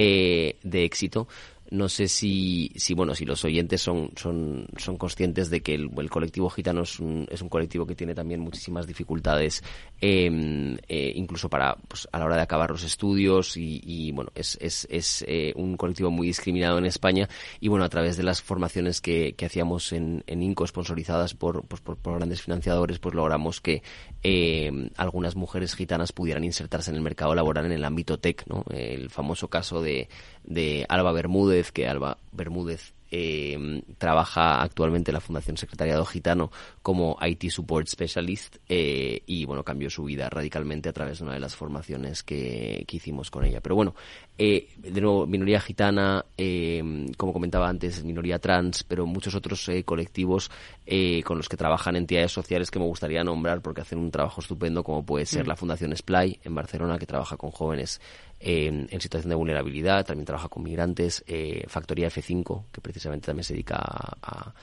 eh, 0.00 0.54
de 0.62 0.84
éxito 0.84 1.26
no 1.70 1.88
sé 1.88 2.08
si, 2.08 2.70
si 2.76 2.94
bueno, 2.94 3.14
si 3.14 3.24
los 3.24 3.44
oyentes 3.44 3.82
son, 3.82 4.10
son, 4.16 4.66
son 4.76 4.96
conscientes 4.96 5.50
de 5.50 5.60
que 5.60 5.74
el, 5.74 5.90
colectivo 6.10 6.48
gitano 6.48 6.82
es 6.82 6.98
un, 6.98 7.26
es 7.30 7.42
un, 7.42 7.48
colectivo 7.48 7.86
que 7.86 7.94
tiene 7.94 8.14
también 8.14 8.40
muchísimas 8.40 8.86
dificultades, 8.86 9.62
em, 10.00 10.76
eh, 10.88 11.12
incluso 11.14 11.48
para, 11.48 11.76
pues, 11.88 12.08
a 12.10 12.18
la 12.18 12.24
hora 12.24 12.36
de 12.36 12.42
acabar 12.42 12.70
los 12.70 12.84
estudios 12.84 13.56
y, 13.56 14.12
bueno, 14.12 14.30
es, 14.34 14.56
es, 14.60 14.86
es 14.90 15.24
eh, 15.28 15.52
un 15.56 15.76
colectivo 15.76 16.10
muy 16.10 16.26
discriminado 16.26 16.78
en 16.78 16.86
España 16.86 17.28
y 17.60 17.68
bueno, 17.68 17.84
a 17.84 17.88
través 17.88 18.16
de 18.16 18.22
las 18.22 18.40
formaciones 18.42 19.00
que, 19.00 19.34
que 19.34 19.46
hacíamos 19.46 19.92
en, 19.92 20.24
en 20.26 20.42
INCO, 20.42 20.66
sponsorizadas 20.66 21.34
por, 21.34 21.66
pues, 21.66 21.82
por, 21.82 21.98
grandes 22.16 22.42
financiadores, 22.42 22.98
pues 22.98 23.14
logramos 23.14 23.60
que 23.60 23.82
em, 24.22 24.90
algunas 24.96 25.36
mujeres 25.36 25.74
gitanas 25.74 26.12
pudieran 26.12 26.44
insertarse 26.44 26.90
en 26.90 26.96
el 26.96 27.02
mercado 27.02 27.34
laboral 27.34 27.66
en 27.66 27.72
el 27.72 27.84
ámbito 27.84 28.18
tech, 28.18 28.46
¿no? 28.46 28.64
El 28.70 29.10
famoso 29.10 29.48
caso 29.48 29.82
de, 29.82 30.08
de 30.48 30.86
Alba 30.88 31.12
Bermúdez, 31.12 31.70
que 31.72 31.86
Alba 31.86 32.16
Bermúdez 32.32 32.94
eh, 33.10 33.82
trabaja 33.98 34.62
actualmente 34.62 35.10
en 35.10 35.14
la 35.14 35.20
Fundación 35.20 35.56
Secretariado 35.56 36.04
Gitano 36.04 36.50
como 36.82 37.16
IT 37.20 37.50
Support 37.50 37.88
Specialist 37.88 38.56
eh, 38.68 39.22
y 39.26 39.44
bueno, 39.44 39.62
cambió 39.64 39.88
su 39.90 40.04
vida 40.04 40.28
radicalmente 40.28 40.88
a 40.88 40.92
través 40.92 41.18
de 41.18 41.24
una 41.24 41.34
de 41.34 41.40
las 41.40 41.56
formaciones 41.56 42.22
que, 42.22 42.84
que 42.86 42.96
hicimos 42.96 43.30
con 43.30 43.44
ella. 43.44 43.60
Pero 43.60 43.76
bueno, 43.76 43.94
eh, 44.40 44.68
de 44.76 45.00
nuevo, 45.00 45.26
minoría 45.26 45.60
gitana, 45.60 46.24
eh, 46.36 47.06
como 47.16 47.32
comentaba 47.32 47.68
antes, 47.68 48.04
minoría 48.04 48.38
trans, 48.38 48.84
pero 48.84 49.04
muchos 49.04 49.34
otros 49.34 49.68
eh, 49.68 49.82
colectivos 49.82 50.48
eh, 50.86 51.22
con 51.24 51.38
los 51.38 51.48
que 51.48 51.56
trabajan 51.56 51.96
entidades 51.96 52.30
sociales 52.30 52.70
que 52.70 52.78
me 52.78 52.84
gustaría 52.84 53.24
nombrar 53.24 53.60
porque 53.60 53.80
hacen 53.80 53.98
un 53.98 54.12
trabajo 54.12 54.40
estupendo, 54.40 54.84
como 54.84 55.04
puede 55.04 55.26
ser 55.26 55.44
mm. 55.44 55.48
la 55.48 55.56
Fundación 55.56 55.96
Splay 55.96 56.38
en 56.44 56.54
Barcelona, 56.54 56.98
que 56.98 57.06
trabaja 57.06 57.36
con 57.36 57.50
jóvenes 57.50 58.00
en 58.40 59.00
situación 59.00 59.30
de 59.30 59.36
vulnerabilidad, 59.36 60.06
también 60.06 60.26
trabaja 60.26 60.48
con 60.48 60.62
migrantes, 60.62 61.24
Factoría 61.66 62.08
F5, 62.08 62.64
que 62.72 62.80
precisamente 62.80 63.26
también 63.26 63.44
se 63.44 63.54
dedica 63.54 63.76
a 63.76 64.54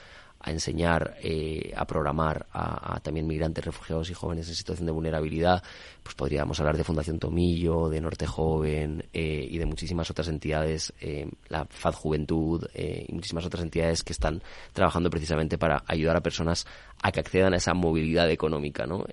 a 0.46 0.52
enseñar, 0.52 1.16
eh, 1.22 1.72
a 1.76 1.86
programar 1.86 2.46
a, 2.52 3.00
también 3.00 3.26
migrantes, 3.26 3.64
refugiados 3.64 4.10
y 4.10 4.14
jóvenes 4.14 4.48
en 4.48 4.54
situación 4.54 4.86
de 4.86 4.92
vulnerabilidad, 4.92 5.62
pues 6.02 6.14
podríamos 6.14 6.60
hablar 6.60 6.76
de 6.76 6.84
Fundación 6.84 7.18
Tomillo, 7.18 7.88
de 7.88 8.00
Norte 8.00 8.26
Joven 8.26 9.04
eh, 9.12 9.46
y 9.50 9.58
de 9.58 9.66
muchísimas 9.66 10.08
otras 10.10 10.28
entidades, 10.28 10.92
eh, 11.00 11.28
la 11.48 11.64
FAD 11.64 11.94
Juventud 11.94 12.64
y 12.74 13.12
muchísimas 13.12 13.44
otras 13.44 13.64
entidades 13.64 14.04
que 14.04 14.12
están 14.12 14.40
trabajando 14.72 15.10
precisamente 15.10 15.58
para 15.58 15.82
ayudar 15.86 16.16
a 16.16 16.22
personas 16.22 16.66
a 17.02 17.10
que 17.10 17.20
accedan 17.20 17.54
a 17.54 17.56
esa 17.56 17.74
movilidad 17.74 18.30
económica, 18.30 18.86
¿no? 18.86 19.04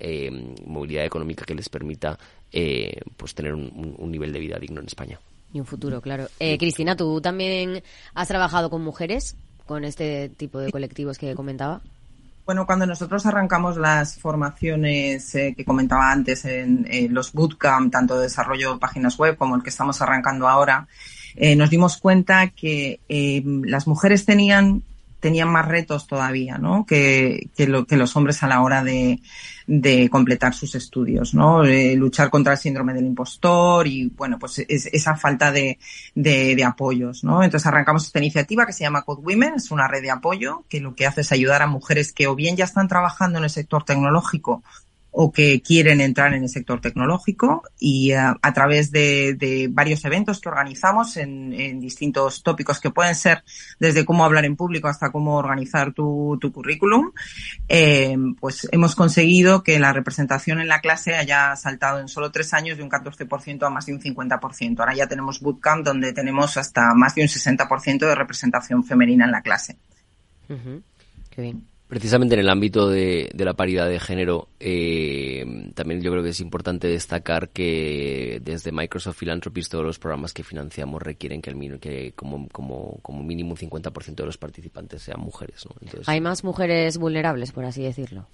movilidad 0.66 1.04
económica 1.04 1.44
que 1.44 1.54
les 1.54 1.68
permita 1.68 2.18
pues 3.16 3.34
tener 3.34 3.54
un, 3.54 3.94
un 3.98 4.10
nivel 4.10 4.32
de 4.32 4.38
vida 4.38 4.58
digno 4.58 4.80
en 4.80 4.86
España. 4.86 5.18
Y 5.52 5.60
un 5.60 5.66
futuro, 5.66 6.00
claro. 6.00 6.26
Cristina, 6.38 6.96
¿tú 6.96 7.20
también 7.20 7.82
has 8.14 8.28
trabajado 8.28 8.70
con 8.70 8.82
mujeres? 8.82 9.36
con 9.66 9.84
este 9.84 10.28
tipo 10.28 10.58
de 10.58 10.70
colectivos 10.70 11.18
que 11.18 11.34
comentaba? 11.34 11.80
Bueno, 12.44 12.66
cuando 12.66 12.84
nosotros 12.84 13.24
arrancamos 13.24 13.78
las 13.78 14.18
formaciones 14.18 15.34
eh, 15.34 15.54
que 15.56 15.64
comentaba 15.64 16.12
antes 16.12 16.44
en 16.44 16.86
los 17.10 17.32
bootcamp, 17.32 17.90
tanto 17.90 18.16
de 18.16 18.24
desarrollo 18.24 18.74
de 18.74 18.78
páginas 18.78 19.16
web 19.16 19.36
como 19.38 19.56
el 19.56 19.62
que 19.62 19.70
estamos 19.70 20.02
arrancando 20.02 20.46
ahora, 20.46 20.86
eh, 21.36 21.56
nos 21.56 21.70
dimos 21.70 21.96
cuenta 21.96 22.48
que 22.48 23.00
eh, 23.08 23.42
las 23.64 23.86
mujeres 23.86 24.26
tenían 24.26 24.82
tenían 25.24 25.48
más 25.48 25.66
retos 25.66 26.06
todavía, 26.06 26.58
¿no? 26.58 26.84
Que, 26.84 27.48
que, 27.56 27.66
lo, 27.66 27.86
que 27.86 27.96
los 27.96 28.14
hombres 28.14 28.42
a 28.42 28.46
la 28.46 28.60
hora 28.60 28.84
de, 28.84 29.22
de 29.66 30.10
completar 30.10 30.52
sus 30.52 30.74
estudios, 30.74 31.32
¿no? 31.32 31.64
Eh, 31.64 31.96
luchar 31.96 32.28
contra 32.28 32.52
el 32.52 32.58
síndrome 32.58 32.92
del 32.92 33.06
impostor 33.06 33.86
y, 33.86 34.12
bueno, 34.14 34.38
pues 34.38 34.58
es, 34.58 34.84
esa 34.92 35.16
falta 35.16 35.50
de, 35.50 35.78
apoyos, 36.62 37.24
¿no? 37.24 37.42
Entonces 37.42 37.66
arrancamos 37.66 38.04
esta 38.04 38.18
iniciativa 38.18 38.66
que 38.66 38.74
se 38.74 38.84
llama 38.84 39.00
Code 39.00 39.22
Women, 39.22 39.54
es 39.54 39.70
una 39.70 39.88
red 39.88 40.02
de 40.02 40.10
apoyo 40.10 40.64
que 40.68 40.80
lo 40.80 40.94
que 40.94 41.06
hace 41.06 41.22
es 41.22 41.32
ayudar 41.32 41.62
a 41.62 41.68
mujeres 41.68 42.12
que 42.12 42.26
o 42.26 42.34
bien 42.34 42.54
ya 42.54 42.66
están 42.66 42.86
trabajando 42.86 43.38
en 43.38 43.44
el 43.44 43.50
sector 43.50 43.82
tecnológico 43.82 44.62
o 45.16 45.30
que 45.30 45.62
quieren 45.62 46.00
entrar 46.00 46.34
en 46.34 46.42
el 46.42 46.48
sector 46.48 46.80
tecnológico 46.80 47.62
y 47.78 48.10
eh, 48.10 48.16
a 48.16 48.52
través 48.52 48.90
de, 48.90 49.68
varios 49.70 50.04
eventos 50.04 50.40
que 50.40 50.48
organizamos 50.48 51.16
en, 51.16 51.80
distintos 51.80 52.42
tópicos 52.42 52.80
que 52.80 52.90
pueden 52.90 53.14
ser 53.14 53.44
desde 53.78 54.04
cómo 54.04 54.24
hablar 54.24 54.44
en 54.44 54.56
público 54.56 54.88
hasta 54.88 55.12
cómo 55.12 55.36
organizar 55.36 55.92
tu, 55.92 56.38
currículum, 56.52 57.12
eh, 57.68 58.16
pues 58.40 58.66
hemos 58.72 58.96
conseguido 58.96 59.62
que 59.62 59.78
la 59.78 59.92
representación 59.92 60.60
en 60.60 60.66
la 60.66 60.80
clase 60.80 61.14
haya 61.14 61.54
saltado 61.54 62.00
en 62.00 62.08
solo 62.08 62.32
tres 62.32 62.52
años 62.52 62.76
de 62.76 62.82
un 62.82 62.90
14% 62.90 63.66
a 63.66 63.70
más 63.70 63.86
de 63.86 63.94
un 63.94 64.00
50%. 64.00 64.80
Ahora 64.80 64.94
ya 64.96 65.06
tenemos 65.06 65.40
bootcamp 65.40 65.84
donde 65.84 66.12
tenemos 66.12 66.56
hasta 66.56 66.92
más 66.94 67.14
de 67.14 67.22
un 67.22 67.28
60% 67.28 67.98
de 68.00 68.14
representación 68.16 68.82
femenina 68.82 69.26
en 69.26 69.30
la 69.30 69.42
clase. 69.42 69.76
Qué 71.30 71.42
bien. 71.42 71.73
Precisamente 71.88 72.34
en 72.34 72.40
el 72.40 72.48
ámbito 72.48 72.88
de, 72.88 73.30
la 73.36 73.52
paridad 73.54 73.88
de 73.88 74.00
género, 74.00 74.48
eh, 74.58 75.44
también 75.74 76.00
yo 76.00 76.10
creo 76.10 76.22
que 76.22 76.30
es 76.30 76.40
importante 76.40 76.88
destacar 76.88 77.50
que 77.50 78.40
desde 78.42 78.72
Microsoft 78.72 79.18
Philanthropies 79.18 79.68
todos 79.68 79.84
los 79.84 79.98
programas 79.98 80.32
que 80.32 80.42
financiamos 80.42 81.02
requieren 81.02 81.42
que, 81.42 81.50
el, 81.50 81.78
que 81.78 82.12
como, 82.16 82.48
como, 82.48 82.98
como 83.02 83.22
mínimo 83.22 83.50
un 83.50 83.56
50% 83.56 84.14
de 84.14 84.26
los 84.26 84.38
participantes 84.38 85.02
sean 85.02 85.20
mujeres. 85.20 85.66
Hay 86.06 86.20
más 86.20 86.42
mujeres 86.42 86.96
vulnerables, 86.96 87.52
por 87.52 87.64
así 87.64 87.82
decirlo 87.82 88.26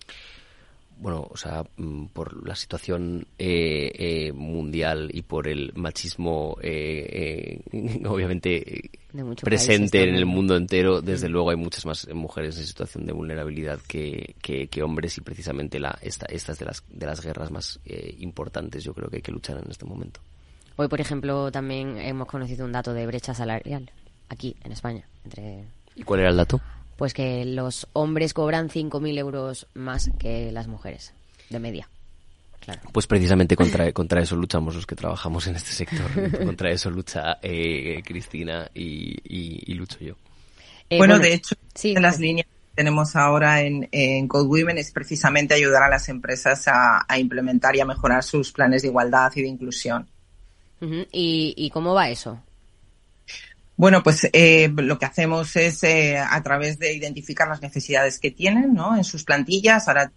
bueno, 1.01 1.27
o 1.31 1.37
sea, 1.37 1.65
mm, 1.77 2.07
por 2.07 2.47
la 2.47 2.55
situación 2.55 3.27
eh, 3.39 3.91
eh, 3.95 4.33
mundial 4.33 5.11
y 5.13 5.23
por 5.23 5.49
el 5.49 5.73
machismo, 5.75 6.59
eh, 6.63 7.61
obviamente 8.07 8.91
presente 9.43 10.03
en 10.03 10.15
el 10.15 10.27
mundo 10.27 10.57
entero, 10.57 11.01
desde 11.01 11.29
mm. 11.29 11.33
luego 11.33 11.51
hay 11.51 11.57
muchas 11.57 11.87
más 11.87 12.07
mujeres 12.13 12.59
en 12.59 12.67
situación 12.67 13.07
de 13.07 13.13
vulnerabilidad 13.13 13.81
que, 13.89 14.37
que, 14.43 14.83
hombres 14.83 15.17
y 15.17 15.23
precisamente 15.23 15.81
la, 15.81 15.99
esta, 16.03 16.27
estas 16.27 16.59
de 16.59 16.67
las, 16.67 16.85
de 16.89 17.07
las 17.07 17.21
guerras 17.23 17.51
más 17.51 17.81
importantes 18.19 18.85
yo 18.85 18.93
creo 18.93 19.09
que 19.09 19.17
hay 19.17 19.23
que 19.23 19.33
luchar 19.33 19.57
en 19.65 19.71
este 19.71 19.87
momento. 19.87 20.21
Hoy, 20.77 20.89
por 20.89 21.01
ejemplo, 21.01 21.51
también 21.51 21.99
hemos 21.99 22.29
conocido 22.29 22.65
un 22.65 22.73
dato 22.73 22.93
de 22.93 23.07
brecha 23.07 23.35
salarial 23.35 23.91
aquí 24.29 24.55
en 24.65 24.73
España. 24.73 25.07
Entre... 25.25 25.65
¿Y 25.97 26.03
cuál 26.03 26.21
era 26.21 26.31
el 26.31 26.37
dato? 26.37 26.61
Pues 27.01 27.15
que 27.15 27.47
los 27.47 27.89
hombres 27.95 28.35
cobran 28.35 28.69
5.000 28.69 29.17
euros 29.17 29.67
más 29.73 30.11
que 30.19 30.53
las 30.53 30.67
mujeres, 30.67 31.15
de 31.49 31.59
media. 31.59 31.89
Pues 32.93 33.07
precisamente 33.07 33.57
contra, 33.57 33.91
contra 33.95 34.21
eso 34.21 34.37
luchamos 34.37 34.75
los 34.75 34.85
que 34.85 34.97
trabajamos 34.97 35.47
en 35.47 35.57
este 35.57 35.71
sector. 35.71 36.11
contra 36.45 36.71
eso 36.71 36.91
lucha 36.91 37.39
eh, 37.41 38.03
Cristina 38.05 38.71
y, 38.75 39.73
lucho 39.73 39.99
yo. 40.01 40.15
Eh, 40.91 40.99
bueno, 40.99 41.19
de 41.19 41.33
hecho, 41.33 41.55
sí, 41.75 41.95
las 41.95 42.21
líneas 42.21 42.47
que 42.47 42.75
tenemos 42.75 43.17
ahora 43.17 43.63
en, 43.63 43.89
en 43.93 44.29
Code 44.29 44.49
Women 44.49 44.77
es 44.77 44.93
precisamente 44.93 45.55
ayudar 45.55 45.85
a 45.85 45.89
las 45.89 46.07
empresas 46.11 46.65
a, 46.67 47.07
implementar 47.19 47.75
y 47.77 47.81
a 47.81 47.87
mejorar 47.87 48.23
sus 48.23 48.53
planes 48.53 48.83
de 48.83 48.89
igualdad 48.89 49.33
y 49.37 49.41
de 49.41 49.49
inclusión. 49.49 50.07
¿Y, 50.83 51.55
¿Y 51.57 51.71
cómo 51.71 51.95
va 51.95 52.11
eso? 52.11 52.43
Bueno, 53.81 54.03
pues 54.03 54.29
eh, 54.35 54.71
lo 54.77 54.99
que 54.99 55.07
hacemos 55.07 55.57
es 55.57 55.83
eh, 55.85 56.19
a 56.19 56.43
través 56.43 56.79
de 56.79 56.93
identificar 56.93 57.49
las 57.49 57.63
necesidades 57.63 58.19
que 58.19 58.31
tienen 58.31 58.75
¿no? 58.75 58.95
en 58.95 59.05
sus 59.05 59.25
plantillas. 59.25 59.89
Ahora 59.89 60.13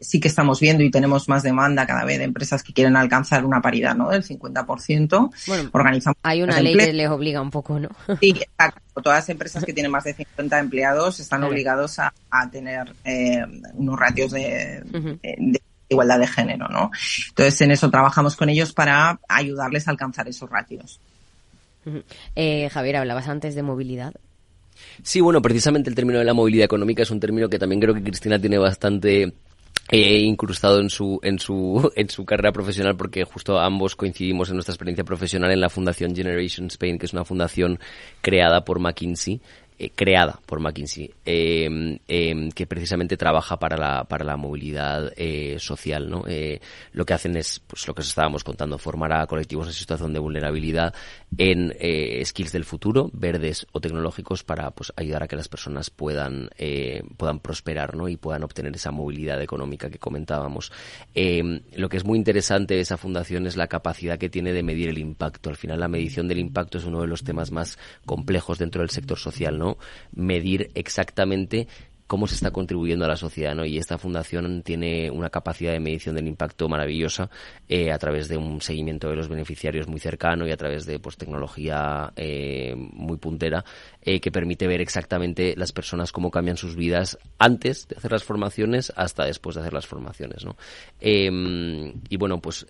sí 0.00 0.18
que 0.18 0.28
estamos 0.28 0.60
viendo 0.60 0.82
y 0.82 0.90
tenemos 0.90 1.28
más 1.28 1.42
demanda 1.42 1.86
cada 1.86 2.06
vez 2.06 2.16
de 2.16 2.24
empresas 2.24 2.62
que 2.62 2.72
quieren 2.72 2.96
alcanzar 2.96 3.44
una 3.44 3.60
paridad 3.60 3.94
¿no? 3.94 4.08
del 4.08 4.24
50%. 4.24 5.30
Bueno, 5.46 5.68
Organizamos 5.74 6.16
hay 6.22 6.42
una 6.42 6.58
ley 6.58 6.74
que 6.74 6.94
les 6.94 7.10
obliga 7.10 7.42
un 7.42 7.50
poco, 7.50 7.78
¿no? 7.78 7.90
Sí, 8.18 8.30
exacto. 8.30 9.02
Todas 9.02 9.18
las 9.18 9.28
empresas 9.28 9.62
que 9.62 9.74
tienen 9.74 9.92
más 9.92 10.04
de 10.04 10.14
50 10.14 10.58
empleados 10.58 11.20
están 11.20 11.44
obligados 11.44 11.98
a, 11.98 12.14
tener 12.50 12.94
eh, 13.04 13.44
unos 13.74 14.00
ratios 14.00 14.30
de, 14.30 14.82
de 15.20 15.62
igualdad 15.90 16.18
de 16.18 16.28
género, 16.28 16.66
¿no? 16.68 16.90
Entonces, 17.28 17.60
en 17.60 17.72
eso 17.72 17.90
trabajamos 17.90 18.36
con 18.36 18.48
ellos 18.48 18.72
para 18.72 19.20
ayudarles 19.28 19.86
a 19.86 19.90
alcanzar 19.90 20.26
esos 20.28 20.48
ratios. 20.48 20.98
Eh, 22.34 22.68
Javier, 22.70 22.96
hablabas 22.96 23.28
antes 23.28 23.54
de 23.54 23.62
movilidad. 23.62 24.14
Sí, 25.02 25.20
bueno, 25.20 25.40
precisamente 25.40 25.88
el 25.88 25.96
término 25.96 26.18
de 26.18 26.24
la 26.24 26.34
movilidad 26.34 26.64
económica 26.64 27.02
es 27.02 27.10
un 27.10 27.20
término 27.20 27.48
que 27.48 27.58
también 27.58 27.80
creo 27.80 27.94
que 27.94 28.02
Cristina 28.02 28.38
tiene 28.38 28.58
bastante 28.58 29.32
eh, 29.90 30.18
incrustado 30.18 30.80
en 30.80 30.90
su 30.90 31.20
en 31.22 31.38
su 31.38 31.92
en 31.96 32.10
su 32.10 32.24
carrera 32.24 32.52
profesional 32.52 32.96
porque 32.96 33.24
justo 33.24 33.58
ambos 33.58 33.94
coincidimos 33.94 34.48
en 34.48 34.56
nuestra 34.56 34.72
experiencia 34.72 35.04
profesional 35.04 35.52
en 35.52 35.60
la 35.60 35.68
fundación 35.68 36.14
Generation 36.14 36.66
Spain 36.66 36.98
que 36.98 37.06
es 37.06 37.12
una 37.12 37.24
fundación 37.24 37.78
creada 38.20 38.64
por 38.64 38.80
McKinsey 38.80 39.40
eh, 39.78 39.90
creada 39.94 40.40
por 40.46 40.58
McKinsey, 40.58 41.12
em, 41.24 41.98
em, 42.08 42.50
que 42.50 42.66
precisamente 42.66 43.18
trabaja 43.18 43.58
para 43.58 43.76
la, 43.76 44.04
para 44.04 44.24
la 44.24 44.38
movilidad 44.38 45.12
eh, 45.16 45.56
social. 45.58 46.08
¿no? 46.08 46.24
Eh, 46.26 46.60
lo 46.92 47.04
que 47.04 47.12
hacen 47.12 47.36
es, 47.36 47.60
pues 47.60 47.86
lo 47.86 47.94
que 47.94 48.00
os 48.00 48.08
estábamos 48.08 48.42
contando, 48.42 48.78
formar 48.78 49.12
a 49.12 49.26
colectivos 49.26 49.66
en 49.66 49.74
situación 49.74 50.14
de 50.14 50.18
vulnerabilidad 50.18 50.94
en 51.36 51.74
skills 52.24 52.52
del 52.52 52.64
futuro, 52.64 53.10
verdes 53.12 53.66
o 53.72 53.80
tecnológicos, 53.80 54.44
para 54.44 54.70
pues, 54.70 54.94
ayudar 54.96 55.24
a 55.24 55.28
que 55.28 55.36
las 55.36 55.48
personas 55.48 55.90
puedan, 55.90 56.48
puedan 57.18 57.40
prosperar 57.40 57.96
¿no? 57.96 58.08
y 58.08 58.16
puedan 58.16 58.44
obtener 58.44 58.74
esa 58.74 58.92
movilidad 58.92 59.42
económica 59.42 59.90
que 59.90 59.98
comentábamos. 59.98 60.72
Em, 61.14 61.60
lo 61.74 61.90
que 61.90 61.98
es 61.98 62.04
muy 62.04 62.16
interesante 62.16 62.74
de 62.74 62.80
esa 62.80 62.96
fundación 62.96 63.46
es 63.46 63.56
la 63.56 63.66
capacidad 63.66 64.18
que 64.18 64.30
tiene 64.30 64.54
de 64.54 64.62
medir 64.62 64.88
el 64.88 64.98
impacto. 64.98 65.50
Al 65.50 65.56
final, 65.56 65.80
la 65.80 65.88
medición 65.88 66.28
del 66.28 66.38
impacto 66.38 66.78
es 66.78 66.84
uno 66.84 67.02
de 67.02 67.08
los 67.08 67.24
temas 67.24 67.50
más 67.50 67.78
complejos 68.06 68.58
dentro 68.58 68.80
del 68.80 68.90
sector 68.90 69.18
social. 69.18 69.58
¿no? 69.58 69.65
Medir 70.12 70.70
exactamente 70.74 71.66
cómo 72.06 72.26
se 72.26 72.34
está 72.34 72.50
contribuyendo 72.50 73.04
a 73.04 73.08
la 73.08 73.16
sociedad, 73.16 73.54
¿no? 73.54 73.64
Y 73.64 73.78
esta 73.78 73.98
fundación 73.98 74.62
tiene 74.62 75.10
una 75.10 75.30
capacidad 75.30 75.72
de 75.72 75.80
medición 75.80 76.14
del 76.14 76.28
impacto 76.28 76.68
maravillosa 76.68 77.30
eh, 77.68 77.90
a 77.90 77.98
través 77.98 78.28
de 78.28 78.36
un 78.36 78.60
seguimiento 78.60 79.08
de 79.08 79.16
los 79.16 79.28
beneficiarios 79.28 79.88
muy 79.88 79.98
cercano 79.98 80.46
y 80.46 80.52
a 80.52 80.56
través 80.56 80.86
de 80.86 80.98
pues 80.98 81.16
tecnología 81.16 82.12
eh, 82.16 82.74
muy 82.76 83.16
puntera 83.18 83.64
eh, 84.02 84.20
que 84.20 84.30
permite 84.30 84.66
ver 84.66 84.80
exactamente 84.80 85.54
las 85.56 85.72
personas 85.72 86.12
cómo 86.12 86.30
cambian 86.30 86.56
sus 86.56 86.76
vidas 86.76 87.18
antes 87.38 87.88
de 87.88 87.96
hacer 87.96 88.12
las 88.12 88.24
formaciones 88.24 88.92
hasta 88.96 89.24
después 89.24 89.56
de 89.56 89.62
hacer 89.62 89.72
las 89.72 89.86
formaciones, 89.86 90.44
¿no? 90.44 90.56
y 91.00 92.16
bueno, 92.16 92.40
pues 92.40 92.66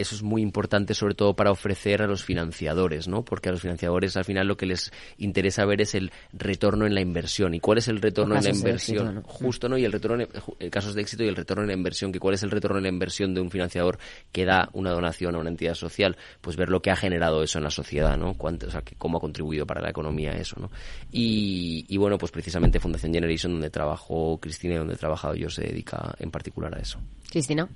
eso 0.00 0.14
es 0.14 0.22
muy 0.22 0.42
importante 0.42 0.94
sobre 0.94 1.14
todo 1.14 1.34
para 1.34 1.50
ofrecer 1.50 2.02
a 2.02 2.06
los 2.06 2.24
financiadores, 2.24 3.08
¿no? 3.08 3.24
Porque 3.24 3.48
a 3.48 3.52
los 3.52 3.60
financiadores 3.60 4.16
al 4.16 4.24
final 4.24 4.46
lo 4.46 4.56
que 4.56 4.66
les 4.66 4.92
interesa 5.18 5.64
ver 5.64 5.80
es 5.80 5.94
el 5.94 6.10
retorno 6.32 6.86
en 6.86 6.94
la 6.94 7.00
inversión. 7.00 7.54
¿Y 7.54 7.60
cuál 7.60 7.78
es 7.78 7.88
el 7.88 8.00
retorno 8.00 8.36
en 8.36 8.44
la 8.44 8.50
inversión? 8.50 9.22
Justo, 9.22 9.68
¿no? 9.68 9.76
Y 9.76 9.84
el 9.84 9.92
retorno, 9.92 10.26
en, 10.58 10.70
casos 10.70 10.94
de 10.94 11.02
éxito 11.02 11.24
y 11.24 11.28
el 11.28 11.36
retorno 11.36 11.62
en 11.62 11.68
la 11.68 11.74
inversión, 11.74 12.12
que 12.12 12.18
cuál 12.18 12.34
es 12.34 12.42
el 12.42 12.50
retorno 12.50 12.78
en 12.78 12.84
la 12.84 12.88
inversión 12.88 13.34
de 13.34 13.40
un 13.40 13.50
financiador 13.50 13.98
que 14.32 14.44
da 14.44 14.70
una 14.72 14.90
donación 14.90 15.34
a 15.34 15.38
una 15.38 15.50
entidad 15.50 15.74
social, 15.74 16.16
pues 16.40 16.56
ver 16.56 16.70
lo 16.70 16.80
que 16.80 16.90
ha 16.90 16.96
generado 16.96 17.42
eso 17.42 17.58
en 17.58 17.64
la 17.64 17.70
sociedad, 17.70 18.16
¿no? 18.16 18.34
Cuánto, 18.34 18.66
o 18.66 18.70
sea, 18.70 18.82
que 18.82 18.94
cómo 18.96 19.18
ha 19.18 19.20
contribuido 19.20 19.66
para 19.66 19.82
la 19.82 19.90
economía 19.90 20.32
eso, 20.32 20.56
¿no? 20.58 20.70
Y, 21.12 21.84
y 21.88 21.96
bueno, 21.98 22.18
pues 22.18 22.32
precisamente 22.32 22.80
Fundación 22.80 23.12
Generation, 23.12 23.52
donde 23.52 23.70
trabajó 23.70 24.38
Cristina 24.38 24.74
y 24.74 24.78
donde 24.78 24.94
he 24.94 24.98
trabajado 24.98 25.34
yo, 25.34 25.50
se 25.50 25.62
dedica 25.62 26.14
en 26.18 26.30
particular 26.30 26.74
a 26.74 26.80
eso. 26.80 26.98
Cristina. 27.30 27.68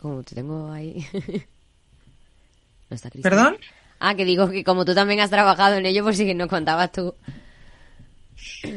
Como 0.00 0.22
te 0.22 0.34
tengo 0.34 0.70
ahí. 0.70 1.06
¿Perdón? 3.22 3.56
Ah, 3.98 4.14
que 4.14 4.24
digo 4.24 4.50
que 4.50 4.62
como 4.62 4.84
tú 4.84 4.94
también 4.94 5.20
has 5.20 5.30
trabajado 5.30 5.76
en 5.76 5.86
ello, 5.86 6.04
pues 6.04 6.16
sí 6.16 6.24
que 6.24 6.34
nos 6.34 6.48
contabas 6.48 6.92
tú. 6.92 7.14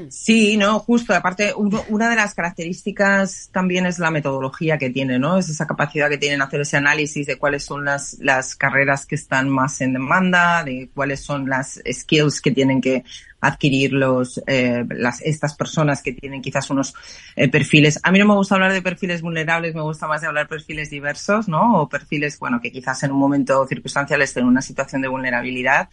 Sí, 0.10 0.58
no, 0.58 0.80
justo. 0.80 1.14
Aparte, 1.14 1.54
una 1.54 2.10
de 2.10 2.16
las 2.16 2.34
características 2.34 3.50
también 3.52 3.86
es 3.86 4.00
la 4.00 4.12
metodología 4.12 4.78
que 4.78 4.90
tiene, 4.90 5.20
¿no? 5.20 5.38
Es 5.38 5.50
esa 5.50 5.68
capacidad 5.68 6.10
que 6.10 6.18
tienen 6.18 6.42
hacer 6.42 6.62
ese 6.62 6.78
análisis 6.78 7.28
de 7.28 7.38
cuáles 7.38 7.66
son 7.66 7.86
las, 7.86 8.18
las 8.20 8.56
carreras 8.56 9.06
que 9.06 9.16
están 9.16 9.50
más 9.50 9.82
en 9.82 9.94
demanda, 9.94 10.64
de 10.64 10.90
cuáles 10.94 11.22
son 11.22 11.50
las 11.50 11.82
skills 11.92 12.42
que 12.42 12.52
tienen 12.52 12.82
que 12.82 13.04
adquirir 13.42 13.94
los, 13.94 14.42
eh, 14.48 14.86
las, 14.90 15.22
estas 15.22 15.56
personas 15.56 16.02
que 16.02 16.14
tienen 16.14 16.42
quizás 16.42 16.70
unos 16.70 16.94
eh, 17.36 17.50
perfiles. 17.50 18.00
A 18.04 18.12
mí 18.12 18.20
no 18.20 18.26
me 18.26 18.36
gusta 18.36 18.56
hablar 18.56 18.74
de 18.74 18.82
perfiles 18.82 19.22
vulnerables, 19.22 19.76
me 19.76 19.82
gusta 19.82 20.08
más 20.08 20.22
de 20.22 20.28
hablar 20.28 20.46
de 20.46 20.50
perfiles 20.50 20.90
diversos, 20.90 21.48
¿no? 21.48 21.82
O 21.82 21.90
perfiles, 21.90 22.38
bueno, 22.40 22.60
que 22.62 22.72
quizás 22.72 23.04
en 23.04 23.12
un 23.12 23.20
momento 23.20 23.66
circunstancial 23.68 24.22
estén 24.22 24.44
en 24.44 24.50
una 24.50 24.62
situación 24.62 25.02
de 25.02 25.08
vulnerabilidad 25.08 25.90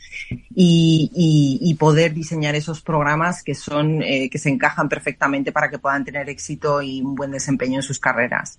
y, 0.55 1.11
y, 1.15 1.59
y 1.61 1.75
poder 1.75 2.15
diseñar 2.15 2.55
esos 2.55 2.83
programas 2.83 3.43
que 3.43 3.55
son, 3.55 4.03
eh, 4.03 4.29
que 4.31 4.39
se 4.39 4.51
encajan 4.51 4.89
perfectamente 4.89 5.53
para 5.53 5.71
que 5.71 5.79
puedan 5.79 6.05
tener 6.05 6.29
éxito 6.29 6.83
y 6.83 7.01
un 7.01 7.15
buen 7.15 7.31
desempeño 7.31 7.77
en 7.77 7.83
sus 7.83 7.99
carreras. 7.99 8.59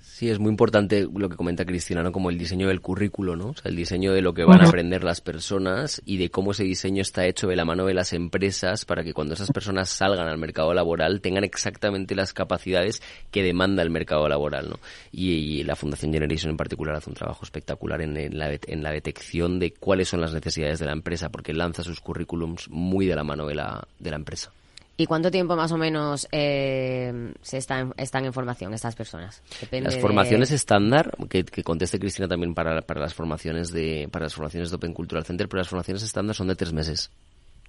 Sí, 0.00 0.30
es 0.30 0.38
muy 0.38 0.50
importante 0.50 1.06
lo 1.12 1.28
que 1.28 1.36
comenta 1.36 1.64
Cristina, 1.64 2.02
¿no? 2.02 2.12
Como 2.12 2.30
el 2.30 2.38
diseño 2.38 2.68
del 2.68 2.80
currículo, 2.80 3.36
¿no? 3.36 3.48
O 3.48 3.54
sea, 3.54 3.70
el 3.70 3.76
diseño 3.76 4.12
de 4.12 4.22
lo 4.22 4.34
que 4.34 4.44
van 4.44 4.62
a 4.62 4.68
aprender 4.68 5.04
las 5.04 5.20
personas 5.20 6.02
y 6.04 6.16
de 6.16 6.30
cómo 6.30 6.52
ese 6.52 6.64
diseño 6.64 7.02
está 7.02 7.26
hecho 7.26 7.48
de 7.48 7.56
la 7.56 7.64
mano 7.64 7.84
de 7.86 7.94
las 7.94 8.12
empresas 8.12 8.84
para 8.84 9.04
que 9.04 9.12
cuando 9.12 9.34
esas 9.34 9.50
personas 9.50 9.90
salgan 9.90 10.28
al 10.28 10.38
mercado 10.38 10.72
laboral 10.72 11.20
tengan 11.20 11.44
exactamente 11.44 12.14
las 12.14 12.32
capacidades 12.32 13.02
que 13.30 13.42
demanda 13.42 13.82
el 13.82 13.90
mercado 13.90 14.28
laboral, 14.28 14.70
¿no? 14.70 14.80
Y, 15.12 15.58
la 15.68 15.76
Fundación 15.76 16.12
Generation 16.12 16.50
en 16.50 16.56
particular 16.56 16.96
hace 16.96 17.10
un 17.10 17.16
trabajo 17.16 17.44
espectacular 17.44 18.00
en, 18.00 18.38
la, 18.38 18.52
en 18.52 18.82
la 18.82 18.90
detección 18.90 19.58
de 19.58 19.72
cuáles 19.72 20.08
son 20.08 20.20
las 20.20 20.32
necesidades 20.32 20.78
de 20.78 20.86
la 20.86 20.92
empresa 20.92 21.28
porque 21.30 21.52
lanza 21.52 21.82
sus 21.82 22.00
currículums 22.00 22.68
muy 22.70 23.06
de 23.06 23.16
la 23.16 23.24
mano 23.24 23.46
de 23.46 23.54
la, 23.54 23.86
de 23.98 24.10
la 24.10 24.16
empresa. 24.16 24.52
¿Y 25.00 25.06
cuánto 25.06 25.30
tiempo 25.30 25.54
más 25.54 25.70
o 25.70 25.78
menos 25.78 26.26
eh, 26.32 27.32
se 27.40 27.58
están, 27.58 27.94
están 27.96 28.24
en 28.24 28.32
formación 28.32 28.74
estas 28.74 28.96
personas? 28.96 29.40
las 29.70 29.96
formaciones 29.96 30.50
estándar, 30.50 31.16
que, 31.30 31.44
conteste 31.62 32.00
Cristina 32.00 32.26
también 32.26 32.52
para, 32.52 32.82
para 32.82 33.02
las 33.02 33.14
formaciones 33.14 33.70
de 33.70 34.08
para 34.10 34.24
las 34.24 34.34
formaciones 34.34 34.70
de 34.70 34.76
Open 34.76 34.92
Cultural 34.92 35.24
Center, 35.24 35.48
pero 35.48 35.60
las 35.60 35.68
formaciones 35.68 36.02
estándar 36.02 36.34
son 36.34 36.48
de 36.48 36.56
tres 36.56 36.72
meses. 36.72 37.12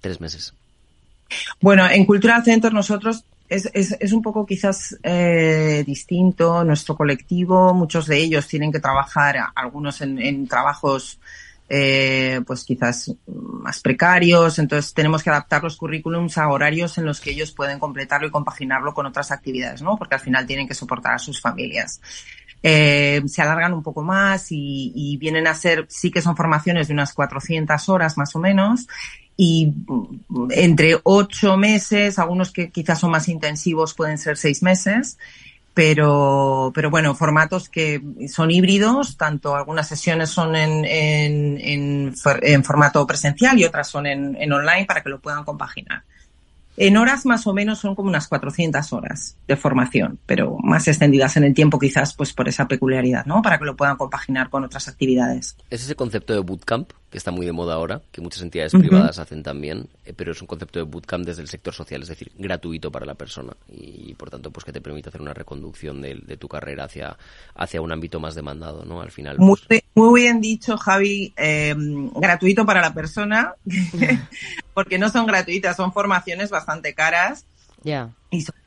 Tres 0.00 0.20
meses. 0.20 0.54
Bueno, 1.60 1.88
en 1.88 2.04
Cultural 2.04 2.42
Center 2.42 2.72
nosotros 2.72 3.22
es, 3.48 3.70
es, 3.74 3.96
es 4.00 4.12
un 4.12 4.22
poco 4.22 4.44
quizás 4.44 4.98
eh, 5.04 5.84
distinto 5.86 6.64
nuestro 6.64 6.96
colectivo. 6.96 7.72
Muchos 7.74 8.06
de 8.06 8.18
ellos 8.18 8.48
tienen 8.48 8.72
que 8.72 8.80
trabajar, 8.80 9.36
algunos 9.54 10.00
en, 10.00 10.18
en 10.20 10.48
trabajos 10.48 11.20
eh, 11.72 12.40
pues 12.44 12.64
quizás 12.64 13.14
más 13.26 13.80
precarios, 13.80 14.58
entonces 14.58 14.92
tenemos 14.92 15.22
que 15.22 15.30
adaptar 15.30 15.62
los 15.62 15.76
currículums 15.76 16.36
a 16.36 16.48
horarios 16.48 16.98
en 16.98 17.04
los 17.04 17.20
que 17.20 17.30
ellos 17.30 17.52
pueden 17.52 17.78
completarlo 17.78 18.26
y 18.26 18.32
compaginarlo 18.32 18.92
con 18.92 19.06
otras 19.06 19.30
actividades, 19.30 19.80
¿no? 19.80 19.96
Porque 19.96 20.16
al 20.16 20.20
final 20.20 20.46
tienen 20.46 20.66
que 20.66 20.74
soportar 20.74 21.14
a 21.14 21.18
sus 21.20 21.40
familias. 21.40 22.00
Eh, 22.60 23.22
se 23.26 23.40
alargan 23.40 23.72
un 23.72 23.84
poco 23.84 24.02
más 24.02 24.50
y, 24.50 24.92
y, 24.96 25.16
vienen 25.16 25.46
a 25.46 25.54
ser, 25.54 25.86
sí 25.88 26.10
que 26.10 26.20
son 26.20 26.36
formaciones 26.36 26.88
de 26.88 26.94
unas 26.94 27.14
400 27.14 27.88
horas 27.88 28.18
más 28.18 28.34
o 28.34 28.40
menos, 28.40 28.88
y 29.36 29.72
entre 30.50 30.98
ocho 31.04 31.56
meses, 31.56 32.18
algunos 32.18 32.52
que 32.52 32.70
quizás 32.70 32.98
son 32.98 33.12
más 33.12 33.28
intensivos 33.28 33.94
pueden 33.94 34.18
ser 34.18 34.36
seis 34.36 34.62
meses, 34.62 35.18
pero, 35.74 36.72
pero 36.74 36.90
bueno, 36.90 37.14
formatos 37.14 37.68
que 37.68 38.02
son 38.28 38.50
híbridos, 38.50 39.16
tanto 39.16 39.54
algunas 39.54 39.88
sesiones 39.88 40.30
son 40.30 40.56
en, 40.56 40.84
en, 40.84 42.12
en, 42.24 42.64
formato 42.64 43.06
presencial 43.06 43.58
y 43.58 43.64
otras 43.64 43.88
son 43.88 44.06
en, 44.06 44.36
en 44.36 44.52
online 44.52 44.84
para 44.86 45.02
que 45.02 45.10
lo 45.10 45.20
puedan 45.20 45.44
compaginar. 45.44 46.02
En 46.76 46.96
horas 46.96 47.26
más 47.26 47.46
o 47.46 47.52
menos 47.52 47.78
son 47.78 47.94
como 47.94 48.08
unas 48.08 48.26
400 48.26 48.92
horas 48.94 49.36
de 49.46 49.56
formación, 49.56 50.18
pero 50.24 50.56
más 50.62 50.88
extendidas 50.88 51.36
en 51.36 51.44
el 51.44 51.52
tiempo 51.52 51.78
quizás 51.78 52.14
pues 52.14 52.32
por 52.32 52.48
esa 52.48 52.68
peculiaridad, 52.68 53.26
¿no? 53.26 53.42
Para 53.42 53.58
que 53.58 53.64
lo 53.64 53.76
puedan 53.76 53.96
compaginar 53.96 54.48
con 54.48 54.64
otras 54.64 54.88
actividades. 54.88 55.56
Es 55.68 55.82
ese 55.82 55.94
concepto 55.94 56.32
de 56.32 56.40
bootcamp 56.40 56.92
que 57.10 57.18
está 57.18 57.30
muy 57.30 57.44
de 57.44 57.52
moda 57.52 57.74
ahora, 57.74 58.00
que 58.12 58.20
muchas 58.20 58.42
entidades 58.42 58.72
privadas 58.72 59.18
hacen 59.18 59.42
también, 59.42 59.88
eh, 60.04 60.12
pero 60.14 60.32
es 60.32 60.40
un 60.40 60.46
concepto 60.46 60.78
de 60.78 60.84
bootcamp 60.84 61.26
desde 61.26 61.42
el 61.42 61.48
sector 61.48 61.74
social, 61.74 62.02
es 62.02 62.08
decir, 62.08 62.30
gratuito 62.38 62.92
para 62.92 63.04
la 63.04 63.14
persona 63.14 63.52
y, 63.68 64.14
por 64.14 64.30
tanto 64.30 64.50
pues 64.50 64.64
que 64.64 64.72
te 64.72 64.80
permite 64.80 65.08
hacer 65.08 65.20
una 65.20 65.34
reconducción 65.34 66.00
de, 66.00 66.36
tu 66.36 66.48
carrera 66.48 66.84
hacia, 66.84 67.16
hacia 67.54 67.80
un 67.80 67.92
ámbito 67.92 68.20
más 68.20 68.34
demandado, 68.34 68.84
¿no? 68.84 69.02
Al 69.02 69.10
final. 69.10 69.38
Muy, 69.38 69.58
pues 69.66 69.82
muy 69.94 70.22
bien 70.22 70.40
dicho, 70.40 70.76
Javi, 70.76 71.34
eh, 71.36 71.74
gratuito 71.76 72.64
para 72.64 72.80
la 72.80 72.94
persona, 72.94 73.54
porque 74.74 74.98
no 74.98 75.10
son 75.10 75.26
gratuitas, 75.26 75.76
son 75.76 75.92
formaciones 75.92 76.50
bastante 76.50 76.94
caras. 76.94 77.44
Ya 77.82 78.10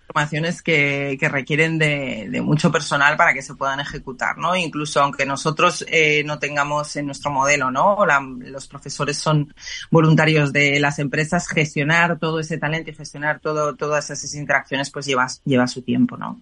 formaciones 0.08 0.62
que, 0.62 1.18
requieren 1.22 1.78
de, 1.78 2.28
de, 2.30 2.42
mucho 2.42 2.72
personal 2.72 3.16
para 3.18 3.34
que 3.34 3.42
se 3.42 3.56
puedan 3.56 3.80
ejecutar, 3.80 4.38
¿no? 4.38 4.56
Incluso 4.56 5.02
aunque 5.02 5.26
nosotros 5.26 5.86
eh, 5.88 6.24
no 6.26 6.40
tengamos 6.40 6.96
en 6.96 7.08
nuestro 7.08 7.32
modelo, 7.32 7.72
¿no? 7.72 8.06
La, 8.06 8.20
los 8.20 8.68
profesores 8.68 9.18
son 9.18 9.54
voluntarios 9.90 10.52
de 10.52 10.80
las 10.80 11.00
empresas, 11.00 11.48
gestionar 11.48 12.20
todo 12.20 12.40
ese 12.40 12.58
talento 12.58 12.92
y 12.92 12.96
gestionar 12.96 13.40
todo, 13.40 13.76
todas 13.76 14.10
esas 14.10 14.34
interacciones, 14.36 14.92
pues 14.92 15.06
lleva, 15.06 15.28
lleva 15.46 15.68
su 15.68 15.82
tiempo, 15.82 16.18
¿no? 16.18 16.40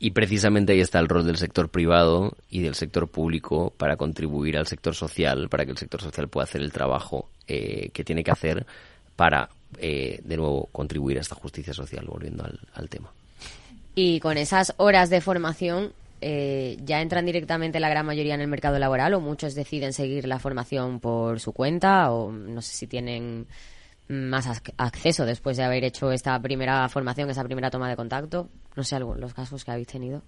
Y 0.00 0.10
precisamente 0.10 0.72
ahí 0.72 0.80
está 0.80 0.98
el 0.98 1.08
rol 1.08 1.24
del 1.24 1.38
sector 1.38 1.70
privado 1.70 2.36
y 2.50 2.60
del 2.60 2.74
sector 2.74 3.08
público 3.08 3.72
para 3.76 3.96
contribuir 3.96 4.58
al 4.58 4.66
sector 4.66 4.94
social, 4.94 5.48
para 5.48 5.64
que 5.64 5.70
el 5.70 5.78
sector 5.78 6.02
social 6.02 6.28
pueda 6.28 6.44
hacer 6.44 6.60
el 6.60 6.72
trabajo 6.72 7.30
eh, 7.46 7.90
que 7.94 8.04
tiene 8.04 8.22
que 8.22 8.30
hacer 8.30 8.66
para 9.16 9.48
eh, 9.78 10.20
de 10.22 10.36
nuevo 10.36 10.68
contribuir 10.72 11.18
a 11.18 11.20
esta 11.20 11.34
justicia 11.34 11.72
social, 11.72 12.06
volviendo 12.06 12.44
al, 12.74 12.88
tema. 12.88 13.10
Y 13.94 14.20
con 14.20 14.36
esas 14.36 14.74
horas 14.76 15.10
de 15.10 15.20
formación, 15.20 15.92
eh, 16.20 16.76
¿ya 16.84 17.00
entran 17.00 17.26
directamente 17.26 17.80
la 17.80 17.88
gran 17.88 18.06
mayoría 18.06 18.34
en 18.34 18.40
el 18.40 18.48
mercado 18.48 18.78
laboral 18.78 19.14
o 19.14 19.20
muchos 19.20 19.54
deciden 19.54 19.92
seguir 19.92 20.26
la 20.26 20.38
formación 20.38 21.00
por 21.00 21.40
su 21.40 21.52
cuenta 21.52 22.12
o 22.12 22.30
no 22.32 22.62
sé 22.62 22.76
si 22.76 22.86
tienen 22.86 23.46
más 24.08 24.46
acceso 24.76 25.24
después 25.24 25.56
de 25.56 25.64
haber 25.64 25.84
hecho 25.84 26.12
esta 26.12 26.38
primera 26.40 26.88
formación, 26.88 27.30
esa 27.30 27.44
primera 27.44 27.70
toma 27.70 27.88
de 27.88 27.96
contacto? 27.96 28.48
No 28.76 28.84
sé, 28.84 28.98
los 28.98 29.34
casos 29.34 29.64
que 29.64 29.70
habéis 29.70 29.88
tenido. 29.88 30.22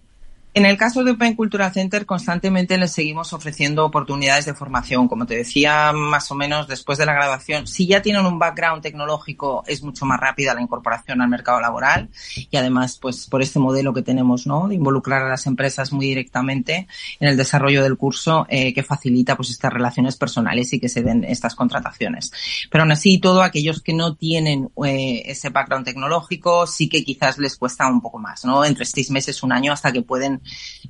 En 0.56 0.64
el 0.64 0.78
caso 0.78 1.04
de 1.04 1.10
Open 1.10 1.34
Cultural 1.34 1.70
Center, 1.70 2.06
constantemente 2.06 2.78
les 2.78 2.90
seguimos 2.90 3.34
ofreciendo 3.34 3.84
oportunidades 3.84 4.46
de 4.46 4.54
formación. 4.54 5.06
Como 5.06 5.26
te 5.26 5.36
decía, 5.36 5.92
más 5.92 6.30
o 6.30 6.34
menos 6.34 6.66
después 6.66 6.96
de 6.96 7.04
la 7.04 7.12
graduación, 7.12 7.66
si 7.66 7.86
ya 7.86 8.00
tienen 8.00 8.24
un 8.24 8.38
background 8.38 8.82
tecnológico, 8.82 9.64
es 9.66 9.82
mucho 9.82 10.06
más 10.06 10.18
rápida 10.18 10.54
la 10.54 10.62
incorporación 10.62 11.20
al 11.20 11.28
mercado 11.28 11.60
laboral. 11.60 12.08
Y 12.50 12.56
además, 12.56 12.98
pues 12.98 13.26
por 13.26 13.42
este 13.42 13.58
modelo 13.58 13.92
que 13.92 14.00
tenemos, 14.00 14.46
¿no? 14.46 14.66
De 14.66 14.76
involucrar 14.76 15.24
a 15.24 15.28
las 15.28 15.46
empresas 15.46 15.92
muy 15.92 16.06
directamente 16.06 16.88
en 17.20 17.28
el 17.28 17.36
desarrollo 17.36 17.82
del 17.82 17.98
curso, 17.98 18.46
eh, 18.48 18.72
que 18.72 18.82
facilita 18.82 19.36
pues 19.36 19.50
estas 19.50 19.74
relaciones 19.74 20.16
personales 20.16 20.72
y 20.72 20.80
que 20.80 20.88
se 20.88 21.02
den 21.02 21.22
estas 21.24 21.54
contrataciones. 21.54 22.32
Pero 22.70 22.84
aún 22.84 22.92
así, 22.92 23.18
todo 23.18 23.42
aquellos 23.42 23.82
que 23.82 23.92
no 23.92 24.14
tienen 24.14 24.70
eh, 24.86 25.22
ese 25.26 25.50
background 25.50 25.84
tecnológico, 25.84 26.66
sí 26.66 26.88
que 26.88 27.04
quizás 27.04 27.36
les 27.36 27.56
cuesta 27.58 27.86
un 27.88 28.00
poco 28.00 28.18
más, 28.18 28.46
¿no? 28.46 28.64
Entre 28.64 28.86
seis 28.86 29.10
meses, 29.10 29.42
un 29.42 29.52
año, 29.52 29.70
hasta 29.70 29.92
que 29.92 30.00
pueden 30.00 30.40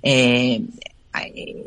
eh, 0.03 0.63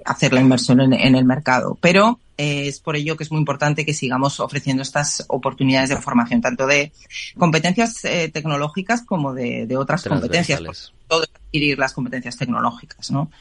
hacer 0.06 0.34
la 0.34 0.42
inversión 0.42 0.82
en, 0.82 1.16
el 1.16 1.26
mercado. 1.26 1.78
Pero 1.82 2.20
eh, 2.38 2.68
es 2.68 2.80
por 2.80 2.96
ello 2.96 3.18
que 3.18 3.24
es 3.24 3.32
muy 3.32 3.40
importante 3.40 3.86
que 3.86 3.94
sigamos 3.94 4.40
ofreciendo 4.40 4.84
estas 4.84 5.26
oportunidades 5.28 5.90
de 5.90 5.98
formación, 5.98 6.42
tanto 6.42 6.68
de 6.68 6.92
competencias 7.38 8.06
eh, 8.06 8.30
tecnológicas 8.32 9.02
como 9.02 9.34
de, 9.34 9.76
otras 9.78 10.04
competencias. 10.04 10.94
Todo 11.08 11.24
adquirir 11.24 11.80
las 11.80 11.94
competencias 11.94 12.38
tecnológicas, 12.38 13.12
¿no? 13.12 13.32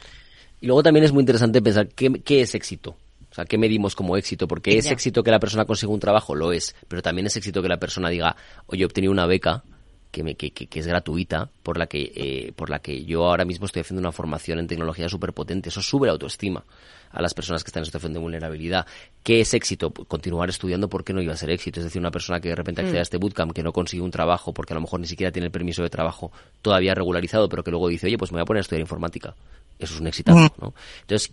Y 0.61 0.67
luego 0.67 0.83
también 0.83 1.05
es 1.05 1.11
muy 1.11 1.21
interesante 1.21 1.61
pensar 1.61 1.87
qué, 1.89 2.21
qué 2.23 2.41
es 2.41 2.55
éxito. 2.55 2.97
O 3.31 3.35
sea, 3.35 3.45
¿qué 3.45 3.57
medimos 3.57 3.95
como 3.95 4.17
éxito? 4.17 4.47
Porque 4.47 4.77
es 4.77 4.87
éxito 4.87 5.23
que 5.23 5.31
la 5.31 5.39
persona 5.39 5.65
consiga 5.65 5.93
un 5.93 5.99
trabajo, 5.99 6.33
lo 6.33 6.51
es, 6.51 6.75
pero 6.87 7.01
también 7.01 7.27
es 7.27 7.35
éxito 7.37 7.61
que 7.61 7.69
la 7.69 7.77
persona 7.77 8.09
diga, 8.09 8.35
oye, 8.65 8.81
he 8.81 8.85
obtenido 8.85 9.13
una 9.13 9.27
beca 9.27 9.63
que, 10.11 10.23
me, 10.23 10.35
que, 10.35 10.51
que, 10.51 10.79
es 10.79 10.87
gratuita, 10.87 11.49
por 11.63 11.77
la 11.77 11.87
que, 11.87 12.11
eh, 12.15 12.53
por 12.55 12.69
la 12.69 12.79
que 12.79 13.05
yo 13.05 13.25
ahora 13.25 13.45
mismo 13.45 13.65
estoy 13.65 13.81
haciendo 13.81 13.99
una 13.99 14.11
formación 14.11 14.59
en 14.59 14.67
tecnología 14.67 15.07
súper 15.07 15.33
potente. 15.33 15.69
Eso 15.69 15.81
sube 15.81 16.07
la 16.07 16.13
autoestima 16.13 16.63
a 17.11 17.21
las 17.21 17.33
personas 17.33 17.63
que 17.63 17.69
están 17.69 17.81
en 17.81 17.85
situación 17.85 18.13
de 18.13 18.19
vulnerabilidad. 18.19 18.85
¿Qué 19.23 19.41
es 19.41 19.53
éxito? 19.53 19.91
Continuar 19.91 20.49
estudiando, 20.49 20.89
¿por 20.89 21.03
qué 21.03 21.13
no 21.13 21.21
iba 21.21 21.33
a 21.33 21.37
ser 21.37 21.49
éxito? 21.49 21.79
Es 21.79 21.85
decir, 21.85 21.99
una 21.99 22.11
persona 22.11 22.39
que 22.39 22.49
de 22.49 22.55
repente 22.55 22.81
accede 22.81 22.97
a 22.97 23.01
mm. 23.01 23.03
este 23.03 23.17
bootcamp, 23.17 23.51
que 23.51 23.63
no 23.63 23.71
consigue 23.71 24.01
un 24.01 24.11
trabajo, 24.11 24.53
porque 24.53 24.73
a 24.73 24.75
lo 24.75 24.81
mejor 24.81 24.99
ni 24.99 25.07
siquiera 25.07 25.31
tiene 25.31 25.47
el 25.47 25.51
permiso 25.51 25.83
de 25.83 25.89
trabajo 25.89 26.31
todavía 26.61 26.95
regularizado, 26.95 27.49
pero 27.49 27.63
que 27.63 27.71
luego 27.71 27.87
dice, 27.87 28.07
oye, 28.07 28.17
pues 28.17 28.31
me 28.31 28.37
voy 28.37 28.43
a 28.43 28.45
poner 28.45 28.59
a 28.59 28.61
estudiar 28.61 28.81
informática. 28.81 29.35
Eso 29.77 29.93
es 29.93 29.99
un 29.99 30.07
exitazo, 30.07 30.39
mm. 30.39 30.61
¿no? 30.61 30.73
Entonces, 31.01 31.29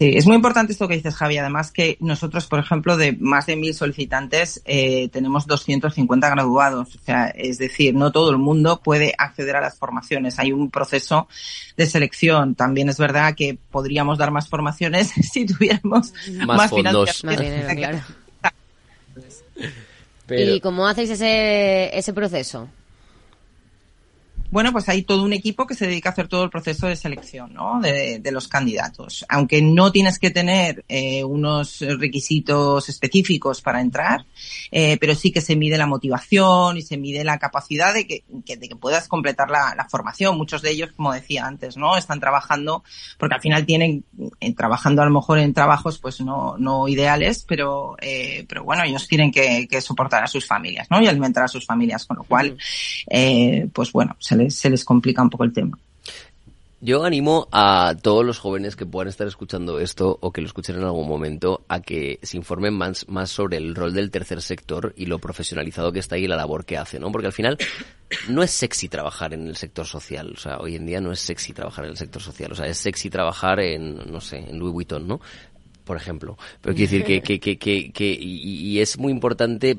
Sí, 0.00 0.12
es 0.16 0.26
muy 0.26 0.36
importante 0.36 0.72
esto 0.72 0.88
que 0.88 0.94
dices, 0.94 1.14
Javi. 1.14 1.36
Además 1.36 1.72
que 1.72 1.98
nosotros, 2.00 2.46
por 2.46 2.58
ejemplo, 2.58 2.96
de 2.96 3.12
más 3.20 3.44
de 3.44 3.56
mil 3.56 3.74
solicitantes, 3.74 4.62
eh, 4.64 5.10
tenemos 5.10 5.46
250 5.46 6.30
graduados. 6.30 6.96
O 6.96 6.98
sea, 7.04 7.26
es 7.26 7.58
decir, 7.58 7.94
no 7.94 8.10
todo 8.10 8.30
el 8.30 8.38
mundo 8.38 8.80
puede 8.82 9.12
acceder 9.18 9.56
a 9.56 9.60
las 9.60 9.76
formaciones. 9.76 10.38
Hay 10.38 10.52
un 10.52 10.70
proceso 10.70 11.28
de 11.76 11.84
selección. 11.84 12.54
También 12.54 12.88
es 12.88 12.96
verdad 12.96 13.34
que 13.34 13.58
podríamos 13.70 14.16
dar 14.16 14.30
más 14.30 14.48
formaciones 14.48 15.08
si 15.32 15.44
tuviéramos 15.44 16.14
más, 16.46 16.70
fondos. 16.70 17.22
¿Y 20.30 20.60
cómo 20.60 20.88
hacéis 20.88 21.10
ese, 21.10 21.94
ese 21.94 22.14
proceso? 22.14 22.70
Bueno, 24.50 24.72
pues 24.72 24.88
hay 24.88 25.02
todo 25.02 25.22
un 25.22 25.32
equipo 25.32 25.66
que 25.66 25.74
se 25.74 25.86
dedica 25.86 26.08
a 26.08 26.12
hacer 26.12 26.26
todo 26.26 26.42
el 26.42 26.50
proceso 26.50 26.88
de 26.88 26.96
selección 26.96 27.54
¿no? 27.54 27.80
de, 27.80 28.18
de 28.18 28.32
los 28.32 28.48
candidatos. 28.48 29.24
Aunque 29.28 29.62
no 29.62 29.92
tienes 29.92 30.18
que 30.18 30.30
tener 30.30 30.84
eh, 30.88 31.22
unos 31.22 31.80
requisitos 31.80 32.88
específicos 32.88 33.62
para 33.62 33.80
entrar, 33.80 34.26
eh, 34.72 34.96
pero 35.00 35.14
sí 35.14 35.30
que 35.30 35.40
se 35.40 35.54
mide 35.54 35.78
la 35.78 35.86
motivación 35.86 36.76
y 36.76 36.82
se 36.82 36.96
mide 36.96 37.22
la 37.22 37.38
capacidad 37.38 37.94
de 37.94 38.06
que, 38.06 38.24
de 38.28 38.68
que 38.68 38.76
puedas 38.76 39.06
completar 39.08 39.50
la, 39.50 39.74
la, 39.76 39.88
formación. 39.88 40.36
Muchos 40.36 40.62
de 40.62 40.70
ellos, 40.70 40.90
como 40.96 41.12
decía 41.12 41.46
antes, 41.46 41.76
no 41.76 41.96
están 41.96 42.18
trabajando 42.20 42.82
porque 43.18 43.36
al 43.36 43.40
final 43.40 43.66
tienen 43.66 44.04
eh, 44.40 44.54
trabajando 44.54 45.02
a 45.02 45.04
lo 45.04 45.12
mejor 45.12 45.38
en 45.38 45.54
trabajos 45.54 45.98
pues 45.98 46.20
no, 46.20 46.56
no 46.58 46.88
ideales, 46.88 47.44
pero 47.46 47.96
eh, 48.00 48.44
pero 48.48 48.64
bueno 48.64 48.82
ellos 48.84 49.06
tienen 49.06 49.30
que, 49.30 49.68
que, 49.68 49.80
soportar 49.80 50.24
a 50.24 50.26
sus 50.26 50.46
familias, 50.46 50.88
¿no? 50.90 51.00
Y 51.00 51.06
alimentar 51.06 51.44
a 51.44 51.48
sus 51.48 51.66
familias, 51.66 52.06
con 52.06 52.18
lo 52.18 52.24
cual 52.24 52.56
eh, 53.08 53.68
pues 53.72 53.92
bueno 53.92 54.16
se 54.18 54.36
se 54.48 54.70
les 54.70 54.84
complica 54.84 55.20
un 55.20 55.28
poco 55.28 55.44
el 55.44 55.52
tema. 55.52 55.76
Yo 56.82 57.04
animo 57.04 57.46
a 57.52 57.94
todos 58.00 58.24
los 58.24 58.38
jóvenes 58.38 58.74
que 58.74 58.86
puedan 58.86 59.08
estar 59.08 59.26
escuchando 59.26 59.80
esto 59.80 60.16
o 60.22 60.32
que 60.32 60.40
lo 60.40 60.46
escuchen 60.46 60.76
en 60.76 60.84
algún 60.84 61.06
momento 61.06 61.62
a 61.68 61.80
que 61.80 62.18
se 62.22 62.38
informen 62.38 62.72
más, 62.72 63.06
más 63.06 63.28
sobre 63.28 63.58
el 63.58 63.74
rol 63.74 63.92
del 63.92 64.10
tercer 64.10 64.40
sector 64.40 64.94
y 64.96 65.04
lo 65.04 65.18
profesionalizado 65.18 65.92
que 65.92 65.98
está 65.98 66.14
ahí 66.14 66.24
y 66.24 66.26
la 66.26 66.36
labor 66.36 66.64
que 66.64 66.78
hace, 66.78 66.98
¿no? 66.98 67.12
Porque 67.12 67.26
al 67.26 67.34
final 67.34 67.58
no 68.30 68.42
es 68.42 68.50
sexy 68.50 68.88
trabajar 68.88 69.34
en 69.34 69.46
el 69.46 69.56
sector 69.56 69.84
social, 69.84 70.32
o 70.34 70.40
sea, 70.40 70.56
hoy 70.56 70.74
en 70.76 70.86
día 70.86 71.02
no 71.02 71.12
es 71.12 71.20
sexy 71.20 71.52
trabajar 71.52 71.84
en 71.84 71.90
el 71.90 71.96
sector 71.98 72.22
social, 72.22 72.52
o 72.52 72.54
sea, 72.54 72.66
es 72.66 72.78
sexy 72.78 73.10
trabajar 73.10 73.60
en, 73.60 74.10
no 74.10 74.22
sé, 74.22 74.38
en 74.38 74.58
Louis 74.58 74.72
Vuitton, 74.72 75.06
¿no? 75.06 75.20
Por 75.84 75.98
ejemplo. 75.98 76.38
Pero 76.62 76.74
quiero 76.74 76.90
decir 76.90 77.04
que, 77.04 77.20
que, 77.20 77.58
que, 77.58 77.92
que, 77.92 78.18
y 78.18 78.80
es 78.80 78.96
muy 78.96 79.12
importante 79.12 79.76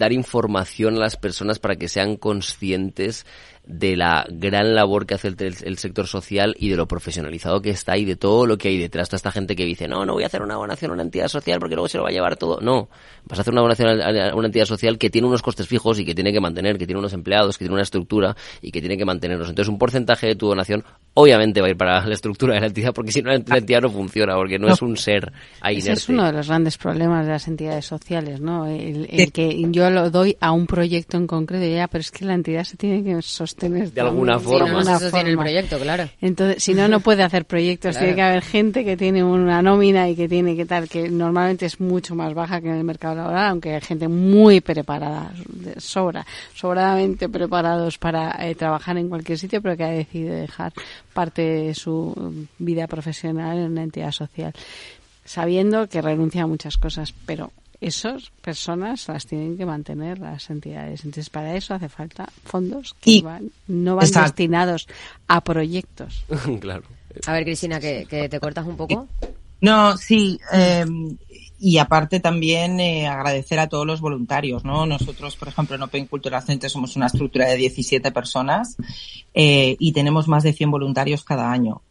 dar 0.00 0.12
información 0.14 0.96
a 0.96 1.00
las 1.00 1.16
personas 1.16 1.58
para 1.58 1.76
que 1.76 1.86
sean 1.86 2.16
conscientes 2.16 3.26
de 3.70 3.96
la 3.96 4.26
gran 4.28 4.74
labor 4.74 5.06
que 5.06 5.14
hace 5.14 5.28
el, 5.28 5.78
sector 5.78 6.06
social 6.06 6.56
y 6.58 6.68
de 6.68 6.76
lo 6.76 6.88
profesionalizado 6.88 7.62
que 7.62 7.70
está 7.70 7.96
y 7.96 8.04
de 8.04 8.16
todo 8.16 8.46
lo 8.46 8.58
que 8.58 8.68
hay 8.68 8.78
detrás. 8.78 9.08
Toda 9.08 9.16
esta 9.16 9.30
gente 9.30 9.54
que 9.54 9.64
dice, 9.64 9.86
no, 9.86 10.04
no 10.04 10.14
voy 10.14 10.24
a 10.24 10.26
hacer 10.26 10.42
una 10.42 10.54
donación 10.54 10.90
a 10.90 10.94
una 10.94 11.02
entidad 11.04 11.28
social 11.28 11.60
porque 11.60 11.76
luego 11.76 11.88
se 11.88 11.98
lo 11.98 12.02
va 12.02 12.10
a 12.10 12.12
llevar 12.12 12.36
todo. 12.36 12.60
No, 12.60 12.88
vas 13.24 13.38
a 13.38 13.42
hacer 13.42 13.52
una 13.52 13.62
donación 13.62 14.00
a 14.02 14.34
una 14.34 14.46
entidad 14.46 14.64
social 14.64 14.98
que 14.98 15.08
tiene 15.08 15.28
unos 15.28 15.40
costes 15.40 15.68
fijos 15.68 16.00
y 16.00 16.04
que 16.04 16.14
tiene 16.14 16.32
que 16.32 16.40
mantener, 16.40 16.78
que 16.78 16.86
tiene 16.86 16.98
unos 16.98 17.12
empleados, 17.12 17.56
que 17.56 17.64
tiene 17.64 17.74
una 17.74 17.82
estructura 17.82 18.36
y 18.60 18.72
que 18.72 18.80
tiene 18.80 18.96
que 18.96 19.04
mantenerlos. 19.04 19.48
Entonces, 19.48 19.70
un 19.70 19.78
porcentaje 19.78 20.26
de 20.26 20.34
tu 20.34 20.48
donación 20.48 20.84
obviamente 21.14 21.60
va 21.60 21.68
a 21.68 21.70
ir 21.70 21.76
para 21.76 22.04
la 22.04 22.14
estructura 22.14 22.54
de 22.54 22.60
la 22.60 22.66
entidad 22.66 22.92
porque 22.92 23.12
si 23.12 23.22
no 23.22 23.30
la 23.30 23.58
entidad 23.58 23.82
no 23.82 23.90
funciona, 23.90 24.34
porque 24.34 24.58
no, 24.58 24.68
es 24.68 24.82
un 24.82 24.96
ser 24.96 25.32
ahí 25.60 25.78
Ese 25.78 25.92
es 25.92 26.08
uno 26.08 26.24
de 26.24 26.32
los 26.32 26.48
grandes 26.48 26.76
problemas 26.76 27.26
de 27.26 27.32
las 27.32 27.46
entidades 27.46 27.84
sociales, 27.84 28.40
¿no? 28.40 28.66
El, 28.66 29.30
que 29.32 29.64
yo 29.70 29.90
lo 29.90 30.10
doy 30.10 30.36
a 30.40 30.50
un 30.50 30.66
proyecto 30.66 31.16
en 31.16 31.26
concreto, 31.26 31.66
ya, 31.66 31.86
pero 31.86 32.00
es 32.00 32.10
que 32.10 32.24
la 32.24 32.34
entidad 32.34 32.64
se 32.64 32.76
tiene 32.76 33.04
que 33.04 33.22
sostener 33.22 33.59
de 33.68 34.00
alguna 34.00 34.38
forma. 34.38 34.66
alguna 34.66 34.98
forma. 34.98 35.28
el 35.28 35.36
proyecto, 35.36 35.78
claro. 35.78 36.08
Entonces, 36.20 36.62
si 36.62 36.74
no, 36.74 36.88
no 36.88 37.00
puede 37.00 37.22
hacer 37.22 37.44
proyectos. 37.44 37.96
Tiene 37.98 38.14
que 38.14 38.22
haber 38.22 38.42
gente 38.42 38.84
que 38.84 38.96
tiene 38.96 39.22
una 39.22 39.62
nómina 39.62 40.08
y 40.08 40.16
que 40.16 40.28
tiene 40.28 40.56
que 40.56 40.66
tal, 40.66 40.88
que 40.88 41.08
normalmente 41.08 41.66
es 41.66 41.80
mucho 41.80 42.14
más 42.14 42.34
baja 42.34 42.60
que 42.60 42.68
en 42.68 42.76
el 42.76 42.84
mercado 42.84 43.16
laboral, 43.16 43.50
aunque 43.50 43.74
hay 43.74 43.80
gente 43.80 44.08
muy 44.08 44.60
preparada, 44.60 45.32
sobra, 45.78 46.26
sobradamente 46.54 47.28
preparados 47.28 47.98
para 47.98 48.36
eh, 48.46 48.54
trabajar 48.54 48.96
en 48.96 49.08
cualquier 49.08 49.38
sitio, 49.38 49.60
pero 49.60 49.76
que 49.76 49.84
ha 49.84 49.90
decidido 49.90 50.34
dejar 50.34 50.72
parte 51.12 51.42
de 51.42 51.74
su 51.74 52.46
vida 52.58 52.86
profesional 52.86 53.58
en 53.58 53.72
una 53.72 53.82
entidad 53.82 54.12
social, 54.12 54.52
sabiendo 55.24 55.88
que 55.88 56.00
renuncia 56.00 56.42
a 56.44 56.46
muchas 56.46 56.76
cosas, 56.76 57.14
pero 57.26 57.52
esas 57.80 58.30
personas 58.42 59.08
las 59.08 59.26
tienen 59.26 59.56
que 59.56 59.64
mantener 59.64 60.18
las 60.18 60.50
entidades. 60.50 61.04
Entonces, 61.04 61.30
para 61.30 61.56
eso 61.56 61.74
hace 61.74 61.88
falta 61.88 62.28
fondos 62.44 62.94
que 63.00 63.22
no 63.68 63.96
van 63.96 64.10
destinados 64.10 64.86
a 65.28 65.40
proyectos. 65.42 66.24
claro. 66.60 66.84
A 67.26 67.32
ver, 67.32 67.44
Cristina, 67.44 67.80
que, 67.80 68.06
te 68.30 68.40
cortas 68.40 68.66
un 68.66 68.76
poco. 68.76 69.08
No, 69.60 69.96
sí. 69.96 70.38
Em, 70.52 71.16
y 71.58 71.78
aparte 71.78 72.20
también 72.20 72.80
eh, 72.80 73.06
agradecer 73.06 73.58
a 73.58 73.68
todos 73.68 73.86
los 73.86 74.00
voluntarios, 74.00 74.64
¿no? 74.64 74.86
Nosotros, 74.86 75.36
por 75.36 75.48
ejemplo, 75.48 75.76
en 75.76 75.82
Open 75.82 76.06
Cultural 76.06 76.42
Center 76.42 76.70
somos 76.70 76.96
una 76.96 77.06
estructura 77.06 77.48
de 77.48 77.56
17 77.56 78.12
personas 78.12 78.76
eh, 79.34 79.76
y 79.78 79.92
tenemos 79.92 80.28
más 80.28 80.42
de 80.42 80.52
100 80.52 80.70
voluntarios 80.70 81.24
cada 81.24 81.50
año. 81.50 81.82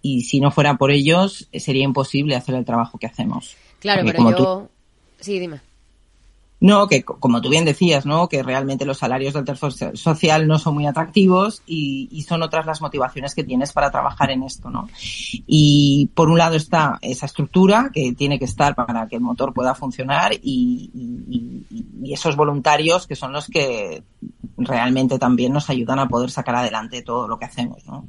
Y 0.00 0.22
si 0.22 0.40
no 0.40 0.50
fuera 0.50 0.76
por 0.76 0.90
ellos, 0.90 1.48
sería 1.52 1.84
imposible 1.84 2.34
hacer 2.34 2.56
el 2.56 2.64
trabajo 2.64 2.98
que 2.98 3.06
hacemos. 3.06 3.56
Claro, 3.78 4.02
pero 4.04 4.30
yo... 4.30 4.68
Sí, 5.22 5.38
dime. 5.38 5.60
No, 6.62 6.86
que 6.86 7.02
como 7.02 7.40
tú 7.40 7.48
bien 7.48 7.64
decías, 7.64 8.06
¿no? 8.06 8.28
Que 8.28 8.44
realmente 8.44 8.84
los 8.84 8.98
salarios 8.98 9.34
del 9.34 9.44
tercer 9.44 9.96
social 9.96 10.46
no 10.46 10.60
son 10.60 10.74
muy 10.74 10.86
atractivos 10.86 11.60
y, 11.66 12.24
son 12.28 12.40
otras 12.44 12.66
las 12.66 12.80
motivaciones 12.80 13.34
que 13.34 13.42
tienes 13.42 13.72
para 13.72 13.90
trabajar 13.90 14.30
en 14.30 14.44
esto, 14.44 14.70
¿no? 14.70 14.88
Y 15.44 16.08
por 16.14 16.30
un 16.30 16.38
lado 16.38 16.54
está 16.54 17.00
esa 17.02 17.26
estructura 17.26 17.90
que 17.92 18.12
tiene 18.12 18.38
que 18.38 18.44
estar 18.44 18.76
para 18.76 19.08
que 19.08 19.16
el 19.16 19.22
motor 19.22 19.52
pueda 19.52 19.74
funcionar 19.74 20.34
y, 20.34 20.92
y 22.00 22.12
esos 22.12 22.36
voluntarios 22.36 23.08
que 23.08 23.16
son 23.16 23.32
los 23.32 23.48
que 23.48 24.04
realmente 24.56 25.18
también 25.18 25.52
nos 25.52 25.68
ayudan 25.68 25.98
a 25.98 26.06
poder 26.06 26.30
sacar 26.30 26.54
adelante 26.54 27.02
todo 27.02 27.26
lo 27.26 27.40
que 27.40 27.46
hacemos, 27.46 27.84
¿no? 27.86 28.06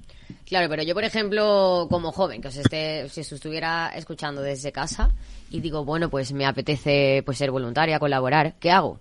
Claro, 0.54 0.70
pero 0.70 0.84
yo, 0.84 0.94
por 0.94 1.04
ejemplo, 1.04 1.88
como 1.90 2.12
joven, 2.12 2.40
que 2.40 2.50
os 2.50 2.56
esté, 2.56 3.10
si 3.10 3.22
os 3.22 3.32
estuviera 3.32 3.92
escuchando 3.96 4.44
desde 4.44 4.72
casa 4.72 5.10
y 5.50 5.62
digo, 5.62 5.84
bueno, 5.84 6.12
pues 6.12 6.32
me 6.32 6.46
apetece 6.46 7.24
pues 7.26 7.40
ser 7.40 7.50
voluntaria, 7.50 7.98
colaborar, 7.98 8.54
¿qué 8.60 8.70
hago? 8.70 9.00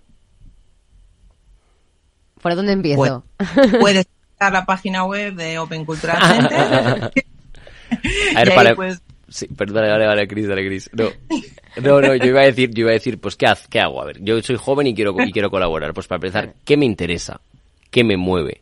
¿Por 2.41 2.55
dónde 2.55 2.71
empiezo? 2.71 3.23
puedes 3.79 4.07
a 4.39 4.49
la 4.49 4.65
página 4.65 5.05
web 5.05 5.35
de 5.35 5.59
Open 5.59 5.85
Cultural 5.85 6.19
Center. 6.23 7.11
a 8.35 8.43
ver, 8.43 8.55
para... 8.55 8.73
Pues... 8.73 8.99
Sí, 9.29 9.45
perdón, 9.45 9.83
vale, 9.83 10.07
vale, 10.07 10.27
Cris, 10.27 10.47
dale, 10.47 10.65
Cris. 10.65 10.89
No. 10.91 11.11
no, 11.83 12.01
no, 12.01 12.15
yo 12.15 12.25
iba 12.25 12.41
a 12.41 12.45
decir, 12.45 12.71
yo 12.71 12.81
iba 12.81 12.89
a 12.89 12.93
decir, 12.93 13.21
pues, 13.21 13.35
¿qué, 13.35 13.45
¿qué 13.69 13.79
hago? 13.79 14.01
A 14.01 14.05
ver, 14.05 14.23
yo 14.23 14.41
soy 14.41 14.55
joven 14.55 14.87
y 14.87 14.95
quiero, 14.95 15.13
y 15.23 15.31
quiero 15.31 15.51
colaborar. 15.51 15.93
Pues 15.93 16.07
para 16.07 16.17
empezar, 16.17 16.55
¿qué 16.65 16.77
me 16.77 16.87
interesa? 16.87 17.41
¿Qué 17.91 18.03
me 18.03 18.17
mueve? 18.17 18.61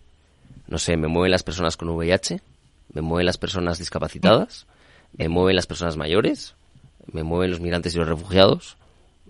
No 0.68 0.78
sé, 0.78 0.98
¿me 0.98 1.08
mueven 1.08 1.32
las 1.32 1.44
personas 1.44 1.78
con 1.78 1.88
VIH? 1.88 2.51
Me 2.94 3.02
mueven 3.02 3.26
las 3.26 3.38
personas 3.38 3.80
discapacitadas, 3.80 4.68
me 5.18 5.30
mueven 5.30 5.56
las 5.56 5.68
personas 5.68 5.98
mayores, 5.98 6.56
me 7.12 7.24
mueven 7.24 7.52
los 7.52 7.60
migrantes 7.60 7.96
y 7.96 7.98
los 7.98 8.08
refugiados, 8.08 8.78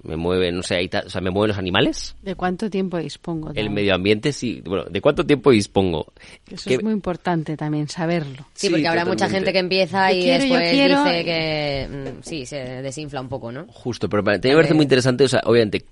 me 0.04 0.18
mueven, 0.18 0.56
no 0.56 0.64
sé, 0.64 0.90
o 1.06 1.10
sea, 1.10 1.22
me 1.22 1.30
mueven 1.30 1.50
los 1.50 1.58
animales. 1.58 2.16
¿De 2.22 2.36
cuánto 2.36 2.70
tiempo 2.70 2.98
dispongo? 2.98 3.52
El 3.54 3.70
medio 3.70 3.94
ambiente, 3.94 4.34
sí. 4.34 4.62
Bueno, 4.66 4.86
¿de 4.86 5.00
cuánto 5.00 5.26
tiempo 5.26 5.52
dispongo? 5.52 6.12
Eso 6.50 6.70
es 6.70 6.84
muy 6.84 6.94
importante 6.94 7.56
también, 7.56 7.88
saberlo. 7.88 8.48
Sí, 8.54 8.70
porque 8.70 8.88
habrá 8.88 9.06
mucha 9.06 9.30
gente 9.30 9.54
que 9.54 9.60
empieza 9.60 10.12
y 10.12 10.26
después 10.26 10.72
dice 10.72 11.24
que 11.24 11.88
mm, 11.90 12.24
sí, 12.24 12.46
se 12.46 12.58
desinfla 12.82 13.22
un 13.22 13.30
poco, 13.30 13.52
¿no? 13.52 13.68
Justo, 13.68 14.10
pero 14.10 14.24
para, 14.24 14.40
me 14.40 14.56
parece 14.56 14.74
muy 14.74 14.84
interesante, 14.84 15.24
o 15.26 15.28
sea, 15.28 15.42
obviamente, 15.46 15.86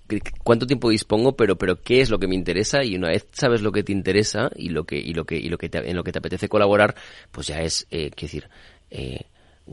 cuánto 0.43 0.65
tiempo 0.65 0.89
dispongo, 0.89 1.33
pero 1.33 1.57
pero 1.57 1.81
qué 1.81 2.01
es 2.01 2.09
lo 2.09 2.19
que 2.19 2.27
me 2.27 2.35
interesa 2.35 2.83
y 2.83 2.95
una 2.95 3.09
vez 3.09 3.27
sabes 3.31 3.61
lo 3.61 3.71
que 3.71 3.83
te 3.83 3.91
interesa 3.91 4.49
y 4.55 4.69
lo 4.69 4.85
que 4.85 4.97
y 4.97 5.13
lo 5.13 5.25
que 5.25 5.37
y 5.37 5.49
lo 5.49 5.57
que 5.57 5.69
en 5.71 5.95
lo 5.95 6.03
que 6.03 6.11
te 6.11 6.19
apetece 6.19 6.49
colaborar, 6.49 6.95
pues 7.31 7.47
ya 7.47 7.61
es, 7.61 7.85
eh, 7.91 8.11
qué 8.15 8.25
decir, 8.25 8.49
eh, 8.89 9.21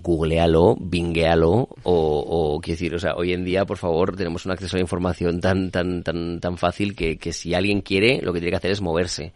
googlealo, 0.03 0.77
binguealo 0.79 1.69
o, 1.83 2.55
o 2.55 2.61
quiero 2.61 2.75
decir, 2.75 2.95
o 2.95 2.99
sea, 2.99 3.15
hoy 3.15 3.33
en 3.33 3.45
día, 3.45 3.65
por 3.65 3.79
favor, 3.79 4.17
tenemos 4.17 4.45
un 4.47 4.53
acceso 4.53 4.77
a 4.77 4.79
la 4.79 4.83
información 4.83 5.41
tan, 5.41 5.71
tan, 5.71 6.03
tan, 6.03 6.41
tan 6.41 6.59
fácil 6.59 6.95
que, 6.95 7.19
que 7.19 7.33
si 7.33 7.55
alguien 7.55 7.81
quiere, 7.81 8.21
lo 8.23 8.33
que 8.33 8.41
tiene 8.41 8.51
que 8.51 8.57
hacer 8.57 8.71
es 8.71 8.81
moverse. 8.81 9.33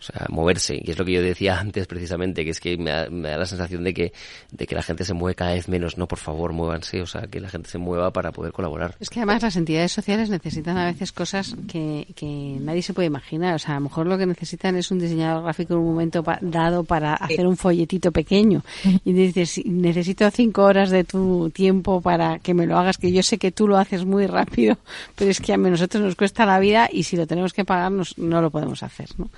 O 0.00 0.02
sea, 0.02 0.26
moverse, 0.28 0.80
que 0.80 0.92
es 0.92 0.98
lo 0.98 1.04
que 1.04 1.12
yo 1.12 1.22
decía 1.22 1.58
antes 1.60 1.86
precisamente, 1.86 2.44
que 2.44 2.50
es 2.50 2.60
que 2.60 2.76
me 2.76 2.90
da, 2.90 3.08
la 3.10 3.46
sensación 3.46 3.84
de 3.84 3.94
que, 3.94 4.12
de 4.50 4.66
que 4.66 4.74
la 4.74 4.82
gente 4.82 5.04
se 5.04 5.14
mueve 5.14 5.34
cada 5.34 5.54
vez 5.54 5.68
menos. 5.68 5.98
No, 5.98 6.06
por 6.06 6.18
favor, 6.18 6.52
muévanse, 6.52 7.02
o 7.02 7.06
sea, 7.06 7.22
que 7.22 7.40
la 7.40 7.48
gente 7.48 7.68
se 7.68 7.78
mueva 7.78 8.12
para 8.12 8.32
poder 8.32 8.52
colaborar. 8.52 8.96
Es 9.00 9.10
que 9.10 9.20
además 9.20 9.42
las 9.42 9.56
entidades 9.56 9.92
sociales 9.92 10.30
necesitan 10.30 10.76
a 10.78 10.86
veces 10.86 11.12
cosas 11.12 11.56
que, 11.68 12.06
que 12.14 12.58
nadie 12.60 12.82
se 12.82 12.94
puede 12.94 13.06
imaginar. 13.06 13.54
O 13.54 13.58
sea, 13.58 13.72
a 13.72 13.78
lo 13.78 13.84
mejor 13.84 14.06
lo 14.06 14.18
que 14.18 14.26
necesitan 14.26 14.76
es 14.76 14.90
un 14.90 14.98
diseñador 14.98 15.42
gráfico 15.42 15.74
en 15.74 15.80
un 15.80 15.86
momento 15.86 16.24
dado 16.40 16.84
para 16.84 17.14
hacer 17.14 17.46
un 17.46 17.56
folletito 17.56 18.12
pequeño. 18.12 18.62
Y 19.04 19.12
dices, 19.12 19.60
necesito 19.64 20.30
cinco 20.30 20.64
horas 20.64 20.90
de 20.90 21.04
tu 21.04 21.50
tiempo 21.50 22.00
para 22.00 22.38
que 22.38 22.54
me 22.54 22.66
lo 22.66 22.78
hagas, 22.78 22.98
que 22.98 23.12
yo 23.12 23.22
sé 23.22 23.38
que 23.38 23.52
tú 23.52 23.66
lo 23.66 23.76
haces 23.76 24.04
muy 24.04 24.26
rápido, 24.26 24.78
pero 25.16 25.30
es 25.30 25.40
que 25.40 25.52
a 25.52 25.56
nosotros 25.56 26.02
nos 26.02 26.14
cuesta 26.14 26.46
la 26.46 26.58
vida 26.58 26.88
y 26.92 27.02
si 27.02 27.16
lo 27.16 27.26
tenemos 27.26 27.52
que 27.52 27.64
pagar 27.64 27.88
no 27.90 28.42
lo 28.42 28.50
podemos 28.50 28.82
hacer, 28.82 29.08
¿no? 29.16 29.30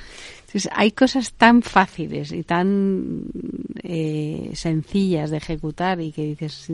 Hay 0.73 0.93
cosas 0.93 1.33
tan 1.33 1.63
fáciles 1.63 2.33
y 2.33 2.43
tan 2.43 3.25
eh, 3.83 4.51
sencillas 4.55 5.31
de 5.31 5.37
ejecutar 5.37 6.01
y 6.01 6.13
que 6.13 6.23
dices, 6.23 6.71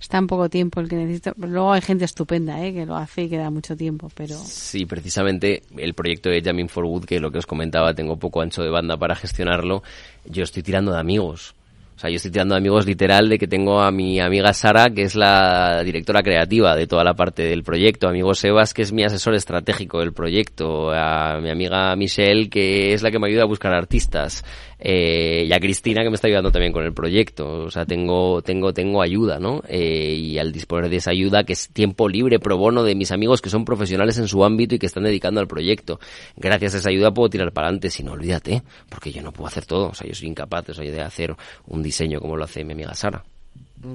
es 0.00 0.08
tan 0.08 0.26
poco 0.26 0.48
tiempo 0.48 0.80
el 0.80 0.88
que 0.88 0.96
necesito. 0.96 1.32
Luego 1.36 1.72
hay 1.72 1.80
gente 1.80 2.04
estupenda 2.04 2.64
¿eh? 2.64 2.72
que 2.72 2.86
lo 2.86 2.96
hace 2.96 3.24
y 3.24 3.28
que 3.28 3.38
da 3.38 3.50
mucho 3.50 3.76
tiempo, 3.76 4.10
pero... 4.14 4.36
Sí, 4.36 4.86
precisamente 4.86 5.62
el 5.76 5.94
proyecto 5.94 6.30
de 6.30 6.42
Jamming 6.42 6.68
for 6.68 6.84
Wood, 6.84 7.04
que 7.04 7.20
lo 7.20 7.30
que 7.30 7.38
os 7.38 7.46
comentaba, 7.46 7.94
tengo 7.94 8.16
poco 8.16 8.40
ancho 8.40 8.62
de 8.62 8.70
banda 8.70 8.96
para 8.96 9.16
gestionarlo, 9.16 9.82
yo 10.24 10.44
estoy 10.44 10.62
tirando 10.62 10.92
de 10.92 11.00
amigos. 11.00 11.55
O 11.96 11.98
sea, 11.98 12.10
yo 12.10 12.16
estoy 12.16 12.30
tirando 12.30 12.54
amigos 12.54 12.84
literal 12.84 13.30
de 13.30 13.38
que 13.38 13.46
tengo 13.46 13.80
a 13.80 13.90
mi 13.90 14.20
amiga 14.20 14.52
Sara, 14.52 14.90
que 14.90 15.00
es 15.00 15.14
la 15.14 15.82
directora 15.82 16.22
creativa 16.22 16.76
de 16.76 16.86
toda 16.86 17.02
la 17.04 17.14
parte 17.14 17.44
del 17.44 17.62
proyecto, 17.62 18.06
amigo 18.06 18.34
Sebas, 18.34 18.74
que 18.74 18.82
es 18.82 18.92
mi 18.92 19.02
asesor 19.02 19.34
estratégico 19.34 20.00
del 20.00 20.12
proyecto, 20.12 20.90
a 20.92 21.40
mi 21.40 21.48
amiga 21.48 21.96
Michelle, 21.96 22.50
que 22.50 22.92
es 22.92 23.02
la 23.02 23.10
que 23.10 23.18
me 23.18 23.28
ayuda 23.28 23.44
a 23.44 23.46
buscar 23.46 23.72
artistas, 23.72 24.44
eh, 24.78 25.44
y 25.48 25.52
a 25.52 25.60
Cristina 25.60 26.02
que 26.02 26.10
me 26.10 26.16
está 26.16 26.28
ayudando 26.28 26.50
también 26.50 26.72
con 26.72 26.84
el 26.84 26.92
proyecto. 26.92 27.64
O 27.64 27.70
sea, 27.70 27.86
tengo, 27.86 28.42
tengo, 28.42 28.72
tengo 28.72 29.02
ayuda, 29.02 29.38
¿no? 29.38 29.62
Eh, 29.68 30.14
y 30.14 30.38
al 30.38 30.52
disponer 30.52 30.90
de 30.90 30.96
esa 30.96 31.10
ayuda, 31.10 31.44
que 31.44 31.54
es 31.54 31.68
tiempo 31.68 32.08
libre, 32.08 32.38
pro 32.38 32.58
bono 32.58 32.82
de 32.82 32.94
mis 32.94 33.10
amigos 33.12 33.40
que 33.40 33.50
son 33.50 33.64
profesionales 33.64 34.18
en 34.18 34.28
su 34.28 34.44
ámbito 34.44 34.74
y 34.74 34.78
que 34.78 34.86
están 34.86 35.04
dedicando 35.04 35.40
al 35.40 35.48
proyecto. 35.48 35.98
Gracias 36.36 36.74
a 36.74 36.78
esa 36.78 36.90
ayuda 36.90 37.12
puedo 37.12 37.30
tirar 37.30 37.52
para 37.52 37.68
adelante, 37.68 37.90
si 37.90 38.02
no, 38.02 38.12
olvídate, 38.12 38.62
porque 38.88 39.12
yo 39.12 39.22
no 39.22 39.32
puedo 39.32 39.48
hacer 39.48 39.64
todo. 39.64 39.88
O 39.88 39.94
sea, 39.94 40.06
yo 40.06 40.14
soy 40.14 40.28
incapaz 40.28 40.66
de 40.66 41.00
hacer 41.00 41.34
un 41.66 41.82
diseño 41.82 42.20
como 42.20 42.36
lo 42.36 42.44
hace 42.44 42.64
mi 42.64 42.72
amiga 42.72 42.94
Sara. 42.94 43.24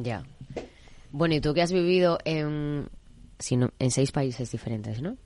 Ya. 0.03 0.23
Bueno, 1.11 1.35
y 1.35 1.41
tú 1.41 1.53
que 1.53 1.61
has 1.61 1.71
vivido 1.71 2.19
en, 2.25 2.87
sino, 3.37 3.71
en 3.79 3.91
seis 3.91 4.11
países 4.11 4.51
diferentes, 4.51 5.01
¿no? 5.01 5.17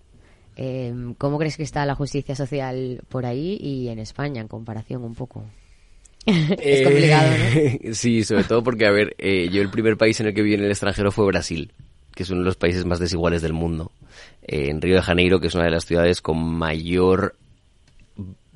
Eh, 0.56 0.94
¿Cómo 1.18 1.38
crees 1.38 1.58
que 1.58 1.64
está 1.64 1.86
la 1.86 1.96
justicia 1.96 2.36
social 2.36 3.02
por 3.10 3.26
ahí 3.26 3.58
y 3.60 3.90
en 3.90 4.00
España 4.00 4.42
en 4.42 4.48
comparación 4.48 5.04
un 5.04 5.16
poco? 5.16 5.44
es 6.26 6.82
complicado, 6.82 7.32
¿no? 7.32 7.94
Sí, 7.94 8.24
sobre 8.24 8.46
todo 8.46 8.64
porque, 8.64 8.86
a 8.86 8.92
ver, 8.92 9.16
eh, 9.18 9.50
yo 9.52 9.62
el 9.62 9.70
primer 9.70 9.98
país 9.98 10.20
en 10.20 10.28
el 10.28 10.34
que 10.34 10.42
viví 10.42 10.56
en 10.56 10.64
el 10.64 10.72
extranjero 10.72 11.12
fue 11.12 11.26
Brasil, 11.26 11.72
que 12.14 12.24
es 12.24 12.30
uno 12.30 12.40
de 12.40 12.46
los 12.46 12.56
países 12.56 12.86
más 12.86 13.00
desiguales 13.00 13.42
del 13.42 13.54
mundo. 13.54 13.92
Eh, 14.44 14.70
en 14.70 14.82
Río 14.82 14.96
de 14.96 15.02
Janeiro, 15.02 15.40
que 15.40 15.48
es 15.48 15.56
una 15.56 15.66
de 15.66 15.72
las 15.72 15.86
ciudades 15.86 16.22
con 16.22 16.38
mayor 16.38 17.36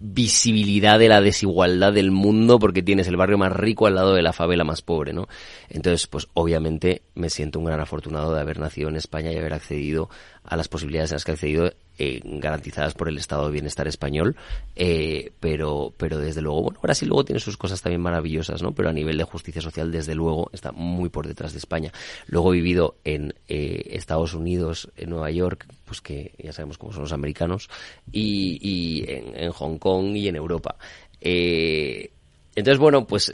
visibilidad 0.02 0.98
de 0.98 1.10
la 1.10 1.20
desigualdad 1.20 1.92
del 1.92 2.10
mundo 2.10 2.58
porque 2.58 2.82
tienes 2.82 3.08
el 3.08 3.18
barrio 3.18 3.38
más 3.38 3.52
rico 3.52 3.86
al 3.86 3.96
lado 3.96 4.14
de 4.14 4.22
la 4.22 4.32
favela 4.32 4.64
más 4.64 4.82
pobre, 4.82 5.12
¿no? 5.12 5.28
Entonces, 5.70 6.08
pues 6.08 6.28
obviamente 6.34 7.02
me 7.16 7.30
siento 7.30 7.60
un 7.60 7.66
gran 7.66 7.82
afortunado 7.82 8.34
de 8.34 8.40
haber 8.40 8.60
nacido 8.60 8.88
en 8.88 8.96
España 8.96 9.32
y 9.32 9.38
haber 9.38 9.54
accedido 9.54 10.10
a 10.44 10.56
las 10.56 10.70
posibilidades 10.70 11.12
en 11.12 11.16
las 11.16 11.26
que 11.26 11.32
he 11.32 11.34
accedido 11.34 11.74
eh, 12.00 12.22
garantizadas 12.24 12.94
por 12.94 13.10
el 13.10 13.18
Estado 13.18 13.46
de 13.46 13.52
Bienestar 13.52 13.88
español, 13.88 14.38
eh, 14.76 15.32
pero, 15.42 15.94
pero 15.98 16.18
desde 16.18 16.42
luego, 16.42 16.64
bueno, 16.64 16.80
Brasil 16.82 17.10
luego 17.10 17.26
tiene 17.26 17.42
sus 17.42 17.58
cosas 17.58 17.82
también 17.82 18.02
maravillosas, 18.02 18.64
¿no? 18.64 18.72
Pero 18.72 18.88
a 18.88 18.94
nivel 18.94 19.18
de 19.18 19.26
justicia 19.26 19.62
social, 19.62 19.92
desde 19.92 20.16
luego, 20.16 20.50
está 20.54 20.72
muy 20.72 21.10
por 21.10 21.28
detrás 21.28 21.52
de 21.52 21.60
España. 21.60 21.92
Luego 22.28 22.54
he 22.54 22.58
vivido 22.58 22.96
en 23.04 23.36
eh, 23.50 23.90
Estados 23.92 24.34
Unidos, 24.34 24.90
en 24.96 25.10
Nueva 25.10 25.30
York, 25.30 25.68
pues 25.84 26.00
que 26.00 26.34
ya 26.38 26.54
sabemos 26.54 26.78
cómo 26.78 26.94
son 26.94 27.02
los 27.04 27.12
americanos, 27.12 27.70
y, 28.12 28.60
y 28.62 29.06
en, 29.08 29.52
Hong 29.52 29.78
Kong 29.78 30.16
y 30.16 30.30
en 30.30 30.38
Europa. 30.38 30.78
Eh, 31.20 32.12
entonces, 32.56 32.80
bueno, 32.80 33.06
pues 33.06 33.34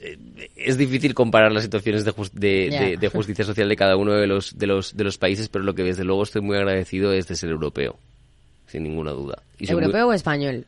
es 0.55 0.77
difícil 0.77 1.13
comparar 1.13 1.51
las 1.51 1.63
situaciones 1.63 2.03
de, 2.03 2.97
de, 2.99 3.09
justicia 3.09 3.45
social 3.45 3.69
de 3.69 3.75
cada 3.75 3.95
uno 3.95 4.13
de 4.13 4.27
los, 4.27 4.57
de, 4.57 4.67
los, 4.67 4.95
de 4.95 5.03
los 5.03 5.17
países, 5.17 5.49
pero 5.49 5.63
lo 5.63 5.73
que 5.73 5.83
desde 5.83 6.03
luego 6.03 6.23
estoy 6.23 6.41
muy 6.41 6.57
agradecido 6.57 7.13
es 7.13 7.27
de 7.27 7.35
ser 7.35 7.49
europeo, 7.49 7.97
sin 8.75 8.83
ninguna 8.83 9.11
duda. 9.11 9.39
¿Europeo 9.59 10.07
o 10.09 10.13
español? 10.13 10.65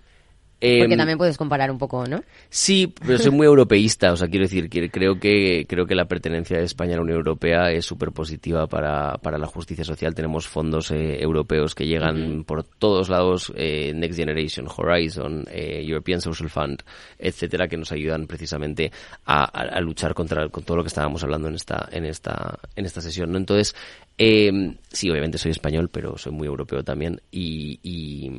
Porque 0.60 0.86
em, 0.86 0.98
también 0.98 1.20
puedes 1.20 1.38
comparar 1.38 1.70
un 1.70 1.78
poco, 1.78 2.08
¿no? 2.08 2.24
Sí, 2.50 2.92
pero 3.06 3.20
soy 3.20 3.30
muy 3.30 3.46
europeísta, 3.46 4.12
o 4.12 4.18
sea, 4.18 4.28
quiero 4.28 4.46
decir, 4.46 4.70
que 4.70 4.90
creo 4.90 5.20
que 5.20 5.68
creo 5.70 5.86
que 5.86 5.94
la 5.94 6.06
pertenencia 6.06 6.58
de 6.58 6.64
España 6.64 6.94
a 6.94 6.96
la 6.96 7.04
Unión 7.04 7.20
Europea 7.20 7.72
es 7.72 7.86
súper 7.86 8.12
positiva 8.12 8.66
para, 8.66 9.20
para 9.20 9.38
la 9.38 9.46
justicia 9.46 9.84
social. 9.84 10.16
Tenemos 10.16 10.48
fondos 10.48 10.90
eh, 10.90 11.22
europeos 11.22 11.76
que 11.76 11.86
llegan 11.86 12.44
por 12.44 12.64
todos 12.64 13.08
lados, 13.08 13.54
eh, 13.56 13.94
Next 13.94 14.18
Generation, 14.18 14.68
Horizon, 14.76 15.46
eh, 15.52 15.84
European 15.86 16.22
Social 16.22 16.50
Fund, 16.50 16.82
etcétera, 17.20 17.68
que 17.68 17.78
nos 17.78 17.92
ayudan 17.92 18.26
precisamente 18.26 18.92
a, 19.26 19.80
luchar 19.82 20.16
contra 20.16 20.50
con 20.50 20.64
todo 20.64 20.78
lo 20.78 20.84
que 20.84 20.88
estábamos 20.88 21.24
hablando 21.24 21.50
en 21.50 21.56
esta 21.56 21.88
en 21.92 22.06
esta 22.06 22.58
en 22.76 22.86
esta 22.86 23.02
sesión, 23.02 23.32
¿no? 23.32 23.38
Entonces, 23.38 23.76
em, 24.18 24.76
sí, 24.92 25.08
obviamente 25.12 25.38
soy 25.38 25.52
español, 25.52 25.90
pero 25.92 26.18
soy 26.18 26.32
muy 26.32 26.48
europeo 26.48 26.84
también 26.84 27.22
y, 27.30 27.80
y 27.84 28.32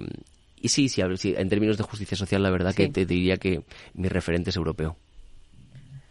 sí, 0.64 0.88
sí, 0.88 1.02
en 1.36 1.48
términos 1.48 1.76
de 1.76 1.84
justicia 1.84 2.16
social, 2.16 2.42
la 2.42 2.50
verdad 2.50 2.74
que 2.74 2.88
te 2.88 3.06
diría 3.06 3.36
que 3.36 3.62
mi 3.94 4.08
referente 4.08 4.50
es 4.50 4.56
europeo. 4.56 4.96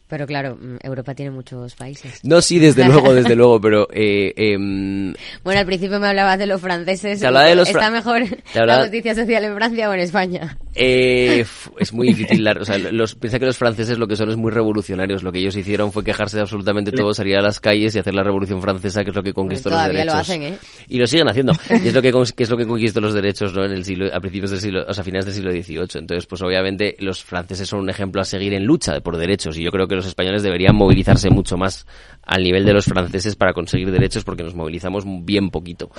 Pero 0.07 0.25
claro, 0.25 0.55
mm, 0.55 0.77
Europa 0.83 1.13
tiene 1.13 1.31
muchos 1.31 1.75
países. 1.75 2.21
No, 2.23 2.41
sí, 2.41 2.59
desde 2.59 2.85
luego, 2.85 3.13
desde 3.13 3.35
luego, 3.35 3.59
pero... 3.59 3.87
Eh, 3.91 4.33
em, 4.37 5.13
bueno, 5.43 5.59
al 5.59 5.65
principio 5.65 5.99
me 5.99 6.07
hablabas 6.07 6.39
de 6.39 6.47
los 6.47 6.61
franceses. 6.61 7.19
de 7.19 7.55
los 7.55 7.69
¿Está 7.69 7.91
mejor 7.91 8.21
la 8.53 8.81
justicia 8.81 9.15
social 9.15 9.43
en 9.43 9.55
Francia 9.55 9.89
o 9.89 9.93
en 9.93 9.99
España? 9.99 10.57
Eh, 10.75 11.45
es 11.79 11.93
muy 11.93 12.07
difícil. 12.07 12.47
o 12.47 12.63
sea, 12.63 12.77
los, 12.77 13.15
piensa 13.15 13.37
que 13.37 13.45
los 13.45 13.57
franceses 13.57 13.97
lo 13.97 14.07
que 14.07 14.15
son 14.15 14.29
es 14.29 14.37
muy 14.37 14.51
revolucionarios. 14.51 15.23
Lo 15.23 15.31
que 15.31 15.39
ellos 15.39 15.57
hicieron 15.57 15.91
fue 15.91 16.05
quejarse 16.05 16.37
de 16.37 16.43
absolutamente 16.43 16.91
todo, 16.91 17.13
salir 17.13 17.37
a 17.37 17.41
las 17.41 17.59
calles 17.59 17.93
y 17.95 17.99
hacer 17.99 18.15
la 18.15 18.23
revolución 18.23 18.61
francesa, 18.61 19.03
que 19.03 19.09
es 19.09 19.15
lo 19.15 19.23
que 19.23 19.33
conquistó 19.33 19.69
los 19.69 19.87
derechos. 19.87 20.05
lo 20.05 20.13
hacen, 20.13 20.43
¿eh? 20.43 20.57
Y 20.87 20.99
lo 20.99 21.07
siguen 21.07 21.27
haciendo. 21.27 21.51
y 21.69 21.87
es 21.87 21.93
lo 21.93 22.01
que, 22.01 22.13
es 22.43 22.49
lo 22.49 22.57
que 22.57 22.65
conquistó 22.65 23.01
los 23.01 23.13
derechos, 23.13 23.53
¿no? 23.53 23.65
En 23.65 23.71
el 23.71 23.83
siglo, 23.83 24.07
a 24.13 24.21
principios 24.21 24.51
del 24.51 24.61
siglo, 24.61 24.85
o 24.87 24.93
sea, 24.93 25.01
a 25.01 25.03
finales 25.03 25.25
del 25.25 25.35
siglo 25.35 25.51
XVIII. 25.51 25.99
Entonces, 25.99 26.25
pues 26.25 26.41
obviamente 26.41 26.95
los 26.99 27.23
franceses 27.23 27.67
son 27.67 27.81
un 27.81 27.89
ejemplo 27.89 28.21
a 28.21 28.25
seguir 28.25 28.53
en 28.53 28.63
lucha 28.63 29.01
por 29.01 29.17
derechos. 29.17 29.57
Y 29.57 29.63
yo 29.63 29.71
creo 29.71 29.87
que 29.87 29.96
los 29.97 30.05
españoles 30.05 30.43
deberían 30.43 30.75
movilizarse 30.75 31.29
mucho 31.29 31.57
más 31.57 31.85
al 32.27 32.43
nivel 32.43 32.65
de 32.65 32.73
los 32.73 32.85
franceses 32.85 33.35
para 33.35 33.53
conseguir 33.53 33.89
derechos 33.89 34.23
porque 34.23 34.43
nos 34.43 34.53
movilizamos 34.53 35.03
bien 35.25 35.49
poquito. 35.49 35.89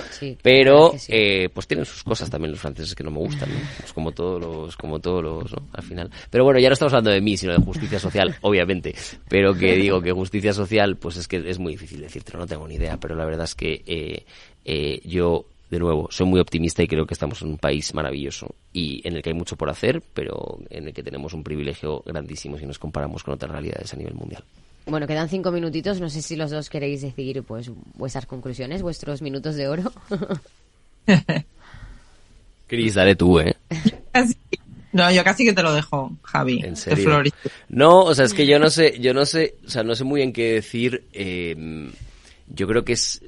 Pero 0.41 0.93
eh, 1.07 1.49
pues 1.53 1.67
tienen 1.67 1.85
sus 1.85 2.03
cosas 2.03 2.29
también 2.29 2.51
los 2.51 2.59
franceses 2.59 2.93
que 2.93 3.03
no 3.03 3.11
me 3.11 3.17
gustan, 3.17 3.49
pues 3.79 3.91
como 3.93 4.11
todos 4.11 4.39
los, 4.39 4.77
como 4.77 4.99
todos 4.99 5.23
los, 5.23 5.55
al 5.73 5.83
final. 5.83 6.11
Pero 6.29 6.43
bueno, 6.43 6.59
ya 6.59 6.69
no 6.69 6.73
estamos 6.73 6.93
hablando 6.93 7.11
de 7.11 7.21
mí, 7.21 7.35
sino 7.35 7.53
de 7.53 7.63
justicia 7.63 7.99
social, 7.99 8.35
obviamente. 8.41 8.95
Pero 9.27 9.53
que 9.55 9.75
digo 9.75 10.01
que 10.01 10.11
justicia 10.11 10.53
social, 10.53 10.97
pues 10.97 11.17
es 11.17 11.27
que 11.27 11.37
es 11.49 11.57
muy 11.57 11.73
difícil 11.73 12.01
decirte, 12.01 12.37
no 12.37 12.45
tengo 12.45 12.67
ni 12.67 12.75
idea. 12.75 12.97
Pero 12.97 13.15
la 13.15 13.25
verdad 13.25 13.45
es 13.45 13.55
que 13.55 13.81
eh, 13.87 14.23
eh, 14.65 15.01
yo 15.05 15.45
de 15.69 15.79
nuevo, 15.79 16.07
soy 16.11 16.25
muy 16.25 16.39
optimista 16.39 16.81
y 16.81 16.87
creo 16.87 17.05
que 17.05 17.13
estamos 17.13 17.41
en 17.41 17.49
un 17.49 17.57
país 17.57 17.93
maravilloso 17.93 18.55
y 18.73 19.07
en 19.07 19.15
el 19.15 19.21
que 19.21 19.29
hay 19.29 19.35
mucho 19.35 19.55
por 19.55 19.69
hacer, 19.69 20.01
pero 20.13 20.59
en 20.69 20.87
el 20.87 20.93
que 20.93 21.03
tenemos 21.03 21.33
un 21.33 21.43
privilegio 21.43 22.01
grandísimo 22.05 22.57
si 22.57 22.65
nos 22.65 22.79
comparamos 22.79 23.23
con 23.23 23.35
otras 23.35 23.51
realidades 23.51 23.93
a 23.93 23.97
nivel 23.97 24.15
mundial. 24.15 24.43
Bueno, 24.87 25.05
quedan 25.05 25.29
cinco 25.29 25.51
minutitos. 25.51 26.01
No 26.01 26.09
sé 26.09 26.21
si 26.21 26.35
los 26.35 26.49
dos 26.49 26.69
queréis 26.69 27.01
decir 27.01 27.43
pues 27.43 27.69
vuestras 27.95 28.25
conclusiones, 28.25 28.81
vuestros 28.81 29.21
minutos 29.21 29.55
de 29.55 29.67
oro. 29.67 29.91
Cris, 32.67 32.95
dale 32.95 33.15
tú, 33.15 33.39
¿eh? 33.39 33.55
No, 34.91 35.11
yo 35.11 35.23
casi 35.23 35.45
que 35.45 35.53
te 35.53 35.61
lo 35.61 35.73
dejo, 35.73 36.11
Javi. 36.23 36.61
¿En 36.63 36.75
serio? 36.75 37.21
No, 37.69 37.99
o 38.01 38.15
sea, 38.15 38.25
es 38.25 38.33
que 38.33 38.47
yo 38.47 38.57
no 38.57 38.71
sé, 38.71 38.99
yo 38.99 39.13
no 39.13 39.25
sé, 39.25 39.55
o 39.65 39.69
sea, 39.69 39.83
no 39.83 39.93
sé 39.93 40.03
muy 40.03 40.21
bien 40.21 40.33
qué 40.33 40.53
decir. 40.53 41.03
Eh, 41.13 41.91
yo 42.47 42.67
creo 42.67 42.83
que 42.83 42.93
es 42.93 43.21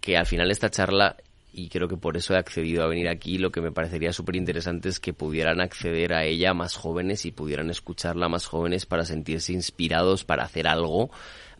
que 0.00 0.16
al 0.16 0.26
final 0.26 0.50
esta 0.52 0.70
charla 0.70 1.16
y 1.52 1.68
creo 1.68 1.88
que 1.88 1.96
por 1.96 2.16
eso 2.16 2.34
he 2.34 2.38
accedido 2.38 2.82
a 2.82 2.88
venir 2.88 3.08
aquí. 3.08 3.38
Lo 3.38 3.50
que 3.50 3.60
me 3.60 3.72
parecería 3.72 4.12
súper 4.12 4.36
interesante 4.36 4.88
es 4.88 5.00
que 5.00 5.12
pudieran 5.12 5.60
acceder 5.60 6.12
a 6.12 6.24
ella 6.24 6.54
más 6.54 6.76
jóvenes 6.76 7.24
y 7.24 7.32
pudieran 7.32 7.70
escucharla 7.70 8.28
más 8.28 8.46
jóvenes 8.46 8.86
para 8.86 9.04
sentirse 9.04 9.52
inspirados 9.52 10.24
para 10.24 10.44
hacer 10.44 10.68
algo 10.68 11.10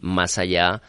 más 0.01 0.39
allá 0.39 0.82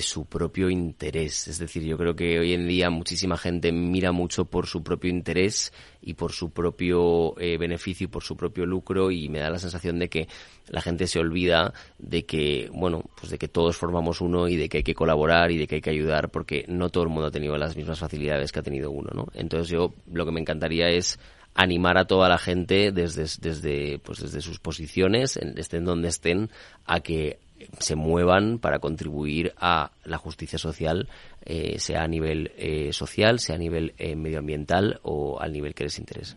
su 0.00 0.24
propio 0.24 0.70
interés. 0.70 1.48
Es 1.48 1.58
decir, 1.58 1.84
yo 1.84 1.96
creo 1.96 2.16
que 2.16 2.38
hoy 2.38 2.54
en 2.54 2.66
día 2.66 2.90
muchísima 2.90 3.36
gente 3.36 3.72
mira 3.72 4.10
mucho 4.10 4.46
por 4.46 4.66
su 4.66 4.82
propio 4.82 5.10
interés 5.10 5.72
y 6.00 6.14
por 6.14 6.32
su 6.32 6.50
propio 6.50 7.38
eh, 7.38 7.56
beneficio 7.58 8.06
y 8.06 8.08
por 8.08 8.22
su 8.22 8.36
propio 8.36 8.66
lucro 8.66 9.10
y 9.10 9.28
me 9.28 9.38
da 9.38 9.50
la 9.50 9.58
sensación 9.58 9.98
de 9.98 10.08
que 10.08 10.28
la 10.68 10.80
gente 10.80 11.06
se 11.06 11.18
olvida 11.18 11.72
de 11.98 12.24
que, 12.24 12.70
bueno, 12.72 13.04
pues 13.18 13.30
de 13.30 13.38
que 13.38 13.48
todos 13.48 13.76
formamos 13.76 14.20
uno 14.20 14.48
y 14.48 14.56
de 14.56 14.68
que 14.68 14.78
hay 14.78 14.82
que 14.82 14.94
colaborar 14.94 15.50
y 15.50 15.58
de 15.58 15.66
que 15.66 15.76
hay 15.76 15.80
que 15.80 15.90
ayudar 15.90 16.30
porque 16.30 16.64
no 16.68 16.88
todo 16.88 17.04
el 17.04 17.10
mundo 17.10 17.26
ha 17.26 17.30
tenido 17.30 17.56
las 17.56 17.76
mismas 17.76 17.98
facilidades 17.98 18.52
que 18.52 18.60
ha 18.60 18.64
tenido 18.64 18.90
uno, 18.90 19.10
¿no? 19.14 19.26
Entonces 19.34 19.68
yo 19.68 19.94
lo 20.12 20.24
que 20.24 20.32
me 20.32 20.40
encantaría 20.40 20.88
es 20.88 21.18
animar 21.54 21.96
a 21.96 22.06
toda 22.06 22.28
la 22.28 22.38
gente 22.38 22.92
desde, 22.92 23.22
desde, 23.40 23.98
pues 23.98 24.20
desde 24.20 24.42
sus 24.42 24.58
posiciones, 24.58 25.36
estén 25.36 25.84
donde 25.84 26.08
estén, 26.08 26.50
a 26.84 27.00
que 27.00 27.38
se 27.78 27.96
muevan 27.96 28.58
para 28.58 28.78
contribuir 28.78 29.54
a 29.58 29.90
la 30.04 30.18
justicia 30.18 30.58
social, 30.58 31.08
eh, 31.44 31.78
sea 31.78 32.02
a 32.02 32.08
nivel 32.08 32.52
eh, 32.56 32.92
social, 32.92 33.40
sea 33.40 33.56
a 33.56 33.58
nivel 33.58 33.94
eh, 33.98 34.16
medioambiental 34.16 35.00
o 35.02 35.40
al 35.40 35.52
nivel 35.52 35.74
que 35.74 35.84
les 35.84 35.98
interese. 35.98 36.36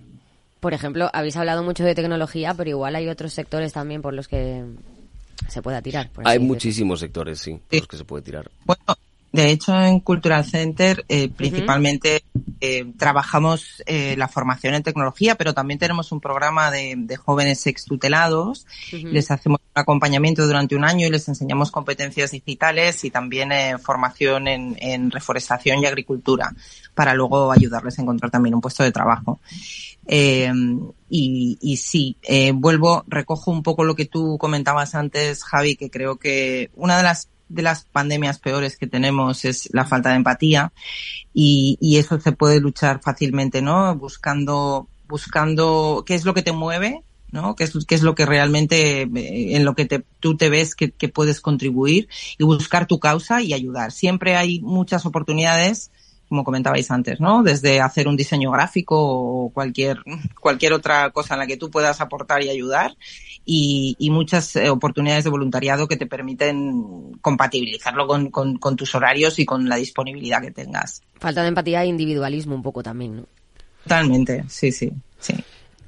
Por 0.60 0.74
ejemplo, 0.74 1.10
habéis 1.14 1.38
hablado 1.38 1.64
mucho 1.64 1.84
de 1.84 1.96
tecnología, 1.96 2.54
pero 2.54 2.70
igual 2.70 2.96
hay 2.96 3.08
otros 3.08 3.34
sectores 3.34 3.72
también 3.74 4.02
por 4.02 4.14
los 4.14 4.28
que 4.28 4.66
se 5.48 5.62
pueda 5.62 5.82
tirar. 5.82 6.10
hay 6.26 6.40
muchísimos 6.40 7.00
sectores, 7.00 7.40
sí, 7.40 7.60
por 7.70 7.80
los 7.80 7.88
que 7.88 7.98
se 7.98 8.06
puede 8.06 8.24
tirar. 8.24 8.52
Bueno, 8.66 8.84
de 9.32 9.52
hecho, 9.52 9.80
en 9.80 10.00
Cultural 10.00 10.44
Center 10.44 11.06
eh, 11.08 11.30
principalmente 11.30 12.24
eh, 12.62 12.92
trabajamos 12.98 13.84
eh, 13.86 14.16
la 14.18 14.28
formación 14.28 14.74
en 14.74 14.82
tecnología, 14.82 15.36
pero 15.36 15.54
también 15.54 15.80
tenemos 15.80 16.12
un 16.12 16.20
programa 16.20 16.72
de, 16.72 17.16
jóvenes 17.18 17.68
extutelados. 17.68 18.66
Les 18.92 19.30
hacemos 19.30 19.60
un 19.62 19.82
acompañamiento 19.82 20.48
durante 20.48 20.76
un 20.76 20.84
año 20.84 21.06
y 21.06 21.12
les 21.12 21.28
enseñamos 21.28 21.70
competencias 21.70 22.32
digitales 22.32 23.04
y 23.04 23.12
también 23.12 23.52
formación 23.80 24.48
en, 24.48 25.12
reforestación 25.12 25.84
y 25.84 25.86
agricultura 25.86 26.54
para 26.96 27.14
luego 27.14 27.52
ayudarles 27.52 28.00
a 28.00 28.02
encontrar 28.02 28.32
también 28.32 28.56
un 28.56 28.62
puesto 28.62 28.84
de 28.84 28.92
trabajo. 28.92 29.40
y, 30.08 31.58
y 31.62 31.78
sí, 31.78 32.18
vuelvo, 32.56 33.04
recojo 33.08 33.52
un 33.52 33.62
poco 33.62 33.84
lo 33.84 33.96
que 33.96 34.06
tú 34.06 34.38
comentabas 34.40 34.96
antes, 34.96 35.44
Javi, 35.44 35.76
que 35.76 35.92
creo 35.92 36.18
que 36.18 36.72
una 36.76 36.98
de 36.98 37.04
las 37.04 37.30
de 37.50 37.62
las 37.62 37.84
pandemias 37.86 38.40
peores 38.40 38.78
que 38.78 38.88
tenemos 38.88 39.44
es 39.46 39.70
la 39.74 39.86
falta 39.86 40.10
de 40.10 40.16
empatía 40.16 40.72
y, 41.34 41.78
y 41.82 41.98
eso 41.98 42.20
se 42.20 42.32
puede 42.32 42.60
luchar 42.60 43.02
fácilmente, 43.02 43.62
¿no? 43.62 43.96
Buscando, 43.96 44.88
buscando 45.08 46.04
qué 46.06 46.16
es 46.16 46.26
lo 46.26 46.34
que 46.34 46.44
te 46.44 46.52
mueve, 46.52 47.04
¿no? 47.32 47.56
¿Qué 47.56 47.64
es, 47.64 47.74
qué 47.86 47.96
es 47.96 48.02
lo 48.02 48.16
que 48.16 48.26
realmente, 48.26 49.02
eh, 49.02 49.56
en 49.56 49.66
lo 49.66 49.76
que 49.76 49.86
te, 49.86 50.04
tú 50.20 50.38
te 50.38 50.50
ves 50.50 50.76
que, 50.76 50.92
que, 50.92 51.10
puedes 51.10 51.42
contribuir 51.42 52.08
y 52.38 52.44
buscar 52.44 52.88
tu 52.88 53.00
causa 53.00 53.42
y 53.42 53.54
ayudar. 53.54 53.92
Siempre 53.92 54.36
hay 54.36 54.62
muchas 54.62 55.06
oportunidades, 55.06 55.92
como 56.30 56.44
comentabais 56.44 56.90
antes, 56.92 57.20
¿no? 57.20 57.44
Desde 57.44 57.82
hacer 57.82 58.08
un 58.08 58.16
diseño 58.16 58.52
gráfico 58.52 58.96
o 58.98 59.50
cualquier, 59.50 59.98
cualquier 60.40 60.74
otra 60.74 61.10
cosa 61.10 61.34
en 61.34 61.40
la 61.40 61.48
que 61.48 61.58
tú 61.58 61.72
puedas 61.72 62.00
aportar 62.00 62.44
y 62.44 62.50
ayudar 62.50 62.96
y, 63.46 64.10
muchas 64.12 64.56
eh, 64.56 64.70
oportunidades 64.70 65.24
de 65.24 65.32
voluntariado 65.32 65.88
que 65.88 65.98
te 65.98 66.06
permiten 66.06 67.18
compatibilizarlo 67.22 68.08
con, 68.08 68.30
con, 68.30 68.76
tus 68.76 68.94
horarios 68.94 69.40
y 69.40 69.46
con 69.46 69.68
la 69.68 69.78
disponibilidad 69.78 70.42
que 70.42 70.52
tengas. 70.52 71.02
Falta 71.20 71.42
de 71.42 71.50
empatía 71.50 71.84
e 71.84 71.88
individualismo 71.88 72.54
un 72.54 72.62
poco 72.62 72.84
también, 72.84 73.18
¿no? 73.18 73.26
Totalmente, 73.84 74.46
sí, 74.48 74.72
sí, 74.72 74.92
sí. 75.20 75.34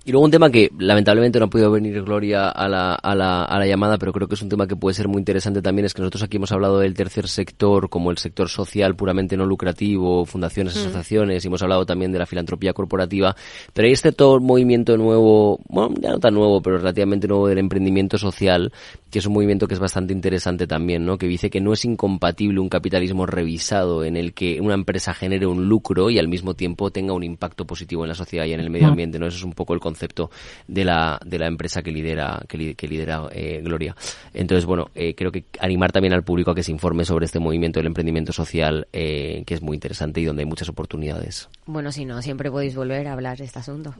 Y 0.04 0.12
luego 0.12 0.26
un 0.26 0.32
tema 0.32 0.50
que 0.50 0.72
lamentablemente 0.80 1.38
no 1.38 1.46
ha 1.46 1.50
podido 1.50 1.70
venir 1.70 2.02
Gloria 2.02 2.50
a 2.50 2.68
la, 2.68 2.96
a, 2.96 3.14
la, 3.14 3.44
a 3.44 3.60
la 3.60 3.68
llamada, 3.68 4.00
pero 4.00 4.12
creo 4.12 4.28
que 4.28 4.34
es 4.34 4.42
un 4.42 4.50
tema 4.50 4.66
que 4.66 4.76
puede 4.76 4.96
ser 4.96 5.08
muy 5.08 5.20
interesante 5.20 5.62
también, 5.62 5.86
es 5.86 5.94
que 5.94 6.02
nosotros 6.02 6.24
aquí 6.24 6.38
hemos 6.38 6.52
hablado 6.52 6.80
del 6.80 6.96
tercer 6.96 7.28
sector 7.28 7.88
como 7.88 8.10
el 8.10 8.18
sector 8.18 8.50
social 8.50 8.96
puramente 8.96 9.38
no 9.38 9.46
lucrativo, 9.46 10.26
fundaciones, 10.26 10.76
mm. 10.76 10.80
asociaciones, 10.80 11.46
y 11.46 11.48
hemos 11.48 11.62
hablado 11.62 11.86
también 11.86 12.12
de 12.12 12.18
la 12.18 12.26
filantropía 12.26 12.74
corporativa, 12.74 13.36
pero 13.74 13.86
hay 13.86 13.94
este 13.94 14.12
todo 14.12 14.40
movimiento 14.40 14.98
nuevo, 14.98 15.60
bueno, 15.70 15.94
ya 16.02 16.10
no 16.10 16.20
tan 16.20 16.34
nuevo, 16.34 16.64
pero 16.64 16.80
relativamente 16.80 17.28
nuevo 17.28 17.48
del 17.48 17.60
emprendimiento 17.60 18.18
social, 18.18 18.74
que 19.12 19.20
es 19.20 19.26
un 19.26 19.34
movimiento 19.34 19.68
que 19.68 19.74
es 19.74 19.80
bastante 19.80 20.14
interesante 20.14 20.68
también, 20.68 21.06
¿no? 21.06 21.18
Que 21.18 21.28
dice 21.28 21.50
que 21.50 21.60
no 21.60 21.74
es 21.74 21.84
incompatible 21.84 22.60
un 22.60 22.70
capitalismo 22.70 23.26
revisado 23.26 24.06
en 24.06 24.16
el 24.16 24.34
que 24.34 24.62
una 24.62 24.74
empresa 24.74 25.14
genere 25.14 25.46
un 25.46 25.68
lucro 25.68 26.10
y 26.10 26.18
al 26.18 26.30
mismo 26.30 26.54
tiempo 26.54 26.92
tenga 26.92 27.14
un 27.14 27.24
impacto 27.24 27.66
positivo 27.66 28.04
en 28.04 28.10
la 28.10 28.16
sociedad 28.16 28.46
y 28.46 28.54
en 28.54 28.62
el 28.62 28.70
medio 28.70 28.88
ambiente, 28.88 29.20
¿no? 29.20 29.28
Eso 29.28 29.38
es 29.38 29.44
un 29.44 29.54
poco 29.54 29.74
el 29.74 29.82
concepto 29.82 30.32
de 30.68 30.86
la, 30.86 31.20
de 31.26 31.40
la 31.40 31.48
empresa 31.48 31.82
que 31.82 31.92
lidera, 31.92 32.42
que, 32.48 32.74
que 32.74 32.88
lidera 32.88 33.28
eh, 33.32 33.62
Gloria. 33.64 33.96
Entonces, 34.34 34.66
bueno, 34.66 34.90
eh, 34.96 35.14
creo 35.14 35.32
que 35.32 35.44
animar 35.60 35.92
también 35.92 36.14
al 36.14 36.24
público 36.24 36.52
a 36.52 36.56
que 36.56 36.64
se 36.64 36.72
informe 36.72 37.04
sobre 37.04 37.26
este 37.26 37.40
movimiento 37.40 37.80
del 37.80 37.88
emprendimiento 37.88 38.32
social, 38.32 38.88
eh, 38.94 39.44
que 39.46 39.56
es 39.56 39.62
muy 39.62 39.76
interesante 39.76 40.22
y 40.22 40.26
donde 40.26 40.44
hay 40.44 40.48
muchas 40.48 40.70
oportunidades. 40.70 41.50
Bueno, 41.66 41.92
si 41.92 42.06
no, 42.06 42.22
siempre 42.22 42.50
podéis 42.50 42.76
volver 42.76 43.08
a 43.08 43.14
hablar 43.14 43.38
de 43.38 43.44
este 43.44 43.60
asunto. 43.60 43.94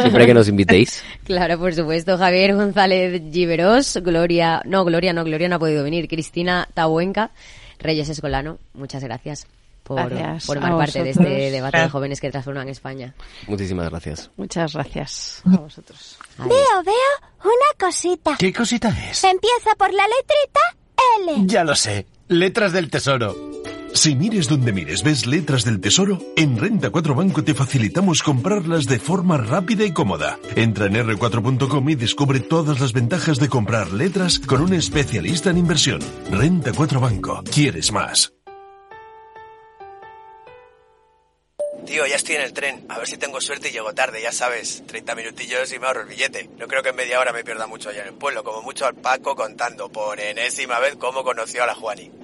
Siempre 0.00 0.26
que 0.26 0.34
nos 0.34 0.48
invitéis. 0.48 1.04
claro, 1.24 1.58
por 1.58 1.72
supuesto. 1.72 2.18
Javier 2.18 2.54
González 2.54 3.22
Giveros, 3.32 3.98
Gloria, 4.02 4.23
no, 4.64 4.84
Gloria 4.84 5.12
no, 5.12 5.24
Gloria 5.24 5.48
no 5.48 5.56
ha 5.56 5.58
podido 5.58 5.84
venir. 5.84 6.08
Cristina 6.08 6.68
Tabuenca, 6.74 7.30
Reyes 7.78 8.08
Escolano, 8.08 8.58
muchas 8.72 9.02
gracias 9.04 9.46
por 9.84 10.10
formar 10.40 10.76
parte 10.78 11.02
de 11.02 11.10
este 11.10 11.50
debate 11.50 11.78
de 11.78 11.88
jóvenes 11.88 12.20
que 12.20 12.30
transforman 12.30 12.68
España. 12.68 13.14
Muchísimas 13.46 13.90
gracias. 13.90 14.30
Muchas 14.36 14.72
gracias 14.72 15.42
a 15.46 15.58
vosotros. 15.58 16.18
Veo, 16.38 16.48
veo 16.48 16.94
una 17.44 17.78
cosita. 17.78 18.36
¿Qué 18.38 18.52
cosita 18.52 18.88
es? 18.88 19.22
Empieza 19.24 19.74
por 19.76 19.92
la 19.92 20.04
letrita 20.04 20.60
L. 21.20 21.46
Ya 21.46 21.64
lo 21.64 21.74
sé. 21.76 22.06
Letras 22.28 22.72
del 22.72 22.90
Tesoro. 22.90 23.36
Si 23.94 24.16
mires 24.16 24.48
donde 24.48 24.72
mires 24.72 25.04
ves 25.04 25.24
letras 25.24 25.64
del 25.64 25.80
tesoro, 25.80 26.18
en 26.36 26.58
Renta 26.58 26.90
4 26.90 27.14
Banco 27.14 27.44
te 27.44 27.54
facilitamos 27.54 28.24
comprarlas 28.24 28.86
de 28.86 28.98
forma 28.98 29.36
rápida 29.38 29.84
y 29.84 29.92
cómoda. 29.92 30.36
Entra 30.56 30.86
en 30.86 30.94
r4.com 30.94 31.88
y 31.88 31.94
descubre 31.94 32.40
todas 32.40 32.80
las 32.80 32.92
ventajas 32.92 33.38
de 33.38 33.48
comprar 33.48 33.92
letras 33.92 34.40
con 34.40 34.62
un 34.62 34.74
especialista 34.74 35.50
en 35.50 35.58
inversión. 35.58 36.00
Renta 36.28 36.72
4 36.74 37.00
Banco. 37.00 37.44
¿Quieres 37.52 37.92
más? 37.92 38.32
Tío, 41.86 42.04
ya 42.06 42.16
estoy 42.16 42.34
en 42.34 42.42
el 42.42 42.52
tren. 42.52 42.84
A 42.88 42.98
ver 42.98 43.06
si 43.06 43.16
tengo 43.16 43.40
suerte 43.40 43.68
y 43.68 43.72
llego 43.72 43.94
tarde, 43.94 44.20
ya 44.20 44.32
sabes. 44.32 44.82
30 44.88 45.14
minutillos 45.14 45.72
y 45.72 45.78
me 45.78 45.86
ahorro 45.86 46.00
el 46.00 46.08
billete. 46.08 46.50
No 46.58 46.66
creo 46.66 46.82
que 46.82 46.88
en 46.88 46.96
media 46.96 47.20
hora 47.20 47.32
me 47.32 47.44
pierda 47.44 47.68
mucho 47.68 47.90
allá 47.90 48.02
en 48.02 48.08
el 48.08 48.14
pueblo. 48.14 48.42
Como 48.42 48.60
mucho 48.62 48.86
al 48.86 48.96
Paco 48.96 49.36
contando 49.36 49.88
por 49.88 50.18
enésima 50.18 50.80
vez 50.80 50.96
cómo 50.96 51.22
conoció 51.22 51.62
a 51.62 51.66
la 51.66 51.74
Juani. 51.76 52.23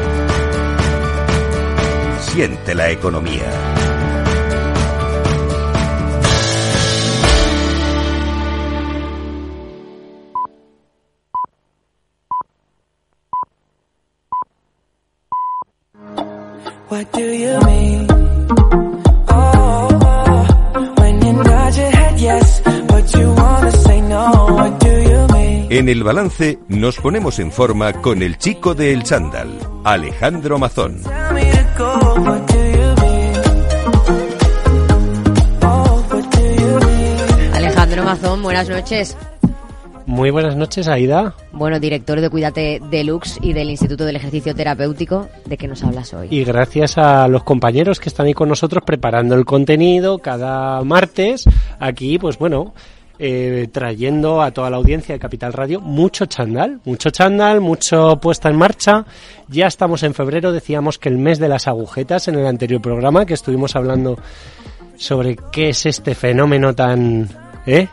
Siente 2.33 2.73
la 2.73 2.89
economía. 2.89 3.43
What 16.89 17.11
do 17.11 17.19
you 17.19 17.59
mean? 17.65 18.07
Oh, 19.27 19.89
oh, 19.91 20.93
when 20.99 21.21
you 21.21 21.33
nod 21.33 21.75
your 21.75 21.91
head 21.91 22.17
yes, 22.17 22.61
but 22.87 23.13
you 23.13 23.33
wanna 23.33 23.71
say 23.71 24.01
no. 24.01 24.45
What 24.55 24.79
do 24.79 24.89
you 24.89 25.27
mean? 25.33 25.67
En 25.69 25.89
el 25.89 26.01
balance 26.03 26.59
nos 26.69 26.95
ponemos 26.97 27.39
en 27.39 27.51
forma 27.51 27.91
con 27.91 28.21
el 28.21 28.37
chico 28.37 28.73
del 28.73 29.03
chándal, 29.03 29.59
Alejandro 29.83 30.59
Mazón. 30.59 31.01
Oh? 31.83 32.21
Alejandro 37.53 38.03
Mazón, 38.03 38.43
buenas 38.43 38.69
noches. 38.69 39.17
Muy 40.05 40.29
buenas 40.29 40.55
noches, 40.55 40.87
Aida. 40.87 41.35
Bueno, 41.53 41.79
director 41.79 42.19
de 42.19 42.29
Cuídate 42.29 42.81
Deluxe 42.89 43.39
y 43.41 43.53
del 43.53 43.69
Instituto 43.69 44.03
del 44.03 44.15
Ejercicio 44.15 44.53
Terapéutico, 44.53 45.29
¿de 45.45 45.57
qué 45.57 45.67
nos 45.67 45.83
hablas 45.83 46.13
hoy? 46.13 46.27
Y 46.29 46.43
gracias 46.43 46.97
a 46.97 47.27
los 47.27 47.43
compañeros 47.43 47.99
que 47.99 48.09
están 48.09 48.25
ahí 48.25 48.33
con 48.33 48.49
nosotros 48.49 48.83
preparando 48.85 49.35
el 49.35 49.45
contenido 49.45 50.19
cada 50.19 50.83
martes, 50.83 51.45
aquí, 51.79 52.17
pues 52.17 52.37
bueno, 52.37 52.73
eh, 53.23 53.67
trayendo 53.71 54.41
a 54.41 54.49
toda 54.49 54.71
la 54.71 54.77
audiencia 54.77 55.13
de 55.13 55.19
Capital 55.19 55.53
Radio 55.53 55.79
mucho 55.79 56.25
chandal, 56.25 56.81
mucho 56.85 57.11
chandal, 57.11 57.61
mucho 57.61 58.19
puesta 58.19 58.49
en 58.49 58.55
marcha. 58.55 59.05
Ya 59.47 59.67
estamos 59.67 60.01
en 60.01 60.15
febrero, 60.15 60.51
decíamos 60.51 60.97
que 60.97 61.09
el 61.09 61.19
mes 61.19 61.37
de 61.37 61.47
las 61.47 61.67
agujetas 61.67 62.27
en 62.27 62.35
el 62.35 62.47
anterior 62.47 62.81
programa, 62.81 63.25
que 63.25 63.35
estuvimos 63.35 63.75
hablando 63.75 64.17
sobre 64.97 65.37
qué 65.51 65.69
es 65.69 65.85
este 65.85 66.15
fenómeno 66.15 66.73
tan... 66.73 67.29
¿eh? 67.67 67.87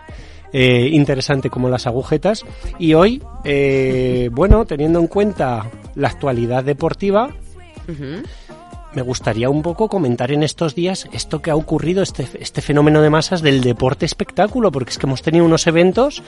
eh, 0.52 0.88
interesante 0.92 1.50
como 1.50 1.68
las 1.68 1.86
agujetas. 1.86 2.44
Y 2.78 2.94
hoy, 2.94 3.22
eh, 3.44 4.30
bueno, 4.32 4.64
teniendo 4.64 4.98
en 4.98 5.06
cuenta 5.06 5.70
la 5.94 6.09
actualidad 6.09 6.64
deportiva, 6.64 7.30
me 8.99 9.03
gustaría 9.03 9.49
un 9.49 9.62
poco 9.62 9.89
comentar 9.89 10.33
en 10.33 10.43
estos 10.43 10.75
días 10.75 11.09
esto 11.12 11.41
que 11.41 11.53
ha 11.53 11.55
ocurrido, 11.55 12.03
este, 12.03 12.27
este 12.41 12.61
fenómeno 12.61 13.01
de 13.01 13.11
masas 13.11 13.43
del 13.43 13.61
deporte 13.61 14.05
espectáculo, 14.05 14.73
porque 14.73 14.91
es 14.91 14.99
que 14.99 15.07
hemos 15.07 15.23
tenido 15.23 15.45
unos 15.45 15.69
eventos 15.69 16.20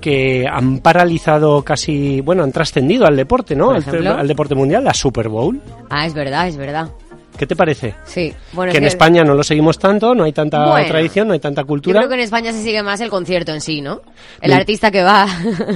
que 0.00 0.46
han 0.50 0.78
paralizado 0.78 1.62
casi, 1.64 2.22
bueno, 2.22 2.42
han 2.42 2.50
trascendido 2.50 3.04
al 3.04 3.14
deporte, 3.14 3.54
¿no? 3.54 3.72
Al, 3.72 4.06
al 4.06 4.26
deporte 4.26 4.54
mundial, 4.54 4.84
la 4.84 4.94
Super 4.94 5.28
Bowl. 5.28 5.60
Ah, 5.90 6.06
es 6.06 6.14
verdad, 6.14 6.48
es 6.48 6.56
verdad. 6.56 6.88
¿Qué 7.36 7.46
te 7.48 7.56
parece? 7.56 7.94
Sí, 8.04 8.32
bueno, 8.52 8.70
que 8.70 8.78
es 8.78 8.82
en 8.82 8.86
España 8.86 9.24
no 9.24 9.34
lo 9.34 9.42
seguimos 9.42 9.76
tanto, 9.78 10.14
no 10.14 10.22
hay 10.22 10.32
tanta 10.32 10.66
Bueno, 10.70 10.86
tradición, 10.86 11.26
no 11.26 11.34
hay 11.34 11.40
tanta 11.40 11.62
Yo 11.62 11.66
cultura. 11.66 11.98
creo 11.98 12.08
que 12.08 12.14
en 12.14 12.20
España 12.20 12.52
se 12.52 12.62
sigue 12.62 12.80
más 12.82 13.00
el 13.00 13.10
concierto 13.10 13.52
en 13.52 13.60
sí, 13.60 13.80
¿no? 13.80 14.02
El 14.40 14.50
Me- 14.52 14.56
artista 14.56 14.90
que 14.92 15.02
va. 15.02 15.26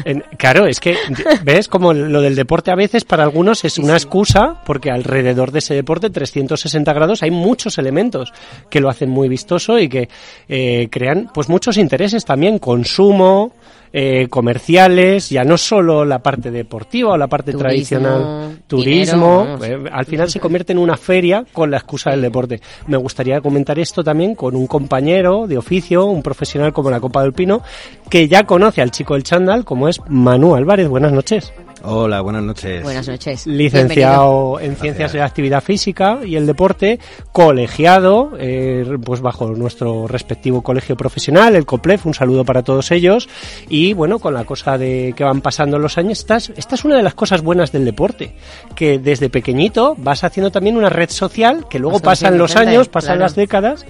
En- 0.05 0.23
claro, 0.37 0.67
es 0.67 0.79
que, 0.79 0.97
¿ves? 1.43 1.67
Como 1.67 1.93
lo 1.93 2.21
del 2.21 2.37
deporte 2.37 2.71
a 2.71 2.77
veces 2.77 3.05
para 3.05 3.25
algunos 3.25 3.65
es 3.65 3.77
una 3.79 3.95
excusa, 3.95 4.63
porque 4.65 4.91
alrededor 4.93 5.51
de 5.51 5.59
ese 5.59 5.75
deporte, 5.75 6.11
360 6.11 6.93
grados, 6.93 7.23
hay 7.25 7.33
muchos 7.33 7.77
elementos 7.79 8.33
que 8.71 8.81
lo 8.81 8.89
hacen 8.89 9.11
muy 9.11 9.29
vistoso 9.29 9.79
y 9.81 9.89
que 9.89 10.09
eh, 10.49 10.89
crean 10.93 11.29
pues 11.35 11.49
muchos 11.49 11.77
intereses 11.77 12.25
también, 12.25 12.61
consumo, 12.61 13.53
eh, 13.93 14.29
comerciales, 14.29 15.31
ya 15.31 15.45
no 15.45 15.57
solo 15.57 16.05
la 16.05 16.21
parte 16.21 16.51
deportiva 16.51 17.13
o 17.13 17.17
la 17.17 17.27
parte 17.27 17.53
Turismo, 17.53 17.69
tradicional, 17.69 18.59
turismo, 18.67 19.57
dinero, 19.59 19.87
eh, 19.87 19.91
al 19.93 20.05
final 20.07 20.31
se 20.31 20.41
convierte 20.41 20.73
en 20.73 20.79
una 20.79 20.97
feria 20.97 21.45
con 21.53 21.71
la 21.71 21.79
excusa 21.79 22.11
del 22.11 22.23
deporte. 22.23 22.61
Me 22.87 22.97
gustaría 22.97 23.41
comentar 23.41 23.79
esto 23.79 24.03
también 24.03 24.35
con 24.35 24.55
un 24.57 24.67
compañero 24.67 25.47
de 25.47 25.59
oficio, 25.59 26.07
un 26.07 26.23
profesional 26.23 26.73
como 26.73 26.91
la 26.91 27.01
Copa 27.01 27.23
del 27.23 27.33
Pino, 27.33 27.63
que 28.09 28.29
ya 28.29 28.45
conoce 28.45 28.83
al 28.83 28.91
chico 28.91 29.15
del 29.15 29.23
chándal, 29.23 29.65
como 29.65 29.89
es 29.89 30.01
Manu 30.09 30.55
Álvarez. 30.55 30.89
Buenas 30.89 31.13
noches. 31.13 31.53
Hola, 31.83 32.21
buenas 32.21 32.43
noches. 32.43 32.83
Buenas 32.83 33.09
noches. 33.09 33.47
Licenciado 33.47 34.59
en 34.61 34.77
Ciencias 34.77 35.13
de 35.13 35.21
la 35.21 35.27
Actividad 35.27 35.63
Física 35.63 36.19
y 36.25 36.37
el 36.37 36.47
Deporte, 36.47 36.99
colegiado, 37.33 38.33
eh, 38.39 38.99
pues 39.05 39.21
bajo 39.21 39.49
nuestro 39.49 40.09
respectivo 40.09 40.63
colegio 40.63 40.97
profesional, 40.97 41.55
el 41.55 41.67
COPLEF, 41.67 42.07
un 42.07 42.15
saludo 42.15 42.45
para 42.45 42.63
todos 42.63 42.91
ellos. 42.91 43.29
Y 43.69 43.93
bueno, 43.93 44.19
con 44.19 44.35
la 44.35 44.45
cosa 44.45 44.77
de 44.77 45.15
que 45.17 45.25
van 45.25 45.41
pasando 45.41 45.79
los 45.79 45.99
años, 45.99 46.19
esta 46.19 46.37
es, 46.37 46.53
esta 46.57 46.75
es 46.75 46.85
una 46.85 46.97
de 46.97 47.03
las 47.03 47.15
cosas 47.15 47.43
buenas 47.43 47.71
del 47.71 47.85
deporte, 47.85 48.35
que 48.75 48.99
desde 48.99 49.31
pequeñito 49.31 49.95
vas 49.99 50.25
haciendo 50.25 50.51
también 50.51 50.77
una 50.77 50.91
red 50.91 51.11
social, 51.11 51.67
que 51.69 51.79
luego 51.79 52.01
pasan 52.01 52.39
los 52.39 52.57
años, 52.57 52.89
pasan 52.89 53.21
las 53.21 53.35
décadas 53.35 53.87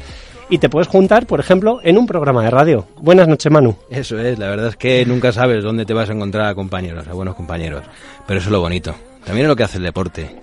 y 0.50 0.58
te 0.58 0.68
puedes 0.68 0.88
juntar, 0.88 1.26
por 1.26 1.40
ejemplo, 1.40 1.80
en 1.82 1.98
un 1.98 2.06
programa 2.06 2.42
de 2.42 2.50
radio. 2.50 2.86
Buenas 3.00 3.28
noches, 3.28 3.50
Manu. 3.50 3.76
Eso 3.90 4.18
es, 4.18 4.38
la 4.38 4.48
verdad 4.48 4.68
es 4.68 4.76
que 4.76 5.04
nunca 5.06 5.32
sabes 5.32 5.62
dónde 5.62 5.84
te 5.84 5.94
vas 5.94 6.08
a 6.10 6.12
encontrar 6.12 6.46
a 6.46 6.54
compañeros, 6.54 7.06
a 7.06 7.12
buenos 7.12 7.34
compañeros. 7.34 7.82
Pero 8.26 8.40
eso 8.40 8.48
es 8.48 8.52
lo 8.52 8.60
bonito. 8.60 8.94
También 9.24 9.46
es 9.46 9.48
lo 9.48 9.56
que 9.56 9.64
hace 9.64 9.78
el 9.78 9.84
deporte. 9.84 10.36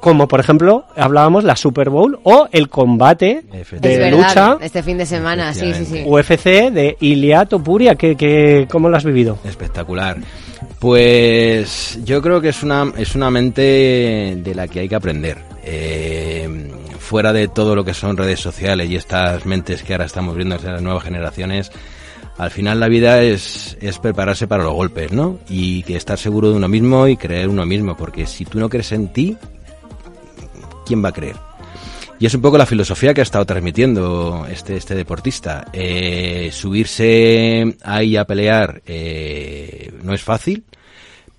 Como 0.00 0.26
por 0.26 0.40
ejemplo, 0.40 0.84
hablábamos 0.96 1.44
la 1.44 1.56
Super 1.56 1.90
Bowl 1.90 2.18
o 2.24 2.48
el 2.50 2.68
combate 2.68 3.44
de 3.80 4.10
lucha. 4.10 4.58
Este 4.60 4.82
fin 4.82 4.98
de 4.98 5.06
semana, 5.06 5.54
sí, 5.54 5.72
sí, 5.74 5.84
sí. 5.84 6.02
UFC 6.04 6.70
de 6.72 6.96
Ilia 7.00 7.46
Topuria, 7.46 7.94
que, 7.94 8.16
que, 8.16 8.66
¿cómo 8.70 8.88
lo 8.88 8.96
has 8.96 9.04
vivido? 9.04 9.38
Espectacular. 9.44 10.18
Pues 10.80 11.98
yo 12.04 12.20
creo 12.20 12.40
que 12.40 12.48
es 12.48 12.62
una, 12.62 12.92
es 12.96 13.14
una 13.14 13.30
mente 13.30 14.36
de 14.42 14.54
la 14.54 14.66
que 14.66 14.80
hay 14.80 14.88
que 14.88 14.96
aprender. 14.96 15.38
Eh, 15.62 16.48
fuera 17.10 17.32
de 17.32 17.48
todo 17.48 17.74
lo 17.74 17.84
que 17.84 17.92
son 17.92 18.16
redes 18.16 18.38
sociales 18.38 18.88
y 18.88 18.94
estas 18.94 19.44
mentes 19.44 19.82
que 19.82 19.94
ahora 19.94 20.04
estamos 20.04 20.36
viendo 20.36 20.54
en 20.54 20.64
las 20.64 20.80
nuevas 20.80 21.02
generaciones, 21.02 21.72
al 22.38 22.52
final 22.52 22.78
la 22.78 22.86
vida 22.86 23.20
es, 23.20 23.76
es 23.80 23.98
prepararse 23.98 24.46
para 24.46 24.62
los 24.62 24.74
golpes, 24.74 25.10
¿no? 25.10 25.40
Y 25.48 25.92
estar 25.92 26.16
seguro 26.16 26.50
de 26.50 26.54
uno 26.54 26.68
mismo 26.68 27.08
y 27.08 27.16
creer 27.16 27.48
uno 27.48 27.66
mismo, 27.66 27.96
porque 27.96 28.28
si 28.28 28.44
tú 28.44 28.60
no 28.60 28.68
crees 28.68 28.92
en 28.92 29.12
ti, 29.12 29.36
¿quién 30.86 31.04
va 31.04 31.08
a 31.08 31.12
creer? 31.12 31.34
Y 32.20 32.26
es 32.26 32.34
un 32.34 32.42
poco 32.42 32.56
la 32.56 32.64
filosofía 32.64 33.12
que 33.12 33.22
ha 33.22 33.24
estado 33.24 33.44
transmitiendo 33.44 34.46
este, 34.48 34.76
este 34.76 34.94
deportista. 34.94 35.66
Eh, 35.72 36.50
subirse 36.52 37.76
ahí 37.82 38.16
a 38.16 38.24
pelear 38.24 38.82
eh, 38.86 39.92
no 40.04 40.14
es 40.14 40.22
fácil, 40.22 40.62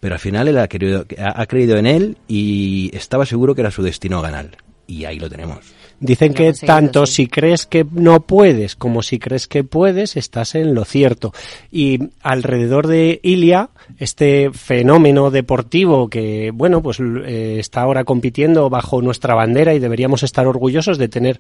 pero 0.01 0.15
al 0.15 0.19
final 0.19 0.49
él 0.49 0.57
ha, 0.57 0.67
querido, 0.67 1.05
ha, 1.17 1.45
creído 1.45 1.77
en 1.77 1.85
él 1.85 2.17
y 2.27 2.91
estaba 2.93 3.25
seguro 3.25 3.55
que 3.55 3.61
era 3.61 3.71
su 3.71 3.83
destino 3.83 4.21
ganar 4.21 4.49
y 4.87 5.05
ahí 5.05 5.19
lo 5.19 5.29
tenemos. 5.29 5.73
Dicen 6.01 6.33
que 6.33 6.51
tanto 6.53 7.05
si 7.05 7.27
crees 7.27 7.67
que 7.67 7.85
no 7.91 8.21
puedes 8.21 8.75
como 8.75 9.03
si 9.03 9.19
crees 9.19 9.47
que 9.47 9.63
puedes, 9.63 10.17
estás 10.17 10.55
en 10.55 10.73
lo 10.73 10.83
cierto. 10.83 11.31
Y 11.71 12.09
alrededor 12.23 12.87
de 12.87 13.19
Ilia, 13.21 13.69
este 13.99 14.49
fenómeno 14.51 15.29
deportivo 15.29 16.09
que, 16.09 16.49
bueno, 16.55 16.81
pues 16.81 16.99
eh, 16.99 17.57
está 17.59 17.81
ahora 17.81 18.03
compitiendo 18.03 18.67
bajo 18.71 18.99
nuestra 19.03 19.35
bandera 19.35 19.75
y 19.75 19.79
deberíamos 19.79 20.23
estar 20.23 20.47
orgullosos 20.47 20.97
de 20.97 21.07
tener 21.07 21.39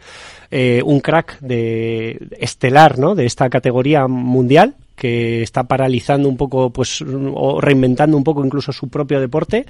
eh, 0.51 0.83
un 0.85 0.99
crack 0.99 1.39
de 1.39 2.19
estelar, 2.39 2.99
¿no? 2.99 3.15
De 3.15 3.25
esta 3.25 3.49
categoría 3.49 4.07
mundial 4.07 4.75
que 4.95 5.41
está 5.41 5.63
paralizando 5.63 6.29
un 6.29 6.37
poco, 6.37 6.69
pues, 6.69 7.01
o 7.01 7.59
reinventando 7.59 8.15
un 8.15 8.23
poco 8.23 8.45
incluso 8.45 8.71
su 8.71 8.87
propio 8.89 9.19
deporte 9.19 9.65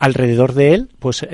alrededor 0.00 0.54
de 0.54 0.74
él, 0.74 0.88
pues 0.98 1.26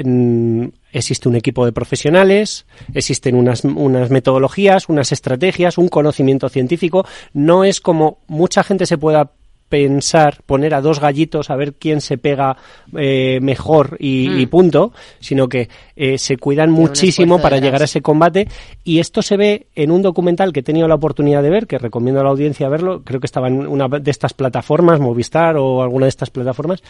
existe 0.93 1.29
un 1.29 1.37
equipo 1.37 1.65
de 1.65 1.73
profesionales, 1.73 2.67
existen 2.93 3.37
unas, 3.37 3.65
unas 3.65 4.11
metodologías, 4.11 4.89
unas 4.89 5.13
estrategias, 5.13 5.79
un 5.79 5.89
conocimiento 5.89 6.49
científico. 6.49 7.07
No 7.33 7.65
es 7.65 7.81
como 7.81 8.19
mucha 8.27 8.65
gente 8.65 8.85
se 8.85 8.99
pueda 8.99 9.31
pensar, 9.69 10.43
poner 10.47 10.75
a 10.75 10.81
dos 10.81 11.01
gallitos 11.01 11.51
a 11.51 11.57
ver 11.57 11.75
quién 11.75 12.01
se 12.01 12.19
pega 12.19 12.57
eh, 12.97 13.39
mejor 13.43 13.97
y, 13.99 14.41
y, 14.41 14.47
mm. 14.47 14.49
punto, 14.49 14.93
sino 15.21 15.49
que 15.49 15.69
eh, 15.97 16.19
se 16.19 16.37
cuidan 16.37 16.71
muchísimo 16.71 17.41
para 17.41 17.59
llegar 17.59 17.83
a 17.83 17.87
ese 17.87 18.03
combate. 18.03 18.49
Y 18.85 19.01
esto 19.01 19.23
se 19.23 19.37
ve 19.37 19.67
en 19.75 19.91
un 19.91 20.03
documental 20.03 20.53
que 20.53 20.61
he 20.61 20.63
tenido 20.63 20.89
la 20.89 20.95
oportunidad 20.95 21.43
de 21.43 21.51
ver, 21.51 21.67
que 21.67 21.79
recomiendo 21.79 22.21
a 22.21 22.25
la 22.25 22.31
audiencia 22.31 22.69
verlo, 22.69 23.03
creo 23.03 23.21
que 23.21 23.27
estaba 23.27 23.49
en 23.49 23.67
una 23.67 23.89
de 23.89 24.11
estas 24.11 24.35
plataformas, 24.35 25.01
Movistar 25.01 25.57
o 25.57 25.83
alguna 25.83 26.07
de 26.07 26.11
estas 26.11 26.31
plataformas, 26.31 26.83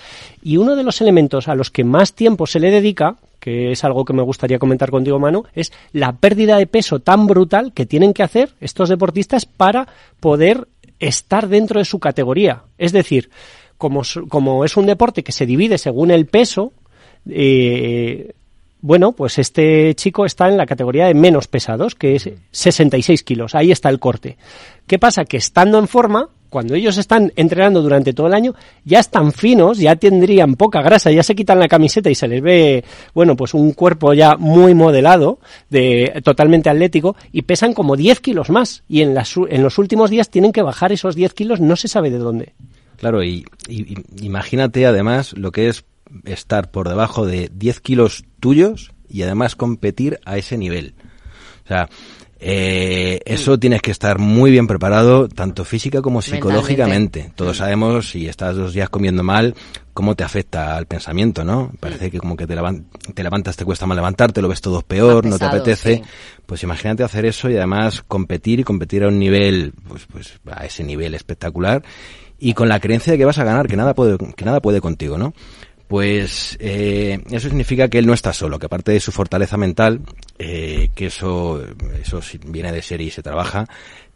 y 0.43 0.57
uno 0.57 0.77
de 0.77 0.85
los 0.85 1.01
elementos 1.01 1.49
a 1.49 1.55
los 1.55 1.71
que 1.71 1.85
más 1.85 2.13
tiempo 2.15 2.47
se 2.47 2.61
le 2.61 2.71
dedica, 2.71 3.17
que 3.41 3.71
es 3.71 3.85
algo 3.85 4.05
que 4.05 4.13
me 4.13 4.23
gustaría 4.23 4.59
comentar 4.59 4.91
contigo, 4.91 5.19
Manu, 5.19 5.45
es 5.55 5.73
la 5.93 6.13
pérdida 6.13 6.57
de 6.57 6.67
peso 6.67 7.01
tan 7.01 7.27
brutal 7.27 7.73
que 7.73 7.87
tienen 7.87 8.13
que 8.13 8.23
hacer 8.23 8.51
estos 8.61 8.89
deportistas 8.89 9.47
para 9.47 9.87
poder 10.21 10.67
estar 10.99 11.49
dentro 11.49 11.79
de 11.79 11.85
su 11.85 11.99
categoría. 11.99 12.65
Es 12.79 12.93
decir, 12.93 13.31
como, 13.79 14.03
como 14.29 14.65
es 14.65 14.77
un 14.77 14.87
deporte 14.87 15.23
que 15.23 15.33
se 15.33 15.47
divide 15.47 15.79
según 15.79 16.11
el 16.11 16.27
peso, 16.27 16.73
eh, 17.29 18.33
bueno, 18.81 19.13
pues 19.13 19.39
este 19.39 19.95
chico 19.95 20.25
está 20.27 20.49
en 20.49 20.57
la 20.57 20.67
categoría 20.67 21.07
de 21.07 21.15
menos 21.15 21.49
pesados, 21.49 21.95
que 21.95 22.17
es 22.17 22.31
66 22.51 23.23
kilos. 23.23 23.55
Ahí 23.55 23.73
está 23.73 23.89
el 23.89 23.99
corte. 23.99 24.37
¿Qué 24.87 24.99
pasa? 24.99 25.25
Que 25.25 25.39
estando 25.39 25.79
en 25.79 25.89
forma, 25.89 26.29
cuando 26.49 26.75
ellos 26.75 26.99
están 26.99 27.33
entrenando 27.37 27.83
durante 27.83 28.13
todo 28.13 28.27
el 28.27 28.35
año, 28.35 28.55
ya 28.85 29.01
están 29.01 29.33
finos, 29.33 29.79
ya 29.79 29.97
tendrían 29.97 30.55
poca 30.55 30.83
grasa, 30.83 31.11
ya 31.11 31.23
se 31.23 31.35
quitan 31.35 31.59
la 31.59 31.69
camiseta 31.69 32.11
y 32.11 32.15
se 32.15 32.29
les 32.29 32.43
ve, 32.43 32.85
bueno, 33.15 33.37
pues 33.37 33.55
un 33.55 33.73
cuerpo 33.73 34.15
ya 34.15 34.37
muy 34.37 34.75
modelado, 34.75 35.39
de, 35.71 36.21
totalmente 36.25 36.71
atlético, 36.71 37.17
y 37.33 37.43
pesan 37.43 37.73
como 37.73 37.97
10 37.97 38.21
kilos 38.21 38.51
más. 38.51 38.83
Y 38.89 39.03
en, 39.03 39.15
las, 39.15 39.35
en 39.37 39.63
los 39.63 39.79
últimos 39.79 40.11
días 40.11 40.31
tienen 40.31 40.53
que 40.53 40.63
bajar 40.63 40.93
esos 40.93 41.15
10 41.15 41.35
kilos, 41.35 41.61
no 41.61 41.77
se 41.77 41.89
sabe 41.89 42.11
de 42.11 42.19
dónde. 42.19 42.55
Claro, 42.97 43.23
y, 43.23 43.45
y 43.69 43.95
imagínate 44.23 44.87
además 44.87 45.35
lo 45.37 45.53
que 45.53 45.69
es 45.69 45.85
estar 46.25 46.71
por 46.71 46.89
debajo 46.89 47.27
de 47.27 47.51
10 47.53 47.81
kilos 47.81 48.25
tuyos 48.41 48.93
y 49.09 49.23
además 49.23 49.57
competir 49.57 50.19
a 50.25 50.37
ese 50.39 50.57
nivel. 50.57 50.95
O 51.65 51.69
sea, 51.69 51.89
eh, 52.49 53.21
eso 53.25 53.59
tienes 53.59 53.83
que 53.83 53.91
estar 53.91 54.21
muy 54.21 54.53
bien 54.53 54.69
preparado, 54.69 55.29
tanto 55.29 55.65
física 55.65 56.01
como 56.01 56.23
psicológicamente. 56.23 57.33
Todos 57.35 57.57
sabemos, 57.57 58.11
si 58.11 58.29
estás 58.29 58.55
dos 58.55 58.73
días 58.73 58.89
comiendo 58.89 59.25
mal, 59.25 59.57
cómo 59.93 60.15
te 60.15 60.23
afecta 60.23 60.77
al 60.77 60.87
pensamiento, 60.87 61.43
¿no? 61.43 61.73
Parece 61.81 62.09
que 62.09 62.19
como 62.19 62.37
que 62.37 62.47
te, 62.47 62.55
te 63.15 63.23
levantas, 63.25 63.57
te 63.57 63.65
cuesta 63.65 63.87
mal 63.87 63.97
levantarte, 63.97 64.41
lo 64.41 64.49
ves 64.49 64.61
todo 64.61 64.83
peor, 64.83 65.27
no 65.27 65.39
te 65.39 65.45
apetece. 65.45 66.03
Pues 66.47 66.63
imagínate 66.63 67.03
hacer 67.03 67.27
eso 67.27 67.51
y 67.51 67.57
además 67.57 68.05
competir 68.07 68.61
y 68.61 68.65
competir 68.65 69.03
a 69.03 69.09
un 69.09 69.19
nivel, 69.19 69.73
pues, 69.89 70.07
pues 70.07 70.39
a 70.49 70.65
ese 70.65 70.85
nivel 70.85 71.15
espectacular 71.15 71.83
y 72.39 72.53
con 72.55 72.69
la 72.69 72.81
creencia 72.81 73.13
de 73.13 73.19
que 73.19 73.25
vas 73.25 73.39
a 73.39 73.45
ganar, 73.45 73.67
que 73.67 73.77
nada 73.77 73.95
puede, 73.95 74.19
que 74.19 74.45
nada 74.45 74.61
puede 74.61 74.81
contigo, 74.81 75.19
¿no? 75.19 75.33
Pues 75.89 76.57
eh, 76.61 77.21
eso 77.31 77.49
significa 77.49 77.89
que 77.89 77.99
él 77.99 78.07
no 78.07 78.15
está 78.15 78.33
solo, 78.33 78.59
que 78.59 78.67
aparte 78.67 78.93
de 78.93 79.01
su 79.01 79.13
fortaleza 79.13 79.57
mental, 79.57 80.01
eh, 80.39 80.91
que 80.95 81.07
eso, 81.07 81.63
eso 82.03 82.21
viene 82.47 82.73
de 82.73 82.83
ser 82.83 83.01
y 83.01 83.11
se 83.11 83.23
trabaja, 83.23 83.67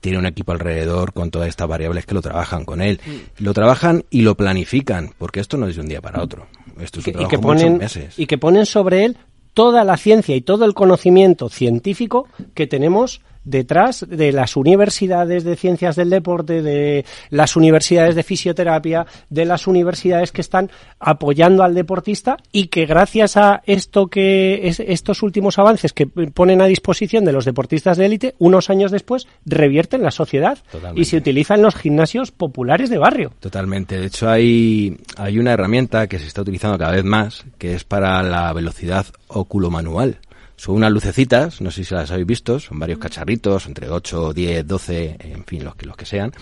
tiene 0.01 0.19
un 0.19 0.27
equipo 0.27 0.53
alrededor 0.53 1.13
con 1.13 1.31
todas 1.31 1.49
estas 1.49 1.69
variables 1.69 2.07
que 2.07 2.15
lo 2.15 2.23
trabajan 2.23 2.65
con 2.65 2.81
él. 2.81 3.01
Mm. 3.05 3.45
Lo 3.45 3.55
trabajan 3.55 4.05
y 4.11 4.23
lo 4.23 4.35
planifican, 4.37 5.15
porque 5.17 5.41
esto 5.41 5.57
no 5.57 5.69
es 5.69 5.77
de 5.77 5.83
un 5.83 5.89
día 5.89 6.01
para 6.01 6.23
otro. 6.23 6.47
Esto 6.81 7.01
es 7.01 7.07
un 7.07 7.23
y, 7.23 7.29
que 7.29 7.39
ponen, 7.39 7.79
meses. 7.79 8.19
y 8.19 8.27
que 8.27 8.39
ponen 8.39 8.67
sobre 8.67 9.05
él 9.05 9.17
toda 9.55 9.85
la 9.85 9.97
ciencia 9.97 10.35
y 10.35 10.41
todo 10.41 10.65
el 10.65 10.75
conocimiento 10.75 11.49
científico 11.49 12.29
que 12.55 12.67
tenemos 12.67 13.21
detrás 13.45 14.07
de 14.09 14.33
las 14.33 14.57
universidades 14.57 15.45
de 15.45 15.57
ciencias 15.57 15.97
del 15.97 16.11
deporte, 16.11 16.63
de 16.63 17.05
las 17.31 17.57
universidades 17.57 18.15
de 18.15 18.23
fisioterapia, 18.23 19.07
de 19.29 19.45
las 19.45 19.67
universidades 19.67 20.33
que 20.33 20.41
están 20.41 20.71
apoyando 20.99 21.63
al 21.63 21.75
deportista 21.75 22.37
y 22.53 22.67
que 22.67 22.87
gracias 22.87 23.37
a 23.37 23.63
esto 23.67 24.09
que 24.09 24.69
es, 24.69 24.81
estos 24.81 25.23
últimos 25.23 25.59
avances 25.59 25.93
que 25.93 26.07
ponen 26.07 26.61
a 26.61 26.67
disposición 26.67 27.25
de 27.25 27.33
los 27.33 27.45
deportistas 27.45 27.97
de 27.97 28.07
élite, 28.07 28.35
unos 28.39 28.71
años 28.71 28.91
después 28.91 29.27
revierten 29.45 30.03
la 30.03 30.11
sociedad 30.11 30.59
y 30.95 31.05
se 31.05 31.17
utiliza 31.17 31.55
en 31.55 31.63
los 31.63 31.75
gimnasios 31.75 32.31
populares 32.31 32.91
de 32.91 32.99
barrio. 32.99 33.33
Totalmente. 33.41 33.99
De 33.99 34.07
hecho, 34.07 34.29
hay, 34.29 34.97
hay 35.17 35.39
una 35.39 35.53
herramienta 35.53 36.07
que 36.07 36.19
se 36.19 36.27
está 36.27 36.43
utilizando 36.43 36.79
cada 36.79 36.93
vez 36.93 37.05
más 37.05 37.45
que 37.59 37.75
es 37.75 37.85
para 37.85 38.23
la 38.23 38.53
velocidad 38.53 39.07
oculomanual. 39.29 40.19
Son 40.61 40.75
unas 40.75 40.93
lucecitas, 40.93 41.63
no 41.63 41.71
sé 41.71 41.85
si 41.85 41.95
las 41.95 42.11
habéis 42.11 42.27
visto, 42.27 42.61
son 42.61 42.79
varios 42.79 42.99
cacharritos, 42.99 43.65
entre 43.65 43.89
8, 43.89 44.35
10, 44.35 44.67
12, 44.67 45.17
en 45.19 45.45
fin, 45.47 45.65
los 45.65 45.75
que, 45.75 45.87
los 45.87 45.97
que 45.97 46.05
sean, 46.05 46.33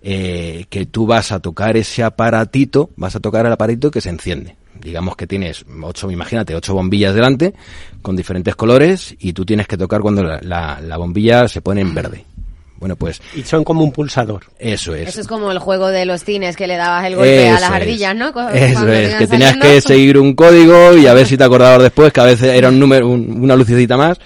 eh, 0.00 0.64
que 0.70 0.86
tú 0.86 1.06
vas 1.06 1.32
a 1.32 1.40
tocar 1.40 1.76
ese 1.76 2.02
aparatito, 2.02 2.88
vas 2.96 3.14
a 3.14 3.20
tocar 3.20 3.44
el 3.44 3.52
aparatito 3.52 3.90
que 3.90 4.00
se 4.00 4.08
enciende. 4.08 4.56
Digamos 4.80 5.16
que 5.16 5.26
tienes 5.26 5.66
ocho, 5.82 6.10
imagínate, 6.10 6.54
ocho 6.54 6.72
bombillas 6.72 7.14
delante, 7.14 7.52
con 8.00 8.16
diferentes 8.16 8.56
colores, 8.56 9.14
y 9.18 9.34
tú 9.34 9.44
tienes 9.44 9.68
que 9.68 9.76
tocar 9.76 10.00
cuando 10.00 10.22
la, 10.22 10.80
la 10.80 10.96
bombilla 10.96 11.46
se 11.46 11.60
pone 11.60 11.82
en 11.82 11.94
verde. 11.94 12.24
Bueno, 12.82 12.96
pues... 12.96 13.22
Y 13.36 13.44
son 13.44 13.62
como 13.62 13.84
un 13.84 13.92
pulsador. 13.92 14.42
Eso 14.58 14.92
es. 14.92 15.10
Eso 15.10 15.20
es 15.20 15.28
como 15.28 15.52
el 15.52 15.60
juego 15.60 15.86
de 15.86 16.04
los 16.04 16.24
cines 16.24 16.56
que 16.56 16.66
le 16.66 16.76
dabas 16.76 17.06
el 17.06 17.14
golpe 17.14 17.48
a 17.48 17.60
las 17.60 17.70
ardillas, 17.70 18.16
¿no? 18.16 18.30
eso 18.50 18.88
es, 18.88 19.14
que 19.14 19.28
tenías 19.28 19.56
que 19.56 19.80
seguir 19.80 20.18
un 20.18 20.34
código 20.34 20.96
y 20.96 21.06
a 21.06 21.14
ver 21.14 21.28
si 21.28 21.36
te 21.36 21.44
acordabas 21.44 21.80
después, 21.80 22.12
que 22.12 22.20
a 22.20 22.24
veces 22.24 22.52
era 22.52 22.70
un 22.70 22.80
número, 22.80 23.08
una 23.08 23.54
lucecita 23.54 23.96
más. 23.96 24.18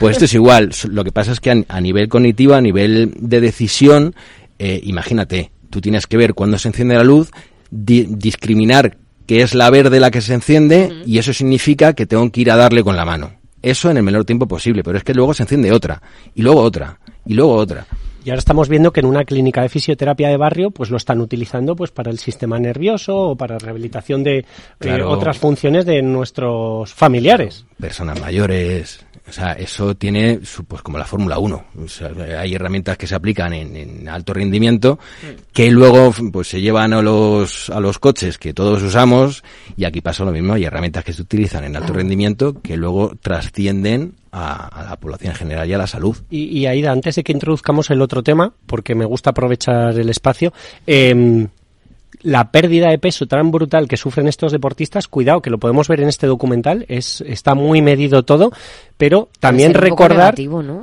Pues 0.00 0.12
esto 0.12 0.24
es 0.24 0.32
igual. 0.32 0.70
Lo 0.88 1.04
que 1.04 1.12
pasa 1.12 1.32
es 1.32 1.40
que 1.40 1.66
a, 1.68 1.80
nivel 1.82 2.08
cognitivo, 2.08 2.54
a 2.54 2.62
nivel 2.62 3.12
de 3.18 3.42
decisión, 3.42 4.14
eh, 4.58 4.80
imagínate, 4.84 5.52
tú 5.68 5.82
tienes 5.82 6.06
que 6.06 6.16
ver 6.16 6.32
cuándo 6.32 6.56
se 6.56 6.68
enciende 6.68 6.94
la 6.94 7.04
luz, 7.04 7.30
discriminar 7.70 8.96
que 9.26 9.42
es 9.42 9.54
la 9.54 9.68
verde 9.68 10.00
la 10.00 10.10
que 10.10 10.22
se 10.22 10.32
enciende 10.32 11.02
y 11.04 11.18
eso 11.18 11.34
significa 11.34 11.92
que 11.92 12.06
tengo 12.06 12.32
que 12.32 12.40
ir 12.40 12.50
a 12.50 12.56
darle 12.56 12.82
con 12.82 12.96
la 12.96 13.04
mano. 13.04 13.41
Eso 13.62 13.90
en 13.90 13.96
el 13.96 14.02
menor 14.02 14.24
tiempo 14.24 14.46
posible, 14.46 14.82
pero 14.82 14.98
es 14.98 15.04
que 15.04 15.14
luego 15.14 15.32
se 15.32 15.44
enciende 15.44 15.72
otra, 15.72 16.02
y 16.34 16.42
luego 16.42 16.60
otra, 16.60 16.98
y 17.24 17.34
luego 17.34 17.54
otra. 17.54 17.86
Y 18.24 18.30
ahora 18.30 18.38
estamos 18.38 18.68
viendo 18.68 18.92
que 18.92 19.00
en 19.00 19.06
una 19.06 19.24
clínica 19.24 19.62
de 19.62 19.68
fisioterapia 19.68 20.28
de 20.28 20.36
barrio, 20.36 20.70
pues 20.70 20.90
lo 20.90 20.96
están 20.96 21.20
utilizando 21.20 21.74
pues 21.74 21.90
para 21.90 22.10
el 22.10 22.18
sistema 22.18 22.58
nervioso 22.58 23.16
o 23.16 23.36
para 23.36 23.58
rehabilitación 23.58 24.22
de 24.22 24.44
eh, 24.80 25.02
otras 25.02 25.38
funciones 25.38 25.86
de 25.86 26.02
nuestros 26.02 26.92
familiares. 26.94 27.64
Personas 27.80 28.20
mayores, 28.20 29.04
o 29.28 29.32
sea, 29.32 29.52
eso 29.52 29.96
tiene, 29.96 30.40
pues 30.68 30.82
como 30.82 30.98
la 30.98 31.04
Fórmula 31.04 31.38
1. 31.38 31.64
hay 32.38 32.54
herramientas 32.54 32.96
que 32.96 33.08
se 33.08 33.16
aplican 33.16 33.52
en, 33.52 34.08
alto 34.08 34.34
rendimiento 34.34 34.98
que 35.52 35.70
luego 35.70 36.14
pues 36.32 36.48
se 36.48 36.60
llevan 36.60 36.92
a 36.92 37.02
los, 37.02 37.70
a 37.70 37.80
los 37.80 37.98
coches 37.98 38.38
que 38.38 38.54
todos 38.54 38.82
usamos 38.82 39.42
y 39.76 39.84
aquí 39.84 40.00
pasa 40.00 40.24
lo 40.24 40.30
mismo. 40.30 40.54
Hay 40.54 40.64
herramientas 40.64 41.04
que 41.04 41.12
se 41.12 41.22
utilizan 41.22 41.64
en 41.64 41.76
alto 41.76 41.92
rendimiento 41.92 42.60
que 42.62 42.76
luego 42.76 43.16
trascienden 43.20 44.14
a, 44.32 44.86
la 44.88 44.96
población 44.96 45.32
en 45.32 45.36
general 45.36 45.68
y 45.68 45.74
a 45.74 45.78
la 45.78 45.86
salud. 45.86 46.16
Y, 46.30 46.44
y 46.58 46.66
Aida, 46.66 46.90
antes 46.90 47.16
de 47.16 47.22
que 47.22 47.32
introduzcamos 47.32 47.90
el 47.90 48.02
otro 48.02 48.22
tema, 48.22 48.52
porque 48.66 48.94
me 48.94 49.04
gusta 49.04 49.30
aprovechar 49.30 49.98
el 49.98 50.08
espacio, 50.08 50.52
eh, 50.86 51.46
la 52.22 52.50
pérdida 52.50 52.90
de 52.90 52.98
peso 52.98 53.26
tan 53.26 53.50
brutal 53.50 53.88
que 53.88 53.96
sufren 53.96 54.28
estos 54.28 54.52
deportistas, 54.52 55.08
cuidado, 55.08 55.42
que 55.42 55.50
lo 55.50 55.58
podemos 55.58 55.88
ver 55.88 56.00
en 56.00 56.08
este 56.08 56.26
documental, 56.26 56.84
es, 56.88 57.20
está 57.22 57.54
muy 57.54 57.82
medido 57.82 58.22
todo, 58.22 58.52
pero 58.96 59.28
también 59.40 59.74
recordar, 59.74 60.36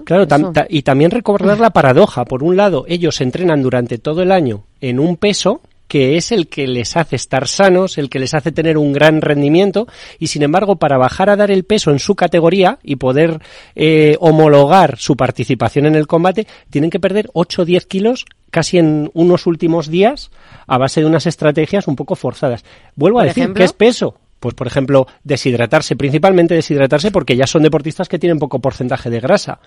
claro, 0.03 0.27
y 0.69 0.81
también 0.83 1.11
recordar 1.11 1.59
la 1.59 1.71
paradoja. 1.71 2.25
Por 2.25 2.43
un 2.43 2.57
lado, 2.57 2.85
ellos 2.87 3.21
entrenan 3.21 3.63
durante 3.63 3.97
todo 3.97 4.21
el 4.21 4.31
año 4.31 4.63
en 4.81 4.99
un 4.99 5.15
peso 5.15 5.61
que 5.89 6.15
es 6.17 6.31
el 6.31 6.47
que 6.47 6.67
les 6.67 6.95
hace 6.95 7.17
estar 7.17 7.47
sanos, 7.47 7.97
el 7.97 8.09
que 8.09 8.19
les 8.19 8.33
hace 8.33 8.53
tener 8.53 8.77
un 8.77 8.93
gran 8.93 9.19
rendimiento 9.21 9.87
y 10.19 10.27
sin 10.27 10.43
embargo 10.43 10.77
para 10.77 10.97
bajar 10.97 11.29
a 11.29 11.35
dar 11.35 11.51
el 11.51 11.65
peso 11.65 11.91
en 11.91 11.99
su 11.99 12.15
categoría 12.15 12.77
y 12.83 12.95
poder 12.95 13.41
eh, 13.75 14.15
homologar 14.19 14.97
su 14.99 15.17
participación 15.17 15.87
en 15.87 15.95
el 15.95 16.07
combate 16.07 16.47
tienen 16.69 16.91
que 16.91 16.99
perder 16.99 17.29
8 17.33 17.63
o 17.63 17.65
10 17.65 17.85
kilos 17.87 18.25
casi 18.51 18.77
en 18.77 19.09
unos 19.15 19.47
últimos 19.47 19.89
días 19.89 20.29
a 20.67 20.77
base 20.77 21.01
de 21.01 21.07
unas 21.07 21.25
estrategias 21.25 21.87
un 21.87 21.95
poco 21.95 22.15
forzadas. 22.15 22.63
Vuelvo 22.95 23.19
a 23.19 23.25
decir, 23.25 23.51
¿qué 23.53 23.63
es 23.63 23.73
peso? 23.73 24.15
Pues, 24.39 24.55
por 24.55 24.67
ejemplo, 24.67 25.05
deshidratarse, 25.23 25.95
principalmente 25.97 26.55
deshidratarse 26.55 27.11
porque 27.11 27.35
ya 27.35 27.45
son 27.45 27.63
deportistas 27.63 28.07
que 28.07 28.19
tienen 28.19 28.39
poco 28.39 28.59
porcentaje 28.59 29.09
de 29.09 29.19
grasa 29.19 29.59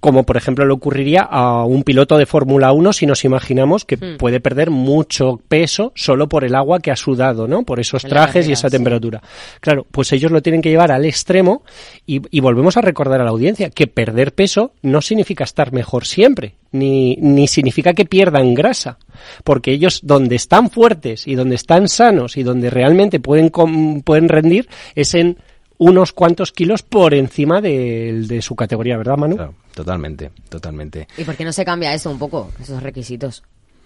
como 0.00 0.22
por 0.24 0.36
ejemplo 0.36 0.64
le 0.64 0.72
ocurriría 0.72 1.22
a 1.22 1.64
un 1.64 1.82
piloto 1.82 2.18
de 2.18 2.26
Fórmula 2.26 2.72
1 2.72 2.92
si 2.92 3.06
nos 3.06 3.24
imaginamos 3.24 3.84
que 3.84 3.96
hmm. 3.96 4.16
puede 4.16 4.40
perder 4.40 4.70
mucho 4.70 5.40
peso 5.48 5.92
solo 5.94 6.28
por 6.28 6.44
el 6.44 6.54
agua 6.54 6.80
que 6.80 6.90
ha 6.90 6.96
sudado, 6.96 7.48
¿no? 7.48 7.64
Por 7.64 7.80
esos 7.80 8.02
trajes 8.02 8.48
y 8.48 8.52
esa 8.52 8.70
temperatura. 8.70 9.22
Claro, 9.60 9.86
pues 9.90 10.12
ellos 10.12 10.30
lo 10.30 10.40
tienen 10.40 10.62
que 10.62 10.70
llevar 10.70 10.92
al 10.92 11.04
extremo 11.04 11.62
y, 12.06 12.22
y, 12.30 12.40
volvemos 12.40 12.76
a 12.76 12.80
recordar 12.80 13.20
a 13.20 13.24
la 13.24 13.30
audiencia 13.30 13.70
que 13.70 13.86
perder 13.86 14.32
peso 14.32 14.72
no 14.82 15.02
significa 15.02 15.44
estar 15.44 15.72
mejor 15.72 16.06
siempre, 16.06 16.54
ni, 16.70 17.16
ni 17.16 17.48
significa 17.48 17.92
que 17.92 18.04
pierdan 18.04 18.54
grasa, 18.54 18.98
porque 19.42 19.72
ellos 19.72 20.00
donde 20.04 20.36
están 20.36 20.70
fuertes 20.70 21.26
y 21.26 21.34
donde 21.34 21.56
están 21.56 21.88
sanos 21.88 22.36
y 22.36 22.42
donde 22.42 22.70
realmente 22.70 23.20
pueden, 23.20 23.50
pueden 23.50 24.28
rendir 24.28 24.68
es 24.94 25.14
en 25.14 25.38
unos 25.78 26.12
cuantos 26.12 26.52
kilos 26.52 26.82
por 26.82 27.14
encima 27.14 27.60
de, 27.60 28.24
de 28.26 28.42
su 28.42 28.54
categoría, 28.54 28.96
¿verdad, 28.96 29.16
Manu? 29.16 29.54
totalmente, 29.74 30.32
totalmente. 30.48 31.06
¿Y 31.16 31.24
por 31.24 31.36
qué 31.36 31.44
no 31.44 31.52
se 31.52 31.64
cambia 31.64 31.94
eso 31.94 32.10
un 32.10 32.18
poco, 32.18 32.50
esos 32.60 32.82
requisitos? 32.82 33.44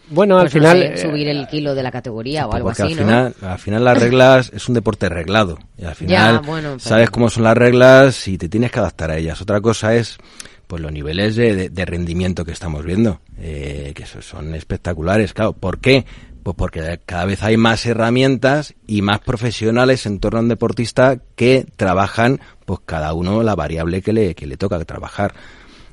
Bueno, 0.08 0.36
al 0.36 0.44
pues 0.44 0.54
final... 0.54 0.82
Eh, 0.82 0.98
subir 0.98 1.28
el 1.28 1.46
kilo 1.46 1.74
de 1.74 1.82
la 1.82 1.90
categoría 1.90 2.46
o 2.46 2.52
algo 2.52 2.70
así, 2.70 2.82
al 2.82 2.94
final, 2.94 3.34
al 3.40 3.58
final 3.58 3.84
las 3.84 3.98
reglas 3.98 4.50
es 4.54 4.68
un 4.68 4.74
deporte 4.74 5.08
reglado. 5.08 5.58
Y 5.78 5.84
al 5.84 5.94
final 5.94 6.42
sabes 6.78 7.10
cómo 7.10 7.30
son 7.30 7.44
las 7.44 7.56
reglas 7.56 8.26
y 8.26 8.38
te 8.38 8.48
tienes 8.48 8.70
que 8.70 8.78
adaptar 8.78 9.10
a 9.10 9.16
ellas. 9.16 9.40
Otra 9.40 9.60
cosa 9.60 9.94
es 9.94 10.18
pues 10.66 10.80
los 10.80 10.92
niveles 10.92 11.36
de, 11.36 11.68
de, 11.68 11.84
rendimiento 11.84 12.46
que 12.46 12.52
estamos 12.52 12.84
viendo, 12.84 13.20
eh, 13.38 13.92
que 13.94 14.06
son 14.06 14.54
espectaculares. 14.54 15.34
Claro, 15.34 15.52
¿por 15.52 15.78
qué? 15.78 16.06
Pues 16.42 16.56
porque 16.56 17.00
cada 17.06 17.24
vez 17.24 17.42
hay 17.42 17.56
más 17.56 17.86
herramientas 17.86 18.74
y 18.86 19.02
más 19.02 19.20
profesionales 19.20 20.06
en 20.06 20.18
torno 20.18 20.40
a 20.40 20.42
un 20.42 20.48
deportista 20.48 21.18
que 21.36 21.66
trabajan, 21.76 22.40
pues 22.64 22.80
cada 22.84 23.14
uno 23.14 23.42
la 23.42 23.54
variable 23.54 24.02
que 24.02 24.12
le, 24.12 24.34
que 24.34 24.46
le 24.46 24.56
toca 24.56 24.84
trabajar. 24.84 25.34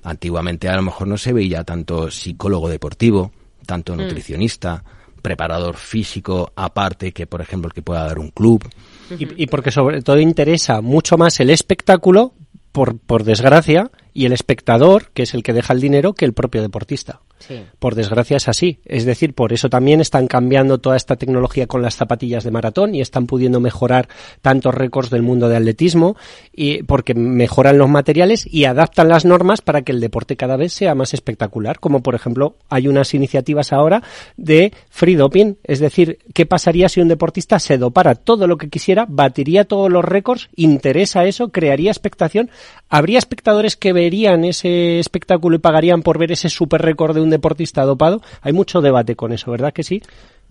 Antiguamente 0.03 0.67
a 0.67 0.75
lo 0.75 0.81
mejor 0.81 1.07
no 1.07 1.17
se 1.17 1.33
veía 1.33 1.63
tanto 1.63 2.09
psicólogo 2.09 2.67
deportivo, 2.69 3.31
tanto 3.65 3.93
mm. 3.93 3.97
nutricionista, 3.97 4.83
preparador 5.21 5.75
físico 5.75 6.51
aparte 6.55 7.11
que, 7.11 7.27
por 7.27 7.41
ejemplo, 7.41 7.67
el 7.67 7.73
que 7.73 7.81
pueda 7.81 8.05
dar 8.05 8.17
un 8.17 8.31
club. 8.31 8.67
Y, 9.17 9.43
y, 9.43 9.47
porque 9.47 9.71
sobre 9.71 10.01
todo 10.01 10.19
interesa 10.19 10.81
mucho 10.81 11.17
más 11.17 11.39
el 11.39 11.49
espectáculo, 11.49 12.33
por, 12.71 12.97
por 12.97 13.23
desgracia, 13.23 13.91
y 14.13 14.25
el 14.25 14.33
espectador, 14.33 15.11
que 15.13 15.23
es 15.23 15.33
el 15.33 15.43
que 15.43 15.53
deja 15.53 15.73
el 15.73 15.81
dinero, 15.81 16.13
que 16.13 16.25
el 16.25 16.33
propio 16.33 16.61
deportista. 16.61 17.21
Por 17.79 17.95
desgracia 17.95 18.37
es 18.37 18.47
así. 18.47 18.79
Es 18.85 19.05
decir, 19.05 19.33
por 19.33 19.53
eso 19.53 19.69
también 19.69 20.01
están 20.01 20.27
cambiando 20.27 20.77
toda 20.77 20.95
esta 20.95 21.15
tecnología 21.15 21.67
con 21.67 21.81
las 21.81 21.95
zapatillas 21.95 22.43
de 22.43 22.51
maratón 22.51 22.95
y 22.95 23.01
están 23.01 23.25
pudiendo 23.25 23.59
mejorar 23.59 24.07
tantos 24.41 24.73
récords 24.73 25.09
del 25.09 25.21
mundo 25.21 25.49
de 25.49 25.57
atletismo 25.57 26.15
y 26.53 26.83
porque 26.83 27.13
mejoran 27.13 27.77
los 27.77 27.89
materiales 27.89 28.45
y 28.45 28.65
adaptan 28.65 29.09
las 29.09 29.25
normas 29.25 29.61
para 29.61 29.81
que 29.81 29.91
el 29.91 29.99
deporte 29.99 30.35
cada 30.35 30.57
vez 30.57 30.73
sea 30.73 30.95
más 30.95 31.13
espectacular. 31.13 31.79
Como 31.79 32.01
por 32.01 32.15
ejemplo, 32.15 32.57
hay 32.69 32.87
unas 32.87 33.13
iniciativas 33.13 33.73
ahora 33.73 34.03
de 34.37 34.73
free 34.89 35.15
doping. 35.15 35.55
Es 35.63 35.79
decir, 35.79 36.19
¿qué 36.33 36.45
pasaría 36.45 36.89
si 36.89 37.01
un 37.01 37.07
deportista 37.07 37.59
se 37.59 37.77
dopara 37.77 38.15
todo 38.15 38.47
lo 38.47 38.57
que 38.57 38.69
quisiera, 38.69 39.05
batiría 39.07 39.65
todos 39.65 39.91
los 39.91 40.05
récords, 40.05 40.49
interesa 40.55 41.25
eso, 41.25 41.49
crearía 41.49 41.91
expectación? 41.91 42.49
¿Habría 42.89 43.19
espectadores 43.19 43.75
que 43.75 43.93
verían 43.93 44.43
ese 44.43 44.99
espectáculo 44.99 45.55
y 45.55 45.59
pagarían 45.59 46.01
por 46.01 46.17
ver 46.17 46.31
ese 46.31 46.49
super 46.49 46.81
récord 46.81 47.15
de 47.15 47.21
un 47.21 47.28
deportista 47.29 47.83
dopado. 47.83 48.21
Hay 48.41 48.53
mucho 48.53 48.81
debate 48.81 49.15
con 49.15 49.31
eso, 49.31 49.51
¿verdad 49.51 49.73
que 49.73 49.83
sí? 49.83 50.01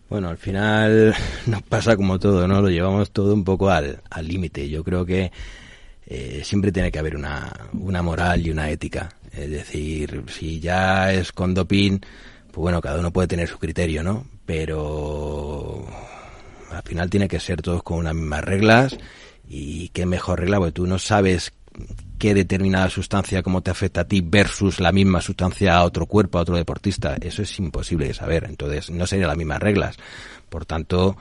Bueno, 0.09 0.29
al 0.29 0.39
final 0.39 1.15
nos 1.47 1.63
pasa 1.63 1.97
como 1.97 2.19
todo, 2.19 2.49
¿no? 2.49 2.63
Lo 2.63 2.71
llevamos 2.71 3.11
todo 3.11 3.35
un 3.35 3.45
poco 3.45 3.71
al 3.71 4.01
límite. 4.23 4.69
Yo 4.69 4.83
creo 4.85 5.05
que 5.05 5.31
eh, 6.11 6.41
siempre 6.43 6.73
tiene 6.73 6.91
que 6.91 6.99
haber 6.99 7.17
una, 7.17 7.53
una 7.75 8.03
moral 8.03 8.47
y 8.47 8.51
una 8.51 8.71
ética. 8.71 9.11
Es 9.31 9.51
decir, 9.51 10.25
si 10.29 10.59
ya 10.59 11.13
es 11.13 11.33
con 11.33 11.53
doping, 11.53 11.99
pues 12.47 12.57
bueno, 12.57 12.81
cada 12.81 12.99
uno 12.99 13.13
puede 13.13 13.29
tener 13.29 13.47
su 13.47 13.59
criterio, 13.59 14.03
¿no? 14.03 14.27
Pero 14.47 15.87
al 16.71 16.83
final 16.83 17.11
tiene 17.11 17.29
que 17.29 17.39
ser 17.39 17.61
todos 17.61 17.83
con 17.83 17.99
unas 17.99 18.15
mismas 18.15 18.43
reglas 18.43 18.97
y 19.47 19.91
qué 19.91 20.07
mejor 20.07 20.41
regla, 20.41 20.59
porque 20.59 20.73
tú 20.73 20.87
no 20.87 20.99
sabes 20.99 21.53
qué 22.19 22.35
determinada 22.35 22.91
sustancia, 22.91 23.43
cómo 23.43 23.63
te 23.63 23.71
afecta 23.71 24.03
a 24.03 24.05
ti 24.05 24.21
versus 24.21 24.81
la 24.81 24.93
misma 24.93 25.21
sustancia 25.21 25.77
a 25.77 25.85
otro 25.85 26.07
cuerpo, 26.07 26.39
a 26.39 26.43
otro 26.43 26.57
deportista. 26.57 27.17
Eso 27.21 27.43
es 27.43 27.59
imposible 27.59 28.09
de 28.09 28.15
saber. 28.15 28.45
Entonces, 28.45 28.91
no 28.91 29.07
serían 29.07 29.29
las 29.29 29.37
mismas 29.37 29.61
reglas. 29.61 29.97
Por 30.49 30.67
tanto, 30.67 31.17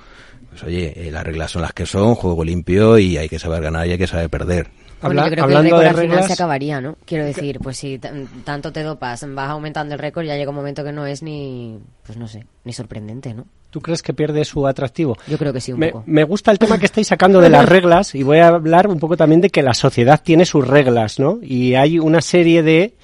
pues 0.49 0.63
oye, 0.63 1.07
eh, 1.07 1.11
las 1.11 1.23
reglas 1.23 1.51
son 1.51 1.61
las 1.61 1.73
que 1.73 1.85
son, 1.85 2.15
juego 2.15 2.43
limpio 2.43 2.97
y 2.97 3.17
hay 3.17 3.29
que 3.29 3.39
saber 3.39 3.61
ganar 3.61 3.87
y 3.87 3.91
hay 3.91 3.97
que 3.97 4.07
saber 4.07 4.29
perder. 4.29 4.69
Bueno, 5.01 5.23
yo 5.25 5.31
creo 5.31 5.47
que 5.47 5.53
el 5.53 5.63
récord 5.63 5.85
al 5.85 5.95
final 5.95 6.23
se 6.23 6.33
acabaría, 6.33 6.81
¿no? 6.81 6.95
Quiero 7.05 7.25
decir, 7.25 7.59
pues 7.59 7.77
si 7.77 7.99
tanto 8.43 8.71
te 8.71 8.83
dopas, 8.83 9.25
vas 9.33 9.49
aumentando 9.49 9.93
el 9.93 9.99
récord, 9.99 10.25
ya 10.25 10.35
llega 10.35 10.49
un 10.49 10.55
momento 10.55 10.83
que 10.83 10.91
no 10.91 11.05
es 11.05 11.21
ni, 11.21 11.79
pues 12.05 12.17
no 12.17 12.27
sé, 12.27 12.45
ni 12.63 12.73
sorprendente, 12.73 13.33
¿no? 13.33 13.45
¿Tú 13.69 13.81
crees 13.81 14.01
que 14.01 14.13
pierde 14.13 14.43
su 14.45 14.65
atractivo? 14.65 15.17
Yo 15.27 15.37
creo 15.37 15.51
que 15.51 15.59
sí, 15.59 15.73
un 15.73 15.79
me, 15.79 15.91
poco. 15.91 16.03
Me 16.07 16.23
gusta 16.23 16.51
el 16.51 16.57
tema 16.57 16.79
que 16.79 16.85
estáis 16.85 17.07
sacando 17.07 17.41
de 17.41 17.49
las 17.49 17.67
reglas 17.69 18.15
y 18.15 18.23
voy 18.23 18.39
a 18.39 18.47
hablar 18.47 18.87
un 18.87 18.99
poco 18.99 19.17
también 19.17 19.41
de 19.41 19.49
que 19.49 19.61
la 19.61 19.73
sociedad 19.73 20.21
tiene 20.23 20.45
sus 20.45 20.67
reglas, 20.67 21.19
¿no? 21.19 21.39
Y 21.41 21.75
hay 21.75 21.99
una 21.99 22.21
serie 22.21 22.63
de 22.63 22.95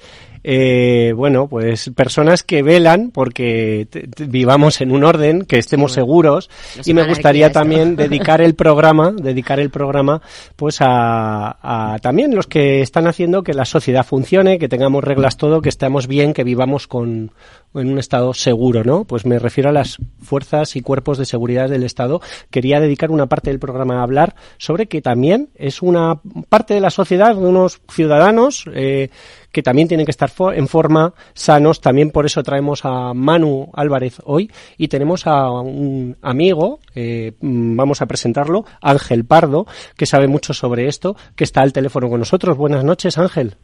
eh, 0.46 1.14
bueno, 1.16 1.48
pues 1.48 1.90
personas 1.96 2.42
que 2.42 2.62
velan 2.62 3.10
porque 3.10 3.88
vivamos 4.18 4.82
en 4.82 4.92
un 4.92 5.02
orden, 5.02 5.46
que 5.46 5.58
estemos 5.58 5.92
seguros 5.92 6.50
y 6.84 6.92
me 6.92 7.08
gustaría 7.08 7.50
también 7.50 7.96
dedicar 7.96 8.42
el 8.42 8.54
programa, 8.54 9.10
dedicar 9.10 9.58
el 9.58 9.70
programa 9.70 10.20
pues 10.54 10.82
a, 10.82 11.94
a, 11.94 11.98
también 12.00 12.34
los 12.34 12.46
que 12.46 12.82
están 12.82 13.06
haciendo 13.06 13.42
que 13.42 13.54
la 13.54 13.64
sociedad 13.64 14.04
funcione, 14.04 14.58
que 14.58 14.68
tengamos 14.68 15.02
reglas 15.02 15.38
todo, 15.38 15.62
que 15.62 15.70
estemos 15.70 16.06
bien, 16.06 16.34
que 16.34 16.44
vivamos 16.44 16.86
con 16.86 17.32
en 17.80 17.90
un 17.90 17.98
estado 17.98 18.34
seguro, 18.34 18.84
¿no? 18.84 19.04
Pues 19.04 19.26
me 19.26 19.38
refiero 19.38 19.70
a 19.70 19.72
las 19.72 19.98
fuerzas 20.22 20.76
y 20.76 20.80
cuerpos 20.80 21.18
de 21.18 21.24
seguridad 21.24 21.68
del 21.68 21.82
Estado. 21.82 22.20
Quería 22.50 22.80
dedicar 22.80 23.10
una 23.10 23.26
parte 23.26 23.50
del 23.50 23.58
programa 23.58 23.98
a 23.98 24.02
hablar 24.02 24.34
sobre 24.58 24.86
que 24.86 25.02
también 25.02 25.50
es 25.56 25.82
una 25.82 26.20
parte 26.48 26.74
de 26.74 26.80
la 26.80 26.90
sociedad, 26.90 27.34
de 27.34 27.40
unos 27.40 27.80
ciudadanos 27.90 28.64
eh, 28.72 29.10
que 29.54 29.62
también 29.62 29.86
tienen 29.86 30.04
que 30.04 30.10
estar 30.10 30.32
en 30.52 30.66
forma, 30.66 31.14
sanos. 31.32 31.80
También 31.80 32.10
por 32.10 32.26
eso 32.26 32.42
traemos 32.42 32.84
a 32.84 33.14
Manu 33.14 33.70
Álvarez 33.72 34.20
hoy 34.24 34.50
y 34.76 34.88
tenemos 34.88 35.28
a 35.28 35.48
un 35.48 36.16
amigo, 36.22 36.80
eh, 36.96 37.34
vamos 37.40 38.02
a 38.02 38.06
presentarlo, 38.06 38.64
Ángel 38.82 39.24
Pardo, 39.24 39.66
que 39.96 40.06
sabe 40.06 40.26
mucho 40.26 40.54
sobre 40.54 40.88
esto, 40.88 41.16
que 41.36 41.44
está 41.44 41.62
al 41.62 41.72
teléfono 41.72 42.10
con 42.10 42.18
nosotros. 42.18 42.56
Buenas 42.56 42.82
noches, 42.82 43.16
Ángel. 43.16 43.54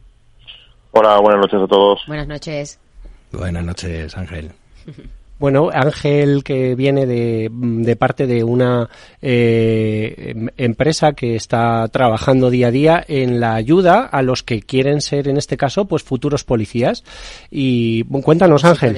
Hola, 0.91 1.19
buenas 1.19 1.41
noches 1.41 1.61
a 1.61 1.67
todos. 1.67 2.01
Buenas 2.07 2.27
noches. 2.27 2.79
Buenas 3.33 3.65
noches, 3.65 4.17
Ángel. 4.17 4.51
bueno, 5.41 5.69
Ángel 5.73 6.43
que 6.43 6.75
viene 6.75 7.07
de, 7.07 7.49
de 7.51 7.95
parte 7.95 8.27
de 8.27 8.43
una 8.43 8.87
eh, 9.23 10.33
em- 10.35 10.49
empresa 10.55 11.13
que 11.13 11.35
está 11.35 11.87
trabajando 11.87 12.51
día 12.51 12.67
a 12.67 12.71
día 12.71 13.03
en 13.07 13.39
la 13.39 13.55
ayuda 13.55 14.05
a 14.05 14.21
los 14.21 14.43
que 14.43 14.61
quieren 14.61 15.01
ser, 15.01 15.27
en 15.27 15.37
este 15.37 15.57
caso, 15.57 15.85
pues 15.85 16.03
futuros 16.03 16.43
policías. 16.43 17.03
Y 17.49 18.03
bueno, 18.03 18.23
cuéntanos, 18.23 18.63
Ángel. 18.65 18.95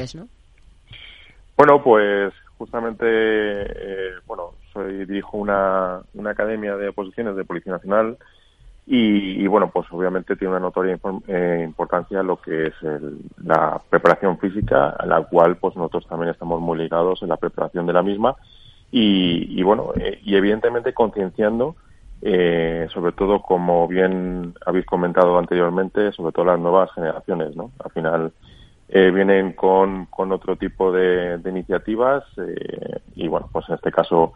Bueno, 1.56 1.82
pues 1.82 2.34
justamente, 2.58 3.06
eh, 3.08 4.12
bueno, 4.28 4.52
soy 4.74 5.06
dirijo 5.06 5.38
una, 5.38 6.02
una 6.14 6.32
academia 6.32 6.76
de 6.76 6.90
oposiciones 6.90 7.38
de 7.38 7.46
Policía 7.46 7.72
Nacional 7.72 8.18
y, 8.86 9.44
y, 9.44 9.48
bueno, 9.48 9.72
pues 9.72 9.88
obviamente 9.92 10.36
tiene 10.36 10.52
una 10.52 10.60
notoria 10.60 11.00
eh, 11.28 11.62
importancia 11.64 12.22
lo 12.24 12.38
que 12.42 12.68
es 12.68 12.74
el- 12.84 13.20
la 13.44 13.82
preparación 13.90 14.38
física, 14.40 14.90
a 14.90 15.06
la 15.06 15.24
cual 15.24 15.58
pues 15.58 15.76
nosotros 15.78 16.08
también 16.08 16.32
estamos 16.32 16.60
muy 16.62 16.78
ligados 16.78 17.22
en 17.24 17.30
la 17.30 17.38
preparación 17.38 17.86
de 17.86 17.94
la 17.94 18.04
misma 18.04 18.36
y, 18.92 19.60
y 19.60 19.64
bueno, 19.64 19.94
eh, 19.98 20.20
y 20.24 20.36
evidentemente 20.36 20.94
concienciando 20.94 21.76
eh, 22.22 22.88
sobre 22.94 23.12
todo 23.14 23.42
como 23.42 23.88
bien 23.88 24.54
habéis 24.66 24.86
comentado 24.86 25.38
anteriormente, 25.38 26.12
sobre 26.14 26.32
todo 26.34 26.46
las 26.46 26.60
nuevas 26.60 26.92
generaciones, 26.94 27.56
¿no? 27.56 27.72
Al 27.84 27.92
final 27.92 28.34
eh, 28.90 29.12
vienen 29.12 29.54
con, 29.54 30.06
con 30.08 30.32
otro 30.32 30.56
tipo 30.58 30.92
de, 30.92 31.38
de 31.40 31.50
iniciativas 31.50 32.24
y 33.16 33.28
bueno, 33.28 33.50
pues 33.52 33.68
en 33.70 33.76
este 33.76 33.92
caso 33.92 34.34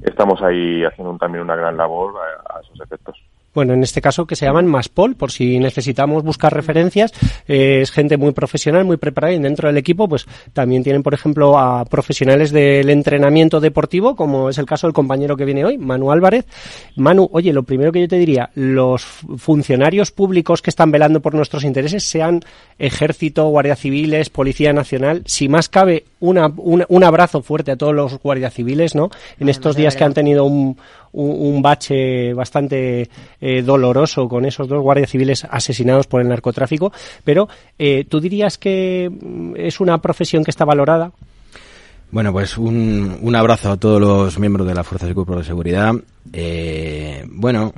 estamos 0.00 0.42
ahí 0.42 0.84
haciendo 0.84 1.16
también 1.18 1.44
una 1.44 1.56
gran 1.56 1.76
labor 1.76 2.14
a 2.48 2.60
esos 2.60 2.80
efectos. 2.80 3.16
Bueno, 3.52 3.74
en 3.74 3.82
este 3.82 4.00
caso 4.00 4.26
que 4.26 4.36
se 4.36 4.46
llaman 4.46 4.66
Maspol, 4.66 5.16
por 5.16 5.32
si 5.32 5.58
necesitamos 5.58 6.22
buscar 6.22 6.54
referencias, 6.54 7.12
eh, 7.48 7.80
es 7.82 7.90
gente 7.90 8.16
muy 8.16 8.30
profesional, 8.32 8.84
muy 8.84 8.96
preparada 8.96 9.32
y 9.34 9.38
dentro 9.40 9.66
del 9.68 9.76
equipo 9.76 10.08
pues 10.08 10.24
también 10.52 10.84
tienen, 10.84 11.02
por 11.02 11.14
ejemplo, 11.14 11.58
a 11.58 11.84
profesionales 11.84 12.52
del 12.52 12.88
entrenamiento 12.90 13.58
deportivo, 13.58 14.14
como 14.14 14.50
es 14.50 14.58
el 14.58 14.66
caso 14.66 14.86
del 14.86 14.94
compañero 14.94 15.36
que 15.36 15.44
viene 15.44 15.64
hoy, 15.64 15.78
Manu 15.78 16.12
Álvarez. 16.12 16.46
Manu, 16.94 17.28
oye, 17.32 17.52
lo 17.52 17.64
primero 17.64 17.90
que 17.90 18.00
yo 18.02 18.08
te 18.08 18.18
diría, 18.18 18.50
los 18.54 19.02
fu- 19.04 19.36
funcionarios 19.36 20.12
públicos 20.12 20.62
que 20.62 20.70
están 20.70 20.92
velando 20.92 21.20
por 21.20 21.34
nuestros 21.34 21.64
intereses, 21.64 22.04
sean 22.04 22.40
ejército, 22.78 23.48
guardia 23.48 23.74
civiles, 23.76 24.30
policía 24.30 24.72
nacional, 24.72 25.22
si 25.26 25.48
más 25.48 25.68
cabe, 25.68 26.04
una, 26.20 26.46
una- 26.56 26.86
un 26.88 27.02
abrazo 27.04 27.42
fuerte 27.42 27.72
a 27.72 27.76
todos 27.76 27.94
los 27.94 28.18
guardias 28.20 28.54
civiles, 28.54 28.94
¿no? 28.94 29.10
En 29.38 29.48
estos 29.48 29.74
de 29.74 29.82
días 29.82 29.96
que 29.96 30.04
han 30.04 30.14
tenido 30.14 30.44
un, 30.44 30.76
un, 31.12 31.54
un 31.54 31.62
bache 31.62 32.32
bastante 32.34 33.08
eh, 33.40 33.62
doloroso 33.62 34.28
con 34.28 34.44
esos 34.44 34.68
dos 34.68 34.82
guardias 34.82 35.10
civiles 35.10 35.46
asesinados 35.50 36.06
por 36.06 36.20
el 36.20 36.28
narcotráfico, 36.28 36.92
pero 37.24 37.48
eh, 37.78 38.04
¿tú 38.08 38.20
dirías 38.20 38.58
que 38.58 39.10
mm, 39.10 39.54
es 39.56 39.80
una 39.80 40.00
profesión 40.00 40.44
que 40.44 40.50
está 40.50 40.64
valorada? 40.64 41.12
Bueno, 42.12 42.32
pues 42.32 42.58
un, 42.58 43.18
un 43.20 43.36
abrazo 43.36 43.70
a 43.70 43.76
todos 43.76 44.00
los 44.00 44.38
miembros 44.38 44.66
de 44.66 44.74
las 44.74 44.84
fuerzas 44.86 45.10
y 45.10 45.14
cuerpos 45.14 45.38
de 45.38 45.44
seguridad. 45.44 45.94
Eh, 46.32 47.24
bueno, 47.28 47.72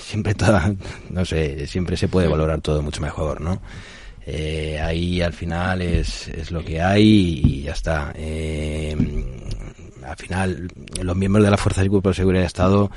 siempre 0.00 0.34
toda, 0.34 0.74
no 1.10 1.24
sé, 1.24 1.66
siempre 1.68 1.96
se 1.96 2.08
puede 2.08 2.26
valorar 2.26 2.60
todo 2.60 2.82
mucho 2.82 3.00
mejor, 3.00 3.40
¿no? 3.40 3.60
Eh, 4.26 4.80
ahí 4.80 5.22
al 5.22 5.32
final 5.32 5.82
es, 5.82 6.26
es 6.28 6.50
lo 6.50 6.64
que 6.64 6.82
hay 6.82 7.40
y 7.44 7.62
ya 7.62 7.72
está. 7.72 8.12
Eh, 8.16 8.96
al 10.04 10.16
final, 10.16 10.68
los 11.00 11.16
miembros 11.16 11.44
de 11.44 11.50
las 11.50 11.60
fuerzas 11.60 11.86
y 11.86 11.88
cuerpos 11.88 12.16
de 12.16 12.22
seguridad 12.22 12.42
de 12.42 12.46
Estado, 12.48 12.90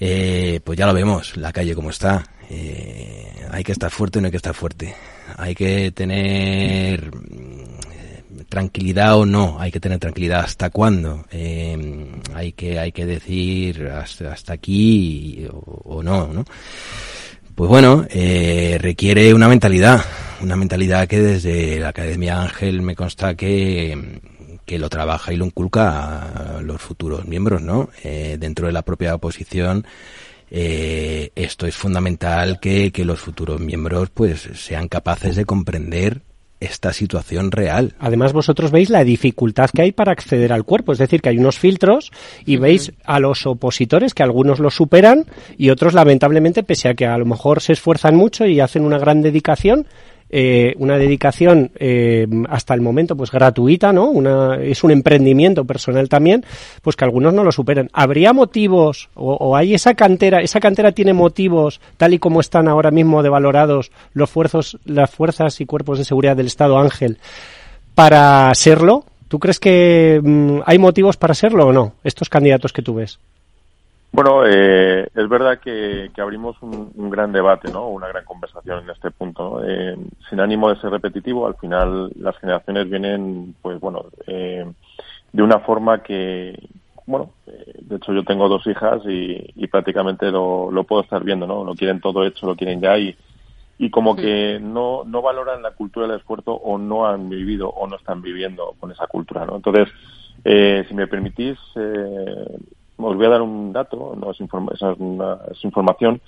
eh, 0.00 0.60
pues 0.64 0.78
ya 0.78 0.86
lo 0.86 0.94
vemos, 0.94 1.36
la 1.36 1.52
calle 1.52 1.74
como 1.74 1.90
está. 1.90 2.24
Eh, 2.48 3.32
hay 3.50 3.62
que 3.62 3.72
estar 3.72 3.90
fuerte 3.90 4.18
o 4.18 4.22
no 4.22 4.26
hay 4.26 4.30
que 4.32 4.36
estar 4.38 4.54
fuerte. 4.54 4.94
Hay 5.36 5.54
que 5.54 5.92
tener 5.92 7.10
tranquilidad 8.48 9.16
o 9.16 9.26
no, 9.26 9.60
hay 9.60 9.70
que 9.70 9.78
tener 9.78 9.98
tranquilidad 9.98 10.40
hasta 10.40 10.70
cuándo, 10.70 11.24
Eh, 11.30 12.10
hay 12.34 12.52
que 12.52 12.78
hay 12.78 12.90
que 12.90 13.06
decir 13.06 13.86
hasta, 13.86 14.32
hasta 14.32 14.52
aquí 14.54 15.46
o, 15.50 15.58
o 15.84 16.02
no, 16.02 16.26
¿no? 16.32 16.44
Pues 17.54 17.68
bueno, 17.68 18.06
eh, 18.08 18.78
requiere 18.80 19.34
una 19.34 19.46
mentalidad, 19.48 20.02
una 20.40 20.56
mentalidad 20.56 21.06
que 21.06 21.20
desde 21.20 21.78
la 21.78 21.90
Academia 21.90 22.40
Ángel 22.40 22.80
me 22.80 22.96
consta 22.96 23.34
que, 23.34 24.20
que 24.70 24.78
lo 24.78 24.88
trabaja 24.88 25.32
y 25.32 25.36
lo 25.36 25.46
inculca 25.46 26.58
a 26.58 26.62
los 26.62 26.80
futuros 26.80 27.26
miembros, 27.26 27.60
¿no? 27.60 27.90
Eh, 28.04 28.36
dentro 28.38 28.68
de 28.68 28.72
la 28.72 28.82
propia 28.82 29.16
oposición, 29.16 29.84
eh, 30.48 31.32
esto 31.34 31.66
es 31.66 31.74
fundamental 31.74 32.60
que, 32.60 32.92
que 32.92 33.04
los 33.04 33.18
futuros 33.18 33.58
miembros 33.58 34.10
pues 34.14 34.48
sean 34.54 34.86
capaces 34.86 35.34
de 35.34 35.44
comprender 35.44 36.20
esta 36.60 36.92
situación 36.92 37.50
real. 37.50 37.94
Además, 37.98 38.32
vosotros 38.32 38.70
veis 38.70 38.90
la 38.90 39.02
dificultad 39.02 39.70
que 39.70 39.82
hay 39.82 39.92
para 39.92 40.12
acceder 40.12 40.52
al 40.52 40.64
cuerpo, 40.64 40.92
es 40.92 40.98
decir, 40.98 41.20
que 41.20 41.30
hay 41.30 41.38
unos 41.38 41.58
filtros 41.58 42.12
y 42.46 42.56
veis 42.56 42.92
a 43.04 43.18
los 43.18 43.46
opositores 43.46 44.14
que 44.14 44.22
algunos 44.22 44.60
los 44.60 44.76
superan 44.76 45.24
y 45.58 45.70
otros, 45.70 45.94
lamentablemente, 45.94 46.62
pese 46.62 46.90
a 46.90 46.94
que 46.94 47.06
a 47.06 47.18
lo 47.18 47.24
mejor 47.24 47.60
se 47.60 47.72
esfuerzan 47.72 48.14
mucho 48.14 48.46
y 48.46 48.60
hacen 48.60 48.84
una 48.84 48.98
gran 48.98 49.20
dedicación, 49.20 49.86
eh, 50.32 50.74
una 50.78 50.96
dedicación 50.96 51.72
eh, 51.74 52.26
hasta 52.48 52.74
el 52.74 52.80
momento 52.80 53.16
pues 53.16 53.30
gratuita, 53.30 53.92
¿no? 53.92 54.08
Una, 54.08 54.56
es 54.56 54.84
un 54.84 54.92
emprendimiento 54.92 55.64
personal 55.64 56.08
también, 56.08 56.44
pues 56.82 56.94
que 56.94 57.04
algunos 57.04 57.34
no 57.34 57.42
lo 57.42 57.50
superan. 57.50 57.90
¿Habría 57.92 58.32
motivos 58.32 59.10
o, 59.14 59.56
hay 59.56 59.74
esa 59.74 59.94
cantera, 59.94 60.40
esa 60.40 60.60
cantera 60.60 60.92
tiene 60.92 61.12
motivos 61.12 61.80
tal 61.96 62.14
y 62.14 62.18
como 62.18 62.40
están 62.40 62.68
ahora 62.68 62.90
mismo 62.90 63.22
devalorados 63.22 63.90
los 64.12 64.30
fuerzos, 64.30 64.78
las 64.84 65.10
fuerzas 65.10 65.60
y 65.60 65.66
cuerpos 65.66 65.98
de 65.98 66.04
seguridad 66.04 66.36
del 66.36 66.46
Estado 66.46 66.78
Ángel 66.78 67.18
para 67.94 68.54
serlo? 68.54 69.04
¿Tú 69.26 69.38
crees 69.38 69.58
que 69.58 70.20
mm, 70.22 70.60
hay 70.64 70.78
motivos 70.78 71.16
para 71.16 71.34
serlo 71.34 71.66
o 71.66 71.72
no? 71.72 71.94
Estos 72.04 72.28
candidatos 72.28 72.72
que 72.72 72.82
tú 72.82 72.94
ves. 72.94 73.18
Bueno, 74.12 74.44
eh, 74.44 75.08
es 75.14 75.28
verdad 75.28 75.60
que, 75.60 76.10
que 76.14 76.20
abrimos 76.20 76.60
un, 76.62 76.90
un 76.94 77.10
gran 77.10 77.30
debate, 77.32 77.70
¿no? 77.70 77.88
Una 77.88 78.08
gran 78.08 78.24
conversación 78.24 78.82
en 78.82 78.90
este 78.90 79.10
punto. 79.12 79.60
¿no? 79.60 79.64
Eh, 79.64 79.96
sin 80.28 80.40
ánimo 80.40 80.68
de 80.68 80.80
ser 80.80 80.90
repetitivo, 80.90 81.46
al 81.46 81.54
final 81.56 82.10
las 82.16 82.36
generaciones 82.38 82.90
vienen, 82.90 83.54
pues 83.62 83.78
bueno, 83.78 84.06
eh, 84.26 84.66
de 85.32 85.42
una 85.42 85.60
forma 85.60 86.02
que, 86.02 86.58
bueno, 87.06 87.30
eh, 87.46 87.72
de 87.82 87.96
hecho 87.96 88.12
yo 88.12 88.24
tengo 88.24 88.48
dos 88.48 88.66
hijas 88.66 89.00
y, 89.06 89.52
y 89.54 89.68
prácticamente 89.68 90.30
lo, 90.30 90.72
lo 90.72 90.84
puedo 90.84 91.02
estar 91.02 91.22
viendo, 91.22 91.46
¿no? 91.46 91.64
Lo 91.64 91.74
quieren 91.74 92.00
todo 92.00 92.24
hecho, 92.24 92.46
lo 92.46 92.56
quieren 92.56 92.80
ya 92.80 92.98
y, 92.98 93.16
y 93.78 93.90
como 93.90 94.16
que 94.16 94.58
no, 94.60 95.04
no 95.04 95.22
valoran 95.22 95.62
la 95.62 95.70
cultura 95.70 96.06
del 96.06 96.18
esfuerzo 96.18 96.52
o 96.52 96.78
no 96.78 97.06
han 97.06 97.28
vivido 97.28 97.68
o 97.70 97.86
no 97.86 97.96
están 97.96 98.22
viviendo 98.22 98.74
con 98.80 98.90
esa 98.90 99.06
cultura, 99.06 99.46
¿no? 99.46 99.56
Entonces, 99.56 99.88
eh, 100.44 100.84
si 100.88 100.94
me 100.94 101.06
permitís, 101.06 101.58
eh, 101.76 102.58
os 103.02 103.16
voy 103.16 103.26
a 103.26 103.30
dar 103.30 103.42
un 103.42 103.72
dato, 103.72 104.14
no 104.18 104.30
es, 104.30 104.40
informa- 104.40 104.72
es, 105.50 105.64
información, 105.64 106.20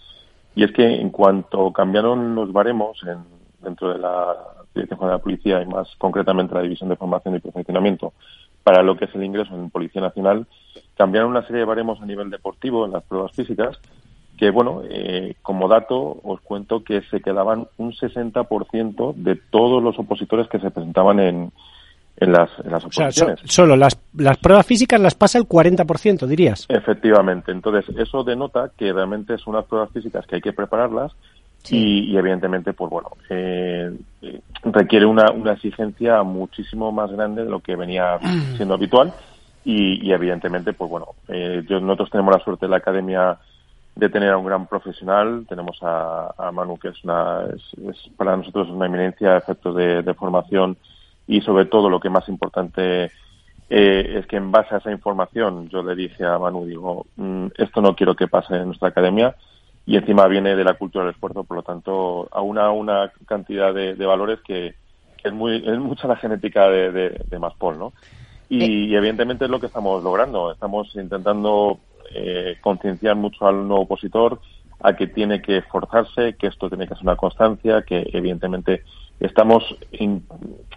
y 0.55 0.65
es 0.65 0.73
que 0.73 1.01
en 1.01 1.11
cuanto 1.11 1.73
cambiaron 1.73 2.35
los 2.35 2.53
baremos 2.53 2.99
en- 3.05 3.25
dentro 3.63 3.93
de 3.93 3.99
la 3.99 4.37
Dirección 4.75 4.99
General 5.01 5.19
de 5.19 5.23
Policía 5.23 5.63
y 5.63 5.67
más 5.67 5.89
concretamente 5.99 6.55
la 6.55 6.63
División 6.63 6.89
de 6.89 6.97
Formación 6.97 7.37
y 7.37 7.41
Perfeccionamiento 7.41 8.13
para 8.65 8.83
lo 8.83 8.97
que 8.97 9.05
es 9.07 9.15
el 9.15 9.25
ingreso 9.25 9.55
en 9.55 9.71
Policía 9.71 10.01
Nacional, 10.01 10.47
cambiaron 10.97 11.31
una 11.31 11.43
serie 11.43 11.59
de 11.61 11.65
baremos 11.67 12.01
a 12.01 12.07
nivel 12.07 12.31
deportivo 12.31 12.85
en 12.87 12.93
las 12.93 13.03
pruebas 13.05 13.33
físicas 13.33 13.79
que, 14.39 14.51
bueno, 14.51 14.83
eh, 14.89 15.35
como 15.43 15.69
dato 15.69 16.19
os 16.25 16.41
cuento 16.41 16.83
que 16.85 17.03
se 17.03 17.21
quedaban 17.21 17.67
un 17.77 17.93
60% 17.93 19.13
de 19.15 19.37
todos 19.51 19.83
los 19.83 19.99
opositores 19.99 20.49
que 20.49 20.59
se 20.59 20.71
presentaban 20.71 21.21
en, 21.21 21.53
en 22.17 22.33
las, 22.33 22.51
en 22.65 22.71
las 22.71 22.85
O 22.85 22.93
sea, 22.93 23.11
so- 23.11 23.35
solo 23.45 23.77
las, 23.77 23.99
las 24.17 24.37
pruebas 24.39 24.67
físicas 24.67 25.01
las 25.01 25.15
pasa 25.15 25.39
el 25.39 25.45
40%, 25.49 26.27
dirías. 26.27 26.67
Efectivamente. 26.69 27.51
Entonces, 27.53 27.95
eso 27.97 28.23
denota 28.23 28.71
que 28.77 28.93
realmente 28.93 29.39
son 29.39 29.55
unas 29.55 29.67
pruebas 29.67 29.91
físicas 29.91 30.27
que 30.27 30.37
hay 30.37 30.41
que 30.43 30.53
prepararlas 30.53 31.13
y, 31.71 32.11
y, 32.13 32.17
evidentemente, 32.17 32.73
pues 32.73 32.91
bueno, 32.91 33.11
eh, 33.31 33.91
eh, 34.23 34.41
requiere 34.65 35.07
una, 35.07 35.31
una 35.31 35.53
exigencia 35.53 36.23
muchísimo 36.25 36.91
más 36.91 37.11
grande 37.13 37.45
de 37.45 37.51
lo 37.51 37.61
que 37.61 37.77
venía 37.77 38.19
siendo 38.57 38.75
habitual 38.75 39.13
y, 39.65 40.05
y 40.07 40.13
evidentemente, 40.13 40.73
pues 40.73 40.91
bueno, 40.91 41.07
eh, 41.29 41.63
yo, 41.69 41.81
nosotros 41.81 42.11
tenemos 42.11 42.35
la 42.37 42.43
suerte 42.43 42.65
en 42.67 42.73
la 42.73 42.79
academia 42.79 43.39
de 43.95 44.09
tener 44.09 44.31
a 44.31 44.39
un 44.39 44.47
gran 44.47 44.67
profesional. 44.67 45.45
Tenemos 45.49 45.79
a, 45.83 46.35
a 46.37 46.51
Manu, 46.51 46.79
que 46.79 46.89
es, 46.89 47.05
una, 47.05 47.43
es, 47.55 47.63
es 47.89 48.09
para 48.17 48.37
nosotros 48.37 48.69
una 48.69 48.87
eminencia 48.87 49.35
a 49.35 49.39
efectos 49.39 49.77
de, 49.77 50.03
de 50.03 50.15
formación 50.15 50.77
y 51.27 51.41
sobre 51.41 51.67
todo 51.67 51.89
lo 51.89 52.01
que 52.01 52.11
más 52.11 52.29
importante 52.29 53.11
eh, 53.71 54.19
es 54.19 54.27
que 54.27 54.37
en 54.37 54.51
base 54.51 54.75
a 54.75 54.79
esa 54.79 54.91
información 54.91 55.69
yo 55.69 55.83
le 55.83 55.95
dije 55.95 56.25
a 56.25 56.39
Manu, 56.39 56.67
digo, 56.67 57.07
mm, 57.17 57.47
esto 57.57 57.81
no 57.81 57.95
quiero 57.97 58.15
que 58.15 58.29
pase 58.29 58.57
en 58.57 58.67
nuestra 58.67 58.89
academia 58.89 59.35
y 59.87 59.97
encima 59.97 60.27
viene 60.29 60.55
de 60.55 60.65
la 60.65 60.75
cultura 60.75 61.05
del 61.05 61.15
esfuerzo, 61.15 61.45
por 61.45 61.57
lo 61.57 61.63
tanto, 61.63 62.29
a 62.31 62.41
una, 62.41 62.71
una 62.71 63.13
cantidad 63.27 63.75
de, 63.75 63.95
de 63.95 64.07
valores 64.07 64.41
que, 64.41 64.75
que 65.17 65.29
es, 65.29 65.35
muy, 65.35 65.57
es 65.57 65.79
mucha 65.79 66.07
la 66.07 66.17
genética 66.17 66.69
de, 66.69 66.93
de, 66.93 67.25
de 67.29 67.39
Maspol, 67.39 67.79
¿no? 67.79 67.93
Y, 68.49 68.91
y 68.91 68.95
evidentemente 68.95 69.47
es 69.47 69.51
lo 69.51 69.59
que 69.59 69.67
estamos 69.67 70.03
logrando. 70.05 70.53
Estamos 70.53 70.95
intentando 70.95 71.81
eh, 72.15 72.59
concienciar 72.61 73.17
mucho 73.17 73.47
al 73.47 73.67
nuevo 73.67 73.85
opositor 73.85 74.41
a 74.81 74.95
que 74.95 75.07
tiene 75.07 75.41
que 75.41 75.59
esforzarse, 75.59 76.35
que 76.35 76.49
esto 76.49 76.69
tiene 76.69 76.87
que 76.87 76.95
ser 76.95 77.05
una 77.05 77.17
constancia, 77.17 77.83
que 77.83 78.07
evidentemente 78.13 78.83
estamos 79.23 79.63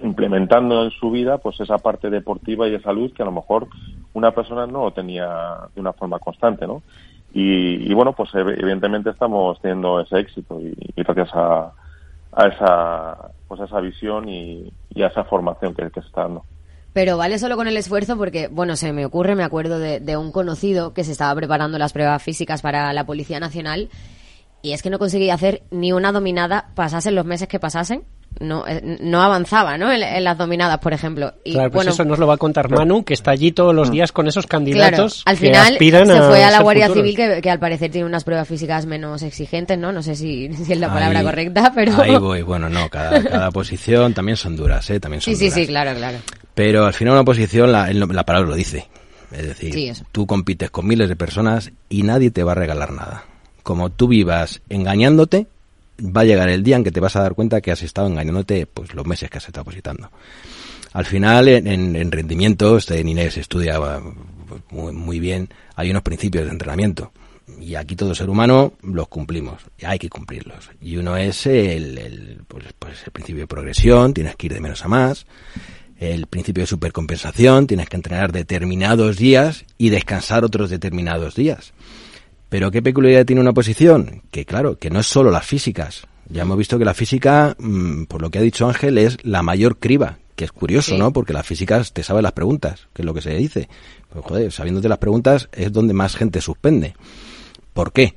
implementando 0.01 0.85
en 0.85 0.91
su 0.91 1.09
vida 1.09 1.39
pues 1.39 1.59
esa 1.59 1.77
parte 1.77 2.09
deportiva 2.09 2.67
y 2.67 2.72
de 2.72 2.81
salud 2.81 3.11
que 3.13 3.23
a 3.23 3.26
lo 3.26 3.31
mejor 3.31 3.67
una 4.13 4.31
persona 4.31 4.67
no 4.67 4.91
tenía 4.91 5.27
de 5.73 5.81
una 5.81 5.93
forma 5.93 6.19
constante, 6.19 6.67
¿no? 6.67 6.81
Y, 7.38 7.93
bueno, 7.93 8.13
pues 8.13 8.30
evidentemente 8.34 9.09
estamos 9.09 9.59
teniendo 9.59 9.99
ese 9.99 10.19
éxito 10.19 10.57
y, 10.61 10.73
gracias 10.95 11.27
a, 11.34 11.73
a, 12.31 12.47
esa 12.47 13.31
pues 13.49 13.59
a 13.59 13.65
esa 13.65 13.81
visión 13.81 14.30
y, 14.30 14.72
a 15.03 15.07
esa 15.07 15.26
formación 15.26 15.76
que, 15.76 15.89
que 15.91 15.99
se 15.99 16.07
está 16.07 16.22
dando. 16.22 16.45
Pero 16.93 17.17
vale 17.17 17.38
solo 17.38 17.57
con 17.57 17.67
el 17.67 17.76
esfuerzo 17.76 18.17
porque, 18.17 18.47
bueno, 18.47 18.77
se 18.77 18.93
me 18.93 19.05
ocurre, 19.05 19.35
me 19.35 19.43
acuerdo 19.43 19.80
de, 19.80 19.99
de, 19.99 20.15
un 20.15 20.31
conocido 20.31 20.93
que 20.93 21.03
se 21.03 21.11
estaba 21.11 21.35
preparando 21.35 21.77
las 21.77 21.91
pruebas 21.91 22.23
físicas 22.23 22.61
para 22.61 22.93
la 22.93 23.05
Policía 23.05 23.41
Nacional 23.41 23.89
y 24.61 24.72
es 24.72 24.81
que 24.81 24.89
no 24.89 24.97
conseguía 24.97 25.34
hacer 25.34 25.63
ni 25.72 25.91
una 25.91 26.13
dominada, 26.13 26.69
pasasen 26.73 27.15
los 27.15 27.26
meses 27.26 27.49
que 27.49 27.59
pasasen, 27.59 28.03
no, 28.39 28.67
eh, 28.67 28.97
no 29.01 29.21
avanzaba, 29.21 29.77
¿no? 29.77 29.91
En, 29.91 30.23
las 30.23 30.37
dominadas, 30.37 30.79
por 30.79 30.93
ejemplo. 30.93 31.33
Y, 31.43 31.53
claro, 31.53 31.71
pues 31.71 31.87
eso 31.87 32.03
nos 32.03 32.19
lo 32.19 32.27
va 32.27 32.35
a 32.35 32.37
contar 32.37 32.69
Manu, 32.69 33.03
que 33.03 33.13
está 33.13 33.31
allí 33.31 33.51
todos 33.51 33.73
los 33.73 33.91
días 33.91 34.11
con 34.11 34.27
esos 34.27 34.47
candidatos. 34.47 35.23
al 35.25 35.37
final 35.37 35.77
se 35.77 36.21
fue 36.21 36.43
a, 36.43 36.51
la 36.51 36.61
Guardia 36.61 36.89
Civil, 36.89 37.15
que, 37.15 37.49
al 37.49 37.59
parecer 37.59 37.91
tiene 37.91 38.05
unas 38.05 38.23
pruebas 38.23 38.47
físicas 38.47 38.85
menos 38.85 39.21
exigentes, 39.21 39.77
¿no? 39.77 39.91
No 39.91 40.01
sé 40.01 40.15
si, 40.15 40.45
es 40.69 40.79
la 40.79 40.91
palabra 40.91 41.23
correcta, 41.23 41.71
pero. 41.73 42.01
Ahí 42.01 42.17
voy, 42.17 42.41
bueno, 42.41 42.69
no, 42.69 42.89
cada, 42.89 43.23
cada 43.23 43.51
posición 43.51 44.13
también 44.13 44.37
son 44.37 44.55
duras, 44.55 44.89
¿eh? 44.89 44.99
También 44.99 45.21
son 45.21 45.35
sí, 45.35 45.49
sí, 45.49 45.51
sí, 45.51 45.67
claro, 45.67 45.95
claro. 45.95 46.17
Pero 46.53 46.85
al 46.85 46.93
final 46.93 47.13
una 47.13 47.23
posición, 47.23 47.71
la, 47.71 47.91
la 47.91 48.25
palabra 48.25 48.49
lo 48.49 48.55
dice. 48.55 48.87
Es 49.31 49.47
decir, 49.47 49.93
tú 50.11 50.25
compites 50.25 50.71
con 50.71 50.87
miles 50.87 51.09
de 51.09 51.15
personas 51.15 51.71
y 51.89 52.03
nadie 52.03 52.31
te 52.31 52.43
va 52.43 52.53
a 52.53 52.55
regalar 52.55 52.93
nada. 52.93 53.25
Como 53.63 53.89
tú 53.89 54.07
vivas 54.07 54.61
engañándote, 54.69 55.47
va 55.99 56.22
a 56.22 56.26
llegar 56.26 56.49
el 56.49 56.63
día 56.63 56.76
en 56.76 56.84
que 56.84 56.91
te 56.91 56.99
vas 56.99 57.15
a 57.15 57.22
dar 57.22 57.35
cuenta 57.35 57.61
que 57.61 57.72
has 57.72 57.81
estado 57.84 58.07
engañándote 58.07 58.65
pues 58.65 58.93
los 58.93 59.05
meses 59.05 59.30
que 59.30 59.38
has 59.38 59.47
estado 59.47 59.65
positando. 59.65 60.11
Al 60.93 61.05
final, 61.05 61.49
en, 61.49 61.67
en 61.67 62.11
rendimientos, 62.11 62.89
en 62.89 63.09
Inés 63.09 63.35
estudia 63.35 63.80
muy, 64.72 64.93
muy, 64.93 65.19
bien, 65.19 65.49
hay 65.76 65.91
unos 65.91 66.03
principios 66.03 66.45
de 66.45 66.51
entrenamiento. 66.51 67.11
Y 67.59 67.76
aquí 67.76 67.95
todo 67.95 68.15
ser 68.15 68.30
humano 68.30 68.73
los 68.81 69.07
cumplimos, 69.07 69.61
y 69.77 69.85
hay 69.85 69.99
que 69.99 70.09
cumplirlos. 70.09 70.69
Y 70.81 70.97
uno 70.97 71.17
es 71.17 71.45
el, 71.47 71.97
el, 71.97 72.41
pues, 72.47 72.65
pues 72.80 73.03
el 73.05 73.11
principio 73.11 73.41
de 73.41 73.47
progresión, 73.47 74.13
tienes 74.13 74.35
que 74.35 74.47
ir 74.47 74.53
de 74.53 74.61
menos 74.61 74.84
a 74.85 74.88
más. 74.88 75.26
El 75.97 76.27
principio 76.27 76.63
de 76.63 76.67
supercompensación, 76.67 77.67
tienes 77.67 77.88
que 77.88 77.97
entrenar 77.97 78.31
determinados 78.31 79.17
días 79.17 79.65
y 79.77 79.89
descansar 79.89 80.43
otros 80.43 80.69
determinados 80.69 81.35
días. 81.35 81.73
Pero 82.56 82.72
¿qué 82.72 82.82
peculiaridad 82.82 83.26
tiene 83.26 83.41
una 83.41 83.52
posición? 83.52 84.22
Que 84.32 84.45
claro, 84.45 84.77
que 84.77 84.90
no 84.90 85.02
es 85.02 85.07
solo 85.07 85.30
las 85.30 85.45
físicas. 85.45 86.07
Ya 86.30 86.44
hemos 86.44 86.57
visto 86.57 86.80
que 86.80 86.86
la 86.86 86.94
física, 86.94 87.53
mm, 87.60 88.06
por 88.06 88.22
lo 88.22 88.30
que 88.30 88.40
ha 88.40 88.41
dicho 88.41 88.65
Ángel, 88.65 88.98
es 88.98 89.18
la 89.26 89.44
mayor 89.44 89.77
criba, 89.77 90.19
que 90.38 90.45
es 90.45 90.53
curioso, 90.53 90.98
¿no? 90.98 91.11
Porque 91.11 91.34
las 91.34 91.45
físicas 91.45 91.91
te 91.91 92.02
saben 92.02 92.23
las 92.23 92.32
preguntas, 92.32 92.88
que 92.94 93.02
es 93.02 93.06
lo 93.06 93.14
que 93.14 93.19
se 93.19 93.36
dice. 93.36 93.68
Pues 94.07 94.23
joder, 94.23 94.53
sabiéndote 94.53 94.88
las 94.88 94.99
preguntas 94.99 95.49
es 95.52 95.73
donde 95.73 95.94
más 95.94 96.15
gente 96.15 96.40
suspende. 96.40 96.95
¿Por 97.73 97.91
qué? 97.91 98.15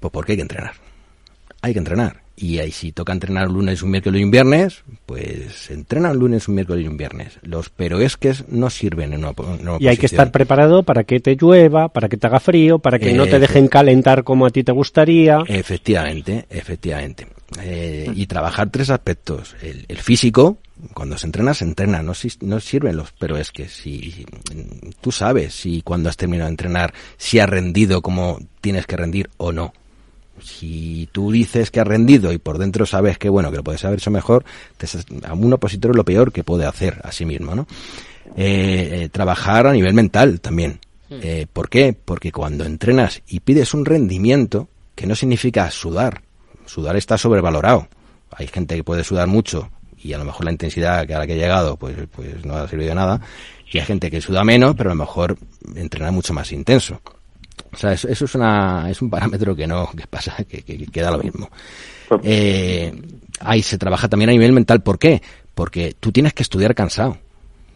Pues 0.00 0.10
porque 0.10 0.32
hay 0.32 0.38
que 0.38 0.42
entrenar. 0.42 0.72
Hay 1.62 1.72
que 1.72 1.78
entrenar. 1.78 2.22
Y 2.40 2.60
ahí 2.60 2.70
si 2.70 2.92
toca 2.92 3.12
entrenar 3.12 3.48
un 3.48 3.54
lunes, 3.54 3.82
un 3.82 3.90
miércoles 3.90 4.20
y 4.20 4.24
un 4.24 4.30
viernes, 4.30 4.84
pues 5.06 5.70
entrena 5.70 6.12
un 6.12 6.18
lunes, 6.18 6.46
un 6.46 6.54
miércoles 6.54 6.84
y 6.84 6.88
un 6.88 6.96
viernes. 6.96 7.38
Los 7.42 7.68
pero 7.68 7.98
es 8.00 8.16
que 8.16 8.32
no 8.46 8.70
sirven 8.70 9.12
en 9.12 9.24
una, 9.24 9.34
Y 9.80 9.88
hay 9.88 9.96
que 9.96 10.06
estar 10.06 10.30
preparado 10.30 10.84
para 10.84 11.02
que 11.02 11.18
te 11.18 11.34
llueva, 11.34 11.88
para 11.88 12.08
que 12.08 12.16
te 12.16 12.28
haga 12.28 12.38
frío, 12.38 12.78
para 12.78 13.00
que 13.00 13.12
no 13.12 13.26
te 13.26 13.40
dejen 13.40 13.66
calentar 13.66 14.22
como 14.22 14.46
a 14.46 14.50
ti 14.50 14.62
te 14.62 14.70
gustaría. 14.70 15.40
Efectivamente, 15.48 16.46
efectivamente. 16.48 17.26
Eh, 17.60 18.08
y 18.14 18.26
trabajar 18.26 18.70
tres 18.70 18.90
aspectos. 18.90 19.56
El, 19.60 19.96
físico, 19.96 20.58
cuando 20.94 21.18
se 21.18 21.26
entrena, 21.26 21.54
se 21.54 21.64
entrena, 21.64 22.02
no, 22.02 22.12
no 22.42 22.60
sirven 22.60 22.96
los, 22.96 23.12
pero 23.18 23.36
es 23.36 23.50
que 23.50 23.68
si 23.68 24.26
tú 25.00 25.10
sabes 25.10 25.54
si 25.54 25.82
cuando 25.82 26.08
has 26.08 26.16
terminado 26.16 26.48
de 26.48 26.52
entrenar, 26.52 26.94
si 27.16 27.40
has 27.40 27.48
rendido 27.48 28.00
como 28.00 28.38
tienes 28.60 28.86
que 28.86 28.96
rendir 28.96 29.28
o 29.38 29.50
no 29.50 29.72
si 30.42 31.08
tú 31.12 31.32
dices 31.32 31.70
que 31.70 31.80
has 31.80 31.86
rendido 31.86 32.32
y 32.32 32.38
por 32.38 32.58
dentro 32.58 32.86
sabes 32.86 33.18
que 33.18 33.28
bueno 33.28 33.50
que 33.50 33.56
lo 33.58 33.64
puedes 33.64 33.84
haber 33.84 33.98
hecho 33.98 34.10
mejor 34.10 34.44
a 35.24 35.34
un 35.34 35.52
opositor 35.52 35.92
es 35.92 35.96
lo 35.96 36.04
peor 36.04 36.32
que 36.32 36.44
puede 36.44 36.66
hacer 36.66 37.00
a 37.04 37.12
sí 37.12 37.24
mismo 37.24 37.54
no 37.54 37.66
eh, 38.36 39.02
eh, 39.02 39.08
trabajar 39.10 39.66
a 39.66 39.72
nivel 39.72 39.94
mental 39.94 40.40
también 40.40 40.80
hmm. 41.08 41.18
eh, 41.22 41.46
¿por 41.52 41.68
qué? 41.68 41.96
porque 42.04 42.32
cuando 42.32 42.64
entrenas 42.64 43.22
y 43.28 43.40
pides 43.40 43.74
un 43.74 43.84
rendimiento 43.84 44.68
que 44.94 45.06
no 45.06 45.14
significa 45.14 45.70
sudar 45.70 46.22
sudar 46.66 46.96
está 46.96 47.18
sobrevalorado 47.18 47.88
hay 48.30 48.46
gente 48.46 48.76
que 48.76 48.84
puede 48.84 49.04
sudar 49.04 49.26
mucho 49.26 49.70
y 49.96 50.12
a 50.12 50.18
lo 50.18 50.24
mejor 50.24 50.44
la 50.44 50.52
intensidad 50.52 51.06
que 51.06 51.14
a 51.14 51.18
la 51.18 51.26
que 51.26 51.34
he 51.34 51.38
llegado 51.38 51.76
pues 51.76 51.96
pues 52.14 52.44
no 52.44 52.56
ha 52.56 52.68
servido 52.68 52.90
de 52.90 52.94
nada 52.94 53.20
y 53.70 53.78
hay 53.78 53.84
gente 53.84 54.10
que 54.10 54.20
suda 54.20 54.44
menos 54.44 54.74
pero 54.76 54.90
a 54.90 54.94
lo 54.94 55.00
mejor 55.00 55.36
entrena 55.74 56.10
mucho 56.10 56.32
más 56.32 56.52
intenso 56.52 57.00
o 57.78 57.80
sea, 57.80 57.92
eso, 57.92 58.08
es, 58.08 58.34
una, 58.34 58.90
es 58.90 59.00
un 59.00 59.08
parámetro 59.08 59.54
que 59.54 59.64
no, 59.64 59.88
que 59.96 60.04
pasa, 60.08 60.34
que, 60.48 60.62
que, 60.62 60.84
queda 60.86 61.12
lo 61.12 61.18
mismo. 61.18 61.48
Eh, 62.24 62.92
ahí 63.38 63.62
se 63.62 63.78
trabaja 63.78 64.08
también 64.08 64.30
a 64.30 64.32
nivel 64.32 64.50
mental. 64.50 64.82
¿Por 64.82 64.98
qué? 64.98 65.22
Porque 65.54 65.94
tú 66.00 66.10
tienes 66.10 66.34
que 66.34 66.42
estudiar 66.42 66.74
cansado. 66.74 67.18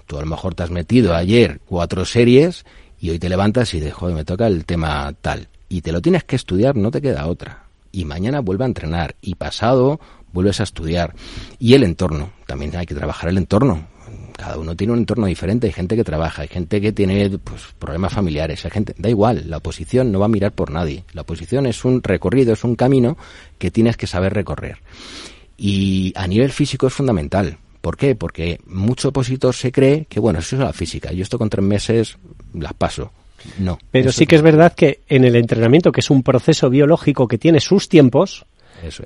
Tú 0.08 0.18
a 0.18 0.22
lo 0.22 0.26
mejor 0.26 0.56
te 0.56 0.64
has 0.64 0.72
metido 0.72 1.14
ayer 1.14 1.60
cuatro 1.66 2.04
series 2.04 2.64
y 2.98 3.10
hoy 3.10 3.20
te 3.20 3.28
levantas 3.28 3.72
y 3.74 3.78
dices, 3.78 3.94
joder, 3.94 4.16
me 4.16 4.24
toca 4.24 4.48
el 4.48 4.64
tema 4.64 5.14
tal. 5.20 5.46
Y 5.68 5.82
te 5.82 5.92
lo 5.92 6.00
tienes 6.00 6.24
que 6.24 6.34
estudiar, 6.34 6.74
no 6.74 6.90
te 6.90 7.00
queda 7.00 7.28
otra. 7.28 7.66
Y 7.92 8.04
mañana 8.04 8.40
vuelve 8.40 8.64
a 8.64 8.66
entrenar. 8.66 9.14
Y 9.22 9.36
pasado 9.36 10.00
vuelves 10.32 10.58
a 10.58 10.64
estudiar. 10.64 11.14
Y 11.60 11.74
el 11.74 11.84
entorno. 11.84 12.32
También 12.48 12.74
hay 12.74 12.86
que 12.86 12.96
trabajar 12.96 13.30
el 13.30 13.38
entorno 13.38 13.86
cada 14.42 14.58
uno 14.58 14.74
tiene 14.74 14.92
un 14.92 14.98
entorno 14.98 15.26
diferente, 15.26 15.68
hay 15.68 15.72
gente 15.72 15.94
que 15.94 16.02
trabaja, 16.02 16.42
hay 16.42 16.48
gente 16.48 16.80
que 16.80 16.90
tiene 16.90 17.38
pues, 17.38 17.62
problemas 17.78 18.12
familiares, 18.12 18.64
hay 18.64 18.72
gente, 18.72 18.92
da 18.98 19.08
igual, 19.08 19.44
la 19.46 19.58
oposición 19.58 20.10
no 20.10 20.18
va 20.18 20.26
a 20.26 20.28
mirar 20.28 20.50
por 20.50 20.72
nadie, 20.72 21.04
la 21.12 21.22
oposición 21.22 21.64
es 21.66 21.84
un 21.84 22.02
recorrido, 22.02 22.52
es 22.52 22.64
un 22.64 22.74
camino 22.74 23.16
que 23.58 23.70
tienes 23.70 23.96
que 23.96 24.08
saber 24.08 24.34
recorrer. 24.34 24.78
Y 25.56 26.12
a 26.16 26.26
nivel 26.26 26.50
físico 26.50 26.88
es 26.88 26.92
fundamental. 26.92 27.58
¿Por 27.80 27.96
qué? 27.96 28.16
Porque 28.16 28.58
mucho 28.66 29.10
opositor 29.10 29.54
se 29.54 29.70
cree 29.70 30.06
que, 30.08 30.18
bueno, 30.18 30.40
eso 30.40 30.56
es 30.56 30.62
la 30.62 30.72
física, 30.72 31.12
yo 31.12 31.22
esto 31.22 31.38
con 31.38 31.48
tres 31.48 31.64
meses 31.64 32.18
las 32.52 32.74
paso. 32.74 33.12
No. 33.60 33.78
Pero 33.92 34.10
sí 34.10 34.26
que 34.26 34.34
es 34.34 34.42
verdad 34.42 34.74
que 34.74 35.02
en 35.08 35.24
el 35.24 35.36
entrenamiento, 35.36 35.92
que 35.92 36.00
es 36.00 36.10
un 36.10 36.24
proceso 36.24 36.68
biológico 36.68 37.28
que 37.28 37.38
tiene 37.38 37.60
sus 37.60 37.88
tiempos, 37.88 38.44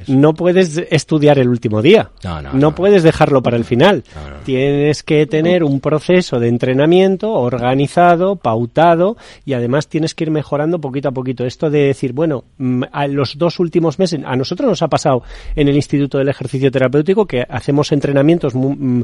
no 0.07 0.35
puedes 0.35 0.79
estudiar 0.91 1.39
el 1.39 1.49
último 1.49 1.83
día. 1.83 2.11
No, 2.53 2.75
puedes 2.75 3.03
dejarlo 3.03 3.43
para 3.43 3.57
el 3.57 3.65
final. 3.65 4.05
Tienes 4.45 5.03
que 5.03 5.27
tener 5.27 5.65
un 5.65 5.81
proceso 5.81 6.39
de 6.39 6.49
entrenamiento 6.49 7.33
organizado, 7.33 8.37
pautado 8.37 9.17
y 9.45 9.53
además 9.53 9.89
tienes 9.89 10.15
que 10.15 10.25
ir 10.25 10.31
mejorando 10.31 10.81
poquito 10.81 11.09
a 11.09 11.13
poquito. 11.13 11.45
Esto 11.45 11.71
de 11.71 11.87
decir, 11.87 12.13
bueno, 12.13 12.45
mm, 12.59 12.85
a 12.93 13.07
los 13.07 13.39
dos 13.39 13.59
últimos 13.59 13.99
meses, 13.99 14.21
a 14.25 14.37
nosotros 14.37 14.69
nos 14.69 14.83
ha 14.83 14.89
pasado 14.89 15.23
en 15.55 15.69
el 15.69 15.77
Instituto 15.77 16.19
del 16.19 16.29
Ejercicio 16.29 16.71
Terapéutico 16.71 17.27
que 17.27 17.45
hacemos 17.49 17.93
entrenamientos 17.93 18.55
mm, 18.55 19.03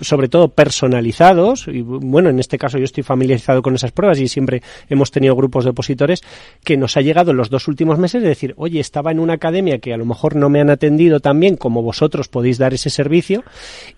sobre 0.00 0.28
todo 0.28 0.48
personalizados 0.48 1.68
y 1.68 1.82
bueno, 1.82 2.30
en 2.30 2.38
este 2.38 2.58
caso 2.58 2.78
yo 2.78 2.84
estoy 2.84 3.02
familiarizado 3.02 3.62
con 3.62 3.74
esas 3.74 3.92
pruebas 3.92 4.18
y 4.20 4.28
siempre 4.28 4.62
hemos 4.88 5.10
tenido 5.10 5.36
grupos 5.36 5.64
de 5.64 5.70
opositores 5.70 6.22
que 6.64 6.76
nos 6.76 6.96
ha 6.96 7.00
llegado 7.00 7.30
en 7.30 7.36
los 7.36 7.50
dos 7.50 7.68
últimos 7.68 7.98
meses 7.98 8.22
de 8.22 8.28
decir, 8.28 8.54
oye, 8.56 8.80
estaba 8.80 9.10
en 9.10 9.20
una 9.20 9.34
academia 9.34 9.78
que 9.78 9.92
a 9.92 9.96
lo 10.02 10.06
mejor 10.06 10.34
no 10.34 10.48
me 10.48 10.60
han 10.60 10.68
atendido 10.68 11.20
tan 11.20 11.38
bien 11.38 11.56
como 11.56 11.82
vosotros 11.82 12.28
podéis 12.28 12.58
dar 12.58 12.74
ese 12.74 12.90
servicio 12.90 13.44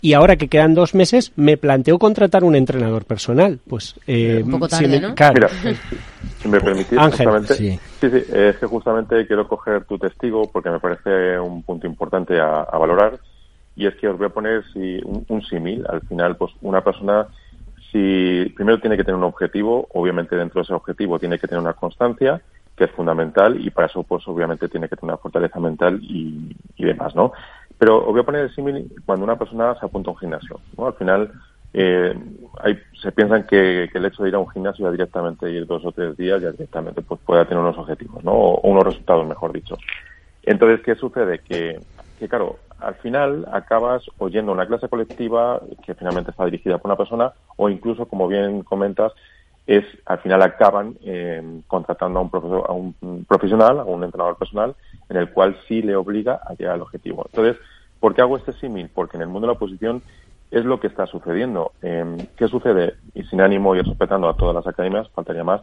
y 0.00 0.12
ahora 0.12 0.36
que 0.36 0.48
quedan 0.48 0.74
dos 0.74 0.94
meses 0.94 1.32
me 1.36 1.56
planteo 1.56 1.98
contratar 1.98 2.44
un 2.44 2.54
entrenador 2.54 3.06
personal. 3.06 3.58
Pues 3.66 3.96
eh, 4.06 4.42
un 4.44 4.50
poco 4.50 4.68
tarde, 4.68 5.00
¿no? 5.00 5.14
Mira, 5.32 5.48
si 5.48 6.48
me 6.48 6.60
permitís, 6.60 6.98
justamente, 7.00 7.54
sí. 7.54 7.80
sí. 8.00 8.06
es 8.06 8.56
que 8.56 8.66
justamente 8.66 9.26
quiero 9.26 9.48
coger 9.48 9.84
tu 9.84 9.98
testigo 9.98 10.50
porque 10.52 10.70
me 10.70 10.78
parece 10.78 11.38
un 11.40 11.62
punto 11.62 11.86
importante 11.86 12.38
a, 12.38 12.64
valorar 12.78 13.18
y 13.76 13.86
es 13.86 13.94
que 13.96 14.08
os 14.08 14.18
voy 14.18 14.26
a 14.26 14.30
poner 14.30 14.62
si, 14.72 15.00
un, 15.04 15.24
un 15.28 15.42
símil. 15.42 15.84
Al 15.88 16.02
final, 16.02 16.36
pues 16.36 16.52
una 16.60 16.82
persona 16.82 17.26
si 17.90 18.52
primero 18.56 18.78
tiene 18.80 18.96
que 18.96 19.04
tener 19.04 19.16
un 19.16 19.24
objetivo, 19.24 19.88
obviamente 19.94 20.36
dentro 20.36 20.60
de 20.60 20.64
ese 20.64 20.74
objetivo 20.74 21.18
tiene 21.18 21.38
que 21.38 21.46
tener 21.46 21.62
una 21.62 21.72
constancia 21.72 22.42
que 22.76 22.84
es 22.84 22.90
fundamental 22.90 23.60
y 23.60 23.70
para 23.70 23.86
eso 23.86 24.02
pues 24.02 24.26
obviamente 24.26 24.68
tiene 24.68 24.88
que 24.88 24.96
tener 24.96 25.12
una 25.12 25.22
fortaleza 25.22 25.60
mental 25.60 25.98
y, 26.02 26.54
demás, 26.76 27.14
¿no? 27.14 27.32
Pero 27.78 27.98
os 27.98 28.12
voy 28.12 28.20
a 28.20 28.24
poner 28.24 28.42
el 28.42 28.54
símil 28.54 28.90
cuando 29.06 29.24
una 29.24 29.38
persona 29.38 29.74
se 29.78 29.86
apunta 29.86 30.10
a 30.10 30.12
un 30.12 30.18
gimnasio, 30.18 30.60
¿no? 30.76 30.86
Al 30.86 30.94
final 30.94 31.32
eh, 31.72 32.14
hay, 32.60 32.78
se 33.00 33.12
piensan 33.12 33.46
que, 33.46 33.84
el 33.92 34.04
hecho 34.04 34.22
de 34.22 34.28
ir 34.28 34.34
a 34.34 34.38
un 34.38 34.50
gimnasio 34.50 34.84
ya 34.84 34.92
directamente 34.92 35.50
ir 35.50 35.66
dos 35.66 35.84
o 35.84 35.92
tres 35.92 36.16
días 36.16 36.42
ya 36.42 36.50
directamente 36.50 37.02
pues 37.02 37.20
pueda 37.24 37.44
tener 37.44 37.62
unos 37.62 37.78
objetivos, 37.78 38.22
¿no? 38.24 38.32
O, 38.32 38.60
unos 38.68 38.84
resultados, 38.84 39.26
mejor 39.26 39.52
dicho. 39.52 39.76
Entonces, 40.42 40.84
¿qué 40.84 40.94
sucede? 40.94 41.38
Que, 41.38 41.80
que 42.18 42.28
claro, 42.28 42.58
al 42.80 42.94
final 42.96 43.46
acabas 43.50 44.04
oyendo 44.18 44.52
una 44.52 44.66
clase 44.66 44.88
colectiva 44.88 45.60
que 45.84 45.94
finalmente 45.94 46.30
está 46.30 46.44
dirigida 46.44 46.78
por 46.78 46.90
una 46.90 46.98
persona 46.98 47.32
o 47.56 47.68
incluso, 47.68 48.06
como 48.06 48.28
bien 48.28 48.62
comentas, 48.62 49.12
es 49.66 49.84
al 50.04 50.18
final 50.18 50.42
acaban 50.42 50.96
eh, 51.04 51.42
contratando 51.66 52.18
a 52.18 52.22
un, 52.22 52.30
profesor, 52.30 52.64
a 52.68 52.72
un 52.72 53.24
profesional, 53.26 53.80
a 53.80 53.84
un 53.84 54.04
entrenador 54.04 54.36
personal, 54.36 54.74
en 55.08 55.16
el 55.16 55.30
cual 55.30 55.56
sí 55.66 55.82
le 55.82 55.96
obliga 55.96 56.40
a 56.44 56.54
llegar 56.54 56.74
al 56.74 56.82
objetivo. 56.82 57.24
Entonces, 57.30 57.56
¿Por 58.04 58.14
qué 58.14 58.20
hago 58.20 58.36
este 58.36 58.52
símil? 58.52 58.90
Porque 58.94 59.16
en 59.16 59.22
el 59.22 59.28
mundo 59.28 59.46
de 59.46 59.54
la 59.54 59.56
oposición 59.56 60.02
es 60.50 60.62
lo 60.66 60.78
que 60.78 60.88
está 60.88 61.06
sucediendo. 61.06 61.72
Em, 61.80 62.18
¿Qué 62.36 62.48
sucede? 62.48 62.96
Y 63.14 63.22
sin 63.22 63.40
ánimo 63.40 63.74
y 63.74 63.80
respetando 63.80 64.28
a 64.28 64.36
todas 64.36 64.54
las 64.54 64.66
academias, 64.66 65.08
faltaría 65.14 65.42
más, 65.42 65.62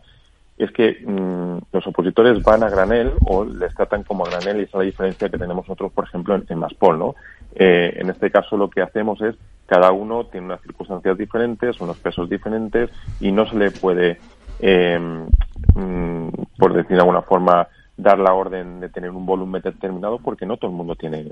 es 0.57 0.72
que 0.72 0.98
mm, 1.06 1.60
los 1.72 1.86
opositores 1.86 2.41
van 2.41 2.64
a 2.64 2.69
granel 2.72 3.14
o 3.28 3.45
les 3.45 3.76
tratan 3.76 4.02
como 4.02 4.26
a 4.26 4.30
granel 4.32 4.60
y 4.60 4.64
esa 4.64 4.69
es 4.69 4.73
la 4.80 4.86
diferencia 4.86 5.30
que 5.30 5.38
tenemos 5.38 5.68
nosotros, 5.68 5.91
por 5.91 6.06
ejemplo, 6.06 6.34
en, 6.34 6.44
en 6.49 6.57
Maspol, 6.57 6.98
¿no? 6.98 7.14
Eh, 7.53 7.94
en 7.98 8.10
este 8.10 8.32
caso 8.32 8.57
lo 8.57 8.72
que 8.72 8.82
hacemos 8.82 9.22
es 9.22 9.36
cada 9.72 9.93
uno 9.93 10.26
tiene 10.26 10.48
unas 10.48 10.60
circunstancias 10.64 11.18
diferentes, 11.18 11.80
unos 11.80 11.98
pesos 11.98 12.30
diferentes 12.30 12.89
y 13.22 13.31
no 13.31 13.45
se 13.48 13.56
le 13.56 13.72
puede, 13.72 14.19
em, 14.60 15.27
mm, 15.76 16.27
por 16.60 16.73
decir 16.73 16.98
de 16.98 16.99
alguna 16.99 17.22
forma, 17.22 17.69
dar 17.95 18.19
la 18.19 18.34
orden 18.34 18.81
de 18.81 18.89
tener 18.89 19.11
un 19.11 19.26
volumen 19.26 19.61
determinado 19.61 20.19
porque 20.19 20.45
no 20.45 20.57
todo 20.57 20.72
el 20.72 20.76
mundo 20.76 20.98
tiene 20.98 21.26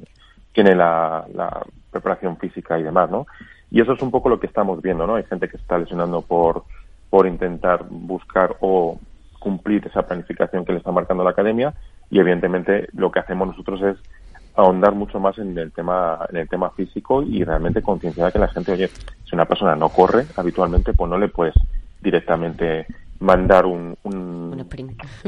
tiene 0.53 0.74
la, 0.74 1.26
la 1.34 1.66
preparación 1.91 2.38
física 2.38 2.80
y 2.80 2.84
demás, 2.84 3.11
¿no? 3.11 3.28
Y 3.72 3.82
eso 3.82 3.91
es 3.91 4.02
un 4.02 4.10
poco 4.10 4.30
lo 4.30 4.40
que 4.40 4.48
estamos 4.48 4.82
viendo, 4.82 5.06
¿no? 5.06 5.16
Hay 5.16 5.26
gente 5.26 5.49
que 5.49 5.57
está 5.57 5.78
lesionando 5.78 6.22
por, 6.22 6.64
por 7.10 7.28
intentar 7.28 7.88
buscar 7.90 8.56
o 8.61 8.98
cumplir 9.38 9.86
esa 9.86 10.03
planificación 10.03 10.64
que 10.64 10.72
le 10.72 10.78
está 10.78 10.94
marcando 10.94 11.26
la 11.26 11.32
academia 11.32 11.74
y 12.10 12.20
evidentemente 12.20 12.88
lo 12.94 13.11
que 13.11 13.20
hacemos 13.20 13.49
nosotros 13.49 13.82
es 13.82 13.98
ahondar 14.56 14.94
mucho 14.94 15.20
más 15.20 15.38
en 15.38 15.58
el 15.58 15.72
tema 15.72 16.26
en 16.30 16.38
el 16.38 16.50
tema 16.50 16.70
físico 16.72 17.24
y 17.24 17.44
realmente 17.44 17.82
concienciar 17.82 18.32
que 18.32 18.40
la 18.40 18.48
gente 18.48 18.72
oye 18.74 18.88
si 18.88 19.36
una 19.36 19.46
persona 19.46 19.76
no 19.76 19.90
corre 19.90 20.26
habitualmente 20.36 20.94
pues 20.94 21.10
no 21.10 21.18
le 21.18 21.30
puedes 21.30 21.56
directamente 22.02 22.86
mandar 23.20 23.66
un 23.66 23.96
un, 24.04 24.66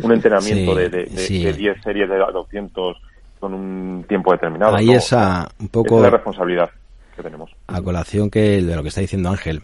un 0.04 0.12
entrenamiento 0.12 0.72
Sí, 0.76 0.78
de, 0.78 0.90
de, 0.90 1.06
de, 1.06 1.18
sí. 1.18 1.44
de 1.44 1.54
10 1.54 1.82
series 1.82 2.10
de 2.10 2.18
200 2.18 2.98
con 3.40 3.54
un 3.54 4.06
tiempo 4.08 4.32
determinado 4.32 4.76
Ahí 4.76 4.88
¿no? 4.88 4.94
esa 4.94 5.50
un 5.60 5.70
poco 5.70 5.96
Esa 5.98 6.08
es 6.08 6.12
la 6.12 6.18
responsabilidad 6.18 6.70
que 7.16 7.24
tenemos 7.24 7.52
a 7.68 7.82
colación 7.82 8.30
que 8.30 8.62
de 8.62 8.76
lo 8.76 8.82
que 8.84 8.90
está 8.90 9.02
diciendo 9.02 9.30
Ángel. 9.30 9.64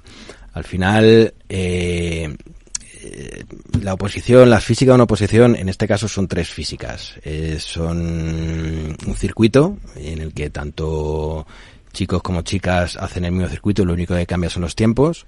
Al 0.53 0.63
final, 0.63 1.33
eh, 1.49 2.35
eh, 3.01 3.43
la 3.81 3.93
oposición, 3.93 4.49
la 4.49 4.59
física 4.61 4.91
de 4.91 4.95
una 4.95 5.03
oposición, 5.05 5.55
en 5.55 5.69
este 5.69 5.87
caso 5.87 6.07
son 6.07 6.27
tres 6.27 6.49
físicas. 6.49 7.15
Eh, 7.23 7.57
son 7.59 7.97
un 9.05 9.15
circuito 9.15 9.77
en 9.95 10.19
el 10.21 10.33
que 10.33 10.49
tanto 10.49 11.45
chicos 11.93 12.21
como 12.21 12.41
chicas 12.43 12.95
hacen 12.97 13.25
el 13.25 13.31
mismo 13.31 13.47
circuito, 13.49 13.83
lo 13.85 13.93
único 13.93 14.15
que 14.15 14.25
cambia 14.25 14.49
son 14.49 14.61
los 14.63 14.75
tiempos. 14.75 15.25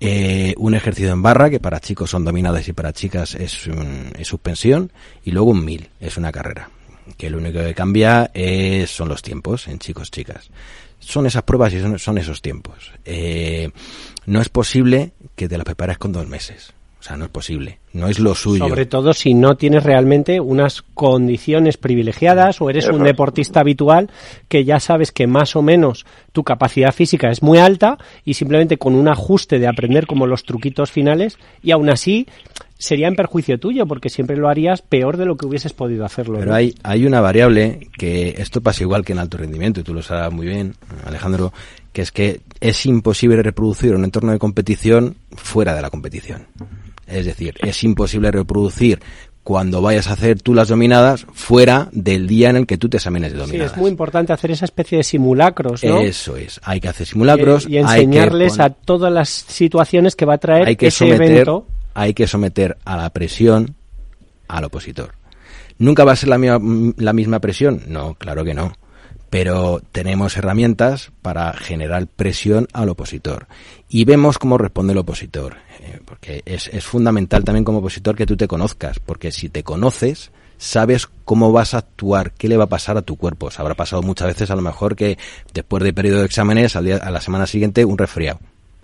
Eh, 0.00 0.54
un 0.58 0.74
ejercicio 0.74 1.12
en 1.12 1.22
barra, 1.22 1.48
que 1.48 1.60
para 1.60 1.80
chicos 1.80 2.10
son 2.10 2.24
dominadas 2.24 2.66
y 2.68 2.72
para 2.72 2.92
chicas 2.92 3.34
es, 3.36 3.66
un- 3.68 4.12
es 4.18 4.26
suspensión. 4.28 4.92
Y 5.24 5.30
luego 5.30 5.50
un 5.50 5.64
mil, 5.64 5.88
es 6.00 6.16
una 6.16 6.32
carrera. 6.32 6.68
Que 7.16 7.30
lo 7.30 7.38
único 7.38 7.60
que 7.60 7.74
cambia 7.74 8.30
es, 8.34 8.90
son 8.90 9.08
los 9.08 9.22
tiempos 9.22 9.68
en 9.68 9.78
chicos, 9.78 10.10
chicas. 10.10 10.50
Son 10.98 11.26
esas 11.26 11.42
pruebas 11.42 11.72
y 11.74 11.80
son, 11.80 11.98
son 11.98 12.16
esos 12.18 12.40
tiempos. 12.42 12.90
No 14.26 14.40
es 14.40 14.48
posible 14.48 15.12
que 15.36 15.48
te 15.48 15.56
las 15.58 15.64
prepares 15.66 15.98
con 15.98 16.12
dos 16.12 16.26
meses. 16.26 16.72
O 17.04 17.06
sea, 17.06 17.18
no 17.18 17.26
es 17.26 17.30
posible. 17.30 17.80
No 17.92 18.08
es 18.08 18.18
lo 18.18 18.34
suyo. 18.34 18.66
Sobre 18.66 18.86
todo 18.86 19.12
si 19.12 19.34
no 19.34 19.58
tienes 19.58 19.82
realmente 19.82 20.40
unas 20.40 20.80
condiciones 20.80 21.76
privilegiadas 21.76 22.62
o 22.62 22.70
eres 22.70 22.88
un 22.88 23.02
deportista 23.02 23.60
habitual 23.60 24.10
que 24.48 24.64
ya 24.64 24.80
sabes 24.80 25.12
que 25.12 25.26
más 25.26 25.54
o 25.54 25.60
menos 25.60 26.06
tu 26.32 26.44
capacidad 26.44 26.94
física 26.94 27.28
es 27.28 27.42
muy 27.42 27.58
alta 27.58 27.98
y 28.24 28.32
simplemente 28.32 28.78
con 28.78 28.94
un 28.94 29.06
ajuste 29.06 29.58
de 29.58 29.68
aprender 29.68 30.06
como 30.06 30.26
los 30.26 30.44
truquitos 30.44 30.90
finales 30.90 31.36
y 31.62 31.72
aún 31.72 31.90
así 31.90 32.26
sería 32.78 33.06
en 33.06 33.16
perjuicio 33.16 33.58
tuyo 33.58 33.86
porque 33.86 34.08
siempre 34.08 34.38
lo 34.38 34.48
harías 34.48 34.80
peor 34.80 35.18
de 35.18 35.26
lo 35.26 35.36
que 35.36 35.44
hubieses 35.44 35.74
podido 35.74 36.06
hacerlo. 36.06 36.38
Pero 36.38 36.52
¿no? 36.52 36.56
hay, 36.56 36.74
hay 36.82 37.04
una 37.04 37.20
variable 37.20 37.88
que 37.98 38.30
esto 38.38 38.62
pasa 38.62 38.82
igual 38.82 39.04
que 39.04 39.12
en 39.12 39.18
alto 39.18 39.36
rendimiento, 39.36 39.80
y 39.80 39.82
tú 39.82 39.92
lo 39.92 40.00
sabes 40.00 40.32
muy 40.32 40.46
bien, 40.46 40.74
Alejandro, 41.04 41.52
que 41.92 42.00
es 42.00 42.10
que 42.10 42.40
es 42.60 42.86
imposible 42.86 43.42
reproducir 43.42 43.94
un 43.94 44.04
entorno 44.04 44.32
de 44.32 44.38
competición 44.38 45.16
fuera 45.36 45.74
de 45.74 45.82
la 45.82 45.90
competición. 45.90 46.46
Es 47.06 47.26
decir, 47.26 47.54
es 47.60 47.82
imposible 47.84 48.30
reproducir 48.30 49.00
cuando 49.42 49.82
vayas 49.82 50.08
a 50.08 50.14
hacer 50.14 50.40
tú 50.40 50.54
las 50.54 50.68
dominadas 50.68 51.26
fuera 51.34 51.88
del 51.92 52.26
día 52.26 52.48
en 52.48 52.56
el 52.56 52.66
que 52.66 52.78
tú 52.78 52.88
te 52.88 52.96
examines 52.96 53.30
de 53.32 53.38
Sí, 53.40 53.46
dominadas. 53.46 53.72
es 53.72 53.78
muy 53.78 53.90
importante 53.90 54.32
hacer 54.32 54.50
esa 54.50 54.64
especie 54.64 54.96
de 54.98 55.04
simulacros, 55.04 55.84
¿no? 55.84 56.00
Eso 56.00 56.36
es. 56.36 56.60
Hay 56.64 56.80
que 56.80 56.88
hacer 56.88 57.06
simulacros. 57.06 57.66
Y, 57.68 57.72
y 57.74 57.76
hay 57.78 57.84
que 57.84 57.90
enseñarles 57.92 58.58
a 58.58 58.70
todas 58.70 59.12
las 59.12 59.28
situaciones 59.28 60.16
que 60.16 60.24
va 60.24 60.34
a 60.34 60.38
traer 60.38 60.66
hay 60.68 60.76
que 60.76 60.86
ese 60.86 60.98
someter, 61.04 61.30
evento. 61.30 61.66
hay 61.92 62.14
que 62.14 62.26
someter 62.26 62.78
a 62.86 62.96
la 62.96 63.10
presión 63.10 63.74
al 64.48 64.64
opositor. 64.64 65.12
¿Nunca 65.76 66.04
va 66.04 66.12
a 66.12 66.16
ser 66.16 66.28
la 66.30 66.38
la 66.96 67.12
misma 67.12 67.40
presión? 67.40 67.82
No, 67.86 68.14
claro 68.14 68.44
que 68.44 68.54
no. 68.54 68.72
Pero 69.34 69.82
tenemos 69.90 70.36
herramientas 70.36 71.10
para 71.20 71.52
generar 71.54 72.06
presión 72.06 72.68
al 72.72 72.88
opositor. 72.88 73.48
Y 73.88 74.04
vemos 74.04 74.38
cómo 74.38 74.58
responde 74.58 74.92
el 74.92 74.98
opositor. 75.00 75.56
Eh, 75.80 75.98
porque 76.04 76.42
es, 76.46 76.68
es 76.68 76.84
fundamental 76.84 77.42
también 77.42 77.64
como 77.64 77.78
opositor 77.78 78.14
que 78.14 78.26
tú 78.26 78.36
te 78.36 78.46
conozcas. 78.46 79.00
Porque 79.00 79.32
si 79.32 79.48
te 79.48 79.64
conoces, 79.64 80.30
sabes 80.56 81.08
cómo 81.24 81.50
vas 81.50 81.74
a 81.74 81.78
actuar, 81.78 82.30
qué 82.30 82.46
le 82.46 82.56
va 82.56 82.64
a 82.64 82.68
pasar 82.68 82.96
a 82.96 83.02
tu 83.02 83.16
cuerpo. 83.16 83.50
Se 83.50 83.60
habrá 83.60 83.74
pasado 83.74 84.02
muchas 84.02 84.28
veces 84.28 84.52
a 84.52 84.54
lo 84.54 84.62
mejor 84.62 84.94
que 84.94 85.18
después 85.52 85.82
de 85.82 85.92
periodo 85.92 86.20
de 86.20 86.26
exámenes, 86.26 86.76
al 86.76 86.84
día- 86.84 86.98
a 86.98 87.10
la 87.10 87.20
semana 87.20 87.48
siguiente, 87.48 87.84
un 87.84 87.98
resfriado. 87.98 88.38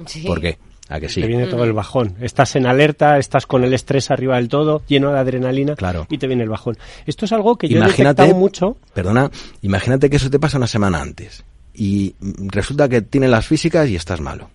Sí. 0.05 0.25
¿Por 0.27 0.41
qué? 0.41 0.59
¿A 0.91 1.01
que 1.01 1.09
sí? 1.09 1.21
Te 1.21 1.27
viene 1.29 1.47
todo 1.47 1.65
el 1.65 1.73
bajón. 1.73 2.17
Estás 2.21 2.57
en 2.57 2.67
alerta, 2.67 3.17
estás 3.19 3.47
con 3.47 3.63
el 3.65 3.73
estrés 3.73 4.11
arriba 4.11 4.37
del 4.37 4.49
todo, 4.49 4.83
lleno 4.89 5.13
de 5.13 5.19
adrenalina 5.21 5.77
Claro. 5.77 6.07
y 6.11 6.19
te 6.19 6.27
viene 6.27 6.43
el 6.43 6.49
bajón. 6.51 6.77
Esto 7.07 7.25
es 7.25 7.33
algo 7.33 7.57
que 7.57 7.69
yo 7.69 7.79
he 7.83 7.87
detectado 7.87 8.35
mucho. 8.35 8.77
perdona, 8.93 9.31
imagínate 9.63 10.11
que 10.11 10.17
eso 10.17 10.29
te 10.29 10.39
pasa 10.41 10.59
una 10.59 10.67
semana 10.67 11.01
antes 11.01 11.45
y 11.73 12.15
resulta 12.21 12.89
que 12.89 13.03
tienes 13.03 13.31
las 13.31 13.47
físicas 13.47 13.89
y 13.89 13.95
estás 13.97 14.21
malo. 14.21 14.51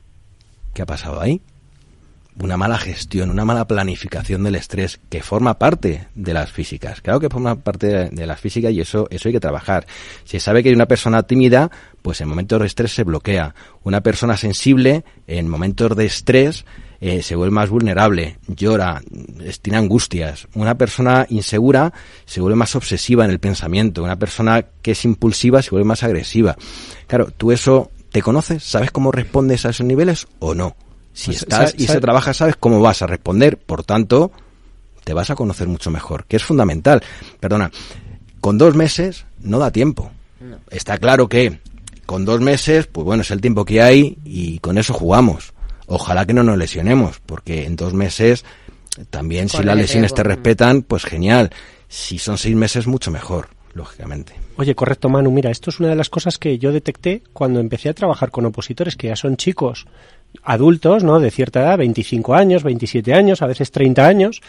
¿Qué 0.74 0.82
ha 0.82 0.86
pasado 0.86 1.22
ahí? 1.22 1.42
Una 2.38 2.58
mala 2.58 2.78
gestión, 2.78 3.30
una 3.30 3.46
mala 3.46 3.66
planificación 3.66 4.44
del 4.44 4.56
estrés 4.56 5.00
que 5.10 5.22
forma 5.22 5.58
parte 5.58 6.08
de 6.16 6.34
las 6.34 6.52
físicas. 6.52 7.00
Claro 7.00 7.20
que 7.22 7.30
forma 7.30 7.56
parte 7.56 8.10
de, 8.10 8.28
las 8.28 8.40
físicas 8.40 8.74
y 8.74 8.82
eso, 8.82 9.08
eso 9.10 9.30
hay 9.30 9.34
que 9.34 9.40
trabajar. 9.40 9.88
Se 10.26 10.42
sabe 10.42 10.62
que 10.62 10.70
hay 10.70 10.76
una 10.76 10.88
persona 10.88 11.24
tímida, 11.24 11.72
pues 12.02 12.20
en 12.20 12.28
momentos 12.28 12.60
de 12.60 12.68
estrés 12.68 12.94
se 12.94 13.04
bloquea. 13.04 13.56
Una 13.84 14.02
persona 14.02 14.36
sensible, 14.36 15.06
en 15.28 15.48
momentos 15.48 15.96
de 15.96 16.06
estrés, 16.06 16.66
eh, 17.00 17.22
se 17.22 17.36
vuelve 17.36 17.54
más 17.54 17.70
vulnerable, 17.70 18.40
llora, 18.48 19.02
tiene 19.62 19.78
angustias. 19.78 20.48
Una 20.56 20.76
persona 20.76 21.26
insegura 21.30 21.94
se 22.26 22.42
vuelve 22.42 22.56
más 22.56 22.76
obsesiva 22.76 23.26
en 23.26 23.32
el 23.32 23.40
pensamiento. 23.40 24.04
Una 24.04 24.18
persona 24.18 24.66
que 24.82 24.92
es 24.92 25.06
impulsiva 25.06 25.62
se 25.62 25.70
vuelve 25.70 25.86
más 25.86 26.04
agresiva. 26.04 26.58
Claro, 27.08 27.32
tú 27.38 27.52
eso 27.52 27.92
te 28.12 28.22
conoces, 28.22 28.64
sabes 28.64 28.92
cómo 28.92 29.12
respondes 29.12 29.66
a 29.66 29.70
esos 29.70 29.86
niveles 29.86 30.28
o 30.40 30.54
no. 30.54 30.76
Si 31.16 31.28
Pues, 31.28 31.44
estás 31.44 31.74
y 31.78 31.88
se 31.88 32.02
trabaja, 32.02 32.34
sabes 32.34 32.58
cómo 32.60 32.82
vas 32.82 33.02
a 33.02 33.08
responder. 33.08 33.58
Por 33.58 33.84
tanto, 33.84 34.32
te 35.06 35.14
vas 35.14 35.30
a 35.30 35.36
conocer 35.36 35.68
mucho 35.68 35.90
mejor, 35.90 36.26
que 36.26 36.36
es 36.36 36.44
fundamental. 36.44 37.02
Perdona, 37.40 37.72
con 38.42 38.58
dos 38.58 38.76
meses 38.76 39.26
no 39.40 39.58
da 39.58 39.72
tiempo. 39.72 40.12
Está 40.70 40.98
claro 40.98 41.30
que 41.30 41.60
con 42.06 42.26
dos 42.26 42.42
meses, 42.42 42.88
pues 42.88 43.06
bueno, 43.06 43.22
es 43.22 43.32
el 43.32 43.40
tiempo 43.40 43.64
que 43.64 43.82
hay 43.82 44.18
y 44.26 44.60
con 44.60 44.78
eso 44.78 44.94
jugamos. 44.94 45.54
Ojalá 45.88 46.26
que 46.26 46.34
no 46.34 46.44
nos 46.44 46.58
lesionemos, 46.58 47.22
porque 47.26 47.66
en 47.66 47.78
dos 47.78 47.94
meses 47.94 48.44
también 49.10 49.48
si 49.48 49.64
las 49.64 49.78
lesiones 49.78 50.14
te 50.14 50.24
respetan, 50.24 50.82
pues 50.82 51.06
genial. 51.06 51.50
Si 51.88 52.18
son 52.18 52.38
seis 52.38 52.56
meses, 52.56 52.88
mucho 52.88 53.10
mejor, 53.10 53.48
lógicamente. 53.74 54.34
Oye, 54.58 54.76
correcto, 54.76 55.08
Manu. 55.08 55.32
Mira, 55.32 55.50
esto 55.50 55.70
es 55.70 55.80
una 55.80 55.90
de 55.90 55.96
las 55.96 56.10
cosas 56.10 56.38
que 56.38 56.58
yo 56.58 56.74
detecté 56.74 57.24
cuando 57.32 57.60
empecé 57.60 57.90
a 57.90 57.94
trabajar 57.94 58.32
con 58.32 58.46
opositores, 58.46 58.96
que 58.96 59.08
ya 59.08 59.16
son 59.16 59.38
chicos 59.38 59.86
adultos, 60.44 61.04
¿no? 61.04 61.20
De 61.20 61.32
cierta 61.32 61.62
edad, 61.62 61.78
25 61.78 62.34
años, 62.34 62.64
27 62.64 63.14
años, 63.14 63.42
a 63.42 63.48
veces 63.48 63.72
30 63.72 64.06
años. 64.06 64.42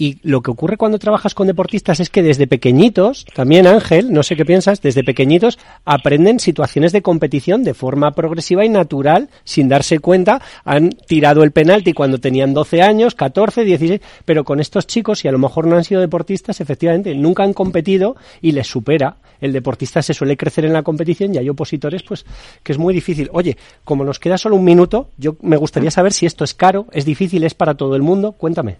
Y 0.00 0.18
lo 0.22 0.42
que 0.42 0.52
ocurre 0.52 0.76
cuando 0.76 1.00
trabajas 1.00 1.34
con 1.34 1.48
deportistas 1.48 1.98
es 1.98 2.08
que 2.08 2.22
desde 2.22 2.46
pequeñitos, 2.46 3.26
también 3.34 3.66
Ángel, 3.66 4.12
no 4.12 4.22
sé 4.22 4.36
qué 4.36 4.44
piensas, 4.44 4.80
desde 4.80 5.02
pequeñitos 5.02 5.58
aprenden 5.84 6.38
situaciones 6.38 6.92
de 6.92 7.02
competición 7.02 7.64
de 7.64 7.74
forma 7.74 8.12
progresiva 8.12 8.64
y 8.64 8.68
natural, 8.68 9.28
sin 9.42 9.68
darse 9.68 9.98
cuenta, 9.98 10.40
han 10.64 10.90
tirado 10.90 11.42
el 11.42 11.50
penalti 11.50 11.94
cuando 11.94 12.18
tenían 12.18 12.54
12 12.54 12.80
años, 12.80 13.16
14, 13.16 13.64
16, 13.64 14.00
pero 14.24 14.44
con 14.44 14.60
estos 14.60 14.86
chicos, 14.86 15.24
y 15.24 15.28
a 15.28 15.32
lo 15.32 15.38
mejor 15.38 15.66
no 15.66 15.76
han 15.76 15.82
sido 15.82 16.00
deportistas, 16.00 16.60
efectivamente, 16.60 17.12
nunca 17.16 17.42
han 17.42 17.52
competido 17.52 18.14
y 18.40 18.52
les 18.52 18.68
supera. 18.68 19.16
El 19.40 19.52
deportista 19.52 20.02
se 20.02 20.14
suele 20.14 20.36
crecer 20.36 20.64
en 20.64 20.72
la 20.72 20.82
competición 20.82 21.34
y 21.34 21.38
hay 21.38 21.48
opositores, 21.48 22.02
pues, 22.02 22.24
que 22.62 22.72
es 22.72 22.78
muy 22.78 22.92
difícil. 22.94 23.28
Oye, 23.32 23.56
como 23.84 24.04
nos 24.04 24.18
queda 24.18 24.36
solo 24.38 24.56
un 24.56 24.64
minuto, 24.64 25.10
yo 25.16 25.36
me 25.42 25.56
gustaría 25.56 25.90
saber 25.90 26.12
si 26.12 26.26
esto 26.26 26.44
es 26.44 26.54
caro, 26.54 26.86
es 26.92 27.04
difícil, 27.04 27.44
es 27.44 27.54
para 27.54 27.74
todo 27.74 27.94
el 27.96 28.02
mundo. 28.02 28.32
Cuéntame. 28.32 28.76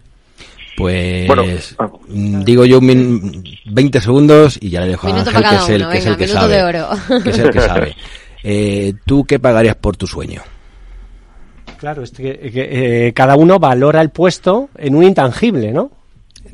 Pues 0.76 1.26
Bueno, 1.26 1.43
mm, 2.09 2.43
digo 2.44 2.64
yo 2.64 2.78
un 2.78 2.86
min- 2.86 3.44
20 3.66 4.01
segundos 4.01 4.59
y 4.60 4.70
ya 4.70 4.80
le 4.82 4.89
dejo 4.89 5.09
a 5.09 5.10
Ángel, 5.18 5.43
que 5.43 5.56
es 5.56 5.68
el 5.68 5.82
uno, 5.82 5.90
que, 5.90 5.98
es 5.98 6.05
venga, 6.05 6.10
el 6.12 6.18
que 6.18 6.24
minuto 6.26 6.40
sabe. 6.40 6.55
de 6.55 6.62
oro. 6.62 6.89
Que 7.24 7.30
es 7.30 7.39
el 7.39 7.51
que 7.51 7.60
sabe. 7.60 7.97
Eh, 8.44 8.94
¿Tú 9.05 9.24
qué 9.24 9.40
pagarías 9.40 9.74
por 9.74 9.97
tu 9.97 10.06
sueño? 10.06 10.43
Claro, 11.78 12.05
es 12.05 12.12
que, 12.12 12.39
que, 12.52 13.06
eh, 13.09 13.12
cada 13.12 13.35
uno 13.35 13.59
valora 13.59 14.01
el 14.01 14.10
puesto 14.10 14.68
en 14.76 14.94
un 14.94 15.02
intangible, 15.02 15.72
¿no? 15.72 15.90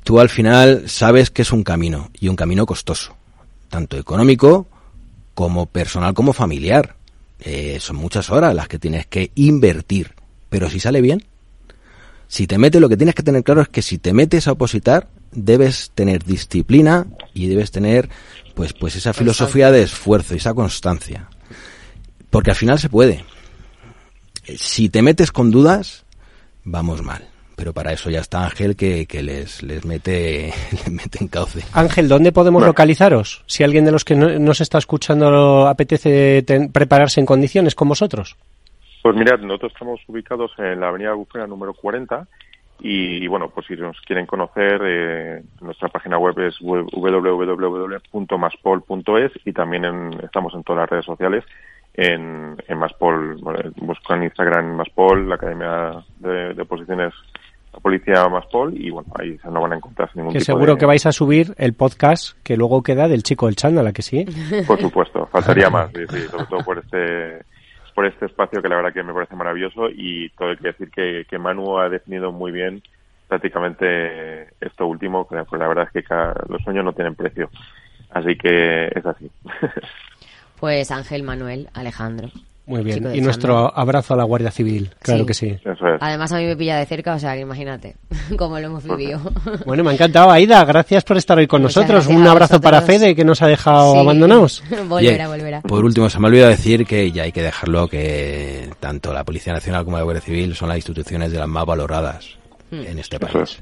Tú 0.03 0.19
al 0.19 0.31
final 0.31 0.85
sabes 0.89 1.31
que 1.31 1.43
es 1.43 1.53
un 1.53 1.63
camino 1.63 2.09
y 2.19 2.29
un 2.29 2.37
camino 2.37 2.65
costoso, 2.65 3.15
tanto 3.75 3.99
económico 3.99 4.69
como 5.35 5.67
personal, 5.67 6.15
como 6.15 6.33
familiar. 6.33 6.95
Eh, 7.41 7.79
son 7.81 7.97
muchas 7.97 8.31
horas 8.31 8.55
las 8.55 8.69
que 8.69 8.79
tienes 8.79 9.05
que 9.09 9.33
invertir. 9.35 10.15
Pero 10.49 10.71
si 10.71 10.79
sale 10.79 11.01
bien, 11.01 11.25
si 12.29 12.47
te 12.47 12.57
metes, 12.57 12.81
lo 12.81 12.89
que 12.89 12.97
tienes 12.97 13.17
que 13.17 13.25
tener 13.25 13.43
claro 13.43 13.63
es 13.63 13.69
que 13.69 13.83
si 13.83 13.99
te 13.99 14.13
metes 14.13 14.47
a 14.47 14.53
opositar, 14.53 15.09
debes 15.33 15.91
tener 15.93 16.23
disciplina 16.23 17.09
y 17.33 17.49
debes 17.49 17.73
tener 17.73 18.09
pues 18.55 18.73
pues 18.75 18.95
esa 18.95 19.13
filosofía 19.13 19.73
de 19.73 19.83
esfuerzo 19.83 20.35
y 20.35 20.37
esa 20.37 20.55
constancia. 20.55 21.29
Porque 22.31 22.51
al 22.51 22.57
final 22.57 22.79
se 22.79 22.89
puede. 22.89 23.25
Si 24.57 24.89
te 24.89 25.03
metes 25.03 25.33
con 25.33 25.51
dudas, 25.51 26.05
vamos 26.63 27.03
mal. 27.03 27.29
Pero 27.57 27.73
para 27.73 27.93
eso 27.93 28.11
ya 28.11 28.19
está 28.21 28.45
Ángel 28.45 28.75
que, 28.77 29.07
que 29.07 29.23
les, 29.23 29.63
les 29.63 29.85
mete 29.85 30.53
les 30.73 30.91
mete 30.91 31.19
en 31.21 31.29
cauce. 31.29 31.61
Ángel, 31.73 32.09
¿dónde 32.09 32.33
podemos 32.33 32.65
localizaros? 32.67 33.43
Si 33.47 33.63
alguien 33.63 33.85
de 33.85 33.93
los 33.93 34.05
que 34.05 34.17
no- 34.17 34.39
nos 34.39 34.61
está 34.61 34.79
escuchando 34.79 35.69
apetece 35.69 36.43
ten- 36.43 36.73
prepararse 36.73 37.21
en 37.21 37.27
condiciones 37.27 37.75
con 37.75 37.89
vosotros. 37.89 38.37
Pues 39.03 39.15
mirad, 39.17 39.39
nosotros 39.41 39.73
estamos 39.73 40.01
ubicados 40.09 40.51
en 40.59 40.81
la 40.81 40.89
avenida 40.89 41.13
Bufera 41.13 41.47
número 41.47 41.75
40 41.75 42.27
y, 42.81 43.27
bueno, 43.29 43.51
pues 43.55 43.67
si 43.67 43.77
nos 43.77 44.01
quieren 44.01 44.27
conocer, 44.27 44.81
eh, 44.85 45.43
nuestra 45.61 45.89
página 45.89 46.19
web 46.19 46.37
es 46.41 46.57
www.maspol.es 46.61 49.33
y 49.45 49.53
también 49.53 49.85
en- 49.85 50.15
estamos 50.25 50.55
en 50.55 50.65
todas 50.65 50.81
las 50.83 50.91
redes 50.91 51.05
sociales 51.05 51.45
en, 51.95 52.57
en 52.67 52.79
Maspol. 52.79 53.37
Bueno, 53.41 53.61
buscan 53.77 54.19
en 54.19 54.25
Instagram 54.25 54.75
Maspol, 54.77 55.29
la 55.29 55.37
Academia 55.37 56.03
de, 56.19 56.55
de 56.55 56.65
Posiciones, 56.65 57.15
la 57.75 57.81
Policía 57.81 58.29
Maspol 58.29 58.73
y, 58.81 58.89
bueno, 58.91 59.13
ahí 59.19 59.37
se 59.39 59.49
nos 59.51 59.63
van 59.63 59.73
a 59.73 59.77
encontrar 59.77 60.11
sin 60.13 60.21
ningún 60.21 60.33
Que 60.33 60.39
tipo 60.39 60.53
seguro 60.53 60.73
de- 60.75 60.79
que 60.79 60.87
vais 60.87 61.05
a 61.07 61.13
subir 61.13 61.55
el 61.59 61.75
podcast 61.75 62.37
que 62.43 62.57
luego 62.57 62.83
queda 62.83 63.09
del 63.09 63.23
chico 63.23 63.47
del 63.47 63.57
chándal, 63.57 63.87
¿a 63.89 63.93
que 63.93 64.03
sí? 64.03 64.25
Por 64.67 64.81
supuesto, 64.81 65.27
faltaría 65.27 65.69
más, 65.71 65.91
sí, 65.95 66.01
sí, 66.09 66.19
sobre 66.31 66.47
todo 66.47 66.61
por 66.65 66.79
este 66.79 67.43
por 67.95 68.07
este 68.07 68.27
espacio 68.27 68.61
que 68.61 68.69
la 68.69 68.75
verdad 68.77 68.93
que 68.93 69.03
me 69.05 69.13
parece 69.15 69.37
maravilloso 69.37 69.89
y 69.89 70.29
todo 70.31 70.49
hay 70.51 70.57
que 70.57 70.67
decir 70.69 70.91
que, 70.91 71.25
que 71.31 71.39
Manu 71.39 71.79
ha 71.79 71.89
definido 71.89 72.33
muy 72.33 72.51
bien 72.51 72.83
prácticamente 73.29 74.49
esto 74.61 74.87
último, 74.87 75.27
que 75.29 75.37
pues 75.45 75.61
la 75.61 75.69
verdad 75.69 75.85
es 75.85 75.91
que 75.93 76.03
cada- 76.03 76.35
los 76.49 76.61
sueños 76.63 76.85
no 76.85 76.93
tienen 76.93 77.15
precio, 77.15 77.51
así 78.11 78.37
que 78.37 78.87
es 78.87 79.05
así. 79.07 79.31
Pues 80.61 80.91
Ángel 80.91 81.25
Manuel 81.25 81.69
Alejandro. 81.75 82.29
Muy 82.67 82.83
bien. 82.83 83.15
Y 83.15 83.21
nuestro 83.21 83.77
abrazo 83.79 84.15
a 84.15 84.17
la 84.17 84.25
Guardia 84.25 84.51
Civil, 84.51 84.91
claro 85.01 85.21
Sí. 85.21 85.27
que 85.27 85.35
sí. 85.35 85.59
Además 86.01 86.33
a 86.33 86.39
mí 86.39 86.47
me 86.47 86.57
pilla 86.57 86.79
de 86.79 86.87
cerca, 86.87 87.15
o 87.15 87.19
sea 87.19 87.35
que 87.35 87.41
imagínate 87.41 87.97
cómo 88.39 88.59
lo 88.59 88.67
hemos 88.69 88.85
vivido. 88.85 89.21
Bueno, 89.67 89.85
me 89.85 89.91
ha 89.91 89.93
encantado, 89.95 90.31
Aida. 90.31 90.65
Gracias 90.65 91.05
por 91.05 91.19
estar 91.19 91.37
hoy 91.37 91.47
con 91.47 91.61
Muchas 91.61 91.77
nosotros. 91.77 92.07
Un 92.07 92.27
abrazo 92.27 92.61
para. 92.63 92.81
Fede, 92.81 93.15
que 93.15 93.23
nos 93.25 93.43
ha 93.43 93.49
dejado 93.49 93.93
Sí. 93.93 93.99
abandonados. 93.99 94.65
volverá, 94.89 95.29
volverá. 95.29 95.61
Por 95.61 95.85
último, 95.85 96.09
se 96.09 96.19
me 96.19 96.27
ha 96.27 96.29
olvidado 96.31 96.51
decir 96.51 96.87
que 96.87 97.13
ya 97.13 97.25
hay 97.25 97.33
que 97.33 97.43
dejarlo 97.43 97.87
que 97.87 98.71
tanto 98.81 99.13
la 99.13 99.25
Policía 99.25 99.53
Nacional 99.53 99.85
como 99.85 99.99
la 99.99 100.03
Guardia 100.05 100.23
Civil 100.23 100.55
son 100.55 100.69
las 100.71 100.79
instituciones 100.79 101.33
de 101.33 101.39
las 101.39 101.49
más 101.49 101.67
valoradas 101.67 102.27
Hmm. 102.71 102.81
en 102.87 102.99
este 102.99 103.21
país. 103.21 103.59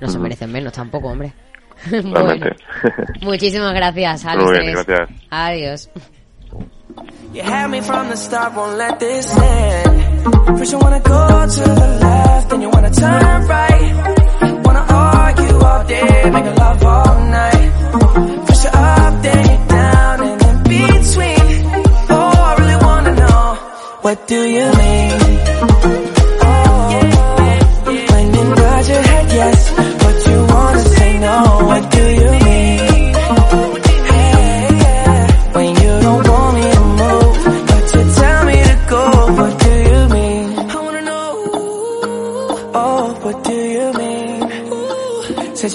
No 0.00 0.08
se 0.08 0.18
merecen 0.20 0.52
menos 0.52 0.72
tampoco, 0.72 1.08
hombre. 1.08 1.32
bueno, 1.90 2.46
muchísimas 3.22 3.74
gracias 3.74 4.24
a 4.24 4.34
los 4.36 4.44
Muy 4.44 4.52
bien, 4.60 4.72
tres. 4.74 4.86
gracias. 4.86 5.20
Adiós. 5.30 5.90
You 7.32 7.42
had 7.42 7.70
me 7.70 7.80
from 7.82 8.08
the 8.08 8.16
start, 8.16 8.54
won't 8.54 8.78
let 8.78 8.98
this 8.98 9.36
end. 9.36 10.24
First 10.58 10.72
you 10.72 10.78
wanna 10.78 11.00
go 11.00 11.46
to 11.56 11.60
the 11.60 11.98
left, 12.00 12.50
then 12.50 12.62
you 12.62 12.70
wanna 12.70 12.90
turn 12.90 13.46
right. 13.46 13.92
Wanna 14.64 14.86
argue 14.88 15.58
all 15.58 15.84
day, 15.84 16.30
make 16.30 16.46
a 16.46 16.54
love 16.54 16.82
all 16.84 17.18
night. 17.38 17.70
First 18.46 18.64
you're 18.64 18.76
up, 18.76 19.22
then 19.22 19.44
you're 19.50 19.66
down, 19.68 20.20
and 20.28 20.42
in 20.48 20.56
between. 20.62 21.48
Oh, 22.08 22.32
I 22.48 22.54
really 22.60 22.78
wanna 22.86 23.14
know, 23.14 23.54
what 24.00 24.26
do 24.26 24.40
you 24.56 24.66
mean? 24.80 25.12
Oh, 26.48 26.90
when 28.10 28.34
you 28.34 28.44
nod 28.54 28.88
your 28.88 29.02
head 29.02 29.26
yes, 29.32 29.75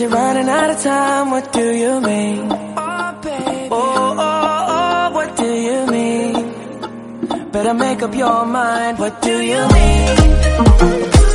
you're 0.02 0.10
running 0.10 0.49
out 0.49 0.69
of 0.72 0.82
time, 0.82 1.30
what 1.30 1.53
do 1.53 1.76
you 1.76 2.02
mean? 2.02 2.52
Oh, 2.52 3.19
baby. 3.22 3.68
Oh, 3.72 4.15
oh, 4.18 4.65
oh, 4.76 5.11
what 5.14 5.36
do 5.38 5.45
you 5.45 5.86
mean? 5.86 7.52
Better 7.52 7.73
make 7.76 8.02
up 8.02 8.15
your 8.15 8.45
mind, 8.48 8.98
what 8.98 9.22
do 9.22 9.40
you 9.41 9.61
mean? 9.78 10.07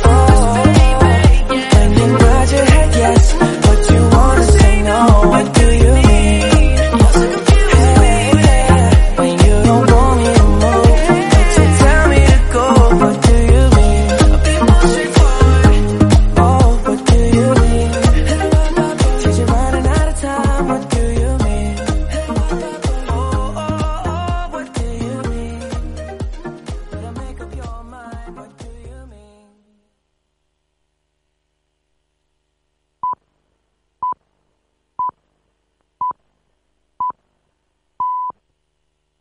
Oh, 0.03 0.63
when 1.75 1.93
you 1.97 2.07
nod 2.07 2.51
your 2.51 2.65
head 2.65 2.95
yes, 2.95 3.36